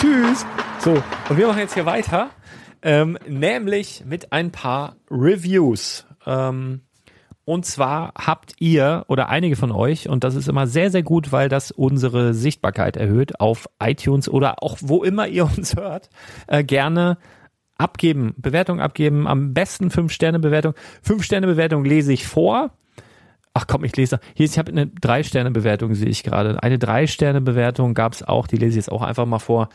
Tschüss. 0.04 0.44
So, 0.84 1.02
und 1.30 1.38
wir 1.38 1.46
machen 1.46 1.60
jetzt 1.60 1.72
hier 1.72 1.86
weiter, 1.86 2.28
ähm, 2.82 3.16
nämlich 3.26 4.02
mit 4.04 4.34
ein 4.34 4.50
paar 4.50 4.96
Reviews. 5.10 6.04
Ähm, 6.26 6.82
und 7.46 7.64
zwar 7.64 8.12
habt 8.14 8.52
ihr 8.58 9.06
oder 9.08 9.30
einige 9.30 9.56
von 9.56 9.72
euch, 9.72 10.10
und 10.10 10.24
das 10.24 10.34
ist 10.34 10.46
immer 10.46 10.66
sehr, 10.66 10.90
sehr 10.90 11.02
gut, 11.02 11.32
weil 11.32 11.48
das 11.48 11.70
unsere 11.70 12.34
Sichtbarkeit 12.34 12.98
erhöht 12.98 13.40
auf 13.40 13.66
iTunes 13.82 14.28
oder 14.28 14.62
auch 14.62 14.76
wo 14.82 15.02
immer 15.02 15.26
ihr 15.26 15.44
uns 15.56 15.74
hört, 15.74 16.10
äh, 16.48 16.62
gerne 16.62 17.16
abgeben, 17.78 18.34
Bewertung 18.36 18.82
abgeben, 18.82 19.26
am 19.26 19.54
besten 19.54 19.88
5-Sterne-Bewertung. 19.88 20.74
5-Sterne-Bewertung 21.02 21.86
lese 21.86 22.12
ich 22.12 22.26
vor. 22.26 22.72
Ach 23.54 23.66
komm, 23.66 23.84
ich 23.84 23.96
lese. 23.96 24.20
Hier, 24.34 24.44
ich 24.44 24.58
habe 24.58 24.70
eine 24.70 24.84
3-Sterne-Bewertung, 24.84 25.94
sehe 25.94 26.10
ich 26.10 26.24
gerade. 26.24 26.62
Eine 26.62 26.76
3-Sterne-Bewertung 26.76 27.94
gab 27.94 28.12
es 28.12 28.22
auch, 28.22 28.46
die 28.46 28.56
lese 28.56 28.72
ich 28.72 28.84
jetzt 28.84 28.92
auch 28.92 29.00
einfach 29.00 29.24
mal 29.24 29.38
vor. 29.38 29.70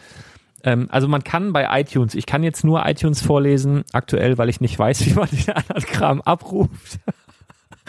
Ähm, 0.64 0.88
also 0.91 1.07
man 1.07 1.24
kann 1.24 1.53
bei 1.53 1.68
iTunes, 1.80 2.16
ich 2.16 2.26
kann 2.26 2.43
jetzt 2.43 2.64
nur 2.64 2.86
iTunes 2.86 3.22
vorlesen, 3.22 3.84
aktuell, 3.91 4.38
weil 4.38 4.49
ich 4.49 4.62
nicht 4.62 4.78
weiß, 4.78 5.05
wie 5.05 5.14
man 5.14 5.30
den 5.30 5.55
anderen 5.55 5.84
Kram 5.84 6.22
abruft. 6.22 6.99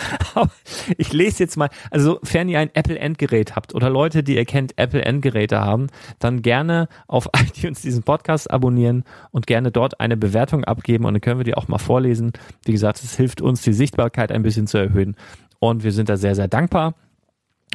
ich 0.96 1.12
lese 1.12 1.42
jetzt 1.42 1.56
mal, 1.56 1.68
also 1.90 2.18
sofern 2.22 2.48
ihr 2.48 2.58
ein 2.58 2.70
Apple-Endgerät 2.74 3.56
habt 3.56 3.74
oder 3.74 3.90
Leute, 3.90 4.22
die 4.22 4.36
ihr 4.36 4.44
kennt, 4.44 4.78
Apple-Endgeräte 4.78 5.60
haben, 5.60 5.88
dann 6.18 6.42
gerne 6.42 6.88
auf 7.06 7.28
iTunes 7.36 7.82
diesen 7.82 8.02
Podcast 8.02 8.50
abonnieren 8.50 9.04
und 9.30 9.46
gerne 9.46 9.70
dort 9.70 10.00
eine 10.00 10.16
Bewertung 10.16 10.64
abgeben 10.64 11.04
und 11.04 11.14
dann 11.14 11.20
können 11.20 11.40
wir 11.40 11.44
die 11.44 11.54
auch 11.54 11.68
mal 11.68 11.78
vorlesen. 11.78 12.32
Wie 12.64 12.72
gesagt, 12.72 13.02
es 13.02 13.16
hilft 13.16 13.40
uns, 13.40 13.62
die 13.62 13.72
Sichtbarkeit 13.72 14.32
ein 14.32 14.42
bisschen 14.42 14.66
zu 14.66 14.78
erhöhen 14.78 15.16
und 15.58 15.84
wir 15.84 15.92
sind 15.92 16.08
da 16.08 16.16
sehr, 16.16 16.34
sehr 16.34 16.48
dankbar. 16.48 16.94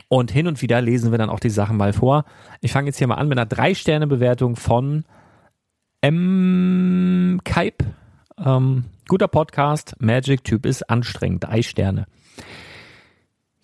Und 0.08 0.32
hin 0.32 0.48
und 0.48 0.62
wieder 0.62 0.82
lesen 0.82 1.12
wir 1.12 1.18
dann 1.18 1.30
auch 1.30 1.40
die 1.40 1.50
Sachen 1.50 1.78
mal 1.78 1.94
vor. 1.94 2.26
Ich 2.62 2.72
fange 2.72 2.88
jetzt 2.88 2.98
hier 2.98 3.08
mal 3.08 3.16
an 3.16 3.28
mit 3.28 3.38
einer 3.38 3.46
Drei-Sterne-Bewertung 3.48 4.56
von 4.56 5.06
M. 6.02 7.40
Kaip. 7.44 7.84
Ähm, 8.44 8.86
guter 9.08 9.28
Podcast. 9.28 9.96
Magic-Typ 10.00 10.66
ist 10.66 10.90
anstrengend. 10.90 11.46
Drei 11.46 11.62
Sterne. 11.62 12.06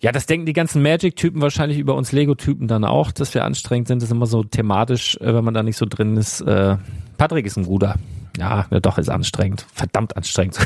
Ja, 0.00 0.10
das 0.10 0.26
denken 0.26 0.46
die 0.46 0.52
ganzen 0.52 0.82
Magic-Typen 0.82 1.40
wahrscheinlich 1.40 1.78
über 1.78 1.94
uns 1.94 2.10
Lego-Typen 2.10 2.66
dann 2.66 2.84
auch, 2.84 3.12
dass 3.12 3.34
wir 3.34 3.44
anstrengend 3.44 3.86
sind. 3.86 4.02
Das 4.02 4.08
ist 4.08 4.12
immer 4.12 4.26
so 4.26 4.42
thematisch, 4.42 5.16
äh, 5.18 5.32
wenn 5.32 5.44
man 5.44 5.54
da 5.54 5.62
nicht 5.62 5.76
so 5.76 5.86
drin 5.86 6.16
ist. 6.16 6.40
Äh, 6.40 6.76
Patrick 7.18 7.46
ist 7.46 7.56
ein 7.56 7.66
guter. 7.66 7.94
Ja, 8.38 8.66
doch, 8.80 8.98
ist 8.98 9.10
anstrengend. 9.10 9.66
Verdammt 9.74 10.16
anstrengend. 10.16 10.58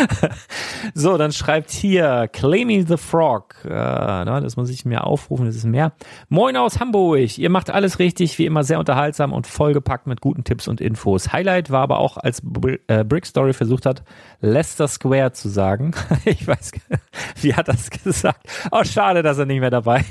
so, 0.94 1.16
dann 1.16 1.32
schreibt 1.32 1.70
hier 1.70 2.28
Claiming 2.32 2.86
the 2.86 2.96
Frog. 2.96 3.54
Äh, 3.64 3.70
das 3.70 4.56
muss 4.56 4.70
ich 4.70 4.84
mir 4.84 5.04
aufrufen, 5.04 5.46
das 5.46 5.54
ist 5.56 5.64
mehr. 5.64 5.92
Moin 6.28 6.56
aus 6.56 6.80
Hamburg. 6.80 7.38
Ihr 7.38 7.50
macht 7.50 7.70
alles 7.70 7.98
richtig, 7.98 8.38
wie 8.38 8.46
immer 8.46 8.64
sehr 8.64 8.78
unterhaltsam 8.78 9.32
und 9.32 9.46
vollgepackt 9.46 10.06
mit 10.06 10.20
guten 10.20 10.44
Tipps 10.44 10.66
und 10.66 10.80
Infos. 10.80 11.32
Highlight 11.32 11.70
war 11.70 11.82
aber 11.82 11.98
auch, 11.98 12.16
als 12.16 12.42
äh, 12.88 13.04
Brick 13.04 13.26
Story 13.26 13.52
versucht 13.52 13.86
hat, 13.86 14.02
Leicester 14.40 14.88
Square 14.88 15.32
zu 15.32 15.48
sagen. 15.48 15.92
ich 16.24 16.46
weiß, 16.46 16.72
wie 17.40 17.54
hat 17.54 17.68
das 17.68 17.90
gesagt? 17.90 18.46
Oh, 18.70 18.82
schade, 18.84 19.22
dass 19.22 19.38
er 19.38 19.46
nicht 19.46 19.60
mehr 19.60 19.70
dabei 19.70 20.04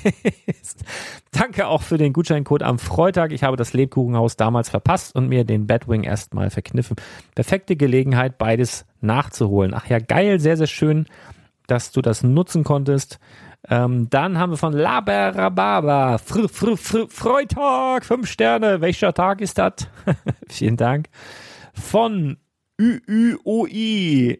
ist. 0.45 0.83
Danke 1.33 1.67
auch 1.67 1.81
für 1.81 1.97
den 1.97 2.13
Gutscheincode 2.13 2.61
am 2.61 2.77
Freitag. 2.77 3.31
Ich 3.31 3.43
habe 3.43 3.57
das 3.57 3.73
Lebkuchenhaus 3.73 4.37
damals 4.37 4.69
verpasst 4.69 5.15
und 5.15 5.29
mir 5.29 5.43
den 5.43 5.65
Batwing 5.65 6.03
erstmal 6.03 6.51
verkniffen. 6.51 6.95
Perfekte 7.33 7.75
Gelegenheit, 7.75 8.37
beides 8.37 8.85
nachzuholen. 9.01 9.73
Ach 9.73 9.87
ja, 9.87 9.97
geil, 9.97 10.39
sehr, 10.39 10.57
sehr 10.57 10.67
schön, 10.67 11.07
dass 11.65 11.91
du 11.91 12.01
das 12.01 12.21
nutzen 12.21 12.63
konntest. 12.63 13.19
Ähm, 13.67 14.09
dann 14.09 14.37
haben 14.37 14.51
wir 14.51 14.57
von 14.57 14.73
Laberababa, 14.73 16.19
Fr 16.19 16.47
Fr 16.47 16.77
Fr 16.77 17.07
Freitag, 17.09 18.05
fünf 18.05 18.29
Sterne. 18.29 18.81
Welcher 18.81 19.13
Tag 19.13 19.41
ist 19.41 19.57
das? 19.57 19.87
Vielen 20.49 20.77
Dank. 20.77 21.07
Von 21.73 22.37
ÜÜOI, 22.79 24.39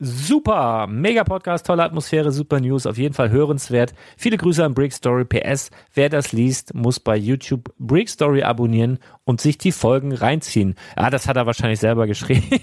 Super, 0.00 0.86
mega 0.86 1.24
Podcast, 1.24 1.66
tolle 1.66 1.82
Atmosphäre, 1.82 2.30
super 2.30 2.60
News, 2.60 2.86
auf 2.86 2.98
jeden 2.98 3.14
Fall 3.14 3.30
hörenswert. 3.30 3.94
Viele 4.16 4.36
Grüße 4.36 4.64
an 4.64 4.72
Brick 4.72 4.92
Story. 4.92 5.24
PS, 5.24 5.70
wer 5.92 6.08
das 6.08 6.30
liest, 6.30 6.72
muss 6.72 7.00
bei 7.00 7.16
YouTube 7.16 7.74
Brick 7.80 8.08
Story 8.08 8.44
abonnieren 8.44 9.00
und 9.24 9.40
sich 9.40 9.58
die 9.58 9.72
Folgen 9.72 10.12
reinziehen. 10.12 10.76
Ja, 10.96 11.10
das 11.10 11.26
hat 11.26 11.36
er 11.36 11.46
wahrscheinlich 11.46 11.80
selber 11.80 12.06
geschrieben. 12.06 12.48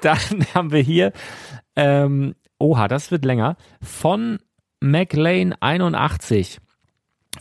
Dann 0.00 0.46
haben 0.54 0.72
wir 0.72 0.80
hier, 0.80 1.12
ähm, 1.76 2.34
oha, 2.58 2.88
das 2.88 3.10
wird 3.10 3.26
länger, 3.26 3.58
von 3.82 4.38
McLean 4.80 5.54
81. 5.60 6.60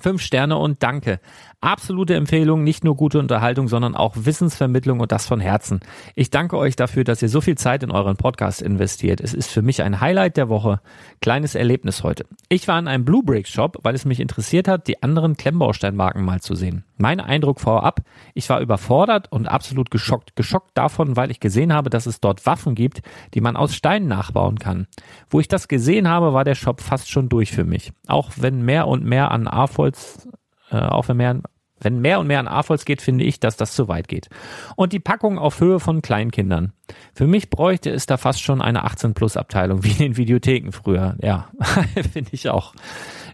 Fünf 0.02 0.22
Sterne 0.22 0.58
und 0.58 0.84
danke. 0.84 1.22
Absolute 1.62 2.16
Empfehlung, 2.16 2.64
nicht 2.64 2.86
nur 2.86 2.96
gute 2.96 3.20
Unterhaltung, 3.20 3.68
sondern 3.68 3.94
auch 3.94 4.14
Wissensvermittlung 4.16 5.02
und 5.02 5.12
das 5.12 5.28
von 5.28 5.42
Herzen. 5.42 5.82
Ich 6.16 6.30
danke 6.30 6.58
euch 6.58 6.78
dafür, 6.78 7.04
dass 7.04 7.22
ihr 7.22 7.28
so 7.28 7.42
viel 7.42 7.58
Zeit 7.58 7.84
in 7.84 7.92
euren 7.92 8.16
Podcast 8.16 8.62
investiert. 8.62 9.20
Es 9.20 9.34
ist 9.34 9.52
für 9.52 9.62
mich 9.62 9.84
ein 9.84 10.00
Highlight 10.00 10.38
der 10.38 10.48
Woche. 10.48 10.80
Kleines 11.20 11.56
Erlebnis 11.56 12.02
heute. 12.02 12.26
Ich 12.48 12.70
war 12.70 12.80
in 12.80 12.88
einem 12.88 13.04
Blue 13.04 13.24
Brick 13.24 13.46
Shop, 13.46 13.78
weil 13.84 13.94
es 13.94 14.06
mich 14.06 14.22
interessiert 14.22 14.70
hat, 14.70 14.88
die 14.88 15.04
anderen 15.04 15.36
Klemmbausteinmarken 15.36 16.24
mal 16.24 16.40
zu 16.40 16.56
sehen. 16.56 16.86
Mein 16.98 17.20
Eindruck 17.20 17.60
vorab, 17.60 18.04
ich 18.34 18.50
war 18.50 18.62
überfordert 18.62 19.30
und 19.30 19.48
absolut 19.48 19.92
geschockt. 19.92 20.38
Geschockt 20.38 20.72
davon, 20.78 21.18
weil 21.18 21.30
ich 21.30 21.42
gesehen 21.42 21.74
habe, 21.74 21.90
dass 21.90 22.06
es 22.06 22.22
dort 22.22 22.46
Waffen 22.46 22.74
gibt, 22.74 23.02
die 23.34 23.42
man 23.42 23.58
aus 23.58 23.76
Steinen 23.76 24.08
nachbauen 24.08 24.60
kann. 24.60 24.88
Wo 25.30 25.42
ich 25.42 25.50
das 25.50 25.68
gesehen 25.68 26.08
habe, 26.08 26.34
war 26.34 26.46
der 26.46 26.56
Shop 26.56 26.80
fast 26.80 27.12
schon 27.12 27.28
durch 27.28 27.52
für 27.52 27.66
mich. 27.66 27.92
Auch 28.08 28.32
wenn 28.38 28.64
mehr 28.64 28.88
und 28.88 29.04
mehr 29.04 29.32
an 29.32 29.46
AFOLs 29.46 30.30
äh, 30.72 30.78
auch 30.78 31.08
wenn 31.08 31.18
mehr, 31.18 31.42
wenn 31.80 32.00
mehr 32.00 32.20
und 32.20 32.28
mehr 32.28 32.40
an 32.40 32.48
AFOLs 32.48 32.86
geht, 32.86 33.02
finde 33.02 33.24
ich, 33.24 33.40
dass 33.40 33.58
das 33.58 33.74
zu 33.74 33.88
weit 33.88 34.08
geht. 34.08 34.30
Und 34.76 34.94
die 34.94 35.00
Packung 35.00 35.38
auf 35.40 35.60
Höhe 35.60 35.80
von 35.80 36.02
Kleinkindern. 36.02 36.74
Für 37.14 37.28
mich 37.28 37.50
bräuchte 37.50 37.90
es 37.90 38.06
da 38.06 38.18
fast 38.18 38.42
schon 38.42 38.62
eine 38.62 38.86
18-Plus-Abteilung, 38.86 39.84
wie 39.84 39.92
in 39.92 39.98
den 39.98 40.18
Videotheken 40.18 40.72
früher. 40.72 41.16
Ja, 41.22 41.50
finde 42.12 42.30
ich 42.32 42.50
auch. 42.50 42.74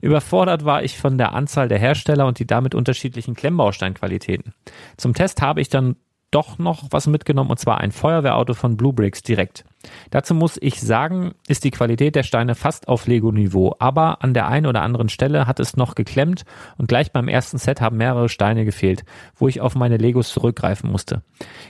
Überfordert 0.02 0.66
war 0.66 0.84
ich 0.84 0.98
von 0.98 1.18
der 1.18 1.34
Anzahl 1.34 1.68
der 1.68 1.80
Hersteller 1.80 2.28
und 2.28 2.40
die 2.40 2.46
damit 2.46 2.76
unterschiedlichen 2.76 3.34
Klemmbausteinqualitäten. 3.34 4.54
Zum 4.98 5.14
Test 5.14 5.42
habe 5.42 5.62
ich 5.62 5.70
dann 5.70 5.96
doch 6.36 6.58
noch 6.58 6.84
was 6.90 7.08
mitgenommen 7.08 7.50
und 7.50 7.60
zwar 7.60 7.80
ein 7.80 7.94
Feuerwehrauto 7.94 8.54
von 8.54 8.76
Blue 8.76 8.92
Bricks 8.92 9.24
direkt. 9.24 9.64
Dazu 10.10 10.36
muss 10.36 10.58
ich 10.62 10.82
sagen, 10.82 11.34
ist 11.48 11.64
die 11.64 11.72
Qualität 11.72 12.16
der 12.16 12.24
Steine 12.24 12.56
fast 12.56 12.90
auf 12.90 13.08
Lego-Niveau, 13.08 13.76
aber 13.80 14.22
an 14.22 14.34
der 14.34 14.48
einen 14.48 14.66
oder 14.66 14.82
anderen 14.82 15.08
Stelle 15.08 15.48
hat 15.48 15.62
es 15.62 15.78
noch 15.78 15.96
geklemmt 15.96 16.44
und 16.78 16.88
gleich 16.88 17.14
beim 17.14 17.30
ersten 17.30 17.58
Set 17.58 17.80
haben 17.80 17.96
mehrere 17.96 18.28
Steine 18.28 18.66
gefehlt, 18.66 19.06
wo 19.36 19.48
ich 19.48 19.62
auf 19.62 19.76
meine 19.76 19.96
Legos 19.96 20.30
zurückgreifen 20.30 20.92
musste. 20.92 21.22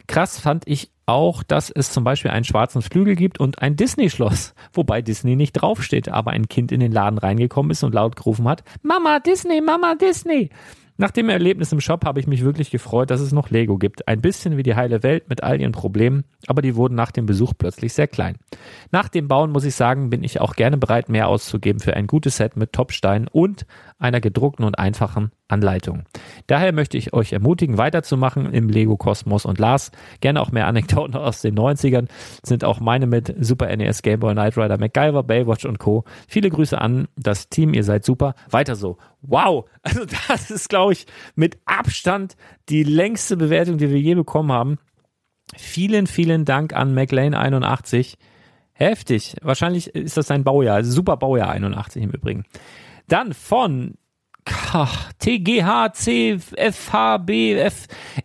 Krass 0.08 0.40
fand 0.40 0.68
ich 0.68 0.90
auch, 1.06 1.44
dass 1.44 1.70
es 1.70 1.92
zum 1.92 2.04
Beispiel 2.04 2.32
einen 2.32 2.46
schwarzen 2.46 2.82
Flügel 2.82 3.16
gibt 3.16 3.40
und 3.40 3.62
ein 3.62 3.76
Disney-Schloss, 3.76 4.56
wobei 4.74 5.04
Disney 5.04 5.36
nicht 5.36 5.54
draufsteht, 5.54 6.10
aber 6.10 6.32
ein 6.32 6.50
Kind 6.50 6.72
in 6.72 6.80
den 6.80 6.92
Laden 6.92 7.20
reingekommen 7.20 7.70
ist 7.70 7.84
und 7.84 7.94
laut 7.94 8.16
gerufen 8.16 8.48
hat, 8.48 8.64
Mama 8.82 9.20
Disney, 9.20 9.62
Mama 9.62 9.94
Disney. 9.94 10.50
Nach 10.98 11.12
dem 11.12 11.28
Erlebnis 11.28 11.74
im 11.74 11.82
Shop 11.82 12.06
habe 12.06 12.22
ich 12.22 12.28
mich 12.28 12.46
wirklich 12.46 12.72
gefreut, 12.72 13.12
dass 13.12 13.20
es 13.20 13.34
noch 13.34 13.50
Lego 13.50 13.78
gibt. 13.78 14.08
Ein 14.08 14.22
bisschen 14.22 14.56
wie 14.56 14.64
die 14.64 14.76
heile 14.76 15.04
Welt 15.04 15.28
mit 15.28 15.44
all 15.44 15.60
ihren 15.60 15.74
Problemen, 15.74 16.24
aber 16.48 16.62
die 16.62 16.78
wurden 16.78 16.96
nach 16.96 17.12
dem 17.12 17.26
Besuch 17.26 17.52
plötzlich 17.58 17.92
sehr 17.92 18.08
klein. 18.08 18.38
Nach 18.92 19.10
dem 19.10 19.28
Bauen 19.28 19.52
muss 19.52 19.66
ich 19.66 19.76
sagen, 19.76 20.10
bin 20.10 20.24
ich 20.24 20.40
auch 20.40 20.56
gerne 20.56 20.78
bereit, 20.78 21.10
mehr 21.10 21.28
auszugeben 21.28 21.82
für 21.82 21.98
ein 21.98 22.08
gutes 22.08 22.38
Set 22.38 22.56
mit 22.56 22.72
Topsteinen 22.72 23.28
und 23.28 23.66
einer 23.98 24.20
gedruckten 24.20 24.66
und 24.66 24.78
einfachen 24.78 25.32
Anleitung. 25.48 26.04
Daher 26.48 26.74
möchte 26.74 26.98
ich 26.98 27.14
euch 27.14 27.32
ermutigen, 27.32 27.78
weiterzumachen 27.78 28.54
im 28.54 28.68
Lego 28.68 28.98
Kosmos 28.98 29.46
und 29.46 29.58
Lars. 29.58 29.92
Gerne 30.20 30.42
auch 30.42 30.52
mehr 30.52 30.68
Anekdoten 30.68 31.16
aus 31.16 31.42
den 31.42 31.56
90ern 31.58 32.08
sind 32.44 32.64
auch 32.64 32.80
meine 32.80 33.08
mit 33.08 33.34
Super 33.40 33.74
NES, 33.76 34.02
Game 34.02 34.20
Boy, 34.20 34.34
Knight 34.34 34.58
Rider, 34.58 34.78
MacGyver, 34.78 35.24
Baywatch 35.24 35.66
und 35.66 35.80
Co. 35.80 36.04
Viele 36.28 36.50
Grüße 36.50 36.80
an 36.80 37.08
das 37.16 37.50
Team, 37.50 37.74
ihr 37.74 37.84
seid 37.84 38.04
super. 38.04 38.36
Weiter 38.50 38.76
so. 38.76 38.98
Wow, 39.22 39.66
also 39.82 40.02
das 40.28 40.52
ist, 40.52 40.70
glaube 40.70 40.94
ich, 40.94 41.06
mit 41.36 41.58
Abstand 41.66 42.36
die 42.70 42.84
längste 42.84 43.38
Bewertung, 43.38 43.78
die 43.78 43.90
wir 43.90 44.00
je 44.00 44.16
bekommen 44.16 44.52
haben. 44.52 44.78
Vielen, 45.56 46.08
vielen 46.08 46.44
Dank 46.44 46.74
an 46.74 46.98
McLean81. 46.98 48.16
Heftig. 48.74 49.36
Wahrscheinlich 49.42 49.96
ist 49.96 50.18
das 50.18 50.28
sein 50.28 50.44
Baujahr. 50.44 50.84
Super 50.84 51.16
Baujahr 51.16 51.50
81 51.50 52.04
im 52.04 52.10
Übrigen. 52.10 52.44
Dann 53.08 53.34
von 53.34 53.96
TGHCFHBF. 55.20 56.48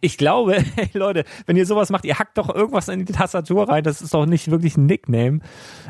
Ich 0.01 0.19
glaube, 0.19 0.63
hey 0.77 0.91
Leute, 0.93 1.25
wenn 1.47 1.57
ihr 1.57 1.65
sowas 1.67 1.91
macht, 1.91 2.05
ihr 2.05 2.19
hackt 2.19 2.37
doch 2.39 2.55
irgendwas 2.55 2.89
in 2.89 3.05
die 3.05 3.13
Tastatur 3.13 3.69
rein. 3.69 3.85
Das 3.85 4.03
ist 4.03 4.13
doch 4.13 4.27
nicht 4.27 4.51
wirklich 4.51 4.77
ein 4.77 4.87
Nickname. 4.87 5.41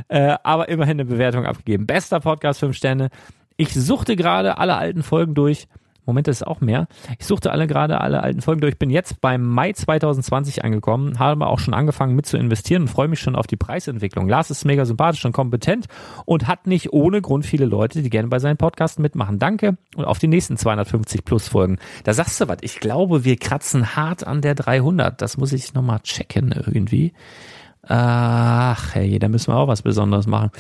Äh, 0.08 0.36
aber 0.42 0.68
immerhin 0.68 1.00
eine 1.00 1.04
Bewertung 1.04 1.46
abgegeben. 1.46 1.86
Bester 1.86 2.20
Podcast, 2.20 2.60
5 2.60 2.76
Sterne. 2.76 3.10
Ich 3.56 3.74
suchte 3.74 4.14
gerade 4.16 4.58
alle 4.58 4.76
alten 4.76 5.02
Folgen 5.02 5.34
durch 5.34 5.66
Moment, 6.10 6.28
das 6.28 6.38
ist 6.38 6.46
auch 6.46 6.60
mehr. 6.60 6.88
Ich 7.18 7.26
suchte 7.26 7.50
alle 7.52 7.66
gerade 7.66 8.00
alle 8.00 8.22
alten 8.22 8.40
Folgen 8.40 8.60
durch. 8.60 8.78
Bin 8.78 8.90
jetzt 8.90 9.20
beim 9.20 9.42
Mai 9.42 9.72
2020 9.72 10.64
angekommen, 10.64 11.18
habe 11.18 11.46
auch 11.46 11.58
schon 11.58 11.74
angefangen 11.74 12.14
mit 12.14 12.26
zu 12.26 12.36
investieren 12.36 12.82
und 12.82 12.88
freue 12.88 13.08
mich 13.08 13.20
schon 13.20 13.36
auf 13.36 13.46
die 13.46 13.56
Preisentwicklung. 13.56 14.28
Lars 14.28 14.50
ist 14.50 14.64
mega 14.64 14.84
sympathisch 14.84 15.24
und 15.24 15.32
kompetent 15.32 15.86
und 16.24 16.48
hat 16.48 16.66
nicht 16.66 16.92
ohne 16.92 17.22
Grund 17.22 17.46
viele 17.46 17.64
Leute, 17.64 18.02
die 18.02 18.10
gerne 18.10 18.28
bei 18.28 18.38
seinen 18.38 18.56
Podcasts 18.56 18.98
mitmachen. 18.98 19.38
Danke 19.38 19.76
und 19.96 20.04
auf 20.04 20.18
die 20.18 20.28
nächsten 20.28 20.56
250 20.56 21.24
plus 21.24 21.48
Folgen. 21.48 21.78
Da 22.04 22.12
sagst 22.12 22.40
du 22.40 22.48
was. 22.48 22.58
Ich 22.62 22.80
glaube, 22.80 23.24
wir 23.24 23.36
kratzen 23.36 23.96
hart 23.96 24.26
an 24.26 24.40
der 24.40 24.54
300. 24.54 25.22
Das 25.22 25.36
muss 25.36 25.52
ich 25.52 25.74
nochmal 25.74 26.00
checken 26.00 26.52
irgendwie. 26.52 27.12
Ach, 27.82 28.94
hey, 28.94 29.18
da 29.18 29.28
müssen 29.28 29.52
wir 29.52 29.56
auch 29.56 29.68
was 29.68 29.82
Besonderes 29.82 30.26
machen. 30.26 30.50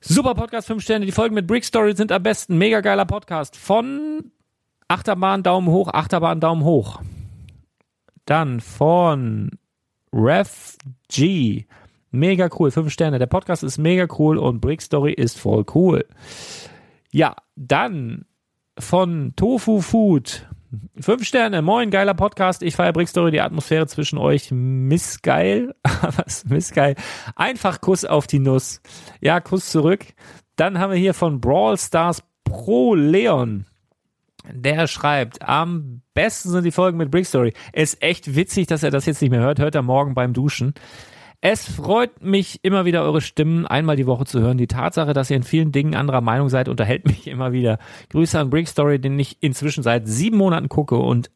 Super 0.00 0.34
Podcast, 0.34 0.66
5 0.66 0.82
Sterne. 0.82 1.06
Die 1.06 1.12
Folgen 1.12 1.34
mit 1.34 1.46
Brick 1.46 1.64
Story 1.64 1.96
sind 1.96 2.12
am 2.12 2.22
besten. 2.22 2.58
Mega 2.58 2.80
geiler 2.80 3.06
Podcast. 3.06 3.56
Von 3.56 4.32
Achterbahn 4.88 5.42
Daumen 5.42 5.68
hoch, 5.68 5.88
Achterbahn 5.92 6.40
Daumen 6.40 6.64
hoch. 6.64 7.00
Dann 8.26 8.60
von 8.60 9.50
Ref 10.12 10.76
G. 11.08 11.66
Mega 12.10 12.48
cool, 12.58 12.70
5 12.70 12.92
Sterne. 12.92 13.18
Der 13.18 13.26
Podcast 13.26 13.64
ist 13.64 13.78
mega 13.78 14.06
cool 14.18 14.38
und 14.38 14.60
Brick 14.60 14.80
Story 14.80 15.12
ist 15.12 15.38
voll 15.38 15.64
cool. 15.74 16.04
Ja, 17.10 17.34
dann 17.56 18.24
von 18.78 19.32
Tofu 19.36 19.80
Food. 19.80 20.46
Fünf 21.00 21.24
Sterne, 21.24 21.62
moin, 21.62 21.90
geiler 21.90 22.14
Podcast. 22.14 22.62
Ich 22.62 22.76
feiere 22.76 22.92
Brickstory, 22.92 23.30
die 23.30 23.40
Atmosphäre 23.40 23.86
zwischen 23.86 24.18
euch. 24.18 24.50
Missgeil. 24.50 25.74
Was? 26.16 26.44
Missgeil. 26.46 26.96
Einfach 27.36 27.80
Kuss 27.80 28.04
auf 28.04 28.26
die 28.26 28.38
Nuss. 28.38 28.80
Ja, 29.20 29.40
Kuss 29.40 29.70
zurück. 29.70 30.04
Dann 30.56 30.78
haben 30.78 30.92
wir 30.92 30.98
hier 30.98 31.14
von 31.14 31.40
Brawl 31.40 31.78
Stars 31.78 32.22
Pro 32.44 32.94
Leon. 32.94 33.66
Der 34.52 34.86
schreibt, 34.86 35.42
am 35.42 36.02
besten 36.12 36.50
sind 36.50 36.64
die 36.64 36.70
Folgen 36.70 36.98
mit 36.98 37.10
Brickstory. 37.10 37.54
Ist 37.72 38.02
echt 38.02 38.34
witzig, 38.34 38.66
dass 38.66 38.82
er 38.82 38.90
das 38.90 39.06
jetzt 39.06 39.22
nicht 39.22 39.30
mehr 39.30 39.40
hört. 39.40 39.58
Hört 39.58 39.74
er 39.74 39.82
morgen 39.82 40.14
beim 40.14 40.32
Duschen. 40.32 40.74
Es 41.40 41.70
freut 41.70 42.22
mich 42.22 42.60
immer 42.62 42.86
wieder, 42.86 43.02
eure 43.02 43.20
Stimmen 43.20 43.66
einmal 43.66 43.96
die 43.96 44.06
Woche 44.06 44.24
zu 44.24 44.40
hören. 44.40 44.56
Die 44.56 44.66
Tatsache, 44.66 45.12
dass 45.12 45.28
ihr 45.28 45.36
in 45.36 45.42
vielen 45.42 45.72
Dingen 45.72 45.94
anderer 45.94 46.22
Meinung 46.22 46.48
seid, 46.48 46.68
unterhält 46.68 47.04
mich 47.06 47.26
immer 47.26 47.52
wieder. 47.52 47.78
Grüße 48.10 48.38
an 48.38 48.50
Brickstory, 48.50 48.98
den 48.98 49.18
ich 49.18 49.42
inzwischen 49.42 49.82
seit 49.82 50.08
sieben 50.08 50.38
Monaten 50.38 50.68
gucke 50.68 50.96
und 50.96 51.30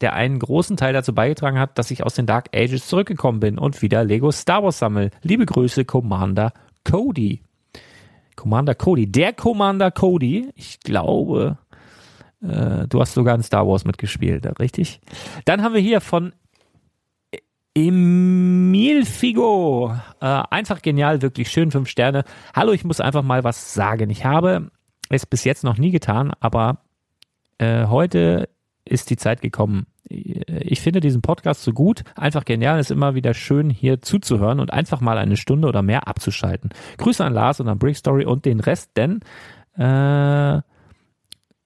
der 0.00 0.14
einen 0.14 0.38
großen 0.38 0.76
Teil 0.76 0.92
dazu 0.92 1.14
beigetragen 1.14 1.58
hat, 1.58 1.78
dass 1.78 1.90
ich 1.90 2.02
aus 2.02 2.14
den 2.14 2.26
Dark 2.26 2.48
Ages 2.54 2.86
zurückgekommen 2.86 3.40
bin 3.40 3.58
und 3.58 3.82
wieder 3.82 4.04
Lego 4.04 4.32
Star 4.32 4.62
Wars 4.62 4.78
sammel. 4.78 5.10
Liebe 5.22 5.46
Grüße, 5.46 5.84
Commander 5.84 6.52
Cody. 6.84 7.42
Commander 8.36 8.74
Cody. 8.74 9.10
Der 9.10 9.32
Commander 9.32 9.90
Cody, 9.90 10.50
ich 10.56 10.80
glaube, 10.80 11.58
äh, 12.42 12.86
du 12.88 13.00
hast 13.00 13.14
sogar 13.14 13.34
in 13.34 13.42
Star 13.42 13.66
Wars 13.66 13.84
mitgespielt, 13.84 14.46
richtig? 14.58 15.00
Dann 15.44 15.62
haben 15.62 15.74
wir 15.74 15.80
hier 15.80 16.00
von 16.00 16.32
Emil 17.74 19.04
Figo. 19.04 19.94
Äh, 20.20 20.42
einfach 20.50 20.82
genial, 20.82 21.22
wirklich 21.22 21.50
schön, 21.50 21.70
fünf 21.70 21.88
Sterne. 21.88 22.24
Hallo, 22.54 22.72
ich 22.72 22.84
muss 22.84 23.00
einfach 23.00 23.22
mal 23.22 23.44
was 23.44 23.74
sagen. 23.74 24.10
Ich 24.10 24.24
habe 24.24 24.70
es 25.08 25.26
bis 25.26 25.44
jetzt 25.44 25.64
noch 25.64 25.78
nie 25.78 25.90
getan, 25.90 26.32
aber 26.40 26.78
äh, 27.58 27.86
heute 27.86 28.48
ist 28.84 29.10
die 29.10 29.16
Zeit 29.16 29.40
gekommen. 29.40 29.86
Ich 30.08 30.80
finde 30.82 31.00
diesen 31.00 31.22
Podcast 31.22 31.62
so 31.62 31.72
gut, 31.72 32.02
einfach 32.16 32.44
genial, 32.44 32.78
ist 32.78 32.90
immer 32.90 33.14
wieder 33.14 33.32
schön 33.32 33.70
hier 33.70 34.02
zuzuhören 34.02 34.60
und 34.60 34.72
einfach 34.72 35.00
mal 35.00 35.16
eine 35.16 35.36
Stunde 35.36 35.68
oder 35.68 35.80
mehr 35.80 36.08
abzuschalten. 36.08 36.70
Grüße 36.98 37.24
an 37.24 37.32
Lars 37.32 37.60
und 37.60 37.68
an 37.68 37.78
Brick 37.78 37.96
Story 37.96 38.26
und 38.26 38.44
den 38.44 38.60
Rest, 38.60 38.90
denn 38.96 39.20
äh, 39.78 40.60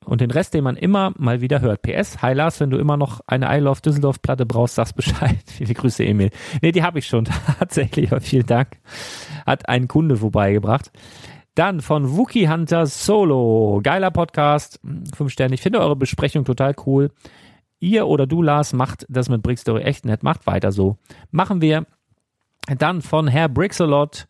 und 0.06 0.20
den 0.20 0.30
Rest, 0.30 0.54
den 0.54 0.64
man 0.64 0.76
immer 0.76 1.12
mal 1.18 1.40
wieder 1.40 1.60
hört. 1.60 1.82
PS, 1.82 2.22
hi 2.22 2.32
Lars, 2.32 2.60
wenn 2.60 2.70
du 2.70 2.78
immer 2.78 2.96
noch 2.96 3.20
eine 3.26 3.54
I 3.54 3.60
Love 3.60 3.80
Düsseldorf 3.82 4.22
Platte 4.22 4.46
brauchst, 4.46 4.76
sagst 4.76 4.96
Bescheid. 4.96 5.36
Viele 5.46 5.74
Grüße, 5.74 6.04
Emil. 6.04 6.30
Nee, 6.62 6.72
die 6.72 6.82
habe 6.82 6.98
ich 6.98 7.06
schon 7.06 7.24
tatsächlich, 7.58 8.12
aber 8.12 8.20
vielen 8.20 8.46
Dank. 8.46 8.78
Hat 9.44 9.68
ein 9.68 9.88
Kunde 9.88 10.16
vorbeigebracht. 10.16 10.90
Dann 11.54 11.80
von 11.80 12.16
Wookie 12.16 12.48
Hunter 12.48 12.86
Solo. 12.86 13.80
Geiler 13.82 14.10
Podcast. 14.10 14.80
Fünf 15.14 15.32
Sterne. 15.32 15.54
Ich 15.54 15.62
finde 15.62 15.80
eure 15.80 15.96
Besprechung 15.96 16.44
total 16.44 16.74
cool. 16.86 17.10
Ihr 17.80 18.06
oder 18.06 18.26
du, 18.26 18.42
Lars, 18.42 18.72
macht 18.72 19.06
das 19.08 19.28
mit 19.28 19.42
Brickstory 19.42 19.82
echt 19.82 20.04
nett. 20.04 20.22
Macht 20.22 20.46
weiter 20.46 20.70
so. 20.70 20.98
Machen 21.30 21.60
wir. 21.60 21.86
Dann 22.78 23.02
von 23.02 23.26
Herr 23.26 23.48
Brixalot. 23.48 24.26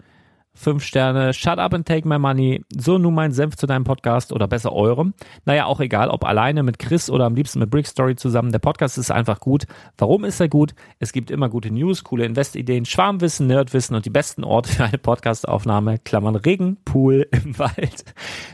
Fünf 0.59 0.83
Sterne, 0.85 1.35
shut 1.35 1.59
up 1.59 1.75
and 1.75 1.87
take 1.87 2.09
my 2.09 2.19
money. 2.19 2.65
So 2.75 2.97
nun 2.97 3.15
mein 3.15 3.33
Senf 3.33 3.57
zu 3.57 3.67
deinem 3.67 3.85
Podcast 3.85 4.33
oder 4.33 4.49
besser 4.49 4.73
eurem. 4.73 5.13
Naja, 5.45 5.67
auch 5.67 5.81
egal, 5.81 6.09
ob 6.09 6.25
alleine 6.25 6.63
mit 6.63 6.79
Chris 6.79 7.11
oder 7.11 7.27
am 7.27 7.35
liebsten 7.35 7.59
mit 7.59 7.71
Brick 7.71 7.87
Story 7.87 8.17
zusammen. 8.17 8.53
Der 8.53 8.59
Podcast 8.59 8.97
ist 8.97 9.11
einfach 9.11 9.39
gut. 9.39 9.67
Warum 9.99 10.25
ist 10.25 10.41
er 10.41 10.49
gut? 10.49 10.75
Es 10.99 11.13
gibt 11.13 11.31
immer 11.31 11.51
gute 11.51 11.71
News, 11.71 12.05
coole 12.05 12.25
Investideen, 12.25 12.87
Schwarmwissen, 12.87 13.47
Nerdwissen 13.47 13.95
und 13.95 14.07
die 14.07 14.11
besten 14.11 14.45
Orte 14.45 14.73
für 14.73 14.85
eine 14.85 14.97
Podcastaufnahme. 14.97 15.99
Klammern 15.99 16.37
Regen, 16.37 16.79
Pool 16.87 17.29
im 17.33 17.59
Wald. 17.59 18.05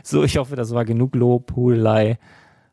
So, 0.03 0.23
ich 0.23 0.37
hoffe, 0.37 0.57
das 0.57 0.73
war 0.73 0.83
genug 0.83 1.15
Lob, 1.15 1.47
Poolei. 1.47 2.19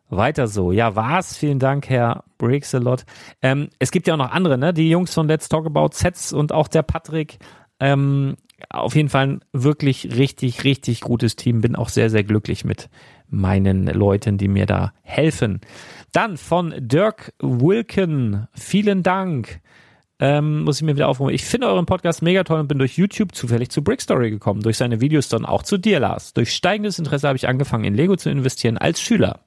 Weiter 0.09 0.49
so. 0.49 0.73
Ja, 0.73 0.97
war's. 0.97 1.37
Vielen 1.37 1.61
Dank, 1.61 1.89
Herr 1.89 2.25
Breaks 2.37 2.75
a 2.75 2.79
lot. 2.79 3.05
Ähm, 3.43 3.69
es 3.79 3.93
gibt 3.93 4.09
ja 4.09 4.15
auch 4.15 4.19
noch 4.19 4.33
andere, 4.33 4.59
ne? 4.59 4.75
Die 4.75 4.91
Jungs 4.91 5.15
von 5.15 5.29
Let's 5.29 5.49
Talk 5.49 5.67
About 5.67 5.91
Sets 5.93 6.33
und 6.33 6.53
auch 6.53 6.67
der 6.67 6.83
Patrick. 6.83 7.39
Ähm, 7.79 8.37
auf 8.71 8.95
jeden 8.95 9.09
Fall 9.09 9.27
ein 9.27 9.41
wirklich 9.53 10.17
richtig, 10.17 10.65
richtig 10.65 11.01
gutes 11.01 11.37
Team. 11.37 11.61
Bin 11.61 11.77
auch 11.77 11.89
sehr, 11.89 12.09
sehr 12.09 12.25
glücklich 12.25 12.65
mit 12.65 12.89
meinen 13.29 13.87
Leuten, 13.87 14.39
die 14.39 14.49
mir 14.49 14.67
da 14.67 14.93
helfen. 15.03 15.61
Dann 16.13 16.37
von 16.37 16.75
Dirk 16.79 17.33
Wilken. 17.41 18.49
Vielen 18.55 19.03
Dank. 19.03 19.61
Ähm, 20.23 20.65
muss 20.65 20.77
ich 20.77 20.83
mir 20.83 20.97
wieder 20.97 21.09
aufrufen. 21.09 21.35
Ich 21.35 21.45
finde 21.45 21.69
euren 21.69 21.87
Podcast 21.87 22.23
mega 22.23 22.45
toll 22.45 22.61
und 22.61 22.69
bin 22.69 22.79
durch 22.79 22.99
YouTube 22.99 23.35
zufällig 23.35 23.71
zu 23.71 23.83
Brickstory 23.83 24.31
gekommen. 24.31 24.61
Durch 24.61 24.77
seine 24.77 25.01
Videos 25.01 25.29
dann 25.29 25.47
auch 25.47 25.63
zu 25.63 25.79
dir, 25.79 25.99
Lars. 25.99 26.35
Durch 26.35 26.55
steigendes 26.55 26.99
Interesse 26.99 27.27
habe 27.27 27.37
ich 27.37 27.49
angefangen, 27.49 27.85
in 27.85 27.95
Lego 27.95 28.17
zu 28.17 28.31
investieren 28.31 28.77
als 28.77 29.01
Schüler. 29.01 29.41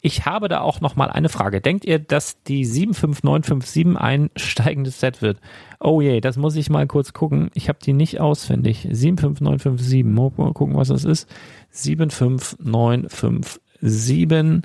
Ich 0.00 0.26
habe 0.26 0.48
da 0.48 0.60
auch 0.60 0.80
noch 0.80 0.96
mal 0.96 1.10
eine 1.10 1.28
Frage. 1.28 1.60
Denkt 1.60 1.84
ihr, 1.84 1.98
dass 1.98 2.42
die 2.44 2.64
75957 2.64 3.96
ein 3.96 4.30
steigendes 4.36 5.00
Set 5.00 5.22
wird? 5.22 5.40
Oh 5.80 6.00
je, 6.00 6.20
das 6.20 6.36
muss 6.36 6.54
ich 6.56 6.70
mal 6.70 6.86
kurz 6.86 7.12
gucken. 7.12 7.50
Ich 7.54 7.68
habe 7.68 7.78
die 7.82 7.92
nicht 7.92 8.20
auswendig. 8.20 8.86
75957. 8.90 10.04
Mal 10.04 10.30
gucken, 10.52 10.76
was 10.76 10.88
das 10.88 11.04
ist. 11.04 11.28
75957. 11.70 14.62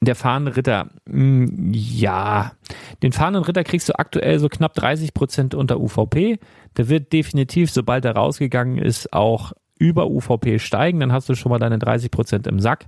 Der 0.00 0.14
fahrende 0.16 0.56
Ritter. 0.56 0.88
Hm, 1.08 1.70
ja, 1.72 2.52
den 3.02 3.12
fahrenden 3.12 3.44
Ritter 3.44 3.62
kriegst 3.62 3.88
du 3.88 3.96
aktuell 3.98 4.40
so 4.40 4.48
knapp 4.48 4.74
30 4.74 5.14
Prozent 5.14 5.54
unter 5.54 5.80
UVP. 5.80 6.40
Der 6.76 6.88
wird 6.88 7.12
definitiv, 7.12 7.70
sobald 7.70 8.04
er 8.04 8.16
rausgegangen 8.16 8.78
ist, 8.78 9.12
auch 9.12 9.52
über 9.78 10.08
UVP 10.08 10.58
steigen. 10.58 10.98
Dann 11.00 11.12
hast 11.12 11.28
du 11.28 11.34
schon 11.34 11.50
mal 11.50 11.58
deine 11.58 11.78
30 11.78 12.10
Prozent 12.10 12.48
im 12.48 12.58
Sack. 12.58 12.86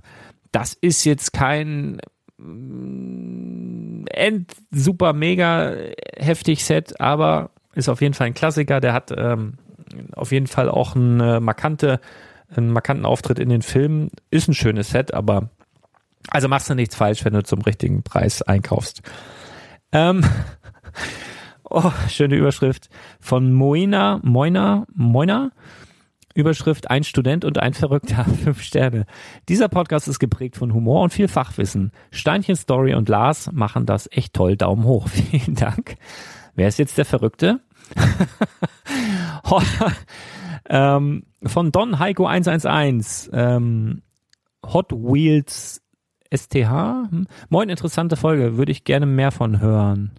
Das 0.55 0.73
ist 0.73 1.03
jetzt 1.03 1.33
kein 1.33 1.97
mm, 2.37 4.05
end 4.07 4.53
super 4.71 5.11
mega 5.11 5.73
heftig 6.15 6.63
Set, 6.63 7.01
aber 7.01 7.49
ist 7.73 7.89
auf 7.89 7.99
jeden 7.99 8.13
Fall 8.13 8.27
ein 8.27 8.33
Klassiker. 8.33 8.79
Der 8.79 8.93
hat 8.93 9.11
ähm, 9.17 9.55
auf 10.13 10.31
jeden 10.31 10.47
Fall 10.47 10.69
auch 10.69 10.95
eine 10.95 11.41
markante, 11.41 11.99
einen 12.55 12.71
markanten 12.71 13.05
Auftritt 13.05 13.37
in 13.37 13.49
den 13.49 13.63
Filmen. 13.63 14.11
Ist 14.31 14.47
ein 14.47 14.53
schönes 14.53 14.91
Set, 14.91 15.13
aber 15.13 15.49
also 16.29 16.47
machst 16.47 16.69
du 16.69 16.73
nichts 16.73 16.95
falsch, 16.95 17.25
wenn 17.25 17.33
du 17.33 17.43
zum 17.43 17.61
richtigen 17.61 18.03
Preis 18.03 18.41
einkaufst. 18.41 19.01
Ähm, 19.91 20.23
oh, 21.69 21.91
schöne 22.07 22.37
Überschrift 22.37 22.87
von 23.19 23.51
Moina, 23.51 24.21
Moina, 24.23 24.87
Moina. 24.93 25.51
Überschrift 26.35 26.91
Ein 26.91 27.05
Student 27.05 27.45
und 27.45 27.57
ein 27.57 27.73
Verrückter. 27.73 28.25
Fünf 28.43 28.61
Sterne. 28.61 29.05
Dieser 29.47 29.69
Podcast 29.69 30.07
ist 30.09 30.19
geprägt 30.19 30.57
von 30.57 30.73
Humor 30.73 31.01
und 31.01 31.13
viel 31.13 31.29
Fachwissen. 31.29 31.91
Steinchen 32.11 32.57
Story 32.57 32.93
und 32.93 33.07
Lars 33.09 33.49
machen 33.53 33.85
das 33.85 34.09
echt 34.11 34.33
toll. 34.33 34.57
Daumen 34.57 34.83
hoch. 34.83 35.07
Vielen 35.31 35.55
Dank. 35.55 35.95
Wer 36.53 36.67
ist 36.67 36.77
jetzt 36.77 36.97
der 36.97 37.05
Verrückte? 37.05 37.61
ähm, 40.69 41.23
von 41.43 41.71
Don 41.71 41.99
Heiko 41.99 42.27
111. 42.27 43.29
Ähm, 43.31 44.01
Hot 44.65 44.91
Wheels 44.91 45.81
STH. 46.35 47.07
Hm? 47.11 47.27
Moin, 47.47 47.69
interessante 47.69 48.17
Folge. 48.17 48.57
Würde 48.57 48.73
ich 48.73 48.83
gerne 48.83 49.05
mehr 49.05 49.31
von 49.31 49.61
hören. 49.61 50.11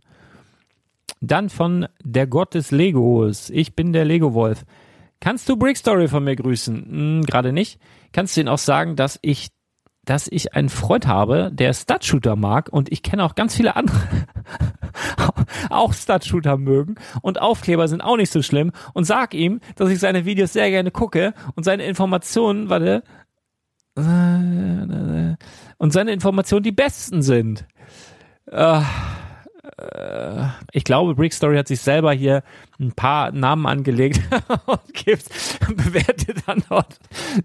Dann 1.21 1.51
von 1.51 1.89
der 2.03 2.27
Gott 2.27 2.55
des 2.55 2.71
Legos. 2.71 3.51
Ich 3.51 3.77
bin 3.77 3.93
der 3.93 4.07
Lego-Wolf. 4.07 4.65
Kannst 5.21 5.49
du 5.49 5.57
Brickstory 5.57 6.09
von 6.09 6.25
mir 6.25 6.37
grüßen? 6.37 6.77
Hm, 6.77 7.23
Gerade 7.23 7.53
nicht. 7.53 7.81
Kannst 8.13 8.37
du 8.37 8.41
ihnen 8.41 8.49
auch 8.49 8.59
sagen, 8.59 8.97
dass 8.97 9.19
ich, 9.23 9.49
dass 10.05 10.29
ich 10.29 10.55
einen 10.55 10.69
Freund 10.69 11.07
habe, 11.07 11.51
der 11.53 11.73
Stud-Shooter 11.73 12.37
mag 12.37 12.69
und 12.71 12.93
ich 12.93 13.03
kenne 13.03 13.25
auch 13.25 13.35
ganz 13.35 13.57
viele 13.57 13.77
andere, 13.77 13.99
auch 15.71 15.93
Stud-Shooter 15.93 16.57
mögen 16.59 16.97
und 17.23 17.41
Aufkleber 17.41 17.89
sind 17.89 18.03
auch 18.03 18.17
nicht 18.17 18.31
so 18.31 18.43
schlimm 18.43 18.73
und 18.95 19.05
sag 19.05 19.35
ihm, 19.35 19.61
dass 19.75 19.91
ich 19.91 19.99
seine 19.99 20.25
Videos 20.25 20.53
sehr 20.53 20.71
gerne 20.71 20.91
gucke 20.91 21.35
und 21.55 21.65
seine 21.65 21.85
Informationen, 21.87 22.69
warte, 22.69 23.03
und 25.79 25.91
seine 25.91 26.13
Informationen 26.13 26.63
die 26.63 26.73
besten 26.73 27.23
sind. 27.23 27.67
Äh, 28.51 28.79
äh, 28.79 28.83
ich 30.73 30.85
glaube, 30.85 31.15
Brick 31.15 31.33
Story 31.33 31.57
hat 31.57 31.69
sich 31.69 31.81
selber 31.81 32.13
hier 32.13 32.43
ein 32.79 32.93
paar 32.93 33.33
Namen 33.33 33.65
angelegt 33.67 34.21
und 34.67 34.93
gibt, 34.93 35.25
bewertet 35.77 36.43
dann 36.47 36.63
dort 36.69 36.99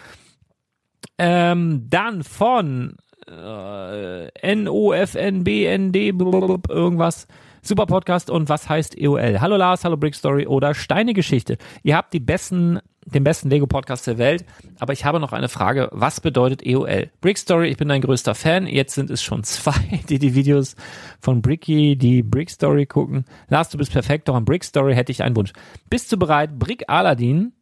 Ähm, 1.19 1.86
dann 1.89 2.24
von 2.24 2.97
äh, 3.28 4.28
N-O-F-N-B-N-D 4.40 6.09
irgendwas. 6.09 7.26
Super 7.62 7.86
Podcast 7.86 8.28
und 8.28 8.51
was 8.51 8.68
heißt 8.68 8.98
EOL? 8.98 9.40
Hallo 9.40 9.56
Lars, 9.56 9.84
hallo 9.84 9.96
Brick 9.96 10.14
Story 10.14 10.46
oder 10.46 10.74
Steine 10.74 11.14
Geschichte. 11.14 11.56
Ihr 11.82 11.96
habt 11.96 12.12
die 12.12 12.20
besten, 12.20 12.78
den 13.06 13.24
besten 13.24 13.48
Lego 13.48 13.66
Podcast 13.66 14.06
der 14.06 14.18
Welt, 14.18 14.44
aber 14.80 14.92
ich 14.92 15.06
habe 15.06 15.18
noch 15.18 15.32
eine 15.32 15.48
Frage. 15.48 15.88
Was 15.92 16.20
bedeutet 16.20 16.64
EOL? 16.64 17.10
Brick 17.22 17.38
Story, 17.38 17.68
ich 17.68 17.78
bin 17.78 17.88
dein 17.88 18.02
größter 18.02 18.34
Fan. 18.34 18.66
Jetzt 18.66 18.94
sind 18.94 19.10
es 19.10 19.22
schon 19.22 19.44
zwei, 19.44 20.01
die 20.10 20.18
die 20.18 20.34
Videos 20.34 20.76
von 21.20 21.40
Bricky, 21.40 21.96
die 21.96 22.22
Brick 22.22 22.51
Story 22.51 22.84
gucken. 22.84 23.24
Lars, 23.48 23.70
du 23.70 23.78
bist 23.78 23.92
perfekt, 23.92 24.28
doch 24.28 24.34
an 24.34 24.44
Brick 24.44 24.64
Story 24.64 24.94
hätte 24.94 25.12
ich 25.12 25.22
einen 25.22 25.36
Wunsch. 25.36 25.55
Bist 25.88 26.12
du 26.12 26.18
bereit, 26.18 26.59
Brick 26.59 26.84
Aladdin 26.88 27.52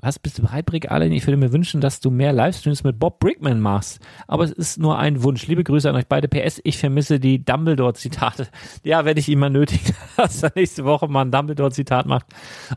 was 0.00 0.18
bist 0.20 0.38
du 0.38 0.42
bereit, 0.42 0.64
Brick 0.66 0.90
Allen? 0.90 1.10
Ich 1.10 1.26
würde 1.26 1.36
mir 1.36 1.52
wünschen, 1.52 1.80
dass 1.80 1.98
du 1.98 2.10
mehr 2.10 2.32
Livestreams 2.32 2.84
mit 2.84 3.00
Bob 3.00 3.18
Brickman 3.18 3.60
machst. 3.60 4.00
Aber 4.28 4.44
es 4.44 4.52
ist 4.52 4.78
nur 4.78 4.96
ein 4.96 5.24
Wunsch. 5.24 5.48
Liebe 5.48 5.64
Grüße 5.64 5.88
an 5.88 5.96
euch 5.96 6.06
beide. 6.06 6.28
PS, 6.28 6.60
ich 6.62 6.78
vermisse 6.78 7.18
die 7.18 7.44
Dumbledore-Zitate. 7.44 8.48
Ja, 8.84 9.04
werde 9.04 9.20
ich 9.20 9.28
ihn 9.28 9.38
mal 9.38 9.50
nötigen, 9.50 9.94
dass 10.16 10.42
er 10.42 10.52
nächste 10.54 10.84
Woche 10.84 11.08
mal 11.08 11.22
ein 11.22 11.30
Dumbledore-Zitat 11.30 12.06
macht. 12.06 12.26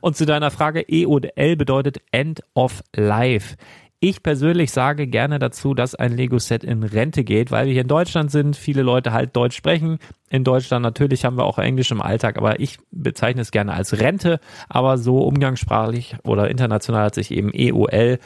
Und 0.01 0.17
zu 0.17 0.25
deiner 0.25 0.51
Frage, 0.51 0.81
E 0.81 1.05
oder 1.05 1.37
L 1.37 1.55
bedeutet 1.55 1.99
End 2.11 2.41
of 2.53 2.83
Life. 2.95 3.55
Ich 4.03 4.23
persönlich 4.23 4.71
sage 4.71 5.05
gerne 5.05 5.37
dazu, 5.37 5.75
dass 5.75 5.93
ein 5.93 6.17
Lego-Set 6.17 6.63
in 6.63 6.81
Rente 6.81 7.23
geht, 7.23 7.51
weil 7.51 7.67
wir 7.67 7.73
hier 7.73 7.83
in 7.83 7.87
Deutschland 7.87 8.31
sind, 8.31 8.55
viele 8.55 8.81
Leute 8.81 9.13
halt 9.13 9.35
Deutsch 9.35 9.55
sprechen. 9.55 9.99
In 10.27 10.43
Deutschland 10.43 10.81
natürlich 10.81 11.23
haben 11.23 11.37
wir 11.37 11.45
auch 11.45 11.59
Englisch 11.59 11.91
im 11.91 12.01
Alltag, 12.01 12.39
aber 12.39 12.59
ich 12.59 12.79
bezeichne 12.89 13.43
es 13.43 13.51
gerne 13.51 13.73
als 13.73 13.99
Rente, 13.99 14.39
aber 14.69 14.97
so 14.97 15.19
umgangssprachlich 15.19 16.15
oder 16.23 16.49
international 16.49 17.03
hat 17.03 17.13
sich 17.13 17.29
eben 17.29 17.53
EOL, 17.53 18.17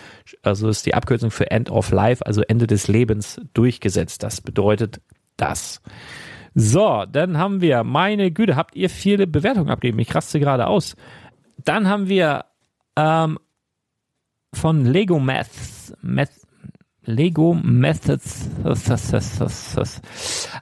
also 0.43 0.69
ist 0.69 0.85
die 0.85 0.93
Abkürzung 0.93 1.29
für 1.29 1.51
End 1.51 1.69
of 1.69 1.91
Life, 1.91 2.25
also 2.25 2.41
Ende 2.41 2.67
des 2.67 2.87
Lebens 2.87 3.41
durchgesetzt. 3.53 4.23
Das 4.23 4.39
bedeutet 4.39 5.01
das. 5.35 5.81
So, 6.53 7.03
dann 7.11 7.37
haben 7.37 7.59
wir, 7.59 7.83
meine 7.83 8.31
Güte, 8.31 8.55
habt 8.55 8.77
ihr 8.77 8.89
viele 8.89 9.27
Bewertungen 9.27 9.69
abgegeben? 9.69 9.99
Ich 9.99 10.15
raste 10.15 10.39
gerade 10.39 10.67
aus. 10.67 10.95
Dann 11.57 11.89
haben 11.89 12.07
wir 12.07 12.45
ähm, 12.95 13.39
von 14.55 14.85
Lego 14.85 15.19
Maths, 15.19 15.93
Math, 16.01 16.31
Lego 17.03 17.53
Methods. 17.53 18.49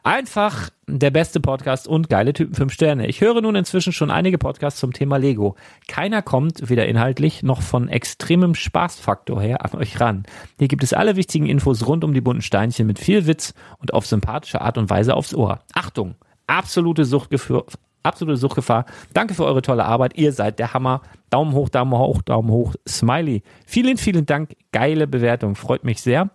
Einfach 0.03 0.69
der 0.87 1.11
beste 1.11 1.39
Podcast 1.39 1.87
und 1.87 2.09
geile 2.09 2.33
Typen 2.33 2.53
5 2.53 2.73
Sterne. 2.73 3.07
Ich 3.07 3.21
höre 3.21 3.41
nun 3.41 3.55
inzwischen 3.55 3.93
schon 3.93 4.11
einige 4.11 4.37
Podcasts 4.37 4.79
zum 4.79 4.91
Thema 4.91 5.17
Lego. 5.17 5.55
Keiner 5.87 6.21
kommt 6.21 6.69
weder 6.69 6.85
inhaltlich 6.85 7.43
noch 7.43 7.61
von 7.61 7.87
extremem 7.87 8.55
Spaßfaktor 8.55 9.41
her 9.41 9.63
an 9.63 9.79
euch 9.79 9.99
ran. 9.99 10.23
Hier 10.59 10.67
gibt 10.67 10.83
es 10.83 10.93
alle 10.93 11.15
wichtigen 11.15 11.45
Infos 11.45 11.87
rund 11.87 12.03
um 12.03 12.13
die 12.13 12.21
bunten 12.21 12.41
Steinchen 12.41 12.87
mit 12.87 12.99
viel 12.99 13.25
Witz 13.25 13.53
und 13.79 13.93
auf 13.93 14.05
sympathische 14.05 14.61
Art 14.61 14.77
und 14.77 14.89
Weise 14.89 15.15
aufs 15.15 15.33
Ohr. 15.33 15.59
Achtung! 15.73 16.15
Absolute 16.45 17.05
Suchtgefühl, 17.05 17.63
absolute 18.03 18.37
Suchtgefahr. 18.37 18.85
Danke 19.13 19.33
für 19.33 19.45
eure 19.45 19.61
tolle 19.61 19.85
Arbeit. 19.85 20.17
Ihr 20.17 20.31
seid 20.31 20.59
der 20.59 20.73
Hammer. 20.73 21.01
Daumen 21.29 21.53
hoch, 21.53 21.69
Daumen 21.69 21.97
hoch, 21.97 22.21
Daumen 22.21 22.51
hoch. 22.51 22.75
Smiley. 22.87 23.43
Vielen, 23.65 23.97
vielen 23.97 24.25
Dank. 24.25 24.55
Geile 24.71 25.07
Bewertung. 25.07 25.55
Freut 25.55 25.83
mich 25.83 26.01
sehr. 26.01 26.29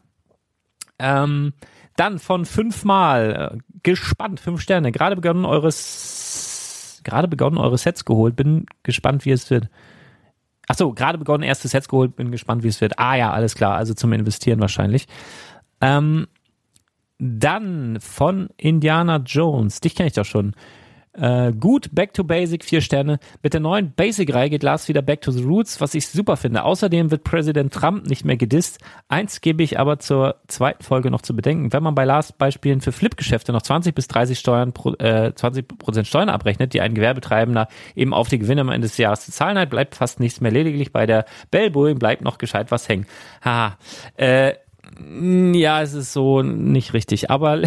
Ähm, 0.99 1.53
dann 1.97 2.19
von 2.19 2.45
fünfmal. 2.45 3.53
Äh, 3.55 3.59
gespannt. 3.83 4.41
Fünf 4.41 4.61
Sterne. 4.61 4.93
Gerade 4.93 5.17
begonnen 5.17 5.45
eures, 5.45 7.01
gerade 7.05 7.29
begonnen 7.29 7.59
eure 7.59 7.79
Sets 7.79 8.05
geholt. 8.05 8.37
Bin 8.37 8.67
gespannt, 8.83 9.25
wie 9.25 9.31
es 9.31 9.51
wird. 9.51 9.69
Ach 10.67 10.75
so, 10.75 10.93
gerade 10.93 11.19
begonnen 11.19 11.45
erste 11.45 11.69
Sets 11.69 11.89
geholt. 11.89 12.17
Bin 12.17 12.31
gespannt, 12.31 12.63
wie 12.63 12.69
es 12.69 12.81
wird. 12.81 12.99
Ah 12.99 13.15
ja, 13.15 13.33
alles 13.33 13.55
klar. 13.55 13.77
Also 13.77 13.95
zum 13.95 14.13
Investieren 14.13 14.61
wahrscheinlich. 14.61 15.07
Ähm, 15.81 16.27
dann 17.19 17.99
von 18.01 18.49
Indiana 18.57 19.17
Jones. 19.17 19.81
Dich 19.81 19.95
kenne 19.95 20.09
ich 20.09 20.13
doch 20.13 20.25
schon. 20.25 20.55
Äh, 21.21 21.53
gut, 21.53 21.95
Back 21.95 22.15
to 22.15 22.25
Basic, 22.25 22.65
vier 22.65 22.81
Sterne. 22.81 23.19
Mit 23.43 23.53
der 23.53 23.61
neuen 23.61 23.93
Basic-Reihe 23.93 24.51
geht 24.51 24.63
Lars 24.63 24.89
wieder 24.89 25.03
Back 25.03 25.21
to 25.23 25.31
the 25.31 25.43
Roots, 25.43 25.81
was 25.81 25.95
ich 25.95 26.07
super 26.07 26.37
finde. 26.37 26.63
Außerdem 26.63 27.11
wird 27.11 27.25
Präsident 27.25 27.73
Trump 27.73 28.07
nicht 28.07 28.25
mehr 28.25 28.37
gedisst. 28.37 28.79
Eins 29.09 29.41
gebe 29.41 29.63
ich 29.63 29.79
aber 29.79 29.99
zur 29.99 30.37
zweiten 30.47 30.83
Folge 30.85 31.11
noch 31.11 31.23
zu 31.23 31.35
bedenken. 31.35 31.73
Wenn 31.73 31.83
man 31.83 31.95
bei 31.95 32.05
Lars 32.05 32.33
Beispielen 32.33 32.81
für 32.81 32.93
Flip-Geschäfte 32.93 33.53
noch 33.53 33.63
20 33.63 33.95
bis 33.95 34.07
30 34.09 34.39
Steuern, 34.39 34.73
äh, 34.99 35.33
20 35.35 35.67
Prozent 35.79 36.07
Steuern 36.07 36.29
abrechnet, 36.29 36.73
die 36.75 36.81
ein 36.81 36.95
Gewerbetreibender 36.95 37.69
eben 37.97 38.15
auf 38.15 38.29
die 38.29 38.39
Gewinne 38.39 38.61
am 38.61 38.69
Ende 38.69 38.87
des 38.87 38.97
Jahres 38.97 39.25
zu 39.25 39.33
zahlen 39.33 39.59
hat, 39.59 39.71
bleibt 39.71 39.97
fast 39.97 40.21
nichts 40.21 40.41
mehr. 40.41 40.53
Lediglich 40.53 40.93
bei 40.93 41.07
der 41.07 41.25
Bell 41.51 41.71
Boeing 41.71 41.99
bleibt 41.99 42.23
noch 42.23 42.39
gescheit 42.39 42.71
was 42.71 42.89
hängen. 42.89 43.07
Haha. 43.43 43.77
Äh, 44.17 44.55
ja, 44.99 45.83
es 45.83 45.95
ist 45.95 46.13
so 46.13 46.43
nicht 46.43 46.93
richtig. 46.93 47.31
Aber 47.31 47.57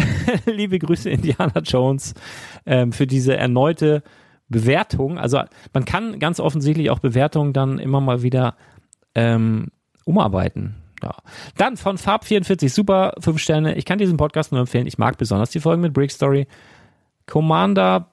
liebe 0.46 0.78
Grüße, 0.78 1.10
Indiana 1.10 1.60
Jones, 1.64 2.14
ähm, 2.66 2.92
für 2.92 3.06
diese 3.06 3.36
erneute 3.36 4.02
Bewertung. 4.48 5.18
Also 5.18 5.40
man 5.72 5.84
kann 5.84 6.18
ganz 6.18 6.40
offensichtlich 6.40 6.90
auch 6.90 6.98
Bewertungen 6.98 7.52
dann 7.52 7.78
immer 7.78 8.00
mal 8.00 8.22
wieder 8.22 8.56
ähm, 9.14 9.68
umarbeiten. 10.04 10.76
Ja. 11.02 11.16
Dann 11.56 11.76
von 11.76 11.98
Farb44, 11.98 12.68
super, 12.68 13.14
fünf 13.18 13.40
Sterne. 13.40 13.76
Ich 13.76 13.84
kann 13.84 13.98
diesen 13.98 14.16
Podcast 14.16 14.52
nur 14.52 14.60
empfehlen. 14.60 14.86
Ich 14.86 14.98
mag 14.98 15.18
besonders 15.18 15.50
die 15.50 15.60
Folgen 15.60 15.82
mit 15.82 15.92
Brick 15.92 16.12
Story. 16.12 16.46
Commander 17.26 18.12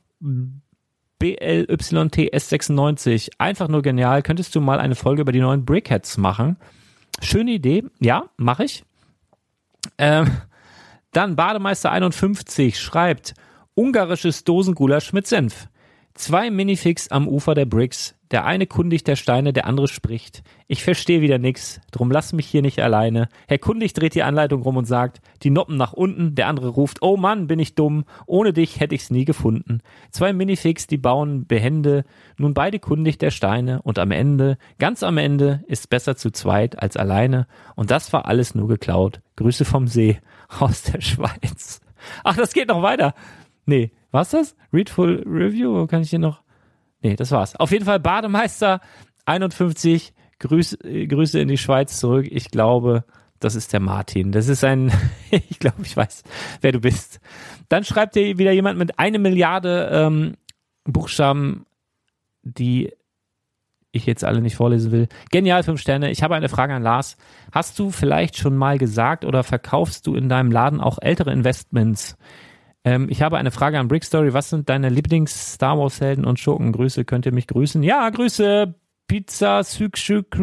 BLYTS96, 1.22 3.30
einfach 3.38 3.68
nur 3.68 3.82
genial. 3.82 4.24
Könntest 4.24 4.56
du 4.56 4.62
mal 4.62 4.80
eine 4.80 4.96
Folge 4.96 5.22
über 5.22 5.32
die 5.32 5.42
neuen 5.42 5.66
Brickheads 5.66 6.18
machen? 6.18 6.58
Schöne 7.22 7.52
Idee. 7.52 7.84
Ja, 8.00 8.26
mache 8.38 8.64
ich. 8.64 8.84
Ähm, 9.98 10.38
dann 11.12 11.36
Bademeister 11.36 11.92
51 11.92 12.80
schreibt, 12.80 13.34
ungarisches 13.74 14.44
Dosengulasch 14.44 15.14
mit 15.14 15.28
Senf. 15.28 15.68
Zwei 16.14 16.52
Minifix 16.52 17.08
am 17.10 17.28
Ufer 17.28 17.56
der 17.56 17.66
Bricks. 17.66 18.16
Der 18.32 18.46
eine 18.46 18.68
kundigt 18.68 19.08
der 19.08 19.16
Steine, 19.16 19.54
der 19.54 19.66
andere 19.66 19.88
spricht. 19.88 20.44
Ich 20.68 20.84
verstehe 20.84 21.22
wieder 21.22 21.40
nix, 21.40 21.82
drum 21.92 22.12
lass 22.12 22.32
mich 22.32 22.46
hier 22.46 22.62
nicht 22.62 22.80
alleine. 22.80 23.28
Herr 23.48 23.58
Kundig 23.58 23.94
dreht 23.94 24.14
die 24.14 24.22
Anleitung 24.22 24.62
rum 24.62 24.78
und 24.78 24.86
sagt, 24.86 25.20
die 25.42 25.50
Noppen 25.50 25.78
nach 25.78 25.94
unten, 25.94 26.36
der 26.36 26.46
andere 26.46 26.68
ruft, 26.68 27.02
oh 27.02 27.18
Mann, 27.18 27.48
bin 27.48 27.58
ich 27.58 27.74
dumm, 27.74 28.06
ohne 28.28 28.54
dich 28.54 28.80
hätte 28.80 28.94
ich's 28.94 29.10
nie 29.10 29.26
gefunden. 29.26 29.82
Zwei 30.12 30.32
Minifix, 30.32 30.86
die 30.86 30.98
bauen 30.98 31.48
behende, 31.48 32.06
nun 32.38 32.54
beide 32.54 32.78
kundigt 32.78 33.24
der 33.24 33.32
Steine 33.32 33.82
und 33.82 33.98
am 33.98 34.12
Ende, 34.12 34.60
ganz 34.78 35.02
am 35.02 35.18
Ende, 35.18 35.64
ist 35.66 35.90
besser 35.90 36.16
zu 36.16 36.30
zweit 36.30 36.80
als 36.80 36.98
alleine 36.98 37.48
und 37.76 37.90
das 37.90 38.14
war 38.14 38.28
alles 38.28 38.54
nur 38.54 38.68
geklaut. 38.68 39.22
Grüße 39.38 39.66
vom 39.66 39.88
See 39.88 40.20
aus 40.60 40.84
der 40.84 41.02
Schweiz. 41.02 41.82
Ach, 42.24 42.38
das 42.38 42.54
geht 42.54 42.68
noch 42.68 42.84
weiter. 42.84 43.16
Nee, 43.66 43.92
was 44.12 44.30
das? 44.30 44.56
Readful 44.72 45.24
Review? 45.26 45.88
Kann 45.88 46.04
ich 46.04 46.12
hier 46.12 46.20
noch? 46.20 46.42
Nee, 47.02 47.16
das 47.16 47.32
war's. 47.32 47.56
Auf 47.56 47.72
jeden 47.72 47.86
Fall 47.86 48.00
Bademeister 48.00 48.82
51. 49.26 50.14
Grüß, 50.40 50.78
Grüße 50.82 51.40
in 51.40 51.48
die 51.48 51.58
Schweiz 51.58 52.00
zurück. 52.00 52.28
Ich 52.30 52.50
glaube, 52.50 53.04
das 53.40 53.56
ist 53.56 53.74
der 53.74 53.80
Martin. 53.80 54.32
Das 54.32 54.48
ist 54.48 54.64
ein, 54.64 54.92
ich 55.32 55.60
glaube, 55.60 55.82
ich 55.84 55.96
weiß, 55.96 56.24
wer 56.62 56.72
du 56.72 56.80
bist. 56.80 57.20
Dann 57.68 57.84
schreibt 57.84 58.16
dir 58.16 58.38
wieder 58.38 58.52
jemand 58.52 58.78
mit 58.78 59.00
einer 59.00 59.20
Milliarde 59.20 59.90
ähm, 59.92 60.36
Buchstaben, 60.86 61.66
die 62.44 62.92
ich 63.92 64.06
jetzt 64.06 64.24
alle 64.24 64.42
nicht 64.42 64.56
vorlesen 64.56 64.92
will. 64.92 65.08
Genial, 65.32 65.64
fünf 65.64 65.82
Sterne. 65.82 66.12
Ich 66.12 66.22
habe 66.22 66.36
eine 66.36 66.50
Frage 66.50 66.74
an 66.76 66.84
Lars. 66.84 67.18
Hast 67.52 67.80
du 67.80 67.90
vielleicht 67.92 68.38
schon 68.38 68.56
mal 68.56 68.78
gesagt 68.78 69.26
oder 69.26 69.44
verkaufst 69.44 70.06
du 70.06 70.16
in 70.16 70.30
deinem 70.30 70.52
Laden 70.52 70.80
auch 70.80 71.00
ältere 71.02 71.32
Investments? 71.32 72.16
Ähm, 72.84 73.08
ich 73.10 73.22
habe 73.22 73.38
eine 73.38 73.52
Frage 73.52 73.80
an 73.80 73.88
Brickstory. 73.88 74.34
Was 74.34 74.50
sind 74.50 74.70
deine 74.70 74.90
Lieblings-Star 74.90 75.78
Wars-Helden 75.78 76.26
und 76.26 76.40
Schurken? 76.40 76.72
Grüße, 76.72 77.06
könnt 77.06 77.26
ihr 77.26 77.34
mich 77.34 77.48
grüßen? 77.48 77.84
Ja, 77.84 78.10
Grüße, 78.10 78.74
Pizza, 79.08 79.64
Sükschük, 79.64 80.36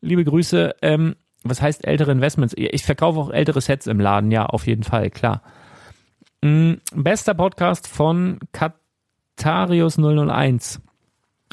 liebe 0.00 0.24
Grüße. 0.24 0.74
Ähm, 0.82 1.16
was 1.42 1.62
heißt 1.62 1.86
ältere 1.86 2.12
Investments? 2.12 2.54
Ich 2.56 2.84
verkaufe 2.84 3.18
auch 3.18 3.30
ältere 3.30 3.60
Sets 3.60 3.86
im 3.86 4.00
Laden, 4.00 4.30
ja, 4.30 4.46
auf 4.46 4.66
jeden 4.66 4.82
Fall, 4.82 5.10
klar. 5.10 5.42
Mhm, 6.42 6.80
bester 6.94 7.34
Podcast 7.34 7.86
von 7.86 8.38
Katarius 8.52 9.98
001. 9.98 10.80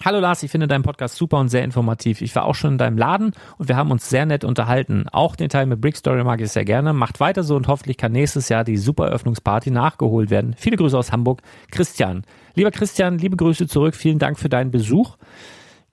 Hallo 0.05 0.19
Lars, 0.19 0.43
ich 0.43 0.51
finde 0.51 0.67
deinen 0.67 0.83
Podcast 0.83 1.15
super 1.15 1.39
und 1.39 1.49
sehr 1.49 1.63
informativ. 1.63 2.21
Ich 2.21 2.35
war 2.35 2.45
auch 2.45 2.53
schon 2.53 2.73
in 2.73 2.77
deinem 2.77 2.99
Laden 2.99 3.33
und 3.57 3.67
wir 3.67 3.75
haben 3.75 3.89
uns 3.89 4.07
sehr 4.07 4.27
nett 4.27 4.43
unterhalten. 4.43 5.09
Auch 5.11 5.35
den 5.35 5.49
Teil 5.49 5.65
mit 5.65 5.81
Brick 5.81 5.97
Story 5.97 6.23
mag 6.23 6.39
ich 6.39 6.51
sehr 6.51 6.65
gerne. 6.65 6.93
Macht 6.93 7.19
weiter 7.19 7.43
so 7.43 7.55
und 7.55 7.67
hoffentlich 7.67 7.97
kann 7.97 8.11
nächstes 8.11 8.47
Jahr 8.47 8.63
die 8.63 8.77
super 8.77 9.07
Eröffnungsparty 9.07 9.71
nachgeholt 9.71 10.29
werden. 10.29 10.53
Viele 10.55 10.77
Grüße 10.77 10.95
aus 10.95 11.11
Hamburg. 11.11 11.41
Christian. 11.71 12.23
Lieber 12.53 12.69
Christian, 12.69 13.17
liebe 13.17 13.37
Grüße 13.37 13.67
zurück. 13.67 13.95
Vielen 13.95 14.19
Dank 14.19 14.37
für 14.37 14.49
deinen 14.49 14.69
Besuch. 14.69 15.17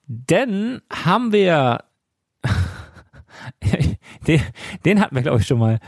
Denn 0.06 0.82
haben 0.93 1.32
wir, 1.32 1.85
den, 4.26 4.43
den 4.85 5.01
hatten 5.01 5.14
wir 5.14 5.22
glaube 5.22 5.40
ich 5.40 5.47
schon 5.47 5.59
mal, 5.59 5.81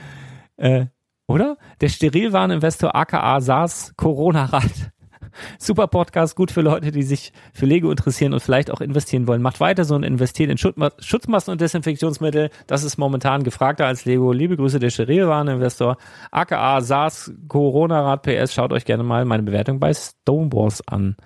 äh, 0.57 0.87
oder? 1.27 1.59
Der 1.83 1.91
Sterilwareninvestor 1.91 2.97
aka 2.97 3.41
SARS 3.43 3.93
Corona-Rat 3.97 4.93
Super 5.59 5.87
Podcast, 5.87 6.37
gut 6.37 6.51
für 6.51 6.61
Leute, 6.61 6.93
die 6.93 7.03
sich 7.03 7.33
für 7.53 7.67
Lego 7.67 7.91
interessieren 7.91 8.33
und 8.33 8.41
vielleicht 8.41 8.71
auch 8.71 8.81
investieren 8.81 9.27
wollen. 9.27 9.43
Macht 9.43 9.61
weiter 9.61 9.85
so 9.85 9.95
und 9.95 10.03
investiert 10.03 10.51
in 10.51 10.59
Schutzmasken 10.59 11.53
und 11.53 11.61
Desinfektionsmittel. 11.61 12.51
Das 12.67 12.85
ist 12.85 12.99
momentan 12.99 13.43
gefragter 13.45 13.87
als 13.87 14.05
Lego. 14.05 14.33
Liebe 14.33 14.57
Grüße, 14.57 14.79
der 14.79 14.91
Sterilwareninvestor, 14.91 15.97
aka 16.31 16.81
SARS 16.81 17.33
Corona 17.49 18.03
Rat 18.03 18.23
PS. 18.23 18.55
Schaut 18.55 18.73
euch 18.73 18.85
gerne 18.85 19.03
mal 19.03 19.25
meine 19.25 19.43
Bewertung 19.43 19.81
bei 19.81 19.93
Stonewalls 19.93 20.87
an. 20.87 21.17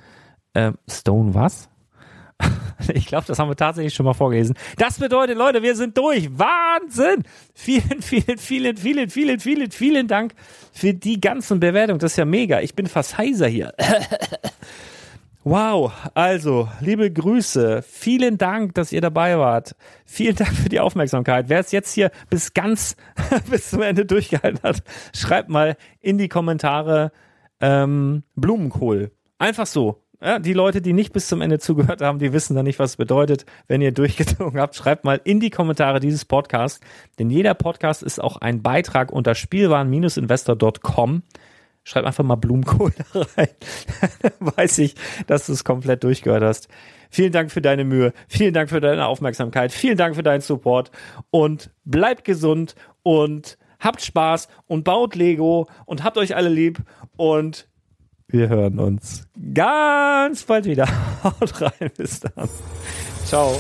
Äh, 0.55 0.73
Stone 0.89 1.35
was? 1.35 1.69
Ich 2.95 3.07
glaube, 3.07 3.27
das 3.27 3.39
haben 3.39 3.49
wir 3.49 3.57
tatsächlich 3.57 3.95
schon 3.95 4.07
mal 4.07 4.15
vorgelesen. 4.15 4.57
Das 4.79 4.99
bedeutet, 4.99 5.37
Leute, 5.37 5.63
wir 5.63 5.77
sind 5.77 5.97
durch. 5.99 6.31
Wahnsinn! 6.37 7.25
Vielen, 7.55 8.01
vielen, 8.01 8.39
vielen, 8.39 8.77
vielen, 8.79 9.11
vielen, 9.11 9.39
vielen, 9.39 9.71
vielen 9.71 10.09
Dank 10.09 10.33
für 10.73 10.95
die 10.95 11.21
ganzen 11.21 11.61
Bewertungen. 11.61 11.99
Das 11.99 12.13
ist 12.13 12.17
ja 12.17 12.25
mega. 12.25 12.61
Ich 12.61 12.75
bin 12.75 12.87
fast 12.87 13.19
heiser 13.19 13.49
hier. 13.49 13.75
Wow, 15.43 15.91
also, 16.13 16.69
liebe 16.81 17.11
Grüße. 17.11 17.83
Vielen 17.83 18.37
Dank, 18.37 18.75
dass 18.75 18.93
ihr 18.93 19.01
dabei 19.01 19.39
wart. 19.39 19.75
Vielen 20.05 20.37
Dank 20.37 20.53
für 20.53 20.69
die 20.69 20.81
Aufmerksamkeit. 20.81 21.49
Wer 21.49 21.61
es 21.61 21.73
jetzt 21.73 21.95
hier 21.95 22.11
bis 22.29 22.53
ganz, 22.53 22.95
bis 23.51 23.71
zum 23.71 23.81
Ende 23.81 24.05
durchgehalten 24.05 24.61
hat, 24.63 24.83
schreibt 25.17 25.49
mal 25.49 25.79
in 26.01 26.19
die 26.19 26.29
Kommentare 26.29 27.11
ähm, 27.59 28.23
Blumenkohl. 28.37 29.13
Einfach 29.39 29.67
so. 29.67 30.00
Ja, 30.23 30.39
die 30.39 30.53
Leute, 30.53 30.83
die 30.83 30.93
nicht 30.93 31.15
bis 31.15 31.29
zum 31.29 31.41
Ende 31.41 31.59
zugehört 31.59 32.03
haben, 32.03 32.19
die 32.19 32.35
wissen 32.35 32.55
dann 32.55 32.67
nicht, 32.67 32.79
was 32.79 32.91
es 32.91 32.97
bedeutet. 32.97 33.47
Wenn 33.69 33.81
ihr 33.81 33.93
durchgezogen 33.93 34.61
habt, 34.61 34.75
schreibt 34.75 35.05
mal 35.05 35.19
in 35.25 35.41
die 35.41 35.49
Kommentare 35.49 35.99
dieses 35.99 36.27
Podcast. 36.27 36.83
Denn 37.19 37.31
jeder 37.31 37.55
Podcast 37.55 38.03
ist 38.03 38.23
auch 38.23 38.37
ein 38.37 38.61
Beitrag 38.61 39.13
unter 39.13 39.35
spielwaren-investor.com. 39.35 41.23
Schreib 41.85 42.05
einfach 42.05 42.25
mal 42.25 42.37
Blumenkohl 42.37 42.93
da 43.13 43.27
rein. 43.37 43.49
Weiß 44.41 44.77
ich, 44.79 44.95
dass 45.27 45.47
du 45.47 45.53
es 45.53 45.65
komplett 45.65 46.05
durchgehört 46.05 46.43
hast. 46.43 46.69
Vielen 47.09 47.33
Dank 47.33 47.51
für 47.51 47.63
deine 47.63 47.85
Mühe. 47.85 48.13
Vielen 48.29 48.53
Dank 48.53 48.69
für 48.69 48.81
deine 48.81 49.07
Aufmerksamkeit. 49.07 49.73
Vielen 49.73 49.97
Dank 49.97 50.15
für 50.15 50.23
deinen 50.23 50.43
Support. 50.43 50.91
Und 51.31 51.71
bleibt 51.85 52.25
gesund 52.25 52.75
und 53.03 53.57
habt 53.81 54.03
Spaß 54.03 54.49
und 54.67 54.85
baut 54.85 55.15
Lego 55.15 55.67
und 55.87 56.05
habt 56.05 56.19
euch 56.19 56.37
alle 56.37 56.51
lieb 56.51 56.81
und 57.17 57.70
wir 58.33 58.49
hören 58.49 58.79
uns 58.79 59.27
ganz 59.55 60.45
bald 60.45 60.65
wieder. 60.65 60.87
Haut 61.25 61.61
rein, 61.61 61.91
bis 61.97 62.21
dann. 62.21 62.49
Ciao. 63.25 63.59